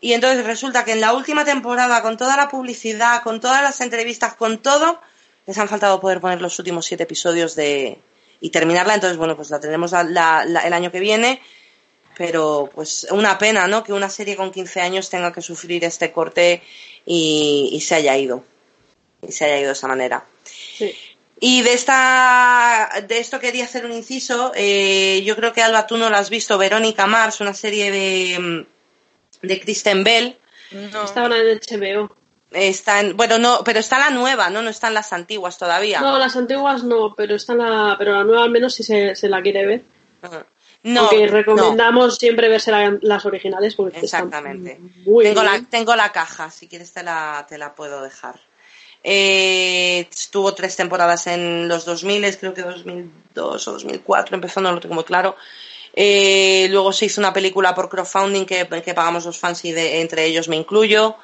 Y 0.01 0.13
entonces 0.13 0.45
resulta 0.45 0.85
que 0.85 0.93
en 0.93 1.01
la 1.01 1.13
última 1.13 1.45
temporada, 1.45 2.01
con 2.03 2.17
toda 2.17 2.37
la 2.37 2.49
publicidad, 2.49 3.23
con 3.25 3.41
todas 3.41 3.61
las 3.63 3.81
entrevistas, 3.81 4.35
con 4.35 4.59
todo, 4.63 5.01
les 5.47 5.59
han 5.59 5.69
faltado 5.69 6.01
poder 6.01 6.21
poner 6.21 6.41
los 6.41 6.59
últimos 6.59 6.87
siete 6.87 7.03
episodios 7.05 7.57
de 7.57 7.99
y 8.41 8.51
terminarla. 8.51 8.95
Entonces, 8.95 9.17
bueno, 9.17 9.35
pues 9.37 9.51
la 9.51 9.59
tendremos 9.61 9.93
la- 9.93 10.05
la- 10.05 10.45
la- 10.45 10.61
el 10.61 10.73
año 10.73 10.91
que 10.93 11.01
viene. 11.01 11.41
Pero, 12.17 12.71
pues, 12.75 13.07
una 13.11 13.39
pena, 13.39 13.67
¿no? 13.67 13.83
Que 13.83 13.93
una 13.93 14.11
serie 14.11 14.37
con 14.37 14.51
15 14.51 14.81
años 14.81 15.09
tenga 15.09 15.33
que 15.33 15.41
sufrir 15.41 15.85
este 15.85 16.13
corte 16.13 16.63
y, 17.07 17.71
y 17.73 17.81
se 17.81 17.95
haya 17.95 18.17
ido. 18.17 18.45
Y 19.27 19.33
se 19.33 19.45
haya 19.45 19.59
ido 19.59 19.69
de 19.69 19.73
esa 19.73 19.89
manera. 19.89 20.25
Sí. 20.45 20.95
Y 21.41 21.63
de 21.63 21.73
esta, 21.73 22.89
de 23.09 23.19
esto 23.19 23.41
quería 23.41 23.65
hacer 23.65 23.85
un 23.85 23.93
inciso. 23.93 24.53
eh, 24.55 25.23
yo 25.25 25.35
creo 25.35 25.53
que 25.53 25.63
Alba, 25.63 25.87
tú 25.87 25.97
no 25.97 26.09
la 26.11 26.19
has 26.19 26.31
visto. 26.31 26.57
Verónica 26.59 27.07
Mars, 27.07 27.41
una 27.41 27.55
serie 27.55 27.91
de, 27.91 28.39
mm, 28.39 29.47
de 29.47 29.61
Kristen 29.61 30.05
Bell. 30.05 30.37
No. 30.71 31.05
Estaban 31.05 31.33
en 31.33 31.59
HBO. 31.59 32.15
Está 32.53 33.01
en, 33.01 33.17
bueno, 33.17 33.39
no, 33.39 33.65
pero 33.65 33.81
está 33.81 33.99
la 33.99 34.11
nueva, 34.11 34.51
¿no? 34.51 34.63
No 34.63 34.71
están 34.71 34.95
las 34.95 35.13
antiguas 35.13 35.59
todavía. 35.59 36.01
No, 36.01 36.19
las 36.19 36.37
antiguas 36.37 36.85
no, 36.85 37.15
pero 37.17 37.35
está 37.35 37.55
la, 37.55 37.97
pero 37.99 38.13
la 38.13 38.25
nueva 38.25 38.45
al 38.45 38.51
menos 38.51 38.75
si 38.75 38.83
se, 38.83 39.17
se 39.17 39.29
la 39.29 39.41
quiere 39.43 39.67
ver. 39.67 39.83
No, 40.85 41.01
Aunque 41.03 41.27
no. 41.27 41.33
recomendamos 41.33 42.17
siempre 42.17 42.49
verse 42.49 42.71
la- 42.71 42.99
las 43.03 43.25
originales 43.25 43.75
porque 43.75 44.01
Exactamente. 44.01 44.79
muy 45.05 45.25
tengo, 45.25 45.43
la, 45.43 45.63
tengo 45.71 45.95
la 45.97 46.11
caja, 46.13 46.51
si 46.51 46.67
quieres 46.69 46.93
te 46.93 47.03
la, 47.03 47.47
te 47.49 47.57
la 47.59 47.75
puedo 47.75 48.03
dejar. 48.03 48.41
Eh, 49.05 50.07
estuvo 50.11 50.55
tres 50.55 50.77
temporadas 50.77 51.27
en 51.27 51.69
los 51.69 51.85
2000, 51.85 52.37
creo 52.39 52.55
que 52.55 52.63
2002 52.63 53.69
o 53.69 53.73
2004, 53.73 54.35
empezó, 54.35 54.61
no 54.61 54.73
lo 54.73 54.81
tengo 54.81 54.95
muy 54.95 55.05
claro. 55.05 55.37
Eh, 55.95 56.69
luego 56.71 56.93
se 56.93 57.07
hizo 57.07 57.21
una 57.21 57.33
película 57.33 57.75
por 57.75 57.89
crowdfunding 57.89 58.45
que, 58.47 58.67
que 58.85 58.95
pagamos 58.95 59.25
los 59.27 59.39
fans 59.39 59.65
y 59.65 59.73
de, 59.73 60.01
entre 60.01 60.25
ellos 60.25 60.49
me 60.49 60.57
incluyo. 60.57 61.17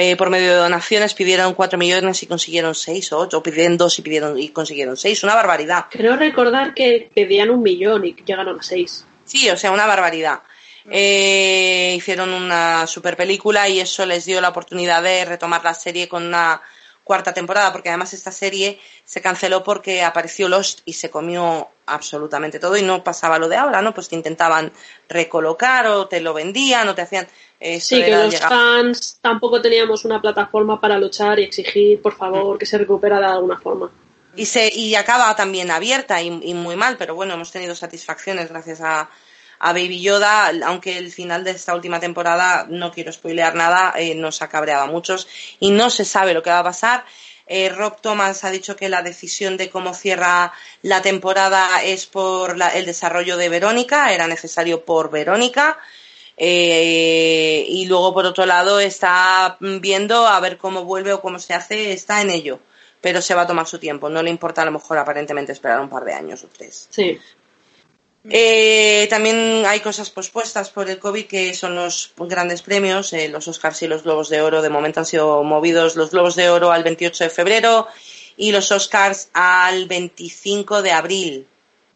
Eh, 0.00 0.14
por 0.14 0.30
medio 0.30 0.52
de 0.52 0.58
donaciones 0.58 1.12
pidieron 1.12 1.54
4 1.54 1.76
millones 1.76 2.22
y 2.22 2.28
consiguieron 2.28 2.72
6 2.72 3.12
o 3.14 3.18
8, 3.18 3.36
o 3.36 3.42
pidieron 3.42 3.76
2 3.76 3.98
y, 3.98 4.02
pidieron, 4.02 4.38
y 4.38 4.50
consiguieron 4.50 4.96
6, 4.96 5.24
una 5.24 5.34
barbaridad. 5.34 5.86
Creo 5.90 6.14
recordar 6.14 6.72
que 6.72 7.10
pedían 7.12 7.50
un 7.50 7.64
millón 7.64 8.06
y 8.06 8.14
llegaron 8.14 8.60
a 8.60 8.62
seis. 8.62 9.04
Sí, 9.24 9.50
o 9.50 9.56
sea, 9.56 9.72
una 9.72 9.86
barbaridad. 9.86 10.42
Eh, 10.88 11.94
hicieron 11.96 12.32
una 12.32 12.86
super 12.86 13.16
película 13.16 13.68
y 13.68 13.80
eso 13.80 14.06
les 14.06 14.24
dio 14.24 14.40
la 14.40 14.50
oportunidad 14.50 15.02
de 15.02 15.24
retomar 15.24 15.64
la 15.64 15.74
serie 15.74 16.08
con 16.08 16.24
una 16.24 16.62
cuarta 17.02 17.34
temporada, 17.34 17.72
porque 17.72 17.88
además 17.88 18.12
esta 18.12 18.30
serie 18.30 18.78
se 19.04 19.20
canceló 19.20 19.64
porque 19.64 20.04
apareció 20.04 20.48
Lost 20.48 20.82
y 20.84 20.92
se 20.92 21.10
comió 21.10 21.70
absolutamente 21.86 22.60
todo 22.60 22.76
y 22.76 22.82
no 22.82 23.02
pasaba 23.02 23.40
lo 23.40 23.48
de 23.48 23.56
ahora, 23.56 23.82
¿no? 23.82 23.94
Pues 23.94 24.08
te 24.08 24.14
intentaban 24.14 24.70
recolocar 25.08 25.88
o 25.88 26.06
te 26.06 26.20
lo 26.20 26.34
vendían 26.34 26.88
o 26.88 26.94
te 26.94 27.02
hacían... 27.02 27.26
Sí, 27.80 28.02
que 28.02 28.10
los 28.10 28.32
llegar- 28.34 28.48
fans 28.48 29.18
tampoco 29.20 29.60
teníamos 29.60 30.04
una 30.04 30.20
plataforma 30.20 30.80
para 30.80 30.96
luchar 30.98 31.40
y 31.40 31.44
exigir, 31.44 32.00
por 32.00 32.16
favor, 32.16 32.56
que 32.58 32.66
se 32.66 32.78
recupera 32.78 33.18
de 33.18 33.26
alguna 33.26 33.58
forma. 33.58 33.90
y 34.36 34.46
se 34.46 34.72
y 34.72 34.94
acaba 34.94 35.34
también 35.34 35.70
abierta 35.72 36.22
y, 36.22 36.26
y 36.42 36.54
muy 36.54 36.76
mal 36.76 36.96
pero 36.96 37.14
bueno 37.16 37.34
hemos 37.34 37.50
tenido 37.50 37.74
satisfacciones 37.74 38.48
gracias 38.50 38.80
a, 38.80 39.10
a 39.58 39.72
Baby 39.72 40.00
Yoda 40.00 40.52
aunque 40.64 40.96
el 40.96 41.10
final 41.10 41.42
de 41.42 41.50
esta 41.52 41.74
última 41.74 41.98
temporada 41.98 42.64
no 42.68 42.92
quiero 42.92 43.10
spoilear 43.12 43.56
nada 43.56 43.92
eh, 43.96 44.14
nos 44.14 44.40
ha 44.42 44.48
cabreado 44.48 44.84
a 44.84 44.86
muchos 44.86 45.26
y 45.58 45.72
no 45.72 45.90
se 45.90 46.04
sabe 46.04 46.34
lo 46.34 46.42
que 46.44 46.50
va 46.50 46.60
a 46.60 46.64
pasar. 46.64 47.04
Eh, 47.48 47.70
Rob 47.70 48.00
Thomas 48.00 48.44
ha 48.44 48.50
dicho 48.50 48.76
que 48.76 48.88
la 48.90 49.02
decisión 49.02 49.56
de 49.56 49.70
cómo 49.70 49.92
cierra 49.94 50.52
la 50.82 51.00
temporada 51.02 51.82
es 51.82 52.06
por 52.06 52.56
la- 52.58 52.68
el 52.68 52.84
desarrollo 52.86 53.36
de 53.38 53.48
Verónica 53.48 54.12
era 54.12 54.28
necesario 54.28 54.84
por 54.84 55.10
Verónica 55.10 55.78
eh, 56.38 57.64
y 57.68 57.86
luego 57.86 58.14
por 58.14 58.24
otro 58.26 58.46
lado 58.46 58.80
está 58.80 59.56
viendo 59.60 60.26
a 60.26 60.38
ver 60.40 60.56
cómo 60.56 60.84
vuelve 60.84 61.12
o 61.12 61.20
cómo 61.20 61.38
se 61.38 61.54
hace 61.54 61.92
está 61.92 62.22
en 62.22 62.30
ello 62.30 62.60
pero 63.00 63.22
se 63.22 63.34
va 63.34 63.42
a 63.42 63.46
tomar 63.46 63.66
su 63.66 63.78
tiempo. 63.78 64.08
No 64.08 64.22
le 64.22 64.30
importa 64.30 64.62
a 64.62 64.64
lo 64.64 64.72
mejor 64.72 64.98
aparentemente 64.98 65.52
esperar 65.52 65.80
un 65.80 65.88
par 65.88 66.04
de 66.04 66.14
años 66.14 66.42
o 66.44 66.48
tres. 66.48 66.88
Sí. 66.90 67.18
Eh, 68.30 69.06
también 69.08 69.64
hay 69.66 69.80
cosas 69.80 70.10
pospuestas 70.10 70.70
por 70.70 70.90
el 70.90 70.98
COVID 70.98 71.26
que 71.26 71.54
son 71.54 71.76
los 71.76 72.12
grandes 72.18 72.62
premios, 72.62 73.12
eh, 73.12 73.28
los 73.28 73.46
Oscars 73.48 73.82
y 73.82 73.88
los 73.88 74.02
Globos 74.02 74.28
de 74.28 74.42
Oro. 74.42 74.62
De 74.62 74.68
momento 74.68 75.00
han 75.00 75.06
sido 75.06 75.42
movidos 75.44 75.96
los 75.96 76.10
Globos 76.10 76.34
de 76.36 76.50
Oro 76.50 76.72
al 76.72 76.82
28 76.82 77.24
de 77.24 77.30
febrero 77.30 77.86
y 78.36 78.52
los 78.52 78.70
Oscars 78.72 79.30
al 79.32 79.86
25 79.86 80.82
de 80.82 80.90
abril. 80.90 81.46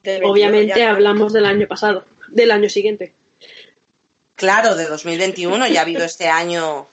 Del 0.02 0.20
21 0.20 0.32
Obviamente 0.32 0.78
ya. 0.78 0.90
hablamos 0.90 1.32
del 1.32 1.44
año 1.44 1.66
pasado, 1.66 2.04
del 2.28 2.50
año 2.50 2.68
siguiente. 2.68 3.12
Claro, 4.42 4.74
de 4.74 4.86
2021 4.86 5.68
ya 5.68 5.78
ha 5.78 5.82
habido 5.82 6.02
este 6.04 6.26
año 6.28 6.88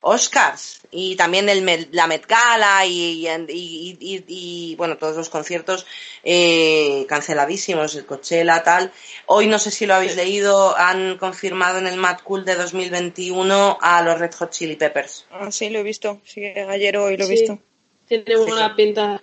Oscars 0.00 0.82
y 0.92 1.16
también 1.16 1.48
el, 1.48 1.88
la 1.90 2.06
Met 2.06 2.24
Gala 2.28 2.86
y, 2.86 3.26
y- 3.26 3.28
y- 3.48 3.96
y- 4.00 4.24
y, 4.28 4.76
bueno, 4.76 4.96
todos 4.96 5.16
los 5.16 5.28
conciertos 5.28 5.86
eh, 6.22 7.04
canceladísimos, 7.08 7.96
el 7.96 8.06
Coachella, 8.06 8.62
tal. 8.62 8.92
Hoy 9.26 9.48
no 9.48 9.58
sé 9.58 9.72
si 9.72 9.86
lo 9.86 9.94
habéis 9.96 10.14
leído, 10.14 10.76
han 10.78 11.18
confirmado 11.18 11.78
en 11.78 11.88
el 11.88 11.96
Mad 11.96 12.18
Cool 12.22 12.44
de 12.44 12.54
2021 12.54 13.76
a 13.80 14.00
los 14.02 14.20
Red 14.20 14.34
Hot 14.34 14.52
Chili 14.52 14.76
Peppers. 14.76 15.26
Ah, 15.32 15.50
sí, 15.50 15.68
lo 15.70 15.80
he 15.80 15.82
visto. 15.82 16.20
Sí, 16.24 16.44
ayer 16.44 16.96
hoy 16.96 17.16
lo 17.16 17.24
he 17.24 17.26
Sí. 17.26 17.32
visto. 17.32 17.58
Tiene 18.06 18.36
buena 18.36 18.68
sí. 18.68 18.74
pinta. 18.76 19.20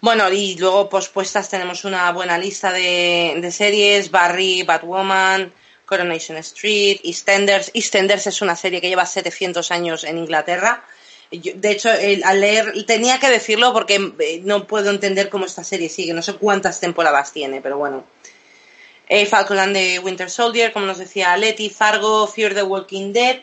Bueno, 0.00 0.30
y 0.32 0.56
luego 0.56 0.88
pospuestas 0.88 1.50
tenemos 1.50 1.84
una 1.84 2.10
buena 2.12 2.38
lista 2.38 2.72
de, 2.72 3.34
de 3.42 3.50
series, 3.52 4.10
Barry, 4.10 4.62
Batwoman, 4.62 5.52
Coronation 5.90 6.38
Street, 6.38 7.00
EastEnders. 7.02 7.72
EastEnders 7.74 8.28
es 8.28 8.40
una 8.40 8.54
serie 8.54 8.80
que 8.80 8.88
lleva 8.88 9.04
700 9.04 9.72
años 9.72 10.04
en 10.04 10.18
Inglaterra. 10.18 10.84
de 11.30 11.70
hecho, 11.70 11.90
al 11.90 12.40
leer, 12.40 12.86
tenía 12.86 13.18
que 13.18 13.28
decirlo 13.28 13.72
porque 13.72 14.12
eh, 14.20 14.40
no 14.44 14.68
puedo 14.68 14.90
entender 14.90 15.28
cómo 15.28 15.46
esta 15.46 15.64
serie 15.64 15.88
sigue. 15.88 16.14
No 16.14 16.22
sé 16.22 16.34
cuántas 16.34 16.78
temporadas 16.78 17.32
tiene, 17.32 17.60
pero 17.60 17.76
bueno. 17.76 18.04
Eh, 19.08 19.26
Falcon 19.26 19.58
and 19.58 19.74
the 19.74 19.98
Winter 19.98 20.30
Soldier, 20.30 20.72
como 20.72 20.86
nos 20.86 20.98
decía 20.98 21.36
Letty, 21.36 21.68
Fargo, 21.70 22.28
Fear 22.28 22.54
the 22.54 22.62
Walking 22.62 23.12
Dead, 23.12 23.40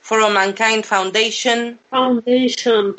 For 0.00 0.18
All 0.22 0.32
Mankind 0.32 0.82
Foundation. 0.82 1.78
Foundation. 1.90 2.96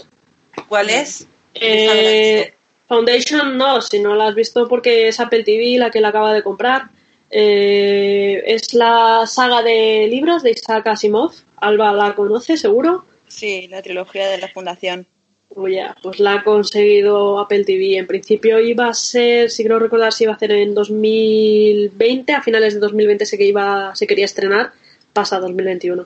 ¿Cuál 0.69 0.91
es? 0.91 1.25
Eh, 1.55 2.53
Foundation 2.87 3.57
no, 3.57 3.81
si 3.81 3.99
no 3.99 4.13
la 4.13 4.27
has 4.27 4.35
visto 4.35 4.67
porque 4.67 5.07
es 5.07 5.19
Apple 5.19 5.43
TV 5.43 5.79
la 5.79 5.89
que 5.89 5.99
la 5.99 6.09
acaba 6.09 6.31
de 6.31 6.43
comprar. 6.43 6.89
Eh, 7.29 8.43
es 8.45 8.73
la 8.73 9.25
saga 9.27 9.61
de 9.61 10.07
libros 10.09 10.43
de 10.43 10.51
Isaac 10.51 10.87
Asimov. 10.87 11.33
Alba 11.57 11.93
la 11.93 12.15
conoce, 12.15 12.57
seguro. 12.57 13.05
Sí, 13.27 13.67
la 13.67 13.81
trilogía 13.81 14.27
de 14.27 14.37
la 14.37 14.47
Fundación. 14.49 15.07
pues 15.49 16.19
la 16.19 16.33
ha 16.33 16.43
conseguido 16.43 17.39
Apple 17.39 17.65
TV. 17.65 17.97
En 17.97 18.07
principio 18.07 18.59
iba 18.59 18.87
a 18.87 18.93
ser, 18.93 19.49
si 19.49 19.63
quiero 19.63 19.79
recordar, 19.79 20.13
si 20.13 20.25
iba 20.25 20.33
a 20.33 20.39
ser 20.39 20.51
en 20.51 20.73
2020, 20.73 22.33
a 22.33 22.41
finales 22.41 22.75
de 22.75 22.79
2020 22.79 23.25
sé 23.25 23.37
que 23.37 23.45
iba, 23.45 23.95
se 23.95 24.07
quería 24.07 24.25
estrenar, 24.25 24.71
pasa 25.13 25.39
2021. 25.39 26.05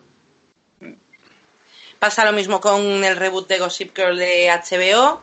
Pasa 2.00 2.26
lo 2.26 2.34
mismo 2.34 2.60
con 2.62 3.04
el 3.04 3.16
reboot 3.16 3.48
de 3.48 3.60
Gossip 3.60 3.96
Girl 3.96 4.18
de 4.18 4.50
HBO 4.50 5.22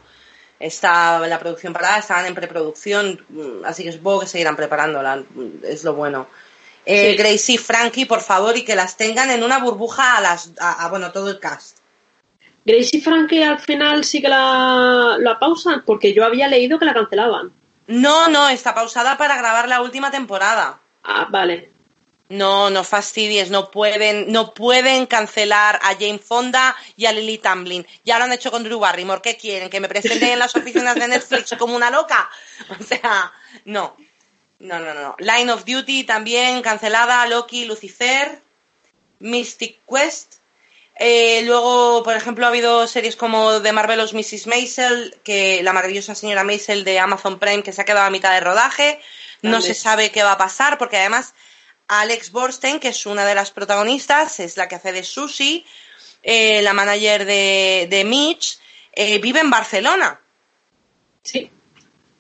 está 0.61 1.19
la 1.27 1.39
producción 1.39 1.73
parada, 1.73 1.99
estaban 1.99 2.27
en 2.27 2.35
preproducción, 2.35 3.25
mm, 3.29 3.65
así 3.65 3.85
que 3.85 3.93
supongo 3.93 4.21
que 4.21 4.27
seguirán 4.27 4.57
preparándola, 4.57 5.17
mm, 5.17 5.65
es 5.65 5.85
lo 5.85 5.95
bueno. 5.95 6.27
Eh, 6.85 7.17
Gracie 7.17 7.57
y 7.57 7.59
Frankie, 7.59 8.07
por 8.07 8.23
favor, 8.23 8.57
y 8.57 8.65
que 8.65 8.75
las 8.75 8.97
tengan 8.97 9.31
en 9.31 9.45
una 9.45 9.59
burbuja 9.59 10.17
a 10.17 10.21
las, 10.21 10.53
a, 10.59 10.89
bueno, 10.89 11.13
todo 11.13 11.31
el 11.31 11.39
cast. 11.39 11.79
Gracie 12.65 12.99
y 12.99 13.03
Frankie 13.03 13.43
al 13.43 13.59
final 13.59 14.05
sí 14.05 14.23
que 14.23 14.29
la, 14.29 15.17
la 15.19 15.39
pausan, 15.39 15.83
porque 15.85 16.15
yo 16.15 16.25
había 16.25 16.49
leído 16.49 16.79
que 16.79 16.87
la 16.87 16.95
cancelaban. 16.95 17.53
No, 17.87 18.29
no, 18.29 18.49
está 18.49 18.75
pausada 18.75 19.17
para 19.17 19.37
grabar 19.37 19.69
la 19.69 19.83
última 19.83 20.11
temporada. 20.11 20.79
Ah, 21.05 21.27
vale. 21.31 21.71
No, 22.29 22.69
no 22.69 22.85
fastidies, 22.85 23.51
no 23.51 23.71
pueden, 23.71 24.31
no 24.31 24.53
pueden 24.53 25.07
cancelar 25.07 25.77
a 25.83 25.95
Jane 25.95 26.19
Fonda 26.19 26.77
y 26.95 27.07
a 27.07 27.13
Lily 27.13 27.39
Tamblyn. 27.39 27.87
Ya 28.05 28.19
lo 28.19 28.25
han 28.25 28.33
hecho 28.33 28.51
con 28.51 28.65
Drew 28.65 28.79
Barrymore. 28.79 29.23
¿Qué 29.23 29.37
quieren? 29.37 29.71
¿Que 29.71 29.81
me 29.81 29.89
presenten 29.89 30.31
en 30.31 30.39
las 30.39 30.55
oficinas 30.55 30.95
de 30.95 31.09
Netflix 31.09 31.55
como 31.59 31.75
una 31.75 31.91
loca? 31.91 32.29
O 32.81 32.83
sea, 32.85 33.33
no. 33.65 33.97
No, 34.59 34.81
no, 34.81 34.93
no. 34.93 35.17
Line 35.19 35.53
of 35.53 35.65
Duty 35.65 36.05
también 36.05 36.63
cancelada, 36.63 37.25
Loki, 37.27 37.65
Lucifer, 37.65 38.43
Mystic 39.21 39.79
Quest. 39.89 40.35
Eh, 40.97 41.43
luego, 41.45 42.03
por 42.03 42.17
ejemplo, 42.17 42.45
ha 42.45 42.49
habido 42.49 42.89
series 42.89 43.15
como 43.15 43.63
The 43.63 43.73
Marvelous 43.73 44.15
Mrs. 44.15 44.49
Maisel, 44.49 45.17
que 45.23 45.63
la 45.63 45.73
maravillosa 45.73 46.17
señora 46.17 46.43
Maisel 46.43 46.83
de 46.83 46.99
Amazon 46.99 47.39
Prime, 47.39 47.63
que 47.63 47.73
se 47.73 47.81
ha 47.81 47.85
quedado 47.85 48.07
a 48.07 48.11
mitad 48.11 48.33
de 48.33 48.41
rodaje. 48.41 49.01
No 49.41 49.61
se 49.61 49.75
sabe 49.75 50.11
qué 50.11 50.25
va 50.25 50.33
a 50.33 50.39
pasar, 50.39 50.77
porque 50.79 50.97
además 50.97 51.35
Alex 51.89 52.31
Borstein, 52.31 52.79
que 52.79 52.89
es 52.89 53.07
una 53.07 53.25
de 53.25 53.35
las 53.35 53.51
protagonistas, 53.51 54.41
es 54.41 54.57
la 54.57 54.69
que 54.69 54.77
hace 54.77 54.93
de 54.93 55.03
Susie, 55.03 55.65
eh, 56.23 56.61
la 56.63 56.75
manager 56.75 57.25
de, 57.25 58.05
Mitch, 58.07 58.59
eh, 58.93 59.19
vive 59.19 59.41
en 59.41 59.51
Barcelona. 59.51 60.21
Sí. 61.23 61.51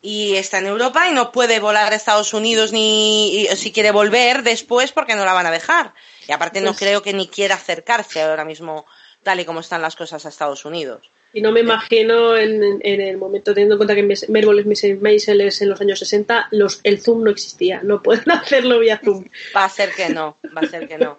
Y 0.00 0.36
está 0.36 0.58
en 0.58 0.66
Europa 0.66 1.08
y 1.08 1.12
no 1.12 1.32
puede 1.32 1.60
volar 1.60 1.92
a 1.92 1.96
Estados 1.96 2.32
Unidos 2.32 2.72
ni 2.72 3.48
si 3.56 3.72
quiere 3.72 3.90
volver 3.90 4.42
después 4.42 4.92
porque 4.92 5.16
no 5.16 5.24
la 5.24 5.32
van 5.32 5.46
a 5.46 5.50
dejar. 5.50 5.92
Y 6.26 6.32
aparte 6.32 6.60
no 6.60 6.70
pues 6.70 6.78
creo 6.78 7.02
que 7.02 7.12
ni 7.12 7.28
quiera 7.28 7.56
acercarse 7.56 8.22
ahora 8.22 8.44
mismo 8.44 8.86
tal 9.22 9.40
y 9.40 9.44
como 9.44 9.60
están 9.60 9.82
las 9.82 9.96
cosas 9.96 10.24
a 10.24 10.28
Estados 10.28 10.64
Unidos. 10.64 11.10
Y 11.32 11.42
no 11.42 11.52
me 11.52 11.60
imagino 11.60 12.36
en, 12.36 12.80
el 12.82 13.16
momento, 13.18 13.52
teniendo 13.52 13.74
en 13.74 13.78
cuenta 13.78 13.94
que 13.94 14.28
Marvel 14.28 14.98
Maisel 15.00 15.40
es 15.42 15.60
en 15.60 15.68
los 15.68 15.80
años 15.80 15.98
60, 15.98 16.48
los, 16.52 16.80
el 16.84 17.00
Zoom 17.00 17.22
no 17.22 17.30
existía. 17.30 17.80
No 17.82 18.02
pueden 18.02 18.30
hacerlo 18.30 18.78
vía 18.78 19.00
Zoom. 19.04 19.24
Va 19.54 19.64
a 19.64 19.68
ser 19.68 19.90
que 19.94 20.08
no, 20.08 20.38
va 20.56 20.62
a 20.62 20.66
ser 20.66 20.88
que 20.88 20.98
no. 20.98 21.18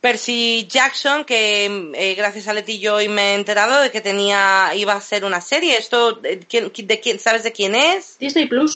Percy 0.00 0.66
Jackson, 0.68 1.24
que 1.24 1.92
eh, 1.94 2.14
gracias 2.14 2.46
a 2.46 2.54
Leti 2.54 2.86
hoy 2.86 3.08
me 3.08 3.32
he 3.32 3.34
enterado 3.34 3.82
de 3.82 3.90
que 3.90 4.00
tenía 4.00 4.70
iba 4.74 4.92
a 4.92 5.00
ser 5.00 5.24
una 5.24 5.40
serie. 5.40 5.76
Esto, 5.76 6.12
de 6.12 6.38
quién, 6.38 7.18
¿sabes 7.18 7.42
de 7.42 7.52
quién 7.52 7.74
es? 7.74 8.16
Disney 8.18 8.46
Plus. 8.46 8.74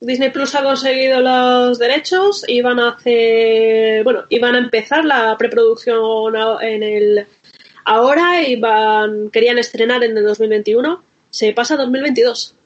Disney 0.00 0.30
Plus 0.30 0.54
ha 0.56 0.64
conseguido 0.64 1.20
los 1.20 1.78
derechos, 1.78 2.44
iban 2.48 2.80
a 2.80 2.90
hacer, 2.90 4.02
bueno, 4.02 4.24
iban 4.30 4.56
a 4.56 4.58
empezar 4.58 5.04
la 5.04 5.36
preproducción 5.38 6.34
en 6.60 6.82
el 6.82 7.26
Ahora 7.84 8.42
iban, 8.42 9.30
querían 9.30 9.58
estrenar 9.58 10.04
en 10.04 10.16
el 10.16 10.24
2021, 10.24 11.02
se 11.30 11.52
pasa 11.52 11.74
a 11.74 11.78
2022. 11.78 12.56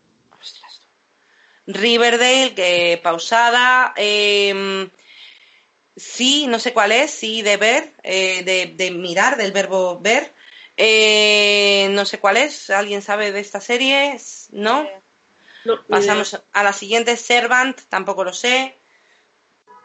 Riverdale, 1.67 2.55
que 2.55 3.01
pausada. 3.03 3.93
Em, 3.97 4.89
sí, 5.97 6.47
no 6.47 6.59
sé 6.59 6.73
cuál 6.73 6.93
es, 6.93 7.11
sí, 7.11 7.43
de 7.43 7.57
ver, 7.57 7.93
eh, 8.03 8.73
de, 8.77 8.91
mirar, 8.91 9.37
del 9.37 9.53
verbo 9.53 9.99
ver. 10.01 10.33
Eh, 10.77 11.89
no 11.91 12.05
sé 12.05 12.19
cuál 12.19 12.37
es, 12.37 12.71
¿alguien 12.71 13.03
sabe 13.03 13.33
de 13.33 13.41
esta 13.41 13.61
serie? 13.61 14.17
¿No? 14.53 14.87
no 15.65 15.83
Pasamos 15.87 16.41
a 16.53 16.63
la 16.63 16.73
siguiente, 16.73 17.17
Servant, 17.17 17.81
tampoco 17.89 18.25
lo 18.25 18.33
sé. 18.33 18.77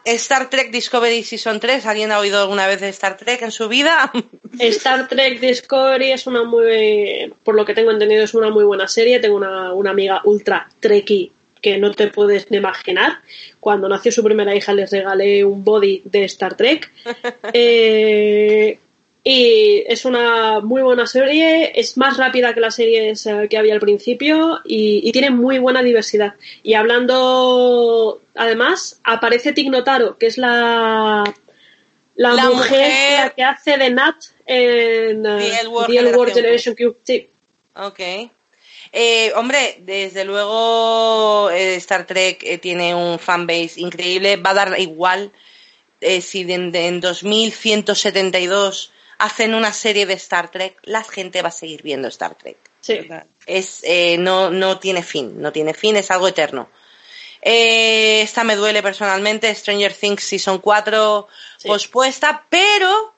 Star 0.04 0.50
Trek 0.50 0.70
Discovery 0.70 1.22
Season 1.22 1.60
3, 1.60 1.86
¿alguien 1.86 2.12
ha 2.12 2.18
oído 2.18 2.40
alguna 2.40 2.66
vez 2.66 2.80
de 2.80 2.88
Star 2.88 3.16
Trek 3.16 3.42
en 3.42 3.50
su 3.50 3.68
vida? 3.68 4.12
Star 4.58 5.08
Trek 5.08 5.40
Discovery 5.40 6.12
es 6.12 6.26
una 6.26 6.44
muy, 6.44 7.32
por 7.42 7.54
lo 7.54 7.64
que 7.64 7.74
tengo 7.74 7.90
entendido, 7.90 8.24
es 8.24 8.34
una 8.34 8.50
muy 8.50 8.64
buena 8.64 8.88
serie. 8.88 9.20
Tengo 9.20 9.36
una, 9.36 9.72
una 9.72 9.90
amiga 9.90 10.20
ultra 10.24 10.68
trekkie 10.80 11.32
que 11.60 11.78
no 11.78 11.92
te 11.92 12.08
puedes 12.08 12.46
imaginar. 12.50 13.20
Cuando 13.60 13.88
nació 13.88 14.10
su 14.10 14.24
primera 14.24 14.54
hija 14.54 14.72
les 14.74 14.90
regalé 14.90 15.44
un 15.44 15.64
body 15.64 16.02
de 16.04 16.24
Star 16.24 16.56
Trek. 16.56 16.90
eh, 17.52 18.78
y 19.24 19.84
es 19.86 20.04
una 20.04 20.58
muy 20.60 20.82
buena 20.82 21.06
serie, 21.06 21.78
es 21.78 21.96
más 21.96 22.16
rápida 22.16 22.54
que 22.54 22.60
las 22.60 22.74
series 22.74 23.24
eh, 23.26 23.46
que 23.48 23.56
había 23.56 23.74
al 23.74 23.80
principio 23.80 24.58
y, 24.64 25.12
tiene 25.12 25.30
muy 25.30 25.60
buena 25.60 25.80
diversidad. 25.80 26.34
Y 26.64 26.74
hablando, 26.74 28.20
además, 28.34 29.00
aparece 29.04 29.52
Tig 29.52 29.70
Notaro, 29.70 30.18
que 30.18 30.26
es 30.26 30.38
la, 30.38 31.22
la, 32.16 32.50
mujer, 32.50 33.32
que 33.36 33.44
hace 33.44 33.78
de 33.78 33.90
Nat 33.90 34.16
en 34.44 35.22
The 35.22 35.68
World, 35.68 36.34
Generation 36.34 36.74
Q. 36.74 36.96
Sí. 37.04 37.28
Ok. 37.76 38.00
Eh, 38.94 39.32
hombre, 39.36 39.76
desde 39.82 40.24
luego 40.24 41.48
eh, 41.50 41.76
Star 41.76 42.08
Trek 42.08 42.60
tiene 42.60 42.92
un 42.92 43.20
fanbase 43.20 43.74
increíble. 43.76 44.36
Va 44.36 44.50
a 44.50 44.54
dar 44.54 44.80
igual 44.80 45.30
si 46.00 46.40
en, 46.52 46.74
en 46.74 47.00
2172 47.00 48.91
hacen 49.22 49.54
una 49.54 49.72
serie 49.72 50.04
de 50.04 50.14
Star 50.14 50.50
Trek, 50.50 50.78
la 50.82 51.04
gente 51.04 51.42
va 51.42 51.48
a 51.48 51.52
seguir 51.52 51.82
viendo 51.82 52.08
Star 52.08 52.34
Trek. 52.34 52.56
Sí. 52.80 53.08
Es, 53.46 53.80
eh, 53.84 54.16
no, 54.18 54.50
no 54.50 54.80
tiene 54.80 55.04
fin, 55.04 55.40
no 55.40 55.52
tiene 55.52 55.74
fin, 55.74 55.94
es 55.94 56.10
algo 56.10 56.26
eterno. 56.26 56.68
Eh, 57.40 58.22
esta 58.22 58.42
me 58.42 58.56
duele 58.56 58.82
personalmente, 58.82 59.54
Stranger 59.54 59.94
Things 59.94 60.24
Season 60.24 60.58
4 60.58 61.28
pospuesta, 61.64 62.46
pero 62.48 63.14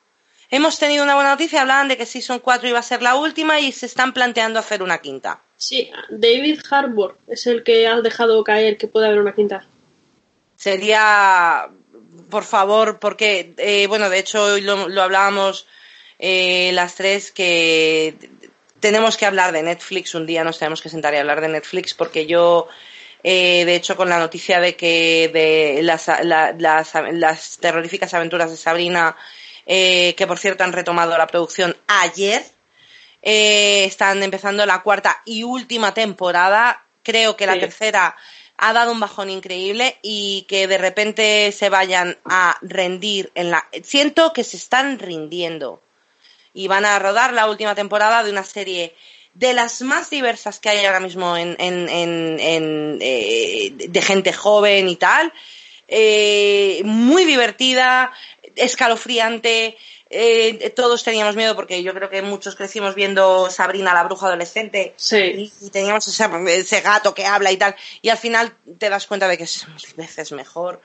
hemos 0.51 0.79
tenido 0.79 1.05
una 1.05 1.15
buena 1.15 1.31
noticia, 1.31 1.63
hablaban 1.63 1.89
de 1.89 1.97
que 1.97 2.05
Season 2.05 2.39
4 2.39 2.69
iba 2.69 2.81
a 2.81 2.83
ser 2.83 3.01
la 3.01 3.15
última 3.15 3.61
y 3.61 3.73
se 3.73 3.87
están 3.87 4.13
planteando 4.13 4.59
hacer 4.59 4.83
una 4.83 4.99
quinta. 4.99 5.41
Sí, 5.57 5.91
David 6.11 6.61
Harbour 6.69 7.17
es 7.29 7.47
el 7.47 7.63
que 7.63 7.87
ha 7.87 8.03
dejado 8.03 8.45
caer 8.45 8.77
que 8.77 8.89
puede 8.89 9.07
haber 9.07 9.21
una 9.21 9.35
quinta. 9.35 9.67
Sería, 10.55 11.71
por 12.29 12.45
favor, 12.45 12.99
porque, 12.99 13.55
eh, 13.57 13.87
bueno, 13.87 14.11
de 14.11 14.19
hecho 14.19 14.43
hoy 14.45 14.61
lo 14.61 15.03
hablábamos 15.03 15.67
eh, 16.19 16.71
las 16.73 16.95
tres 16.95 17.33
que 17.33 18.17
tenemos 18.81 19.17
que 19.17 19.27
hablar 19.27 19.53
de 19.53 19.63
Netflix, 19.63 20.15
un 20.15 20.27
día 20.27 20.45
nos 20.45 20.59
tenemos 20.59 20.81
que 20.81 20.89
sentar 20.89 21.15
y 21.15 21.19
hablar 21.19 21.41
de 21.41 21.49
Netflix 21.49 21.95
porque 21.95 22.27
yo, 22.27 22.69
eh, 23.23 23.65
de 23.65 23.75
hecho, 23.75 23.97
con 23.97 24.09
la 24.09 24.19
noticia 24.19 24.61
de 24.61 24.77
que 24.77 25.31
de 25.33 25.83
las, 25.83 26.11
las, 26.25 27.59
terroríficas 27.59 28.15
aventuras 28.15 28.51
de 28.51 28.57
Sabrina, 28.57 29.17
eh, 29.67 30.15
que 30.17 30.27
por 30.27 30.39
cierto 30.39 30.65
han 30.65 30.73
retomado 30.73 31.17
la 31.17 31.27
producción 31.27 31.77
ayer, 31.87 32.45
están 33.23 34.23
empezando 34.23 34.67
la 34.67 34.83
cuarta 34.83 35.23
y 35.25 35.45
última 35.45 35.95
temporada, 35.95 36.85
creo 37.03 37.37
que 37.37 37.47
la 37.47 37.59
tercera 37.59 38.17
ha 38.57 38.73
dado 38.73 38.93
un 38.93 39.01
bajón 39.01 39.31
increíble 39.31 39.99
y 40.03 40.45
que 40.49 40.67
de 40.67 40.77
repente 40.79 41.51
se 41.53 41.71
vayan 41.71 42.19
a 42.25 42.59
rendir 42.61 43.33
en 43.35 43.51
la... 43.51 43.67
Siento 43.83 44.35
que 44.35 44.45
se 44.45 44.59
están 44.59 44.99
rindiendo 44.99 45.81
y 46.55 46.69
van 46.69 46.85
a 46.87 46.99
rodar 46.99 47.33
la 47.35 47.49
última 47.51 47.75
temporada 47.75 48.23
de 48.23 48.31
una 48.31 48.45
serie 48.45 48.95
de 49.35 49.53
las 49.53 49.83
más 49.83 50.09
diversas 50.11 50.61
que 50.61 50.69
hay 50.71 50.87
ahora 50.87 51.01
mismo 51.01 51.37
en, 51.37 51.57
en, 51.59 51.89
en, 51.89 52.99
eh, 53.03 53.73
de 53.75 54.03
gente 54.03 54.33
joven 54.33 54.89
y 54.89 54.97
tal. 54.97 55.33
eh, 55.89 56.81
muy 56.85 57.25
divertida, 57.25 58.13
escalofriante. 58.57 59.77
eh, 60.11 60.71
todos 60.77 61.03
teníamos 61.03 61.35
miedo 61.35 61.57
porque 61.57 61.83
yo 61.83 61.93
creo 61.95 62.09
que 62.11 62.23
muchos 62.23 62.55
crecimos 62.55 62.95
viendo 62.95 63.51
Sabrina 63.51 63.93
la 63.95 64.05
bruja 64.05 64.27
adolescente 64.29 64.93
Sí. 64.97 65.17
y, 65.61 65.67
y 65.67 65.71
teníamos 65.71 66.07
ese, 66.07 66.25
ese 66.49 66.81
gato 66.83 67.13
que 67.15 67.27
habla 67.27 67.51
y 67.51 67.57
tal 67.57 67.75
y 68.03 68.11
al 68.11 68.19
final 68.19 68.55
te 68.79 68.89
das 68.91 69.07
cuenta 69.09 69.27
de 69.27 69.37
que 69.37 69.45
es 69.45 69.67
mil 69.67 69.95
veces 69.97 70.31
mejor 70.31 70.81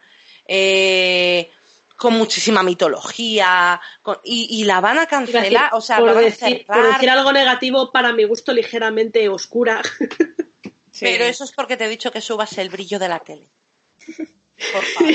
eh, 0.47 1.51
con 1.99 2.13
muchísima 2.15 2.63
mitología 2.63 3.79
con- 4.01 4.19
y, 4.23 4.47
y 4.61 4.63
la 4.63 4.79
van 4.81 4.97
a 4.97 5.01
decir, 5.01 5.09
cancelar 5.33 5.69
o 5.73 5.81
sea 5.81 5.97
por, 5.97 6.07
van 6.07 6.17
a 6.17 6.21
decir, 6.21 6.65
por 6.65 6.93
decir 6.93 7.09
algo 7.09 7.31
negativo, 7.33 7.91
para 7.91 8.13
mi 8.13 8.23
gusto 8.23 8.53
ligeramente 8.53 9.29
oscura. 9.29 9.81
pero 10.99 11.23
eso 11.25 11.43
es 11.43 11.51
porque 11.51 11.77
te 11.77 11.85
he 11.85 11.89
dicho 11.89 12.11
que 12.11 12.21
subas 12.21 12.57
el 12.57 12.69
brillo 12.69 12.97
de 12.99 13.07
la 13.09 13.19
tele 13.19 13.47
por 14.73 14.83
favor 14.93 15.13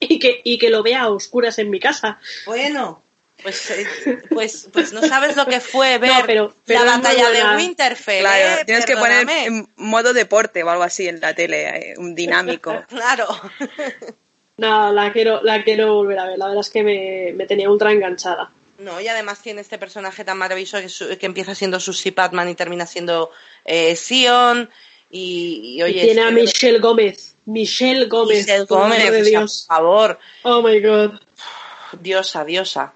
y, 0.00 0.18
que, 0.18 0.40
y 0.44 0.58
que 0.58 0.70
lo 0.70 0.82
vea 0.82 1.02
a 1.02 1.08
oscuras 1.08 1.58
en 1.58 1.70
mi 1.70 1.80
casa. 1.80 2.18
Bueno, 2.46 3.02
pues, 3.42 3.70
eh, 3.70 3.86
pues, 4.30 4.68
pues 4.72 4.92
no 4.92 5.02
sabes 5.02 5.36
lo 5.36 5.46
que 5.46 5.60
fue 5.60 5.98
ver 5.98 6.10
No, 6.10 6.26
pero- 6.26 6.54
pero 6.64 6.84
la 6.84 6.96
batalla 6.98 7.30
de. 7.30 7.56
Winterfell. 7.56 8.20
Claro, 8.20 8.60
¿eh? 8.60 8.64
tienes 8.64 8.86
que 8.86 8.96
poner 8.96 9.28
en 9.28 9.68
modo 9.76 10.12
deporte 10.12 10.62
o 10.62 10.70
algo 10.70 10.82
así 10.84 11.08
en 11.08 11.20
la 11.20 11.34
tele, 11.34 11.92
eh, 11.92 11.94
un 11.98 12.14
dinámico. 12.14 12.84
Claro. 12.88 13.26
No, 14.56 14.92
la 14.92 15.12
quiero, 15.12 15.42
la 15.42 15.64
quiero 15.64 15.94
volver 15.94 16.18
a 16.18 16.26
ver. 16.26 16.38
La 16.38 16.46
verdad 16.46 16.60
es 16.60 16.70
que 16.70 16.82
me, 16.82 17.32
me 17.34 17.46
tenía 17.46 17.68
ultra 17.70 17.90
enganchada. 17.92 18.50
No, 18.78 19.00
y 19.00 19.08
además 19.08 19.40
tiene 19.40 19.60
este 19.60 19.78
personaje 19.78 20.24
tan 20.24 20.36
maravilloso 20.38 20.80
que, 20.80 20.88
su- 20.88 21.16
que 21.18 21.26
empieza 21.26 21.54
siendo 21.54 21.78
Susie 21.80 22.12
Patman 22.12 22.48
y 22.48 22.54
termina 22.54 22.86
siendo 22.86 23.30
eh, 23.64 23.96
Sion. 23.96 24.70
Y, 25.10 25.76
y, 25.76 25.82
oye, 25.82 26.02
y 26.02 26.06
tiene 26.06 26.22
a 26.22 26.30
Michelle 26.30 26.78
Gómez. 26.78 27.36
Michelle 27.46 28.06
Gómez. 28.06 28.38
Michelle 28.46 28.64
Gómez, 28.64 29.10
de 29.12 29.22
Dios. 29.22 29.64
por 29.68 29.76
favor. 29.76 30.18
Oh 30.42 30.62
my 30.62 30.80
god. 30.80 31.20
Diosa, 32.00 32.44
diosa. 32.44 32.94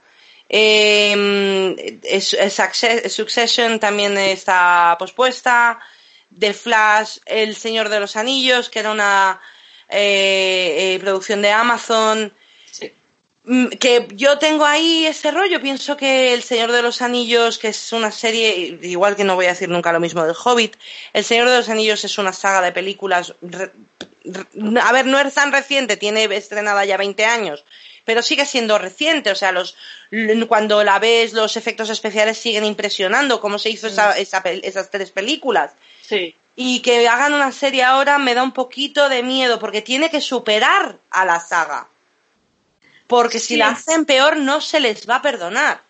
Eh, 0.49 1.99
es- 2.03 2.35
es 2.35 2.59
Succe- 2.59 3.09
Succession 3.09 3.79
también 3.79 4.17
está 4.19 4.97
pospuesta. 4.99 5.79
The 6.37 6.53
Flash, 6.55 7.19
El 7.25 7.55
Señor 7.57 7.89
de 7.89 8.01
los 8.01 8.17
Anillos, 8.17 8.69
que 8.69 8.81
era 8.81 8.91
una 8.93 9.41
eh, 9.89 10.95
eh, 10.95 10.99
producción 11.01 11.43
de 11.43 11.51
Amazon. 11.51 12.33
Sí. 12.71 12.93
Mm, 13.45 13.69
Que 13.69 14.07
yo 14.13 14.39
tengo 14.39 14.65
ahí 14.65 15.07
ese 15.07 15.31
rollo. 15.31 15.61
Pienso 15.61 15.97
que 15.97 16.35
El 16.35 16.43
Señor 16.43 16.73
de 16.73 16.83
los 16.83 17.01
Anillos, 17.03 17.59
que 17.59 17.69
es 17.69 17.93
una 17.93 18.11
serie, 18.11 18.79
igual 18.83 19.17
que 19.17 19.25
no 19.25 19.35
voy 19.37 19.47
a 19.47 19.51
decir 19.51 19.69
nunca 19.69 19.93
lo 19.93 20.01
mismo 20.01 20.25
del 20.25 20.37
Hobbit, 20.43 20.77
El 21.13 21.25
Señor 21.25 21.49
de 21.49 21.57
los 21.57 21.69
Anillos 21.69 22.05
es 22.05 22.19
una 22.19 22.33
saga 22.33 22.61
de 22.61 22.73
películas. 22.73 23.35
re- 23.43 23.73
re- 24.25 24.81
a 24.83 24.93
ver, 24.93 25.07
no 25.07 25.19
es 25.19 25.33
tan 25.35 25.53
reciente, 25.53 25.97
tiene 25.97 26.25
estrenada 26.37 26.85
ya 26.85 26.99
20 26.99 27.25
años, 27.25 27.65
pero 28.05 28.21
sigue 28.21 28.45
siendo 28.45 28.77
reciente. 28.79 29.31
O 29.31 29.35
sea, 29.35 29.53
los 29.53 29.75
cuando 30.49 30.85
la 30.85 30.99
ves, 30.99 31.33
los 31.33 31.57
efectos 31.57 31.89
especiales 31.91 32.37
siguen 32.39 32.65
impresionando, 32.65 33.41
cómo 33.41 33.59
se 33.59 33.71
hizo 33.71 33.87
esa- 33.87 34.19
esa 34.19 34.43
pel- 34.43 34.61
esas 34.65 34.91
tres 34.91 35.11
películas. 35.11 35.73
Sí. 36.03 36.35
Y 36.61 36.81
que 36.81 37.07
hagan 37.07 37.35
una 37.35 37.53
serie 37.53 37.85
ahora 37.85 38.19
me 38.19 38.35
da 38.35 38.43
un 38.43 38.51
poquito 38.51 39.09
de 39.09 39.23
miedo, 39.23 39.61
porque 39.61 39.81
tiene 39.81 40.11
que 40.11 40.21
superar 40.21 40.99
a 41.09 41.25
la 41.25 41.39
saga. 41.39 41.87
Porque 43.07 43.39
si 43.39 43.57
la 43.57 43.69
hacen 43.69 44.05
peor, 44.05 44.39
no 44.39 44.61
se 44.61 44.81
les 44.81 45.09
va 45.09 45.17
a 45.17 45.23
perdonar. 45.23 45.83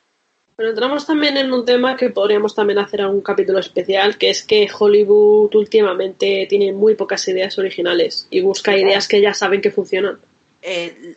Pero 0.56 0.68
entramos 0.68 1.06
también 1.06 1.38
en 1.38 1.50
un 1.54 1.64
tema 1.64 1.96
que 1.96 2.10
podríamos 2.10 2.54
también 2.54 2.80
hacer 2.80 3.00
algún 3.00 3.22
capítulo 3.22 3.60
especial, 3.60 4.18
que 4.18 4.28
es 4.28 4.42
que 4.42 4.68
Hollywood 4.78 5.54
últimamente 5.54 6.46
tiene 6.50 6.74
muy 6.74 6.96
pocas 6.96 7.26
ideas 7.28 7.56
originales 7.58 8.26
y 8.28 8.42
busca 8.42 8.76
ideas 8.76 9.08
que 9.08 9.22
ya 9.22 9.32
saben 9.32 9.62
que 9.62 9.70
funcionan. 9.70 10.18
Eh, 10.60 11.14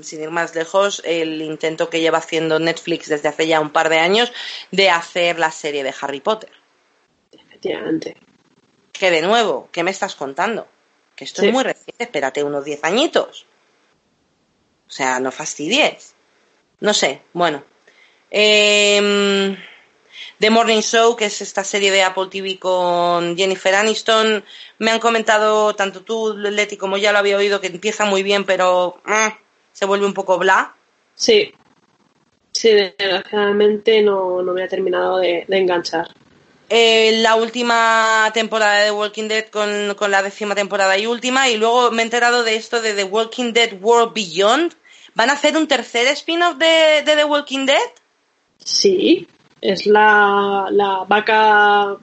sin 0.00 0.22
ir 0.22 0.30
más 0.30 0.54
lejos, 0.54 1.02
el 1.04 1.42
intento 1.42 1.90
que 1.90 2.00
lleva 2.00 2.18
haciendo 2.18 2.58
Netflix 2.58 3.10
desde 3.10 3.28
hace 3.28 3.46
ya 3.46 3.60
un 3.60 3.68
par 3.68 3.90
de 3.90 3.98
años 3.98 4.32
de 4.70 4.88
hacer 4.88 5.38
la 5.38 5.50
serie 5.50 5.84
de 5.84 5.92
Harry 6.00 6.20
Potter. 6.20 6.50
Efectivamente. 7.32 8.16
Que 8.94 9.10
de 9.10 9.20
nuevo, 9.22 9.68
¿qué 9.72 9.82
me 9.82 9.90
estás 9.90 10.14
contando? 10.14 10.66
Que 11.16 11.24
esto 11.24 11.42
Sí. 11.42 11.48
es 11.48 11.52
muy 11.52 11.64
reciente, 11.64 12.04
espérate 12.04 12.42
unos 12.42 12.64
10 12.64 12.82
añitos. 12.84 13.44
O 14.88 14.90
sea, 14.90 15.18
no 15.20 15.30
fastidies. 15.32 16.14
No 16.80 16.94
sé, 16.94 17.20
bueno. 17.32 17.64
Em, 18.30 19.56
The 20.38 20.50
Morning 20.50 20.80
Show, 20.80 21.16
que 21.16 21.26
es 21.26 21.40
esta 21.42 21.64
serie 21.64 21.90
de 21.90 22.02
Apple 22.04 22.28
TV 22.30 22.58
con 22.58 23.36
Jennifer 23.36 23.74
Aniston, 23.74 24.44
me 24.78 24.90
han 24.92 25.00
comentado 25.00 25.74
tanto 25.74 26.02
tú, 26.02 26.34
Leti, 26.36 26.76
como 26.76 26.96
ya 26.96 27.12
lo 27.12 27.18
había 27.18 27.36
oído, 27.36 27.60
que 27.60 27.66
empieza 27.68 28.04
muy 28.04 28.22
bien, 28.22 28.44
pero 28.44 29.00
eh, 29.08 29.36
se 29.72 29.86
vuelve 29.86 30.06
un 30.06 30.14
poco 30.14 30.38
bla. 30.38 30.74
Sí. 31.14 31.52
Sí, 32.52 32.70
desgraciadamente 32.70 34.02
no, 34.02 34.40
no 34.42 34.52
me 34.52 34.62
ha 34.62 34.68
terminado 34.68 35.18
de, 35.18 35.44
de 35.48 35.58
enganchar. 35.58 36.08
Eh, 36.70 37.18
la 37.20 37.34
última 37.36 38.30
temporada 38.32 38.78
de 38.78 38.86
The 38.86 38.92
Walking 38.92 39.28
Dead 39.28 39.46
con, 39.48 39.94
con 39.96 40.10
la 40.10 40.22
décima 40.22 40.54
temporada 40.54 40.96
y 40.96 41.06
última, 41.06 41.48
y 41.48 41.56
luego 41.56 41.90
me 41.90 42.02
he 42.02 42.04
enterado 42.04 42.42
de 42.42 42.56
esto 42.56 42.80
de 42.80 42.94
The 42.94 43.04
Walking 43.04 43.52
Dead 43.52 43.74
World 43.80 44.14
Beyond. 44.14 44.74
¿Van 45.14 45.30
a 45.30 45.34
hacer 45.34 45.56
un 45.56 45.68
tercer 45.68 46.06
spin-off 46.08 46.56
de, 46.56 47.02
de 47.04 47.16
The 47.16 47.24
Walking 47.24 47.66
Dead? 47.66 47.90
Sí, 48.58 49.28
es 49.60 49.86
la, 49.86 50.68
la 50.70 51.04
vaca. 51.06 51.96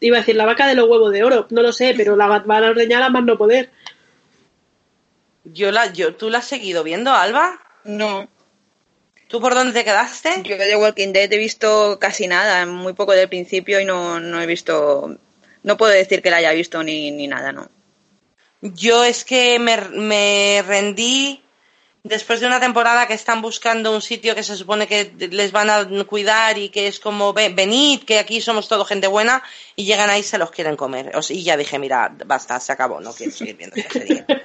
Iba 0.00 0.16
a 0.16 0.20
decir 0.20 0.36
la 0.36 0.46
vaca 0.46 0.66
de 0.66 0.74
los 0.74 0.88
huevos 0.88 1.12
de 1.12 1.24
oro, 1.24 1.46
no 1.50 1.62
lo 1.62 1.72
sé, 1.72 1.94
pero 1.96 2.16
la 2.16 2.26
van 2.26 2.64
a 2.64 2.70
ordeñar 2.70 3.02
a 3.02 3.10
más 3.10 3.24
no 3.24 3.36
poder. 3.36 3.70
Yo 5.44 5.72
la, 5.72 5.92
yo, 5.92 6.14
¿Tú 6.14 6.30
la 6.30 6.38
has 6.38 6.46
seguido 6.46 6.84
viendo, 6.84 7.12
Alba? 7.12 7.60
No, 7.84 8.28
¿Tú 9.32 9.40
por 9.40 9.54
dónde 9.54 9.72
te 9.72 9.82
quedaste? 9.82 10.42
yo 10.44 10.58
de 10.58 10.76
Walking 10.76 11.14
Dead 11.14 11.32
he 11.32 11.38
visto 11.38 11.98
casi 11.98 12.26
nada, 12.26 12.66
muy 12.66 12.92
poco 12.92 13.12
del 13.12 13.30
principio 13.30 13.80
y 13.80 13.86
no, 13.86 14.20
no 14.20 14.42
he 14.42 14.44
visto, 14.46 15.16
no 15.62 15.76
puedo 15.78 15.90
decir 15.90 16.20
que 16.20 16.30
la 16.30 16.36
haya 16.36 16.52
visto 16.52 16.82
ni, 16.82 17.10
ni 17.10 17.28
nada, 17.28 17.50
¿no? 17.50 17.70
Yo 18.60 19.04
es 19.04 19.24
que 19.24 19.58
me, 19.58 19.78
me 19.78 20.62
rendí 20.66 21.42
después 22.04 22.40
de 22.40 22.46
una 22.46 22.60
temporada 22.60 23.06
que 23.06 23.14
están 23.14 23.40
buscando 23.40 23.90
un 23.90 24.02
sitio 24.02 24.34
que 24.34 24.42
se 24.42 24.54
supone 24.54 24.86
que 24.86 25.14
les 25.30 25.50
van 25.50 25.70
a 25.70 25.88
cuidar 26.04 26.58
y 26.58 26.68
que 26.68 26.86
es 26.86 27.00
como 27.00 27.32
"Ve- 27.32 27.48
venid, 27.48 28.02
que 28.04 28.18
aquí 28.18 28.42
somos 28.42 28.68
todo 28.68 28.84
gente 28.84 29.06
buena 29.06 29.42
y 29.76 29.86
llegan 29.86 30.10
ahí 30.10 30.20
y 30.20 30.24
se 30.24 30.36
los 30.36 30.50
quieren 30.50 30.76
comer. 30.76 31.16
O 31.16 31.22
sea, 31.22 31.34
y 31.34 31.42
ya 31.42 31.56
dije, 31.56 31.78
mira, 31.78 32.14
basta, 32.26 32.60
se 32.60 32.72
acabó, 32.72 33.00
no 33.00 33.14
quiero 33.14 33.32
seguir 33.32 33.56
viendo 33.56 33.76
esta 33.76 33.92
serie. 33.94 34.26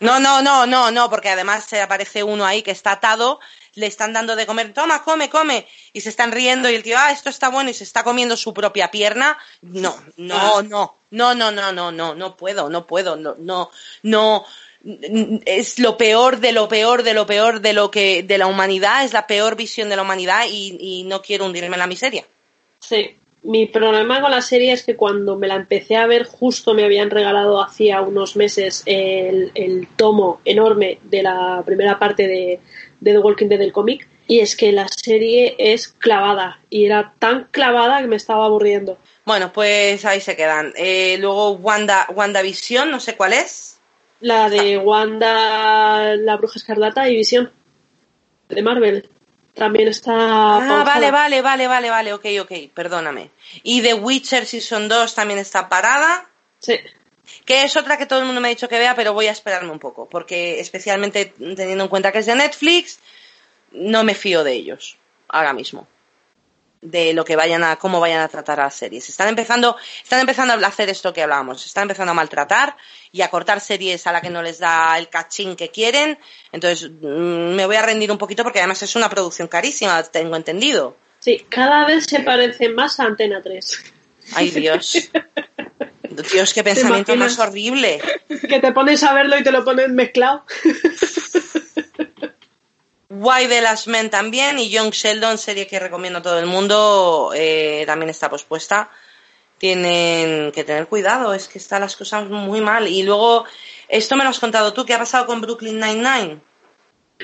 No, 0.00 0.20
no, 0.20 0.42
no, 0.42 0.64
no, 0.66 0.90
no, 0.92 1.10
porque 1.10 1.28
además 1.28 1.64
se 1.64 1.80
aparece 1.80 2.22
uno 2.22 2.44
ahí 2.46 2.62
que 2.62 2.70
está 2.70 2.92
atado, 2.92 3.40
le 3.78 3.86
están 3.86 4.12
dando 4.12 4.36
de 4.36 4.46
comer, 4.46 4.72
toma, 4.72 5.02
come, 5.02 5.30
come, 5.30 5.66
y 5.92 6.00
se 6.00 6.08
están 6.08 6.32
riendo 6.32 6.68
y 6.68 6.74
el 6.74 6.82
tío, 6.82 6.96
ah, 6.98 7.12
esto 7.12 7.30
está 7.30 7.48
bueno 7.48 7.70
y 7.70 7.74
se 7.74 7.84
está 7.84 8.02
comiendo 8.02 8.36
su 8.36 8.52
propia 8.52 8.90
pierna. 8.90 9.38
No, 9.62 9.94
no, 10.16 10.62
no, 10.62 10.96
no, 11.10 11.34
no, 11.34 11.50
no, 11.52 11.72
no, 11.72 11.92
no, 11.92 12.14
no 12.14 12.36
puedo, 12.36 12.68
no 12.68 12.86
puedo, 12.86 13.16
no, 13.16 13.36
no, 13.38 13.70
no. 14.02 14.44
Es 15.44 15.78
lo 15.78 15.96
peor 15.96 16.38
de 16.38 16.52
lo 16.52 16.68
peor 16.68 17.02
de 17.02 17.14
lo 17.14 17.26
peor 17.26 17.60
de 17.60 17.72
lo 17.72 17.90
que 17.90 18.22
de 18.22 18.38
la 18.38 18.46
humanidad, 18.46 19.04
es 19.04 19.12
la 19.12 19.26
peor 19.26 19.56
visión 19.56 19.88
de 19.88 19.96
la 19.96 20.02
humanidad 20.02 20.44
y, 20.48 20.76
y 20.80 21.04
no 21.04 21.22
quiero 21.22 21.46
hundirme 21.46 21.74
en 21.74 21.80
la 21.80 21.86
miseria. 21.86 22.24
Sí. 22.80 23.16
Mi 23.40 23.66
problema 23.66 24.20
con 24.20 24.32
la 24.32 24.42
serie 24.42 24.72
es 24.72 24.82
que 24.82 24.96
cuando 24.96 25.36
me 25.36 25.46
la 25.46 25.54
empecé 25.54 25.96
a 25.96 26.06
ver, 26.06 26.24
justo 26.24 26.74
me 26.74 26.84
habían 26.84 27.08
regalado 27.08 27.62
hacía 27.62 28.00
unos 28.00 28.34
meses 28.34 28.82
el, 28.84 29.52
el 29.54 29.86
tomo 29.96 30.40
enorme 30.44 30.98
de 31.04 31.22
la 31.22 31.62
primera 31.64 32.00
parte 32.00 32.26
de, 32.26 32.60
de 33.00 33.12
The 33.12 33.18
Walking 33.18 33.46
Dead 33.48 33.58
del 33.58 33.72
cómic. 33.72 34.08
Y 34.26 34.40
es 34.40 34.56
que 34.56 34.72
la 34.72 34.88
serie 34.88 35.56
es 35.58 35.88
clavada. 35.88 36.60
Y 36.68 36.84
era 36.84 37.14
tan 37.18 37.44
clavada 37.50 38.00
que 38.00 38.06
me 38.06 38.16
estaba 38.16 38.44
aburriendo. 38.44 38.98
Bueno, 39.24 39.52
pues 39.52 40.04
ahí 40.04 40.20
se 40.20 40.36
quedan. 40.36 40.72
Eh, 40.76 41.16
luego 41.18 41.52
Wanda, 41.52 42.06
WandaVision, 42.14 42.90
no 42.90 43.00
sé 43.00 43.16
cuál 43.16 43.32
es. 43.32 43.80
La 44.20 44.50
de 44.50 44.78
Wanda, 44.78 46.16
la 46.16 46.36
Bruja 46.36 46.58
Escarlata 46.58 47.08
y 47.08 47.16
Visión 47.16 47.52
de 48.48 48.62
Marvel. 48.62 49.08
También 49.54 49.88
está. 49.88 50.12
Ah, 50.12 50.58
pausada. 50.58 50.84
vale, 50.84 51.10
vale, 51.10 51.42
vale, 51.42 51.66
vale, 51.68 51.90
vale, 51.90 52.12
ok, 52.12 52.26
ok, 52.42 52.52
perdóname. 52.74 53.30
Y 53.62 53.82
The 53.82 53.94
Witcher 53.94 54.44
Season 54.44 54.88
2 54.88 55.14
también 55.14 55.38
está 55.38 55.68
parada, 55.68 56.28
Sí. 56.60 56.74
Que 57.44 57.64
es 57.64 57.76
otra 57.76 57.96
que 57.96 58.06
todo 58.06 58.20
el 58.20 58.26
mundo 58.26 58.40
me 58.40 58.48
ha 58.48 58.50
dicho 58.50 58.68
que 58.68 58.78
vea, 58.78 58.94
pero 58.94 59.12
voy 59.12 59.26
a 59.26 59.32
esperarme 59.32 59.70
un 59.70 59.78
poco, 59.78 60.08
porque 60.08 60.60
especialmente 60.60 61.34
teniendo 61.38 61.84
en 61.84 61.90
cuenta 61.90 62.12
que 62.12 62.18
es 62.18 62.26
de 62.26 62.34
Netflix, 62.34 62.98
no 63.72 64.04
me 64.04 64.14
fío 64.14 64.44
de 64.44 64.52
ellos 64.52 64.96
ahora 65.28 65.52
mismo. 65.52 65.86
De 66.80 67.12
lo 67.12 67.24
que 67.24 67.34
vayan 67.34 67.64
a, 67.64 67.74
cómo 67.76 67.98
vayan 67.98 68.20
a 68.20 68.28
tratar 68.28 68.60
a 68.60 68.64
las 68.64 68.74
series. 68.74 69.08
Están 69.08 69.28
empezando, 69.28 69.76
están 70.00 70.20
empezando 70.20 70.54
a 70.54 70.68
hacer 70.68 70.88
esto 70.88 71.12
que 71.12 71.22
hablábamos, 71.22 71.66
están 71.66 71.82
empezando 71.82 72.12
a 72.12 72.14
maltratar 72.14 72.76
y 73.10 73.22
a 73.22 73.30
cortar 73.30 73.60
series 73.60 74.06
a 74.06 74.12
la 74.12 74.20
que 74.20 74.30
no 74.30 74.42
les 74.42 74.60
da 74.60 74.96
el 74.96 75.08
cachín 75.08 75.56
que 75.56 75.70
quieren. 75.70 76.18
Entonces, 76.52 76.88
mm, 76.88 77.54
me 77.56 77.66
voy 77.66 77.74
a 77.74 77.82
rendir 77.82 78.12
un 78.12 78.18
poquito 78.18 78.44
porque 78.44 78.60
además 78.60 78.80
es 78.84 78.94
una 78.94 79.10
producción 79.10 79.48
carísima, 79.48 80.00
tengo 80.04 80.36
entendido. 80.36 80.96
Sí, 81.18 81.44
cada 81.48 81.84
vez 81.84 82.04
se 82.04 82.20
parece 82.20 82.68
más 82.68 83.00
a 83.00 83.04
Antena 83.04 83.42
3. 83.42 83.92
Ay, 84.34 84.50
Dios. 84.50 85.10
Dios, 86.32 86.54
qué 86.54 86.64
pensamiento 86.64 87.16
más 87.16 87.38
horrible. 87.38 88.00
Que 88.48 88.60
te 88.60 88.72
pones 88.72 89.02
a 89.02 89.12
verlo 89.14 89.38
y 89.38 89.42
te 89.42 89.52
lo 89.52 89.64
pones 89.64 89.88
mezclado. 89.88 90.44
Why 93.08 93.48
the 93.48 93.62
Last 93.62 93.86
Men 93.86 94.10
también 94.10 94.58
y 94.58 94.68
Young 94.68 94.92
Sheldon, 94.92 95.38
serie 95.38 95.66
que 95.66 95.80
recomiendo 95.80 96.18
a 96.18 96.22
todo 96.22 96.38
el 96.38 96.46
mundo, 96.46 97.32
eh, 97.34 97.84
también 97.86 98.10
está 98.10 98.28
pospuesta. 98.28 98.90
Tienen 99.56 100.52
que 100.52 100.62
tener 100.62 100.86
cuidado, 100.86 101.34
es 101.34 101.48
que 101.48 101.58
están 101.58 101.80
las 101.80 101.96
cosas 101.96 102.28
muy 102.28 102.60
mal. 102.60 102.86
Y 102.86 103.02
luego, 103.02 103.44
esto 103.88 104.14
me 104.16 104.24
lo 104.24 104.30
has 104.30 104.38
contado 104.38 104.72
tú, 104.72 104.84
¿qué 104.84 104.94
ha 104.94 104.98
pasado 104.98 105.26
con 105.26 105.40
Brooklyn 105.40 105.80
Nine-Nine? 105.80 106.40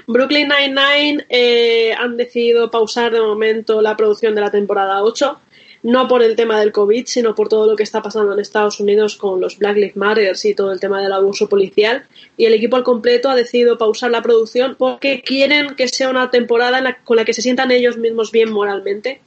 Brooklyn 0.06 0.48
Nine-Nine 0.48 1.26
eh, 1.28 1.94
han 1.94 2.16
decidido 2.16 2.70
pausar 2.70 3.12
de 3.12 3.20
momento 3.20 3.80
la 3.80 3.96
producción 3.96 4.34
de 4.34 4.40
la 4.40 4.50
temporada 4.50 5.02
8 5.02 5.40
no 5.84 6.08
por 6.08 6.22
el 6.22 6.34
tema 6.34 6.58
del 6.58 6.72
COVID, 6.72 7.04
sino 7.06 7.34
por 7.34 7.50
todo 7.50 7.66
lo 7.66 7.76
que 7.76 7.82
está 7.82 8.02
pasando 8.02 8.32
en 8.32 8.40
Estados 8.40 8.80
Unidos 8.80 9.16
con 9.16 9.38
los 9.38 9.58
Black 9.58 9.76
Lives 9.76 9.96
Matter 9.96 10.34
y 10.42 10.54
todo 10.54 10.72
el 10.72 10.80
tema 10.80 11.02
del 11.02 11.12
abuso 11.12 11.46
policial. 11.46 12.06
Y 12.38 12.46
el 12.46 12.54
equipo 12.54 12.76
al 12.76 12.84
completo 12.84 13.28
ha 13.28 13.34
decidido 13.34 13.76
pausar 13.76 14.10
la 14.10 14.22
producción 14.22 14.76
porque 14.78 15.20
quieren 15.20 15.76
que 15.76 15.86
sea 15.88 16.08
una 16.08 16.30
temporada 16.30 16.98
con 17.04 17.18
la 17.18 17.26
que 17.26 17.34
se 17.34 17.42
sientan 17.42 17.70
ellos 17.70 17.98
mismos 17.98 18.32
bien 18.32 18.50
moralmente. 18.50 19.20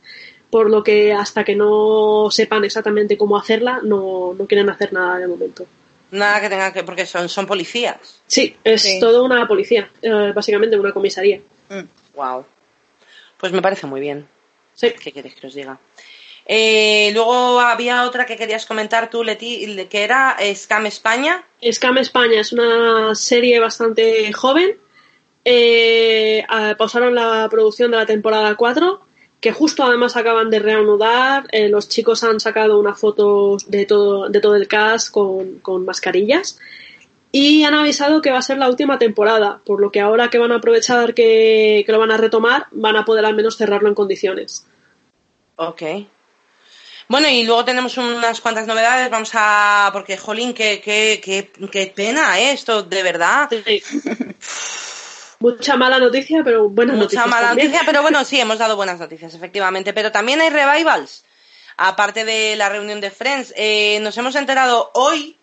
Por 0.49 0.71
lo 0.71 0.83
que 0.83 1.13
hasta 1.13 1.43
que 1.43 1.55
no 1.55 2.29
sepan 2.31 2.63
exactamente 2.63 3.17
cómo 3.17 3.37
hacerla, 3.37 3.81
no, 3.83 4.35
quieren 4.47 4.69
hacer 4.69 4.93
nada 4.93 5.19
de 5.19 5.27
momento. 5.27 5.67
Nada 6.09 6.41
que 6.41 6.49
tenga 6.49 6.73
que, 6.73 6.83
porque 6.83 7.05
son, 7.05 7.29
son 7.29 7.45
policías. 7.45 8.21
Sí, 8.25 8.55
es 8.63 8.99
todo 8.99 9.25
una 9.25 9.47
policía, 9.47 9.91
eh, 10.01 10.31
básicamente 10.33 10.79
una 10.79 10.93
comisaría. 10.93 11.41
Wow. 12.15 12.45
Pues 13.37 13.51
me 13.51 13.61
parece 13.61 13.85
muy 13.85 13.99
bien. 13.99 14.25
Sí. 14.73 14.93
¿Qué 15.03 15.11
quieres 15.11 15.35
que 15.35 15.47
os 15.47 15.53
diga? 15.53 15.77
Eh, 16.49 17.11
luego 17.13 17.59
había 17.59 18.05
otra 18.05 18.25
que 18.25 18.37
querías 18.37 18.65
comentar 18.65 19.09
tú, 19.09 19.21
Leti, 19.21 19.85
que 19.89 20.03
era 20.03 20.37
Scam 20.55 20.85
España. 20.85 21.45
Scam 21.61 21.97
España 21.97 22.39
es 22.39 22.53
una 22.53 23.13
serie 23.15 23.59
bastante 23.59 24.31
joven. 24.31 24.77
Eh, 25.43 26.45
pausaron 26.77 27.15
la 27.15 27.47
producción 27.51 27.91
de 27.91 27.97
la 27.97 28.05
temporada 28.05 28.55
4, 28.55 29.01
que 29.41 29.51
justo 29.51 29.83
además 29.83 30.15
acaban 30.15 30.49
de 30.49 30.59
reanudar. 30.59 31.47
Eh, 31.51 31.67
los 31.67 31.89
chicos 31.89 32.23
han 32.23 32.39
sacado 32.39 32.79
una 32.79 32.95
foto 32.95 33.57
de 33.67 33.85
todo, 33.85 34.29
de 34.29 34.39
todo 34.39 34.55
el 34.55 34.69
cast 34.69 35.11
con, 35.11 35.85
mascarillas. 35.85 36.59
Y 37.29 37.65
han 37.65 37.73
avisado 37.73 38.21
que 38.21 38.31
va 38.31 38.37
a 38.37 38.41
ser 38.41 38.57
la 38.57 38.69
última 38.69 38.97
temporada, 38.97 39.59
por 39.65 39.81
lo 39.81 39.91
que 39.91 39.99
ahora 39.99 40.29
que 40.29 40.37
van 40.37 40.53
a 40.53 40.55
aprovechar 40.55 41.13
que, 41.13 41.83
que 41.85 41.91
lo 41.91 41.99
van 41.99 42.11
a 42.11 42.17
retomar, 42.17 42.67
van 42.71 42.95
a 42.95 43.03
poder 43.03 43.25
al 43.25 43.35
menos 43.35 43.57
cerrarlo 43.57 43.89
en 43.89 43.95
condiciones. 43.95 44.65
Ok. 45.57 45.83
Bueno, 47.07 47.29
y 47.29 47.43
luego 47.43 47.63
tenemos 47.63 47.97
unas 47.97 48.41
cuantas 48.41 48.67
novedades. 48.67 49.09
Vamos 49.09 49.31
a. 49.33 49.89
Porque, 49.93 50.17
jolín, 50.17 50.53
qué, 50.53 50.81
qué, 50.81 51.21
qué, 51.23 51.49
qué 51.69 51.87
pena 51.87 52.37
¿eh? 52.39 52.51
esto, 52.51 52.83
de 52.83 53.03
verdad. 53.03 53.49
Mucha 55.39 55.77
mala 55.77 55.99
noticia, 55.99 56.41
pero 56.43 56.67
buenas 56.67 56.97
noticias. 56.97 57.25
Mucha 57.25 57.35
mala 57.35 57.53
noticia, 57.53 57.81
pero 57.85 58.01
bueno, 58.01 58.25
sí, 58.25 58.39
hemos 58.41 58.57
dado 58.57 58.75
buenas 58.75 58.99
noticias, 58.99 59.33
efectivamente. 59.33 59.93
Pero 59.93 60.11
también 60.11 60.41
hay 60.41 60.49
revivals. 60.49 61.23
Aparte 61.77 62.25
de 62.25 62.55
la 62.55 62.69
reunión 62.69 62.99
de 62.99 63.11
Friends, 63.11 63.53
eh, 63.55 63.99
nos 64.01 64.17
hemos 64.17 64.35
enterado 64.35 64.89
hoy 64.95 65.37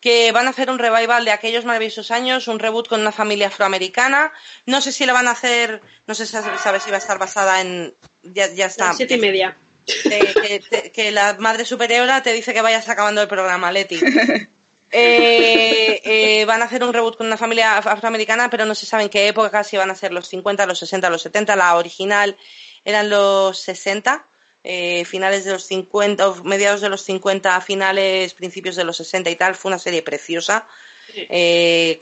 que 0.00 0.32
van 0.32 0.48
a 0.48 0.50
hacer 0.50 0.68
un 0.68 0.78
revival 0.78 1.24
de 1.24 1.30
aquellos 1.30 1.64
maravillosos 1.64 2.10
años, 2.10 2.48
un 2.48 2.58
reboot 2.58 2.88
con 2.88 3.00
una 3.00 3.12
familia 3.12 3.48
afroamericana. 3.48 4.32
No 4.66 4.80
sé 4.80 4.92
si 4.92 5.06
lo 5.06 5.14
van 5.14 5.28
a 5.28 5.32
hacer, 5.32 5.80
no 6.06 6.14
sé 6.14 6.26
si 6.26 6.32
sabes 6.32 6.82
si 6.82 6.90
va 6.90 6.96
a 6.96 6.98
estar 6.98 7.18
basada 7.18 7.60
en. 7.60 7.94
Ya, 8.24 8.48
ya 8.52 8.66
está. 8.66 8.92
siete 8.92 9.14
y 9.14 9.20
media 9.20 9.56
que, 9.86 11.10
la 11.10 11.34
madre 11.38 11.64
superiora 11.64 12.22
te 12.22 12.32
dice 12.32 12.52
que 12.52 12.62
vayas 12.62 12.88
acabando 12.88 13.22
el 13.22 13.28
programa, 13.28 13.72
Leti. 13.72 14.00
Eh, 14.92 16.02
eh, 16.04 16.44
van 16.46 16.62
a 16.62 16.64
hacer 16.64 16.82
un 16.82 16.92
reboot 16.92 17.16
con 17.16 17.28
una 17.28 17.36
familia 17.36 17.78
afroamericana, 17.78 18.50
pero 18.50 18.64
no 18.64 18.74
se 18.74 18.86
sabe 18.86 19.04
en 19.04 19.08
qué 19.08 19.28
época, 19.28 19.62
si 19.62 19.76
van 19.76 19.88
a 19.88 19.94
ser 19.94 20.12
los 20.12 20.26
50, 20.26 20.66
los 20.66 20.80
60, 20.80 21.08
los 21.10 21.22
70. 21.22 21.54
La 21.54 21.76
original 21.76 22.36
eran 22.84 23.08
los 23.08 23.56
60, 23.60 24.26
eh, 24.64 25.04
finales 25.04 25.44
de 25.44 25.52
los 25.52 25.62
50, 25.62 26.42
mediados 26.42 26.80
de 26.80 26.88
los 26.88 27.02
50, 27.02 27.60
finales, 27.60 28.34
principios 28.34 28.74
de 28.74 28.82
los 28.82 28.96
60 28.96 29.30
y 29.30 29.36
tal. 29.36 29.54
Fue 29.54 29.68
una 29.68 29.78
serie 29.78 30.02
preciosa. 30.02 30.66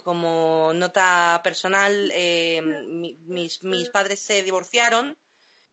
como 0.03 0.73
nota 0.73 1.43
personal, 1.45 2.11
mis, 3.27 3.63
mis 3.63 3.91
padres 3.91 4.21
se 4.21 4.43
divorciaron 4.43 5.19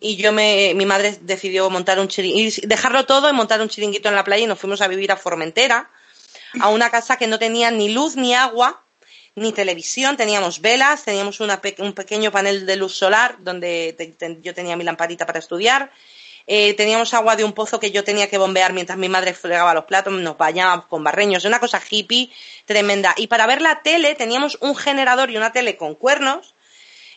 y 0.06 0.16
yo 0.16 0.32
me, 0.32 0.72
mi 0.74 0.86
madre 0.86 1.18
decidió 1.20 1.68
montar 1.68 1.98
un 1.98 2.08
chiringuito, 2.08 2.66
dejarlo 2.66 3.06
todo 3.06 3.28
y 3.28 3.32
montar 3.32 3.60
un 3.60 3.68
chiringuito 3.68 4.08
en 4.08 4.14
la 4.14 4.24
playa 4.24 4.44
y 4.44 4.46
nos 4.46 4.58
fuimos 4.58 4.80
a 4.80 4.88
vivir 4.88 5.10
a 5.10 5.16
Formentera, 5.16 5.90
a 6.60 6.68
una 6.68 6.90
casa 6.90 7.16
que 7.16 7.26
no 7.26 7.38
tenía 7.38 7.70
ni 7.70 7.92
luz 7.92 8.16
ni 8.16 8.34
agua, 8.34 8.82
ni 9.34 9.52
televisión, 9.52 10.16
teníamos 10.16 10.60
velas, 10.60 11.04
teníamos 11.04 11.40
una 11.40 11.60
un 11.78 11.92
pequeño 11.92 12.30
panel 12.30 12.64
de 12.64 12.76
luz 12.76 12.94
solar 12.94 13.36
donde 13.40 13.94
yo 14.42 14.54
tenía 14.54 14.76
mi 14.76 14.84
lamparita 14.84 15.26
para 15.26 15.40
estudiar, 15.40 15.90
eh, 16.46 16.74
teníamos 16.74 17.12
agua 17.12 17.34
de 17.34 17.44
un 17.44 17.52
pozo 17.52 17.80
que 17.80 17.90
yo 17.90 18.04
tenía 18.04 18.28
que 18.28 18.38
bombear 18.38 18.72
mientras 18.72 18.96
mi 18.96 19.08
madre 19.08 19.34
fregaba 19.34 19.74
los 19.74 19.84
platos, 19.84 20.12
nos 20.12 20.38
bañábamos 20.38 20.86
con 20.86 21.02
barreños, 21.02 21.44
una 21.44 21.58
cosa 21.58 21.82
hippie 21.90 22.30
tremenda. 22.64 23.14
Y 23.16 23.26
para 23.26 23.46
ver 23.46 23.60
la 23.60 23.82
tele 23.82 24.14
teníamos 24.14 24.56
un 24.60 24.76
generador 24.76 25.30
y 25.30 25.36
una 25.36 25.52
tele 25.52 25.76
con 25.76 25.96
cuernos 25.96 26.55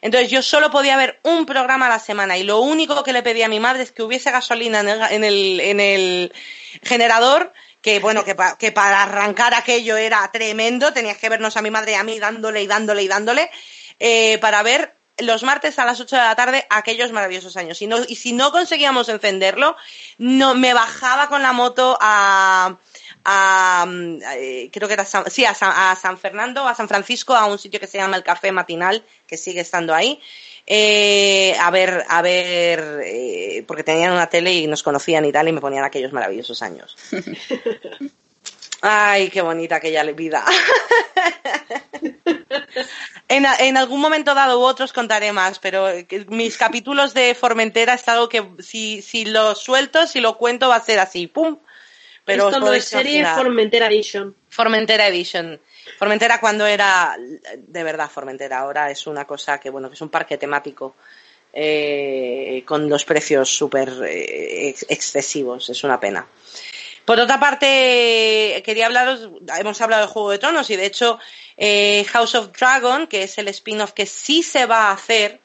entonces 0.01 0.29
yo 0.29 0.41
solo 0.41 0.71
podía 0.71 0.97
ver 0.97 1.19
un 1.23 1.45
programa 1.45 1.87
a 1.87 1.89
la 1.89 1.99
semana 1.99 2.37
y 2.37 2.43
lo 2.43 2.59
único 2.59 3.03
que 3.03 3.13
le 3.13 3.23
pedía 3.23 3.45
a 3.47 3.49
mi 3.49 3.59
madre 3.59 3.83
es 3.83 3.91
que 3.91 4.03
hubiese 4.03 4.31
gasolina 4.31 4.79
en 4.79 5.23
el, 5.23 5.59
en 5.59 5.79
el, 5.79 6.33
generador, 6.83 7.53
que 7.81 7.99
bueno, 7.99 8.23
que, 8.23 8.35
para 8.71 9.03
arrancar 9.03 9.53
aquello 9.53 9.97
era 9.97 10.29
tremendo, 10.31 10.93
tenías 10.93 11.17
que 11.17 11.29
vernos 11.29 11.57
a 11.57 11.61
mi 11.61 11.71
madre 11.71 11.93
y 11.93 11.95
a 11.95 12.03
mí 12.03 12.19
dándole 12.19 12.61
y 12.61 12.67
dándole 12.67 13.03
y 13.03 13.07
dándole, 13.07 13.51
eh, 13.99 14.37
para 14.39 14.63
ver 14.63 14.95
los 15.17 15.43
martes 15.43 15.77
a 15.79 15.85
las 15.85 15.99
8 15.99 16.15
de 16.15 16.21
la 16.21 16.35
tarde 16.35 16.65
aquellos 16.69 17.11
maravillosos 17.11 17.57
años. 17.57 17.81
Y, 17.81 17.89
y 18.07 18.15
si 18.15 18.33
no 18.33 18.51
conseguíamos 18.51 19.09
encenderlo, 19.09 19.75
no, 20.17 20.55
me 20.55 20.73
bajaba 20.73 21.27
con 21.27 21.41
la 21.41 21.53
moto 21.53 21.97
a, 21.99 22.77
a, 23.25 23.85
eh, 24.35 24.69
creo 24.71 24.87
que 24.87 24.93
era 24.93 25.05
sí, 25.05 25.45
a 25.45 25.53
San, 25.53 26.17
Fernando, 26.17 26.67
a 26.67 26.75
San 26.75 26.87
Francisco, 26.87 27.35
a 27.35 27.45
un 27.45 27.59
sitio 27.59 27.79
que 27.79 27.87
se 27.87 27.97
llama 27.97 28.17
el 28.17 28.23
Café 28.23 28.51
Matinal, 28.51 29.03
que 29.27 29.37
sigue 29.37 29.61
estando 29.61 29.93
ahí. 29.93 30.21
Eh, 30.65 31.55
a 31.59 31.71
ver, 31.71 32.05
a 32.07 32.21
ver, 32.21 33.01
eh, 33.03 33.63
porque 33.67 33.83
tenían 33.83 34.13
una 34.13 34.27
tele 34.27 34.53
y 34.53 34.67
nos 34.67 34.83
conocían 34.83 35.25
y 35.25 35.31
tal, 35.31 35.47
y 35.47 35.51
me 35.51 35.61
ponían 35.61 35.83
aquellos 35.83 36.13
maravillosos 36.13 36.61
años. 36.61 36.95
Ay, 38.81 39.29
qué 39.29 39.41
bonita 39.41 39.75
aquella 39.75 40.03
vida. 40.03 40.45
en, 43.27 43.45
en, 43.59 43.77
algún 43.77 43.99
momento 43.99 44.33
dado 44.33 44.59
u 44.59 44.63
otros 44.63 44.93
contaré 44.93 45.33
más, 45.33 45.59
pero 45.59 45.87
mis 46.29 46.57
capítulos 46.57 47.13
de 47.13 47.35
Formentera 47.35 47.95
es 47.95 48.07
algo 48.07 48.29
que 48.29 48.47
si, 48.59 49.01
si 49.01 49.25
lo 49.25 49.55
suelto, 49.55 50.07
si 50.07 50.21
lo 50.21 50.37
cuento, 50.37 50.69
va 50.69 50.75
a 50.75 50.85
ser 50.85 50.99
así, 50.99 51.27
¡pum! 51.27 51.57
Pero 52.29 52.49
Esto 52.49 52.59
no 52.59 52.73
es 52.73 52.85
serie 52.85 53.25
Formentera 53.25 53.87
Edition. 53.87 54.35
Formentera 54.49 55.07
Edition. 55.07 55.59
Formentera 55.97 56.39
cuando 56.39 56.67
era 56.67 57.17
de 57.57 57.83
verdad 57.83 58.07
Formentera, 58.07 58.59
ahora 58.59 58.91
es 58.91 59.07
una 59.07 59.25
cosa 59.25 59.59
que 59.59 59.71
bueno, 59.71 59.89
que 59.89 59.95
es 59.95 60.01
un 60.01 60.09
parque 60.09 60.37
temático 60.37 60.95
eh, 61.51 62.61
con 62.67 62.87
los 62.87 63.03
precios 63.03 63.49
súper 63.49 63.89
eh, 64.05 64.75
excesivos, 64.89 65.71
es 65.71 65.83
una 65.83 65.99
pena. 65.99 66.27
Por 67.03 67.19
otra 67.19 67.39
parte, 67.39 68.61
quería 68.63 68.85
hablaros, 68.85 69.29
hemos 69.57 69.81
hablado 69.81 70.03
de 70.03 70.13
Juego 70.13 70.29
de 70.29 70.37
Tronos 70.37 70.69
y 70.69 70.75
de 70.75 70.85
hecho 70.85 71.17
eh, 71.57 72.05
House 72.09 72.35
of 72.35 72.51
Dragon, 72.51 73.07
que 73.07 73.23
es 73.23 73.39
el 73.39 73.47
spin-off 73.47 73.93
que 73.93 74.05
sí 74.05 74.43
se 74.43 74.67
va 74.67 74.89
a 74.89 74.91
hacer, 74.91 75.39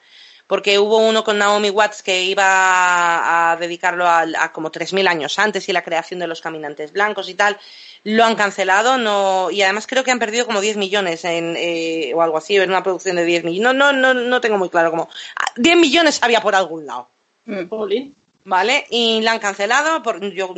porque 0.54 0.78
hubo 0.78 0.98
uno 0.98 1.24
con 1.24 1.36
Naomi 1.36 1.68
Watts 1.68 2.00
que 2.00 2.22
iba 2.22 3.50
a 3.50 3.56
dedicarlo 3.56 4.06
a, 4.06 4.52
como 4.52 4.70
3.000 4.70 5.08
años 5.08 5.36
antes 5.40 5.68
y 5.68 5.72
la 5.72 5.82
creación 5.82 6.20
de 6.20 6.28
los 6.28 6.40
caminantes 6.40 6.92
blancos 6.92 7.28
y 7.28 7.34
tal, 7.34 7.58
lo 8.04 8.24
han 8.24 8.36
cancelado 8.36 8.96
no 8.96 9.50
y 9.50 9.62
además 9.62 9.88
creo 9.88 10.04
que 10.04 10.12
han 10.12 10.20
perdido 10.20 10.46
como 10.46 10.60
10 10.60 10.76
millones 10.76 11.24
en, 11.24 11.56
eh, 11.58 12.12
o 12.14 12.22
algo 12.22 12.36
así, 12.36 12.54
en 12.54 12.70
una 12.70 12.84
producción 12.84 13.16
de 13.16 13.24
10 13.24 13.42
millones. 13.42 13.76
No, 13.76 13.92
no, 13.92 13.92
no, 13.92 14.14
no 14.14 14.40
tengo 14.40 14.56
muy 14.56 14.68
claro 14.68 14.92
cómo. 14.92 15.08
10 15.56 15.76
millones 15.76 16.22
había 16.22 16.40
por 16.40 16.54
algún 16.54 16.86
lado. 16.86 17.08
Mm. 17.46 17.64
¿Vale? 18.44 18.86
Y 18.90 19.22
la 19.22 19.32
han 19.32 19.40
cancelado. 19.40 20.04
Por, 20.04 20.20
yo, 20.34 20.54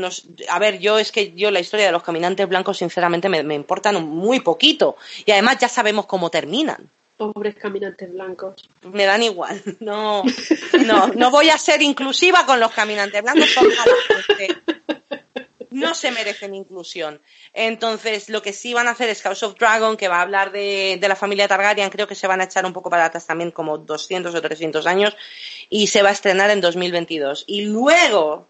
a 0.50 0.58
ver, 0.58 0.78
yo 0.78 0.98
es 0.98 1.10
que 1.10 1.32
yo 1.32 1.50
la 1.50 1.60
historia 1.60 1.86
de 1.86 1.92
los 1.92 2.02
caminantes 2.02 2.46
blancos, 2.46 2.76
sinceramente, 2.76 3.30
me, 3.30 3.42
me 3.42 3.54
importan 3.54 4.04
muy 4.04 4.40
poquito. 4.40 4.96
Y 5.24 5.30
además 5.30 5.56
ya 5.58 5.70
sabemos 5.70 6.04
cómo 6.04 6.28
terminan 6.28 6.90
pobres 7.16 7.56
caminantes 7.56 8.12
blancos. 8.12 8.68
Me 8.82 9.04
dan 9.04 9.22
igual. 9.22 9.62
No, 9.80 10.22
no, 10.84 11.08
no 11.08 11.30
voy 11.30 11.50
a 11.50 11.58
ser 11.58 11.82
inclusiva 11.82 12.44
con 12.46 12.60
los 12.60 12.72
caminantes 12.72 13.22
blancos. 13.22 13.54
no 15.70 15.94
se 15.94 16.10
merecen 16.10 16.54
inclusión. 16.54 17.20
Entonces, 17.52 18.28
lo 18.28 18.42
que 18.42 18.52
sí 18.52 18.74
van 18.74 18.88
a 18.88 18.92
hacer 18.92 19.08
es 19.10 19.22
House 19.22 19.42
of 19.42 19.56
Dragon, 19.58 19.96
que 19.96 20.08
va 20.08 20.18
a 20.18 20.22
hablar 20.22 20.50
de, 20.52 20.98
de, 21.00 21.08
la 21.08 21.16
familia 21.16 21.48
Targaryen. 21.48 21.90
Creo 21.90 22.06
que 22.06 22.14
se 22.14 22.26
van 22.26 22.40
a 22.40 22.44
echar 22.44 22.64
un 22.64 22.72
poco 22.72 22.90
para 22.90 23.04
atrás 23.04 23.26
también, 23.26 23.50
como 23.50 23.78
200 23.78 24.34
o 24.34 24.42
300 24.42 24.86
años. 24.86 25.16
Y 25.68 25.88
se 25.88 26.02
va 26.02 26.08
a 26.08 26.12
estrenar 26.12 26.50
en 26.50 26.60
2022. 26.60 27.44
Y 27.46 27.66
luego 27.66 28.48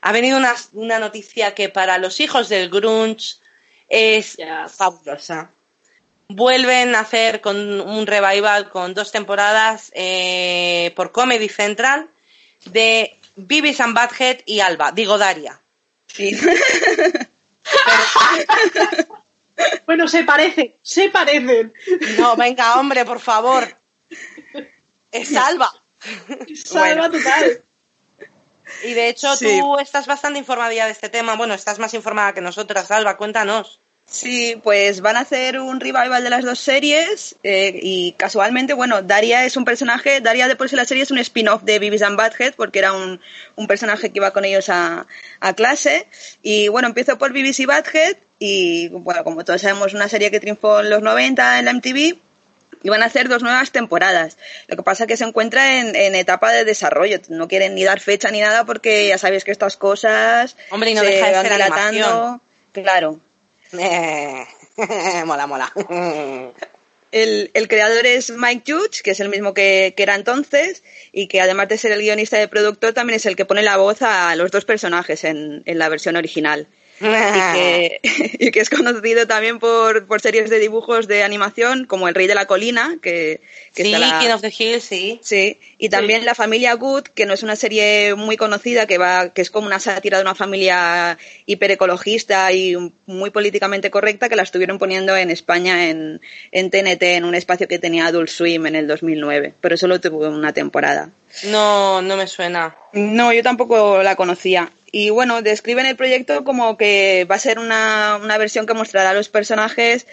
ha 0.00 0.12
venido 0.12 0.38
una, 0.38 0.54
una 0.72 0.98
noticia 0.98 1.54
que 1.54 1.68
para 1.68 1.98
los 1.98 2.20
hijos 2.20 2.48
del 2.48 2.68
grunge 2.70 3.36
es 3.88 4.36
Yes. 4.36 4.72
fabulosa. 4.76 5.50
Vuelven 6.28 6.94
a 6.94 7.00
hacer 7.00 7.40
con 7.40 7.80
un 7.80 8.06
revival 8.06 8.70
con 8.70 8.94
dos 8.94 9.12
temporadas 9.12 9.90
eh, 9.94 10.92
por 10.96 11.12
Comedy 11.12 11.48
Central 11.48 12.08
de 12.64 13.16
Beavis 13.36 13.80
and 13.80 13.98
Butthead 13.98 14.38
y 14.46 14.60
Alba, 14.60 14.92
digo 14.92 15.18
Daria. 15.18 15.60
Sí. 16.06 16.36
Bueno, 19.86 20.08
se 20.08 20.24
parecen, 20.24 20.74
se 20.82 21.10
parecen. 21.10 21.72
No, 22.18 22.34
venga, 22.36 22.78
hombre, 22.78 23.04
por 23.04 23.20
favor. 23.20 23.76
Es 25.12 25.34
Alba. 25.36 25.72
Salva 26.64 27.08
total. 27.10 27.62
Y 28.82 28.94
de 28.94 29.08
hecho 29.08 29.36
Sí. 29.36 29.60
tú 29.60 29.78
estás 29.78 30.06
bastante 30.06 30.38
informada 30.40 30.70
de 30.70 30.90
este 30.90 31.08
tema. 31.08 31.36
Bueno, 31.36 31.54
estás 31.54 31.78
más 31.78 31.94
informada 31.94 32.34
que 32.34 32.40
nosotras, 32.40 32.90
Alba, 32.90 33.16
cuéntanos. 33.16 33.80
Sí, 34.06 34.60
pues 34.62 35.00
van 35.00 35.16
a 35.16 35.20
hacer 35.20 35.58
un 35.58 35.80
revival 35.80 36.22
de 36.22 36.30
las 36.30 36.44
dos 36.44 36.60
series 36.60 37.36
eh, 37.42 37.78
y 37.82 38.12
casualmente, 38.12 38.74
bueno, 38.74 39.02
Daria 39.02 39.44
es 39.44 39.56
un 39.56 39.64
personaje, 39.64 40.20
Daria 40.20 40.46
de 40.46 40.56
por 40.56 40.68
sí 40.68 40.76
la 40.76 40.84
serie 40.84 41.02
es 41.02 41.10
un 41.10 41.18
spin-off 41.18 41.62
de 41.62 41.78
Beavis 41.78 42.02
and 42.02 42.16
Butthead 42.16 42.54
porque 42.54 42.78
era 42.78 42.92
un, 42.92 43.20
un 43.56 43.66
personaje 43.66 44.10
que 44.10 44.18
iba 44.18 44.30
con 44.30 44.44
ellos 44.44 44.68
a, 44.68 45.06
a 45.40 45.54
clase 45.54 46.06
y 46.42 46.68
bueno, 46.68 46.86
empiezo 46.88 47.18
por 47.18 47.32
Beavis 47.32 47.58
y 47.60 47.66
Butthead 47.66 48.16
y 48.38 48.88
bueno, 48.88 49.24
como 49.24 49.44
todos 49.44 49.62
sabemos, 49.62 49.94
una 49.94 50.08
serie 50.08 50.30
que 50.30 50.38
triunfó 50.38 50.80
en 50.80 50.90
los 50.90 51.02
90 51.02 51.58
en 51.58 51.64
la 51.64 51.72
MTV 51.72 52.18
y 52.82 52.90
van 52.90 53.02
a 53.02 53.06
hacer 53.06 53.28
dos 53.28 53.42
nuevas 53.42 53.72
temporadas. 53.72 54.36
Lo 54.68 54.76
que 54.76 54.82
pasa 54.82 55.04
es 55.04 55.08
que 55.08 55.16
se 55.16 55.24
encuentra 55.24 55.80
en, 55.80 55.96
en 55.96 56.14
etapa 56.14 56.52
de 56.52 56.64
desarrollo. 56.66 57.18
No 57.30 57.48
quieren 57.48 57.74
ni 57.74 57.82
dar 57.82 57.98
fecha 57.98 58.30
ni 58.30 58.40
nada 58.40 58.64
porque 58.66 59.08
ya 59.08 59.16
sabéis 59.16 59.42
que 59.44 59.50
estas 59.52 59.78
cosas 59.78 60.56
Hombre, 60.70 60.90
y 60.90 60.94
no 60.94 61.00
se 61.00 61.06
deja 61.06 61.26
de 61.28 61.32
van 61.32 61.42
ser 61.42 61.52
dilatando. 61.52 61.78
animación. 62.06 62.40
Claro. 62.72 63.20
Eh, 63.78 64.44
mola, 65.26 65.46
mola. 65.46 65.72
El, 67.12 67.50
el 67.54 67.68
creador 67.68 68.06
es 68.06 68.30
Mike 68.30 68.72
Judge, 68.72 69.02
que 69.02 69.12
es 69.12 69.20
el 69.20 69.28
mismo 69.28 69.54
que, 69.54 69.94
que 69.96 70.02
era 70.02 70.16
entonces, 70.16 70.82
y 71.12 71.28
que 71.28 71.40
además 71.40 71.68
de 71.68 71.78
ser 71.78 71.92
el 71.92 72.00
guionista 72.00 72.38
y 72.38 72.42
el 72.42 72.48
productor, 72.48 72.92
también 72.92 73.16
es 73.16 73.26
el 73.26 73.36
que 73.36 73.44
pone 73.44 73.62
la 73.62 73.76
voz 73.76 74.02
a 74.02 74.34
los 74.34 74.50
dos 74.50 74.64
personajes 74.64 75.22
en, 75.22 75.62
en 75.64 75.78
la 75.78 75.88
versión 75.88 76.16
original. 76.16 76.66
Y 77.00 77.04
que, 77.04 78.00
y 78.38 78.50
que 78.50 78.60
es 78.60 78.70
conocido 78.70 79.26
también 79.26 79.58
por, 79.58 80.06
por 80.06 80.20
series 80.20 80.50
de 80.50 80.58
dibujos 80.58 81.08
de 81.08 81.22
animación, 81.22 81.86
como 81.86 82.08
El 82.08 82.14
Rey 82.14 82.26
de 82.26 82.34
la 82.34 82.46
Colina, 82.46 82.98
que, 83.02 83.40
que 83.74 83.82
sí, 83.84 83.90
la- 83.90 84.18
King 84.20 84.30
of 84.30 84.40
the 84.42 84.52
Hill, 84.56 84.80
sí. 84.80 85.18
Sí, 85.22 85.58
y 85.78 85.88
también 85.88 86.24
La 86.24 86.34
familia 86.34 86.74
Good, 86.74 87.04
que 87.14 87.26
no 87.26 87.34
es 87.34 87.42
una 87.42 87.56
serie 87.56 88.14
muy 88.14 88.36
conocida, 88.36 88.86
que 88.86 88.98
va, 88.98 89.30
que 89.30 89.42
es 89.42 89.50
como 89.50 89.66
una 89.66 89.80
sátira 89.80 90.18
de 90.18 90.22
una 90.22 90.34
familia 90.34 91.18
hiperecologista 91.46 92.52
y 92.52 92.76
muy 93.06 93.30
políticamente 93.30 93.90
correcta, 93.90 94.28
que 94.28 94.36
la 94.36 94.42
estuvieron 94.42 94.78
poniendo 94.78 95.16
en 95.16 95.30
España 95.30 95.88
en, 95.90 96.20
en 96.52 96.70
TNT, 96.70 97.02
en 97.02 97.24
un 97.24 97.34
espacio 97.34 97.68
que 97.68 97.78
tenía 97.78 98.06
Adult 98.06 98.28
Swim 98.28 98.66
en 98.66 98.76
el 98.76 98.86
2009, 98.86 99.54
pero 99.60 99.76
solo 99.76 100.00
tuvo 100.00 100.28
una 100.28 100.52
temporada. 100.52 101.10
No, 101.44 102.00
no 102.02 102.16
me 102.16 102.26
suena. 102.26 102.76
No, 102.92 103.32
yo 103.32 103.42
tampoco 103.42 104.02
la 104.02 104.14
conocía. 104.14 104.70
Y 104.96 105.10
bueno, 105.10 105.42
describen 105.42 105.86
el 105.86 105.96
proyecto 105.96 106.44
como 106.44 106.76
que 106.76 107.26
va 107.28 107.34
a 107.34 107.40
ser 107.40 107.58
una, 107.58 108.16
una 108.22 108.38
versión 108.38 108.64
que 108.64 108.74
mostrará 108.74 109.10
a 109.10 109.14
los 109.14 109.28
personajes 109.28 110.06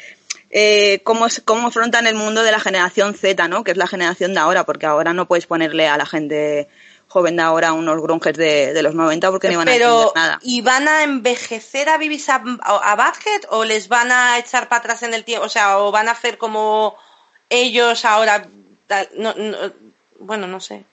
eh, 0.50 1.02
cómo, 1.04 1.28
cómo 1.46 1.68
afrontan 1.68 2.08
el 2.08 2.16
mundo 2.16 2.42
de 2.42 2.52
la 2.52 2.60
generación 2.60 3.14
Z, 3.14 3.48
¿no? 3.48 3.64
Que 3.64 3.70
es 3.70 3.78
la 3.78 3.86
generación 3.86 4.34
de 4.34 4.40
ahora, 4.40 4.66
porque 4.66 4.88
ahora 4.88 5.14
no 5.14 5.28
puedes 5.28 5.46
ponerle 5.46 5.88
a 5.88 5.98
la 5.98 6.08
gente 6.08 6.68
joven 7.08 7.36
de 7.36 7.44
ahora 7.44 7.74
unos 7.74 8.02
grunges 8.02 8.36
de, 8.36 8.74
de 8.74 8.82
los 8.82 8.96
90 8.96 9.30
porque 9.30 9.52
no 9.52 9.60
van 9.60 9.68
a 9.68 9.76
entender 9.76 10.08
nada. 10.16 10.40
¿y 10.42 10.62
van 10.62 10.88
a 10.88 11.04
envejecer 11.04 11.88
a 11.88 12.00
Beavis 12.00 12.28
a, 12.30 12.38
a 12.38 12.96
Butthead 12.96 13.42
o 13.50 13.64
les 13.66 13.88
van 13.88 14.12
a 14.12 14.40
echar 14.40 14.68
para 14.68 14.80
atrás 14.80 15.04
en 15.04 15.14
el 15.14 15.24
tiempo? 15.24 15.46
O 15.46 15.50
sea, 15.50 15.78
o 15.78 15.92
van 15.92 16.08
a 16.08 16.14
hacer 16.14 16.40
como 16.40 16.96
ellos 17.52 18.04
ahora. 18.04 18.48
No, 19.16 19.36
no, 19.36 19.58
bueno, 20.20 20.48
no 20.48 20.60
sé. 20.60 20.86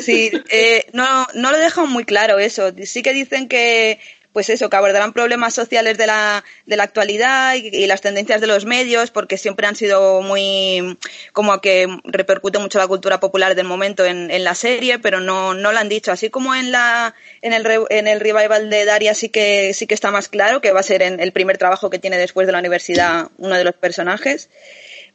Sí, 0.00 0.30
eh, 0.50 0.86
no, 0.92 1.26
no 1.34 1.50
lo 1.50 1.58
dejan 1.58 1.88
muy 1.90 2.04
claro 2.04 2.38
eso. 2.38 2.72
Sí 2.84 3.02
que 3.02 3.12
dicen 3.12 3.48
que, 3.48 3.98
pues 4.32 4.50
eso, 4.50 4.68
que 4.68 4.76
abordarán 4.76 5.12
problemas 5.12 5.54
sociales 5.54 5.96
de 5.96 6.06
la, 6.06 6.44
de 6.66 6.76
la 6.76 6.82
actualidad 6.82 7.54
y, 7.54 7.86
las 7.86 8.02
tendencias 8.02 8.40
de 8.40 8.46
los 8.46 8.66
medios, 8.66 9.10
porque 9.10 9.38
siempre 9.38 9.66
han 9.66 9.76
sido 9.76 10.20
muy, 10.20 10.98
como 11.32 11.58
que 11.60 11.88
repercute 12.04 12.58
mucho 12.58 12.78
la 12.78 12.86
cultura 12.86 13.18
popular 13.20 13.54
del 13.54 13.66
momento 13.66 14.04
en, 14.04 14.30
en 14.30 14.44
la 14.44 14.54
serie, 14.54 14.98
pero 14.98 15.20
no, 15.20 15.54
no 15.54 15.72
lo 15.72 15.78
han 15.78 15.88
dicho. 15.88 16.12
Así 16.12 16.28
como 16.28 16.54
en 16.54 16.70
la, 16.70 17.14
en 17.40 17.54
el, 17.54 17.66
en 17.88 18.08
el 18.08 18.20
revival 18.20 18.68
de 18.68 18.84
Daria 18.84 19.14
sí 19.14 19.30
que, 19.30 19.72
sí 19.74 19.86
que 19.86 19.94
está 19.94 20.10
más 20.10 20.28
claro, 20.28 20.60
que 20.60 20.72
va 20.72 20.80
a 20.80 20.84
ser 20.84 21.02
en 21.02 21.20
el 21.20 21.32
primer 21.32 21.56
trabajo 21.56 21.88
que 21.88 21.98
tiene 21.98 22.18
después 22.18 22.46
de 22.46 22.52
la 22.52 22.58
universidad 22.58 23.30
uno 23.38 23.56
de 23.56 23.64
los 23.64 23.74
personajes 23.74 24.50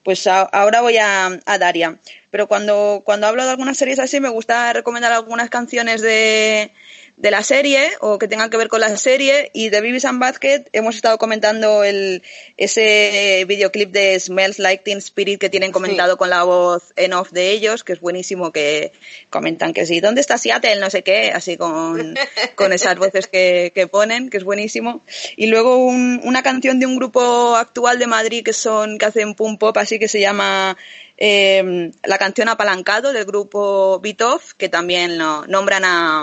pues 0.07 0.25
a- 0.25 0.43
ahora 0.43 0.79
voy 0.79 0.95
a, 0.97 1.27
a 1.45 1.57
Daria. 1.57 1.99
Pero 2.31 2.47
cuando, 2.47 3.01
cuando 3.05 3.27
hablo 3.27 3.43
de 3.43 3.49
algunas 3.49 3.77
series 3.77 3.99
así, 3.99 4.21
me 4.21 4.29
gusta 4.29 4.71
recomendar 4.71 5.11
algunas 5.11 5.49
canciones 5.49 6.01
de, 6.01 6.71
de 7.17 7.31
la 7.31 7.41
serie 7.41 7.89
o 7.99 8.19
que 8.19 8.27
tengan 8.27 8.51
que 8.51 8.57
ver 8.57 8.67
con 8.67 8.79
la 8.79 8.95
serie. 8.95 9.49
Y 9.53 9.69
de 9.69 9.81
Beavis 9.81 10.05
and 10.05 10.23
Butthead 10.23 10.67
hemos 10.71 10.95
estado 10.95 11.17
comentando 11.17 11.83
el, 11.83 12.21
ese 12.57 13.43
videoclip 13.47 13.91
de 13.91 14.19
Smells 14.19 14.59
Like 14.59 14.83
Teen 14.83 14.99
Spirit 14.99 15.39
que 15.41 15.49
tienen 15.49 15.71
comentado 15.71 16.17
con 16.17 16.29
la 16.29 16.43
voz 16.43 16.93
en 16.95 17.13
off 17.13 17.31
de 17.31 17.49
ellos, 17.51 17.83
que 17.83 17.93
es 17.93 17.99
buenísimo, 18.01 18.51
que 18.51 18.91
comentan 19.31 19.73
que 19.73 19.85
sí, 19.87 19.99
¿dónde 19.99 20.21
está 20.21 20.37
Seattle? 20.37 20.79
No 20.79 20.89
sé 20.91 21.01
qué, 21.03 21.31
así 21.33 21.57
con, 21.57 22.15
con 22.55 22.71
esas 22.71 22.97
voces 22.97 23.27
que, 23.27 23.71
que 23.73 23.87
ponen, 23.87 24.29
que 24.29 24.37
es 24.37 24.43
buenísimo. 24.43 25.01
Y 25.35 25.47
luego 25.47 25.77
un- 25.77 26.21
una 26.23 26.43
canción 26.43 26.79
de 26.79 26.85
un 26.85 26.97
grupo 26.97 27.55
actual 27.55 27.97
de 27.99 28.07
Madrid 28.07 28.43
que 28.45 28.53
son, 28.53 28.97
que 28.99 29.05
hacen 29.05 29.33
pum 29.33 29.57
pop, 29.57 29.75
así 29.77 29.97
que 29.97 30.07
se 30.07 30.19
llama 30.19 30.77
eh, 31.17 31.91
la 32.03 32.17
canción 32.17 32.47
Apalancado 32.47 33.11
del 33.11 33.25
grupo 33.25 33.99
Beat 33.99 34.21
que 34.57 34.69
también 34.69 35.17
lo, 35.17 35.45
nombran 35.47 35.83
a, 35.83 36.21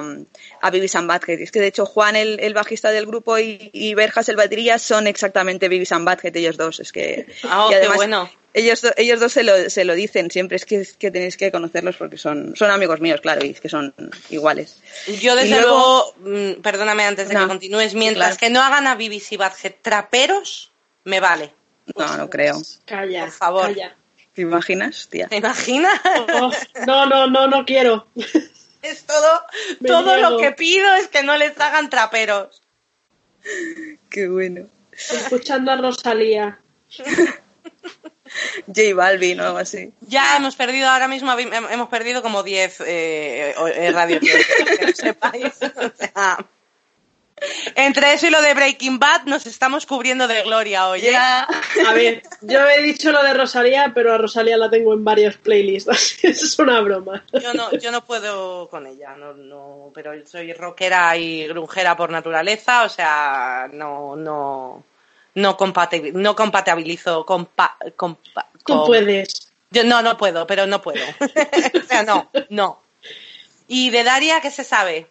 a 0.60 0.70
and 0.94 1.10
Butthead. 1.10 1.40
Es 1.40 1.50
que 1.50 1.60
de 1.60 1.66
hecho 1.66 1.84
Juan, 1.86 2.16
el, 2.16 2.38
el 2.40 2.54
bajista 2.54 2.90
del 2.90 3.06
grupo, 3.06 3.38
y, 3.38 3.70
y 3.72 3.94
Berjas, 3.94 4.28
el 4.28 4.36
batería, 4.36 4.78
son 4.78 5.06
exactamente 5.06 5.68
Beavis 5.68 5.92
and 5.92 6.08
Butthead, 6.08 6.36
ellos 6.36 6.56
dos. 6.56 6.80
Es 6.80 6.92
que, 6.92 7.26
Ah, 7.44 7.66
y 7.68 7.70
qué 7.70 7.76
además, 7.76 7.96
bueno. 7.96 8.30
Ellos, 8.56 8.86
ellos 8.96 9.18
dos 9.18 9.32
se 9.32 9.42
lo, 9.42 9.68
se 9.68 9.84
lo 9.84 9.94
dicen 9.96 10.30
siempre, 10.30 10.54
es 10.56 10.64
que, 10.64 10.76
es 10.76 10.92
que 10.92 11.10
tenéis 11.10 11.36
que 11.36 11.50
conocerlos 11.50 11.96
porque 11.96 12.16
son, 12.16 12.54
son 12.54 12.70
amigos 12.70 13.00
míos, 13.00 13.20
claro, 13.20 13.44
y 13.44 13.50
es 13.50 13.60
que 13.60 13.68
son 13.68 13.92
iguales. 14.30 14.76
Yo, 15.20 15.34
desde 15.34 15.60
luego- 15.60 16.14
luego, 16.22 16.54
mm, 16.58 16.62
perdóname 16.62 17.02
antes 17.04 17.28
de 17.28 17.34
No, 17.34 17.40
que 17.40 17.46
continúes, 17.48 17.94
mientras 17.94 18.38
claro. 18.38 18.40
que 18.40 18.50
no 18.50 18.62
hagan 18.62 18.86
a 18.86 18.94
Beavis 18.94 19.32
y 19.32 19.36
Butthead 19.38 19.72
traperos, 19.82 20.70
me 21.02 21.18
vale. 21.18 21.52
No, 21.96 22.16
no 22.16 22.30
creo. 22.30 22.62
Calla, 22.84 23.22
Por 23.24 23.32
favor. 23.32 23.62
calla. 23.66 23.96
¿Te 24.34 24.42
imaginas, 24.42 25.08
tía? 25.08 25.28
¿Te 25.28 25.36
imaginas? 25.36 26.00
Oh, 26.40 26.50
no, 26.86 27.06
no, 27.06 27.26
no, 27.28 27.46
no 27.46 27.64
quiero. 27.64 28.08
Es 28.82 29.04
todo, 29.04 29.42
Me 29.80 29.88
todo 29.88 30.16
lo 30.18 30.38
que 30.38 30.52
pido 30.52 30.92
es 30.94 31.08
que 31.08 31.22
no 31.22 31.36
les 31.36 31.58
hagan 31.58 31.88
traperos. 31.88 32.60
Qué 34.10 34.28
bueno. 34.28 34.66
Escuchando 34.92 35.72
a 35.72 35.76
Rosalía. 35.76 36.60
J 38.66 38.94
Balvin 38.94 39.40
o 39.40 39.44
algo 39.44 39.58
así. 39.58 39.92
Ya 40.00 40.36
hemos 40.36 40.56
perdido, 40.56 40.88
ahora 40.88 41.08
mismo 41.08 41.32
hemos 41.32 41.88
perdido 41.88 42.22
como 42.22 42.42
10 42.42 42.80
eh, 42.80 43.54
eh, 43.56 43.92
radios. 43.92 44.20
que 44.78 44.86
lo 44.86 44.92
sepáis. 44.92 45.54
O 45.62 45.92
sea, 45.96 46.44
entre 47.74 48.12
eso 48.14 48.26
y 48.26 48.30
lo 48.30 48.40
de 48.40 48.54
Breaking 48.54 48.98
Bad 48.98 49.24
nos 49.24 49.46
estamos 49.46 49.86
cubriendo 49.86 50.26
de 50.28 50.42
gloria 50.42 50.88
hoy. 50.88 51.00
¿eh? 51.00 51.12
Ya. 51.12 51.46
A 51.86 51.92
ver, 51.92 52.22
yo 52.42 52.66
he 52.68 52.82
dicho 52.82 53.10
lo 53.12 53.22
de 53.22 53.34
Rosalía, 53.34 53.92
pero 53.94 54.12
a 54.14 54.18
Rosalía 54.18 54.56
la 54.56 54.70
tengo 54.70 54.94
en 54.94 55.04
varias 55.04 55.36
playlists. 55.36 55.88
así 55.90 56.20
que 56.20 56.28
Es 56.28 56.58
una 56.58 56.80
broma. 56.80 57.24
Yo 57.32 57.52
no, 57.54 57.72
yo 57.72 57.90
no 57.90 58.04
puedo 58.04 58.68
con 58.68 58.86
ella, 58.86 59.14
no, 59.16 59.34
no, 59.34 59.90
pero 59.94 60.12
soy 60.26 60.52
rockera 60.52 61.16
y 61.16 61.46
grunjera 61.48 61.96
por 61.96 62.10
naturaleza, 62.10 62.84
o 62.84 62.88
sea, 62.88 63.68
no, 63.72 64.16
no, 64.16 64.82
no, 65.34 65.56
compati- 65.56 66.12
no 66.12 66.34
compatibilizo, 66.36 67.26
compa, 67.26 67.76
compa- 67.96 68.46
Tú 68.64 68.74
con- 68.76 68.86
puedes. 68.86 69.50
Yo 69.70 69.82
no, 69.82 70.00
no 70.02 70.16
puedo, 70.16 70.46
pero 70.46 70.66
no 70.66 70.80
puedo. 70.80 71.04
o 71.20 71.86
sea, 71.88 72.04
no, 72.04 72.30
no. 72.50 72.80
¿Y 73.66 73.90
de 73.90 74.04
Daria 74.04 74.40
qué 74.40 74.50
se 74.50 74.62
sabe? 74.62 75.08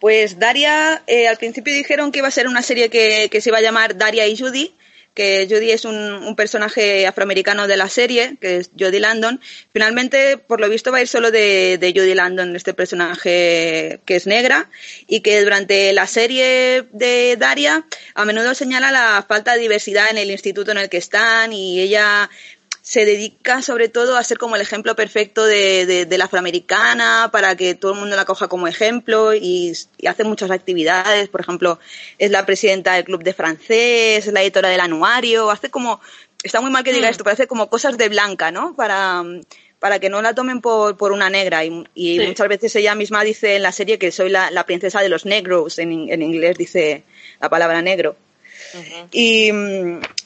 Pues 0.00 0.38
Daria, 0.38 1.02
eh, 1.06 1.26
al 1.26 1.36
principio 1.38 1.74
dijeron 1.74 2.12
que 2.12 2.18
iba 2.20 2.28
a 2.28 2.32
ser 2.32 2.46
una 2.46 2.62
serie 2.62 2.88
que, 2.88 3.28
que 3.30 3.40
se 3.40 3.50
iba 3.50 3.58
a 3.58 3.62
llamar 3.62 3.96
Daria 3.96 4.26
y 4.26 4.36
Judy, 4.36 4.74
que 5.18 5.48
Judy 5.50 5.72
es 5.72 5.84
un, 5.84 6.36
personaje 6.36 7.04
afroamericano 7.04 7.66
de 7.66 7.76
la 7.76 7.88
serie, 7.88 8.36
que 8.40 8.58
es 8.58 8.70
Judy 8.78 9.00
Landon. 9.00 9.40
Finalmente, 9.72 10.38
por 10.38 10.60
lo 10.60 10.68
visto, 10.68 10.92
va 10.92 10.98
a 10.98 11.00
ir 11.00 11.08
solo 11.08 11.32
de, 11.32 11.76
de 11.76 11.92
Judy 11.92 12.14
Landon, 12.14 12.54
este 12.54 12.72
personaje 12.72 13.98
que 14.04 14.14
es 14.14 14.28
negra, 14.28 14.70
y 15.08 15.20
que 15.20 15.42
durante 15.42 15.92
la 15.92 16.06
serie 16.06 16.84
de 16.92 17.36
Daria 17.36 17.84
a 18.14 18.24
menudo 18.24 18.54
señala 18.54 18.92
la 18.92 19.24
falta 19.26 19.54
de 19.54 19.60
diversidad 19.60 20.08
en 20.08 20.18
el 20.18 20.30
instituto 20.30 20.70
en 20.70 20.78
el 20.78 20.88
que 20.88 20.98
están 20.98 21.52
y 21.52 21.80
ella 21.80 22.30
se 22.88 23.04
dedica 23.04 23.60
sobre 23.60 23.90
todo 23.90 24.16
a 24.16 24.24
ser 24.24 24.38
como 24.38 24.56
el 24.56 24.62
ejemplo 24.62 24.96
perfecto 24.96 25.44
de, 25.44 26.06
de, 26.06 26.18
la 26.18 26.24
afroamericana 26.24 27.28
para 27.30 27.54
que 27.54 27.74
todo 27.74 27.92
el 27.92 27.98
mundo 27.98 28.16
la 28.16 28.24
coja 28.24 28.48
como 28.48 28.66
ejemplo 28.66 29.34
y, 29.34 29.74
hace 30.08 30.24
muchas 30.24 30.50
actividades. 30.50 31.28
Por 31.28 31.42
ejemplo, 31.42 31.78
es 32.16 32.30
la 32.30 32.46
presidenta 32.46 32.94
del 32.94 33.04
club 33.04 33.22
de 33.22 33.34
francés, 33.34 34.26
es 34.26 34.32
la 34.32 34.42
editora 34.42 34.70
del 34.70 34.80
anuario, 34.80 35.50
hace 35.50 35.68
como, 35.68 36.00
está 36.42 36.62
muy 36.62 36.70
mal 36.70 36.82
que 36.82 36.94
diga 36.94 37.08
mm. 37.08 37.10
esto, 37.10 37.24
pero 37.24 37.34
hace 37.34 37.46
como 37.46 37.68
cosas 37.68 37.98
de 37.98 38.08
blanca, 38.08 38.50
¿no? 38.52 38.74
Para, 38.74 39.22
para 39.80 39.98
que 39.98 40.08
no 40.08 40.22
la 40.22 40.34
tomen 40.34 40.62
por, 40.62 40.96
por 40.96 41.12
una 41.12 41.28
negra. 41.28 41.66
Y, 41.66 42.20
muchas 42.26 42.48
veces 42.48 42.74
ella 42.74 42.94
misma 42.94 43.22
dice 43.22 43.56
en 43.56 43.64
la 43.64 43.72
serie 43.72 43.98
que 43.98 44.10
soy 44.10 44.30
la, 44.30 44.50
la 44.50 44.64
princesa 44.64 45.02
de 45.02 45.10
los 45.10 45.26
negros, 45.26 45.78
en, 45.78 46.10
en 46.10 46.22
inglés 46.22 46.56
dice 46.56 47.02
la 47.38 47.50
palabra 47.50 47.82
negro. 47.82 48.16
Y, 49.12 49.50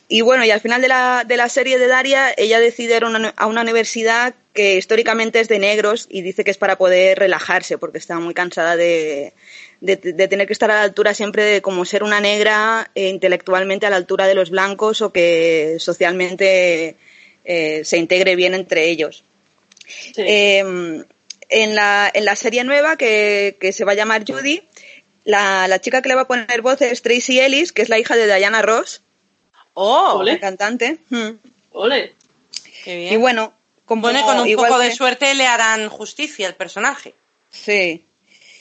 y 0.09 0.21
bueno, 0.21 0.45
y 0.45 0.51
al 0.51 0.61
final 0.61 0.81
de 0.81 0.89
la, 0.89 1.25
de 1.27 1.37
la 1.37 1.49
serie 1.49 1.79
de 1.79 1.87
Daria, 1.87 2.35
ella 2.37 2.61
decide 2.61 2.97
ir 2.97 3.05
a 3.05 3.47
una 3.47 3.61
universidad 3.61 4.35
que 4.53 4.77
históricamente 4.77 5.41
es 5.41 5.49
de 5.49 5.59
negros 5.59 6.07
y 6.11 6.23
dice 6.23 6.45
que 6.45 6.51
es 6.51 6.59
para 6.59 6.77
poder 6.77 7.19
relajarse 7.19 7.79
porque 7.79 7.99
está 7.99 8.19
muy 8.19 8.35
cansada 8.35 8.77
de, 8.77 9.33
de, 9.81 9.97
tener 9.97 10.47
que 10.47 10.53
estar 10.53 10.71
a 10.71 10.75
la 10.75 10.83
altura 10.83 11.15
siempre 11.15 11.45
de 11.45 11.63
como 11.63 11.85
ser 11.85 12.03
una 12.03 12.21
negra 12.21 12.91
e 12.95 13.09
intelectualmente 13.09 13.87
a 13.87 13.91
la 13.91 13.97
altura 13.97 14.27
de 14.27 14.35
los 14.35 14.51
blancos 14.51 15.01
o 15.01 15.13
que 15.13 15.77
socialmente 15.79 16.97
eh, 17.45 17.83
se 17.85 17.99
integre 17.99 18.37
bien 18.37 18.55
entre 18.55 18.89
ellos. 18.89 19.25
Em, 20.17 21.05
en, 21.49 21.75
la, 21.75 22.11
en 22.13 22.25
la 22.25 22.37
serie 22.37 22.65
nueva 22.65 22.97
que, 22.97 23.57
que 23.61 23.73
se 23.73 23.85
va 23.85 23.93
a 23.93 23.97
llamar 23.97 24.25
Judy, 24.27 24.63
la, 25.25 25.69
la, 25.69 25.81
chica 25.81 26.03
que 26.03 26.09
le 26.09 26.15
va 26.15 26.23
a 26.23 26.29
poner 26.29 26.63
voz 26.63 26.81
es 26.83 27.03
Tracy 27.03 27.41
Ellis, 27.41 27.73
que 27.73 27.83
es 27.83 27.89
la 27.89 27.99
hija 27.99 28.17
de 28.17 28.27
Diana 28.27 28.63
Ross. 28.63 29.03
¡Oh! 29.75 30.23
La 30.23 30.39
cantante. 30.39 30.99
Hmm. 31.11 31.39
¡Ole! 31.71 32.15
Qué 32.85 32.97
bien. 32.97 33.15
Y 33.15 33.17
bueno, 33.17 33.55
como, 33.85 34.09
con 34.09 34.41
un 34.41 34.55
poco 34.57 34.79
de 34.79 34.93
suerte 34.93 35.35
le 35.35 35.47
harán 35.47 35.89
justicia 35.89 36.47
al 36.47 36.55
personaje. 36.55 37.15
Sí. 37.51 38.05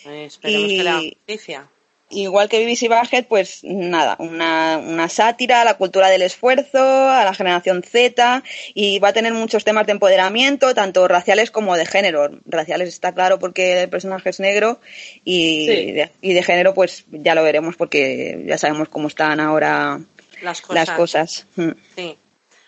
Esperemos 0.05 0.71
que 0.71 0.83
le 0.83 0.89
hagan 0.89 1.09
justicia. 1.09 1.67
Igual 2.11 2.49
que 2.49 2.63
BBC 2.63 2.89
Budget, 2.89 3.27
pues 3.27 3.63
nada, 3.63 4.15
una, 4.19 4.77
una, 4.77 5.09
sátira 5.09 5.61
a 5.61 5.65
la 5.65 5.75
cultura 5.75 6.09
del 6.09 6.21
esfuerzo, 6.21 7.09
a 7.09 7.23
la 7.23 7.33
generación 7.33 7.83
Z, 7.83 8.43
y 8.73 8.99
va 8.99 9.09
a 9.09 9.13
tener 9.13 9.33
muchos 9.33 9.63
temas 9.63 9.85
de 9.85 9.93
empoderamiento, 9.93 10.73
tanto 10.73 11.07
raciales 11.07 11.51
como 11.51 11.77
de 11.77 11.85
género. 11.85 12.29
Raciales 12.45 12.89
está 12.89 13.13
claro 13.13 13.39
porque 13.39 13.83
el 13.83 13.89
personaje 13.89 14.29
es 14.29 14.39
negro, 14.39 14.79
y, 15.23 15.67
de, 15.67 16.11
y 16.21 16.33
de 16.33 16.43
género, 16.43 16.73
pues 16.73 17.05
ya 17.11 17.33
lo 17.33 17.43
veremos 17.43 17.75
porque 17.75 18.43
ya 18.45 18.57
sabemos 18.57 18.89
cómo 18.89 19.07
están 19.07 19.39
ahora 19.39 19.99
las 20.41 20.61
cosas. 20.91 21.45
Mm. 21.55 21.71
Sí. 21.95 22.17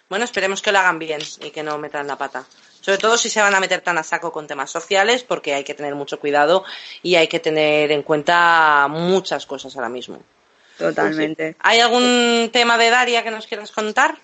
Bueno, 0.10 0.26
esperemos 0.26 0.62
que 0.62 0.72
lo 0.72 0.80
hagan 0.80 1.00
bien 1.00 1.22
y 1.42 1.52
que 1.52 1.64
no 1.64 1.78
metan 1.78 2.08
la 2.08 2.18
pata. 2.18 2.46
Sobre 2.84 2.98
todo 2.98 3.18
si 3.18 3.30
se 3.30 3.42
van 3.42 3.56
a 3.56 3.62
meter 3.62 3.80
tan 3.80 3.98
a 3.98 4.04
saco 4.04 4.34
con 4.34 4.46
temas 4.46 4.70
sociales, 4.70 5.24
porque 5.24 5.54
hay 5.54 5.64
que 5.64 5.74
tener 5.74 5.96
mucho 5.96 6.20
cuidado 6.20 6.66
y 7.02 7.16
hay 7.16 7.30
que 7.30 7.40
tener 7.40 7.94
en 7.94 8.04
cuenta 8.04 8.88
muchas 8.90 9.46
cosas 9.46 9.74
ahora 9.78 9.88
mismo. 9.88 10.22
Totalmente. 10.78 11.56
¿Hay 11.60 11.80
algún 11.80 12.50
tema 12.52 12.78
de 12.78 12.90
Daria 12.90 13.24
que 13.24 13.32
nos 13.32 13.48
quieras 13.48 13.72
contar? 13.72 14.18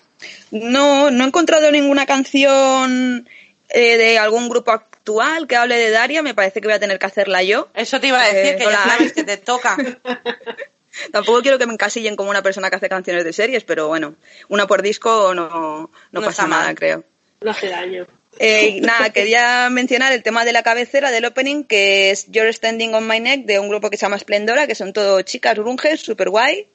No, 0.50 1.10
no 1.10 1.24
he 1.24 1.26
encontrado 1.26 1.70
ninguna 1.70 2.04
canción 2.04 3.26
eh, 3.70 3.96
de 3.96 4.18
algún 4.18 4.50
grupo 4.50 4.72
actual 4.72 5.46
que 5.46 5.56
hable 5.56 5.78
de 5.78 5.90
Daria. 5.90 6.22
Me 6.22 6.34
parece 6.34 6.60
que 6.60 6.66
voy 6.66 6.74
a 6.74 6.80
tener 6.80 6.98
que 6.98 7.06
hacerla 7.06 7.42
yo. 7.42 7.68
Eso 7.72 7.98
te 7.98 8.08
iba 8.08 8.20
a 8.20 8.30
decir, 8.30 8.56
eh, 8.56 8.56
que 8.58 8.64
ya 8.64 8.84
sabes 8.84 9.14
que 9.14 9.24
te 9.24 9.38
toca. 9.38 9.74
Tampoco 11.12 11.40
quiero 11.40 11.56
que 11.56 11.64
me 11.64 11.72
encasillen 11.72 12.14
como 12.14 12.28
una 12.28 12.42
persona 12.42 12.68
que 12.68 12.76
hace 12.76 12.90
canciones 12.90 13.24
de 13.24 13.32
series, 13.32 13.64
pero 13.64 13.88
bueno, 13.88 14.16
una 14.50 14.66
por 14.66 14.82
disco 14.82 15.32
no, 15.34 15.90
no, 16.12 16.20
pasa 16.20 16.46
nada, 16.46 16.74
creo. 16.74 17.04
No 17.40 17.52
hace 17.52 17.68
daño. 17.68 18.06
Eh, 18.42 18.80
nada, 18.80 19.10
quería 19.12 19.68
mencionar 19.68 20.14
el 20.14 20.22
tema 20.22 20.46
de 20.46 20.52
la 20.52 20.62
cabecera 20.62 21.10
del 21.10 21.26
opening, 21.26 21.64
que 21.64 22.10
es 22.10 22.26
You're 22.30 22.50
Standing 22.50 22.94
on 22.94 23.06
My 23.06 23.20
Neck, 23.20 23.44
de 23.44 23.58
un 23.58 23.68
grupo 23.68 23.90
que 23.90 23.98
se 23.98 24.06
llama 24.06 24.18
Splendora, 24.18 24.66
que 24.66 24.74
son 24.74 24.94
todo 24.94 25.20
chicas 25.20 25.58
grunges, 25.58 26.00
super 26.00 26.30
guay. 26.30 26.66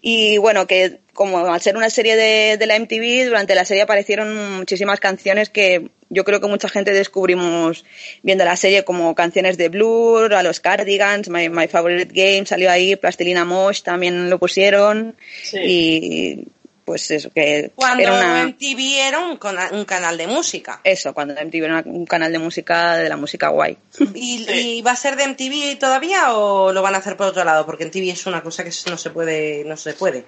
Y 0.00 0.38
bueno, 0.38 0.66
que 0.66 1.00
como 1.12 1.46
al 1.46 1.60
ser 1.60 1.76
una 1.76 1.90
serie 1.90 2.16
de, 2.16 2.56
de 2.56 2.66
la 2.66 2.78
MTV, 2.78 3.26
durante 3.26 3.54
la 3.54 3.66
serie 3.66 3.82
aparecieron 3.82 4.56
muchísimas 4.56 5.00
canciones 5.00 5.50
que 5.50 5.90
yo 6.08 6.24
creo 6.24 6.40
que 6.40 6.48
mucha 6.48 6.68
gente 6.68 6.92
descubrimos 6.92 7.84
viendo 8.22 8.44
la 8.44 8.56
serie 8.56 8.84
como 8.84 9.14
canciones 9.14 9.58
de 9.58 9.68
Blur, 9.68 10.34
a 10.34 10.42
los 10.42 10.60
Cardigans, 10.60 11.28
My, 11.28 11.50
My 11.50 11.68
Favorite 11.68 12.12
Game 12.12 12.46
salió 12.46 12.70
ahí, 12.70 12.96
Plastilina 12.96 13.44
Mosh 13.44 13.82
también 13.82 14.30
lo 14.30 14.38
pusieron 14.38 15.14
y 15.52 16.48
pues 16.84 17.10
eso 17.10 17.30
que 17.30 17.70
cuando 17.74 18.08
MTV 18.08 18.80
era 18.98 19.20
un, 19.20 19.38
un, 19.72 19.84
canal 19.84 20.16
de 20.16 20.26
música 20.26 20.80
eso 20.82 21.14
cuando 21.14 21.34
MTV 21.34 21.64
era 21.64 21.82
un 21.86 22.06
canal 22.06 22.32
de 22.32 22.38
música 22.38 22.96
de 22.96 23.08
la 23.08 23.16
música 23.16 23.48
guay 23.48 23.78
¿Y, 24.14 24.82
va 24.82 24.92
a 24.92 24.96
ser 24.96 25.16
de 25.16 25.28
MTV 25.28 25.78
todavía 25.78 26.34
o 26.34 26.72
lo 26.72 26.82
van 26.82 26.94
a 26.94 26.98
hacer 26.98 27.16
por 27.16 27.28
otro 27.28 27.44
lado 27.44 27.64
porque 27.66 27.86
MTV 27.86 28.10
es 28.10 28.26
una 28.26 28.42
cosa 28.42 28.64
que 28.64 28.70
no 28.90 28.98
se 28.98 29.10
puede 29.10 29.64
no 29.64 29.76
se 29.76 29.92
puede 29.94 30.24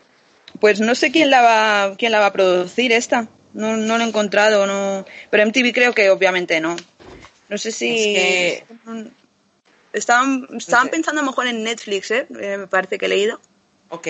pues 0.60 0.80
no 0.80 0.94
sé 0.94 1.10
quién 1.10 1.30
la 1.30 1.42
va 1.42 1.96
quién 1.96 2.12
la 2.12 2.20
va 2.20 2.26
a 2.26 2.32
producir 2.32 2.92
esta 2.92 3.28
no, 3.54 3.76
no 3.76 3.96
lo 3.96 4.04
he 4.04 4.08
encontrado, 4.08 4.66
no. 4.66 5.06
Pero 5.30 5.46
MTV 5.46 5.72
creo 5.72 5.94
que 5.94 6.10
obviamente 6.10 6.60
no. 6.60 6.76
No 7.48 7.56
sé 7.56 7.70
si. 7.70 8.16
Estaban, 9.92 10.48
estaban 10.56 10.88
pensando 10.88 11.20
a 11.20 11.24
lo 11.24 11.30
mejor 11.30 11.46
en 11.46 11.62
Netflix, 11.62 12.10
¿eh? 12.10 12.26
¿eh? 12.40 12.56
Me 12.58 12.66
parece 12.66 12.98
que 12.98 13.06
he 13.06 13.08
leído. 13.08 13.40
Ok. 13.90 14.08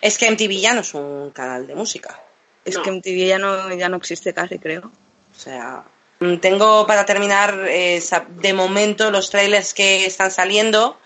Es 0.00 0.18
que 0.18 0.30
MTV 0.30 0.60
ya 0.60 0.74
no 0.74 0.80
es 0.80 0.94
un 0.94 1.30
canal 1.30 1.66
de 1.66 1.74
música. 1.74 2.20
Es 2.64 2.78
que 2.78 2.90
MTV 2.90 3.26
ya 3.26 3.38
no, 3.38 3.74
ya 3.74 3.88
no 3.88 3.96
existe 3.96 4.32
casi, 4.32 4.58
creo. 4.58 4.90
O 5.34 5.38
sea. 5.38 5.84
Mm, 6.20 6.36
tengo 6.36 6.86
para 6.86 7.04
terminar, 7.04 7.66
eh, 7.68 8.02
de 8.28 8.52
momento, 8.52 9.10
los 9.10 9.30
trailers 9.30 9.74
que 9.74 10.06
están 10.06 10.30
saliendo. 10.30 10.98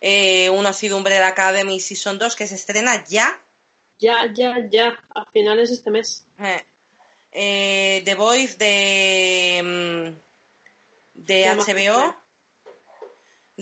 Eh, 0.00 0.50
uno 0.50 0.68
ha 0.68 0.72
sido 0.72 0.96
Umbrella 0.96 1.28
Academy 1.28 1.80
Season 1.80 2.18
2, 2.18 2.36
que 2.36 2.46
se 2.46 2.54
estrena 2.54 3.04
ya. 3.04 3.40
Ya, 3.98 4.32
ya, 4.32 4.68
ya. 4.68 4.98
A 5.14 5.24
finales 5.30 5.70
de 5.70 5.74
este 5.74 5.90
mes. 5.90 6.24
Eh, 6.40 6.64
eh, 7.32 8.02
The 8.04 8.14
Voice 8.14 8.56
de, 8.56 9.60
mm, 9.64 11.20
de, 11.20 11.48
HBO. 11.50 12.16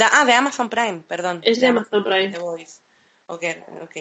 ah, 0.00 0.24
de 0.24 0.32
Amazon 0.32 0.68
Prime, 0.68 1.02
perdón. 1.06 1.40
Es 1.42 1.60
de, 1.60 1.68
Amazon 1.68 2.04
Prime. 2.04 2.28
The 2.28 2.38
Voice. 2.38 2.80
Ok, 3.26 3.44
ok. 3.82 3.96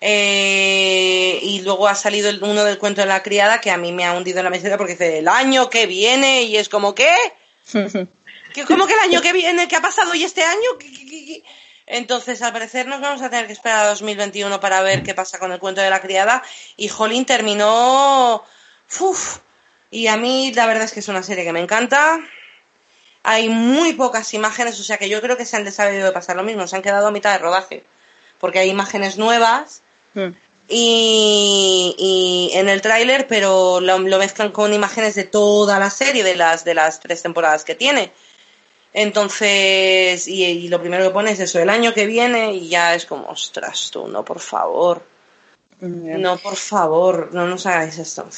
Eh, 0.00 1.38
y 1.42 1.60
luego 1.60 1.86
ha 1.86 1.94
salido 1.94 2.30
uno 2.46 2.64
del 2.64 2.78
cuento 2.78 3.02
de 3.02 3.06
la 3.06 3.22
criada 3.22 3.60
que 3.60 3.70
a 3.70 3.76
mí 3.76 3.92
me 3.92 4.06
ha 4.06 4.14
hundido 4.14 4.38
en 4.38 4.44
la 4.44 4.50
meseta 4.50 4.78
porque 4.78 4.92
dice 4.92 5.18
el 5.18 5.28
año 5.28 5.68
que 5.68 5.86
viene 5.86 6.44
y 6.44 6.56
es 6.56 6.70
como 6.70 6.94
¿qué? 6.94 7.14
¿Cómo 8.66 8.86
que 8.86 8.94
el 8.94 9.00
año 9.00 9.20
que 9.20 9.32
viene? 9.32 9.68
¿Qué 9.68 9.76
ha 9.76 9.82
pasado 9.82 10.14
y 10.14 10.24
este 10.24 10.42
año? 10.42 10.70
Entonces, 11.86 12.40
al 12.42 12.52
parecer 12.52 12.86
nos 12.86 13.00
vamos 13.00 13.20
a 13.20 13.30
tener 13.30 13.46
que 13.46 13.52
esperar 13.52 13.86
a 13.86 13.88
2021 13.90 14.60
para 14.60 14.80
ver 14.80 15.02
qué 15.02 15.14
pasa 15.14 15.38
con 15.38 15.52
el 15.52 15.58
cuento 15.58 15.80
de 15.80 15.90
la 15.90 16.00
criada 16.00 16.42
y 16.76 16.88
Jolín 16.88 17.26
terminó 17.26 18.44
Uf, 18.98 19.38
y 19.90 20.06
a 20.06 20.16
mí 20.16 20.52
la 20.54 20.66
verdad 20.66 20.84
es 20.84 20.92
que 20.92 21.00
es 21.00 21.08
una 21.08 21.22
serie 21.22 21.44
que 21.44 21.52
me 21.52 21.60
encanta. 21.60 22.20
Hay 23.22 23.48
muy 23.48 23.92
pocas 23.92 24.32
imágenes, 24.34 24.80
o 24.80 24.82
sea 24.82 24.96
que 24.96 25.08
yo 25.08 25.20
creo 25.20 25.36
que 25.36 25.44
se 25.44 25.56
han 25.56 25.64
desabido 25.64 26.06
de 26.06 26.12
pasar 26.12 26.36
lo 26.36 26.42
mismo, 26.42 26.66
se 26.66 26.76
han 26.76 26.82
quedado 26.82 27.08
a 27.08 27.10
mitad 27.10 27.32
de 27.32 27.38
rodaje, 27.38 27.84
porque 28.40 28.58
hay 28.58 28.70
imágenes 28.70 29.18
nuevas 29.18 29.82
mm. 30.14 30.30
y, 30.68 31.94
y, 31.98 32.56
en 32.56 32.68
el 32.68 32.80
tráiler, 32.80 33.28
pero 33.28 33.80
lo, 33.80 33.98
mezclan 33.98 34.50
con 34.50 34.72
imágenes 34.72 35.14
de 35.14 35.24
toda 35.24 35.78
la 35.78 35.90
serie, 35.90 36.24
de 36.24 36.34
las, 36.34 36.64
de 36.64 36.74
las 36.74 36.98
tres 36.98 37.22
temporadas 37.22 37.64
que 37.64 37.76
tiene. 37.76 38.10
Entonces, 38.92 40.26
y, 40.26 40.68
lo 40.68 40.80
primero 40.80 41.04
que 41.04 41.10
pone 41.10 41.30
es 41.30 41.40
eso, 41.40 41.60
el 41.60 41.70
año 41.70 41.94
que 41.94 42.06
viene, 42.06 42.54
y 42.54 42.68
ya 42.68 42.94
es 42.94 43.06
como, 43.06 43.28
ostras, 43.28 43.90
tú, 43.92 44.08
no, 44.08 44.24
por 44.24 44.40
favor. 44.40 45.04
No, 45.80 46.36
por 46.36 46.56
favor, 46.56 47.30
no 47.32 47.46
nos 47.46 47.64
hagáis 47.66 47.98
esto. 47.98 48.28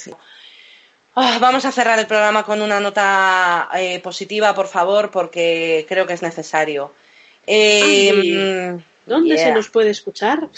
Ah, 1.14 1.38
vamos 1.40 1.64
a 1.64 1.72
cerrar 1.72 1.98
el 1.98 2.06
programa 2.06 2.44
con 2.44 2.62
una 2.62 2.78
nota 2.80 3.68
eh, 3.74 3.98
positiva, 4.00 4.54
por 4.54 4.68
favor, 4.68 5.10
porque 5.10 5.84
creo 5.88 6.06
que 6.06 6.14
es 6.14 6.22
necesario. 6.22 6.92
Eh, 7.46 8.78
¿Dónde 9.06 9.38
se 9.38 9.52
nos 9.52 9.68
puede 9.68 9.90
escuchar? 9.90 10.48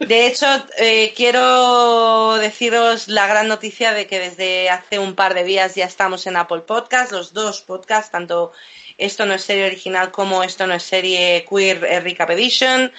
De 0.00 0.26
hecho, 0.26 0.46
eh, 0.78 1.12
quiero 1.16 2.36
deciros 2.36 3.08
la 3.08 3.26
gran 3.26 3.48
noticia 3.48 3.92
de 3.92 4.06
que 4.06 4.18
desde 4.18 4.68
hace 4.70 4.98
un 4.98 5.14
par 5.14 5.34
de 5.34 5.44
días 5.44 5.74
ya 5.74 5.84
estamos 5.84 6.26
en 6.26 6.36
Apple 6.36 6.60
Podcast, 6.60 7.12
los 7.12 7.32
dos 7.32 7.62
podcasts, 7.62 8.10
tanto 8.10 8.52
Esto 8.98 9.26
no 9.26 9.34
es 9.34 9.44
serie 9.44 9.66
original 9.66 10.10
como 10.10 10.42
Esto 10.42 10.66
no 10.66 10.74
es 10.74 10.82
serie 10.82 11.46
queer 11.48 11.80
Recap 12.02 12.30
Edition. 12.30 12.92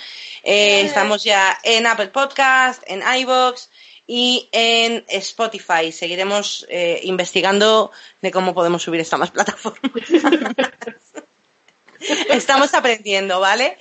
estamos 0.43 1.23
ya 1.23 1.59
en 1.63 1.87
Apple 1.87 2.07
Podcast, 2.07 2.83
en 2.87 3.01
iVoox 3.01 3.69
y 4.07 4.47
en 4.53 5.03
Spotify. 5.09 5.91
Seguiremos 5.91 6.65
eh, 6.69 7.01
investigando 7.03 7.91
de 8.21 8.31
cómo 8.31 8.53
podemos 8.53 8.81
subir 8.81 9.01
esta 9.01 9.17
más 9.17 9.31
plataformas. 9.31 9.91
Estamos 12.29 12.73
aprendiendo, 12.73 13.39
¿vale? 13.39 13.77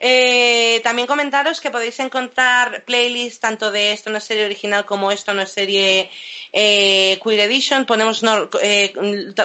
Eh, 0.00 0.80
también 0.82 1.06
comentaros 1.06 1.60
que 1.60 1.70
podéis 1.70 1.98
encontrar 2.00 2.84
playlists 2.84 3.40
tanto 3.40 3.70
de 3.70 3.92
esto 3.92 4.10
no 4.10 4.18
es 4.18 4.24
serie 4.24 4.44
original 4.44 4.84
como 4.84 5.10
esto 5.12 5.32
no 5.34 5.42
es 5.42 5.50
serie 5.50 6.10
eh, 6.52 7.18
Queer 7.22 7.40
Edition. 7.40 7.86
Ponemos 7.86 8.22
eh, 8.60 8.92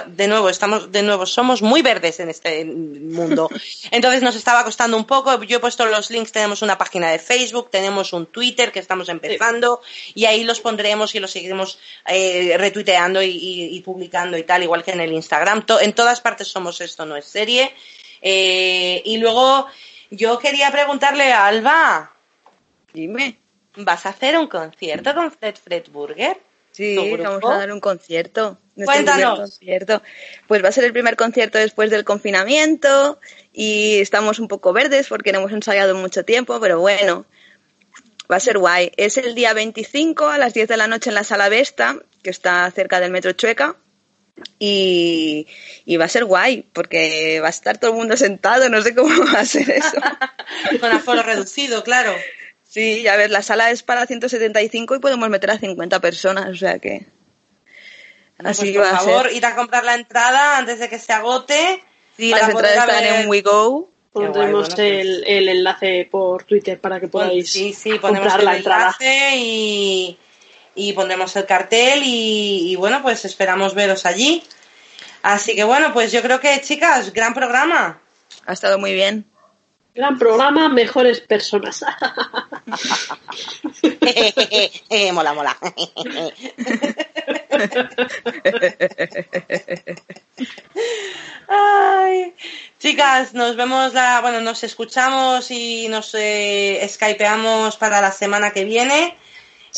de 0.06 0.28
nuevo, 0.28 0.48
estamos 0.48 0.90
de 0.92 1.02
nuevo, 1.02 1.26
somos 1.26 1.62
muy 1.62 1.82
verdes 1.82 2.20
en 2.20 2.28
este 2.28 2.64
mundo. 2.64 3.48
Entonces 3.90 4.22
nos 4.22 4.36
estaba 4.36 4.64
costando 4.64 4.96
un 4.96 5.04
poco. 5.04 5.42
Yo 5.44 5.58
he 5.58 5.60
puesto 5.60 5.86
los 5.86 6.10
links, 6.10 6.32
tenemos 6.32 6.62
una 6.62 6.78
página 6.78 7.10
de 7.10 7.18
Facebook, 7.18 7.70
tenemos 7.70 8.12
un 8.12 8.26
Twitter 8.26 8.72
que 8.72 8.80
estamos 8.80 9.08
empezando 9.08 9.80
y 10.14 10.26
ahí 10.26 10.44
los 10.44 10.60
pondremos 10.60 11.14
y 11.14 11.20
los 11.20 11.30
seguiremos 11.30 11.78
retuiteando 12.04 13.22
y, 13.22 13.80
publicando 13.84 14.36
y 14.36 14.42
tal, 14.42 14.62
igual 14.62 14.84
que 14.84 14.92
en 14.92 15.00
el 15.00 15.12
Instagram. 15.12 15.64
en 15.80 15.92
todas 15.92 16.20
partes 16.20 16.48
somos 16.48 16.80
esto 16.80 17.06
no 17.06 17.16
es 17.16 17.24
serie. 17.24 17.72
Y 18.22 19.16
luego 19.18 19.66
yo 20.10 20.38
quería 20.38 20.70
preguntarle 20.70 21.32
a 21.32 21.46
Alba. 21.46 22.12
Dime. 22.92 23.38
¿Vas 23.76 24.06
a 24.06 24.10
hacer 24.10 24.36
un 24.36 24.48
concierto 24.48 25.14
con 25.14 25.30
Fred 25.30 25.54
Fred 25.54 25.84
Burger? 25.90 26.36
Sí, 26.72 26.96
vamos 26.96 27.44
a 27.44 27.58
dar 27.58 27.72
un 27.72 27.80
concierto. 27.80 28.58
Cuéntanos. 28.74 29.38
Concierto. 29.40 30.02
Pues 30.46 30.64
va 30.64 30.68
a 30.68 30.72
ser 30.72 30.84
el 30.84 30.92
primer 30.92 31.16
concierto 31.16 31.58
después 31.58 31.90
del 31.90 32.04
confinamiento 32.04 33.20
y 33.52 33.98
estamos 34.00 34.38
un 34.38 34.48
poco 34.48 34.72
verdes 34.72 35.08
porque 35.08 35.32
no 35.32 35.40
hemos 35.40 35.52
ensayado 35.52 35.94
mucho 35.94 36.24
tiempo, 36.24 36.58
pero 36.60 36.80
bueno, 36.80 37.26
va 38.30 38.36
a 38.36 38.40
ser 38.40 38.58
guay. 38.58 38.92
Es 38.96 39.18
el 39.18 39.34
día 39.34 39.52
25 39.52 40.28
a 40.28 40.38
las 40.38 40.54
10 40.54 40.68
de 40.68 40.76
la 40.76 40.86
noche 40.86 41.10
en 41.10 41.14
la 41.14 41.24
Sala 41.24 41.48
Vesta, 41.48 41.96
que 42.22 42.30
está 42.30 42.70
cerca 42.70 43.00
del 43.00 43.10
Metro 43.10 43.32
Chueca. 43.32 43.76
Y, 44.58 45.46
va 45.98 46.04
a 46.04 46.08
ser 46.08 46.24
guay, 46.24 46.62
porque 46.72 47.40
va 47.40 47.48
a 47.48 47.50
estar 47.50 47.78
todo 47.78 47.92
el 47.92 47.96
mundo 47.96 48.16
sentado, 48.16 48.68
no 48.68 48.80
sé 48.82 48.94
cómo 48.94 49.08
va 49.34 49.40
a 49.40 49.44
ser 49.44 49.70
eso. 49.70 49.96
Con 50.80 50.92
aforo 50.92 51.22
reducido, 51.22 51.82
claro. 51.82 52.14
Sí, 52.68 53.08
a 53.08 53.16
ver, 53.16 53.30
la 53.30 53.42
sala 53.42 53.70
es 53.70 53.82
para 53.82 54.06
175 54.06 54.94
y 54.94 54.98
podemos 55.00 55.28
meter 55.28 55.50
a 55.50 55.58
50 55.58 56.00
personas, 56.00 56.48
o 56.48 56.56
sea 56.56 56.78
que... 56.78 57.06
Así 58.38 58.72
pues, 58.72 58.88
por 58.88 58.98
favor, 58.98 59.32
ir 59.32 59.44
a 59.44 59.54
comprar 59.54 59.84
la 59.84 59.94
entrada 59.94 60.56
antes 60.58 60.78
de 60.78 60.88
que 60.88 60.98
se 60.98 61.12
agote. 61.12 61.82
Sí, 62.16 62.30
las 62.30 62.48
entradas 62.48 62.88
están 62.88 63.04
en 63.04 63.28
WeGo. 63.28 63.90
Pondremos 64.12 64.68
pues. 64.68 64.78
el, 64.80 65.24
el, 65.26 65.48
enlace 65.48 66.08
por 66.10 66.44
Twitter 66.44 66.80
para 66.80 66.98
que 66.98 67.08
podáis 67.08 67.50
sí, 67.50 67.72
sí, 67.72 67.98
comprar 67.98 68.42
la 68.42 68.56
entrada. 68.56 68.96
Y, 69.34 70.18
y 70.74 70.92
pondremos 70.92 71.34
el 71.36 71.46
cartel 71.46 72.02
y, 72.04 72.76
bueno, 72.76 73.02
pues 73.02 73.24
esperamos 73.24 73.74
veros 73.74 74.06
allí. 74.06 74.42
Así 75.22 75.54
que 75.54 75.64
bueno, 75.64 75.92
pues 75.92 76.12
yo 76.12 76.22
creo 76.22 76.40
que 76.40 76.60
chicas, 76.60 77.12
gran 77.12 77.34
programa. 77.34 78.00
Ha 78.46 78.52
estado 78.52 78.78
muy 78.78 78.94
bien. 78.94 79.26
Gran 79.94 80.18
programa, 80.18 80.68
mejores 80.68 81.20
personas. 81.20 81.84
mola, 85.12 85.34
mola. 85.34 85.56
Ay, 91.48 92.34
chicas, 92.78 93.34
nos 93.34 93.56
vemos 93.56 93.92
la, 93.92 94.20
bueno, 94.20 94.40
nos 94.40 94.62
escuchamos 94.62 95.50
y 95.50 95.88
nos 95.88 96.14
eh, 96.14 96.86
skypeamos 96.88 97.76
para 97.76 98.00
la 98.00 98.12
semana 98.12 98.52
que 98.52 98.64
viene. 98.64 99.18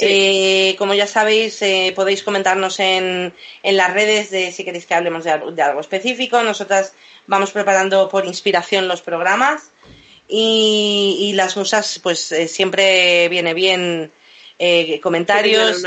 Eh, 0.01 0.75
como 0.79 0.95
ya 0.95 1.07
sabéis, 1.07 1.61
eh, 1.63 1.93
podéis 1.95 2.23
comentarnos 2.23 2.81
en, 2.81 3.35
en, 3.63 3.77
las 3.77 3.93
redes 3.93 4.31
de 4.31 4.51
si 4.53 4.65
queréis 4.65 4.87
que 4.87 4.95
hablemos 4.95 5.25
de, 5.25 5.31
algo 5.31 5.81
específico. 5.81 6.43
Nosotras 6.43 6.95
vamos 7.27 7.51
preparando 7.51 8.09
por 8.09 8.25
inspiración 8.25 8.89
los 8.89 9.03
programas 9.03 9.71
y, 10.29 11.33
las 11.35 11.57
musas, 11.57 12.01
pues 12.03 12.33
eh, 12.33 12.49
siempre 12.49 13.29
viene 13.29 13.55
bien 13.55 14.13
comentarios 15.03 15.83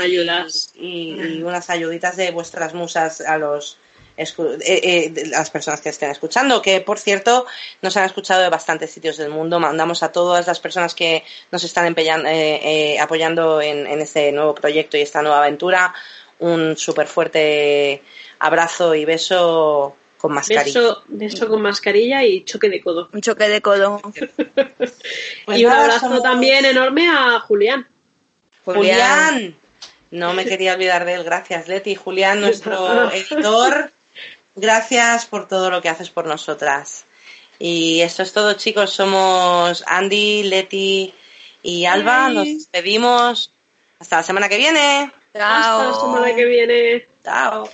y, 0.76 0.78
y, 0.78 1.42
unas 1.42 1.70
ayuditas 1.70 2.16
de 2.16 2.30
vuestras 2.30 2.74
musas 2.74 3.22
a 3.22 3.38
los 3.38 3.78
eh, 4.16 4.58
eh, 4.60 5.24
las 5.26 5.50
personas 5.50 5.80
que 5.80 5.90
estén 5.90 6.10
escuchando, 6.10 6.62
que 6.62 6.80
por 6.80 6.98
cierto 6.98 7.46
nos 7.82 7.96
han 7.96 8.04
escuchado 8.04 8.42
de 8.42 8.48
bastantes 8.48 8.90
sitios 8.90 9.18
del 9.18 9.30
mundo. 9.30 9.60
Mandamos 9.60 10.02
a 10.02 10.10
todas 10.10 10.46
las 10.46 10.58
personas 10.58 10.94
que 10.94 11.22
nos 11.50 11.64
están 11.64 11.94
eh, 11.96 12.98
apoyando 12.98 13.60
en, 13.60 13.86
este 14.00 14.32
nuevo 14.32 14.54
proyecto 14.54 14.96
y 14.96 15.02
esta 15.02 15.22
nueva 15.22 15.38
aventura 15.38 15.94
un 16.38 16.76
súper 16.76 17.06
fuerte 17.06 18.02
abrazo 18.38 18.94
y 18.94 19.04
beso 19.04 19.96
con 20.16 20.32
mascarilla. 20.32 20.96
Beso, 21.08 21.48
con 21.48 21.62
mascarilla 21.62 22.24
y 22.24 22.44
choque 22.44 22.70
de 22.70 22.80
codo. 22.80 23.10
Un 23.12 23.20
choque 23.20 23.48
de 23.48 23.60
codo. 23.60 24.00
y 25.48 25.64
un 25.64 25.72
abrazo 25.72 26.22
también 26.22 26.64
enorme 26.64 27.08
a 27.08 27.40
Julián. 27.40 27.86
Julián. 28.64 29.56
No 30.10 30.32
me 30.32 30.44
quería 30.44 30.74
olvidar 30.74 31.04
de 31.04 31.14
él. 31.14 31.24
Gracias, 31.24 31.68
Leti. 31.68 31.94
Julián, 31.94 32.40
nuestro 32.42 33.10
editor 33.12 33.90
Gracias 34.56 35.26
por 35.26 35.46
todo 35.46 35.70
lo 35.70 35.82
que 35.82 35.90
haces 35.90 36.10
por 36.10 36.26
nosotras. 36.26 37.04
Y 37.58 38.00
esto 38.00 38.22
es 38.22 38.32
todo, 38.32 38.54
chicos. 38.54 38.90
Somos 38.90 39.84
Andy, 39.86 40.44
Leti 40.44 41.14
y 41.62 41.84
Alba. 41.84 42.28
Nos 42.30 42.46
despedimos. 42.46 43.52
Hasta 43.98 44.16
la 44.16 44.22
semana 44.22 44.48
que 44.48 44.56
viene. 44.56 45.12
Chao. 45.34 45.80
Hasta 45.80 45.84
la 45.84 45.94
semana 46.00 46.34
que 46.34 46.44
viene. 46.44 47.08
Chao. 47.22 47.68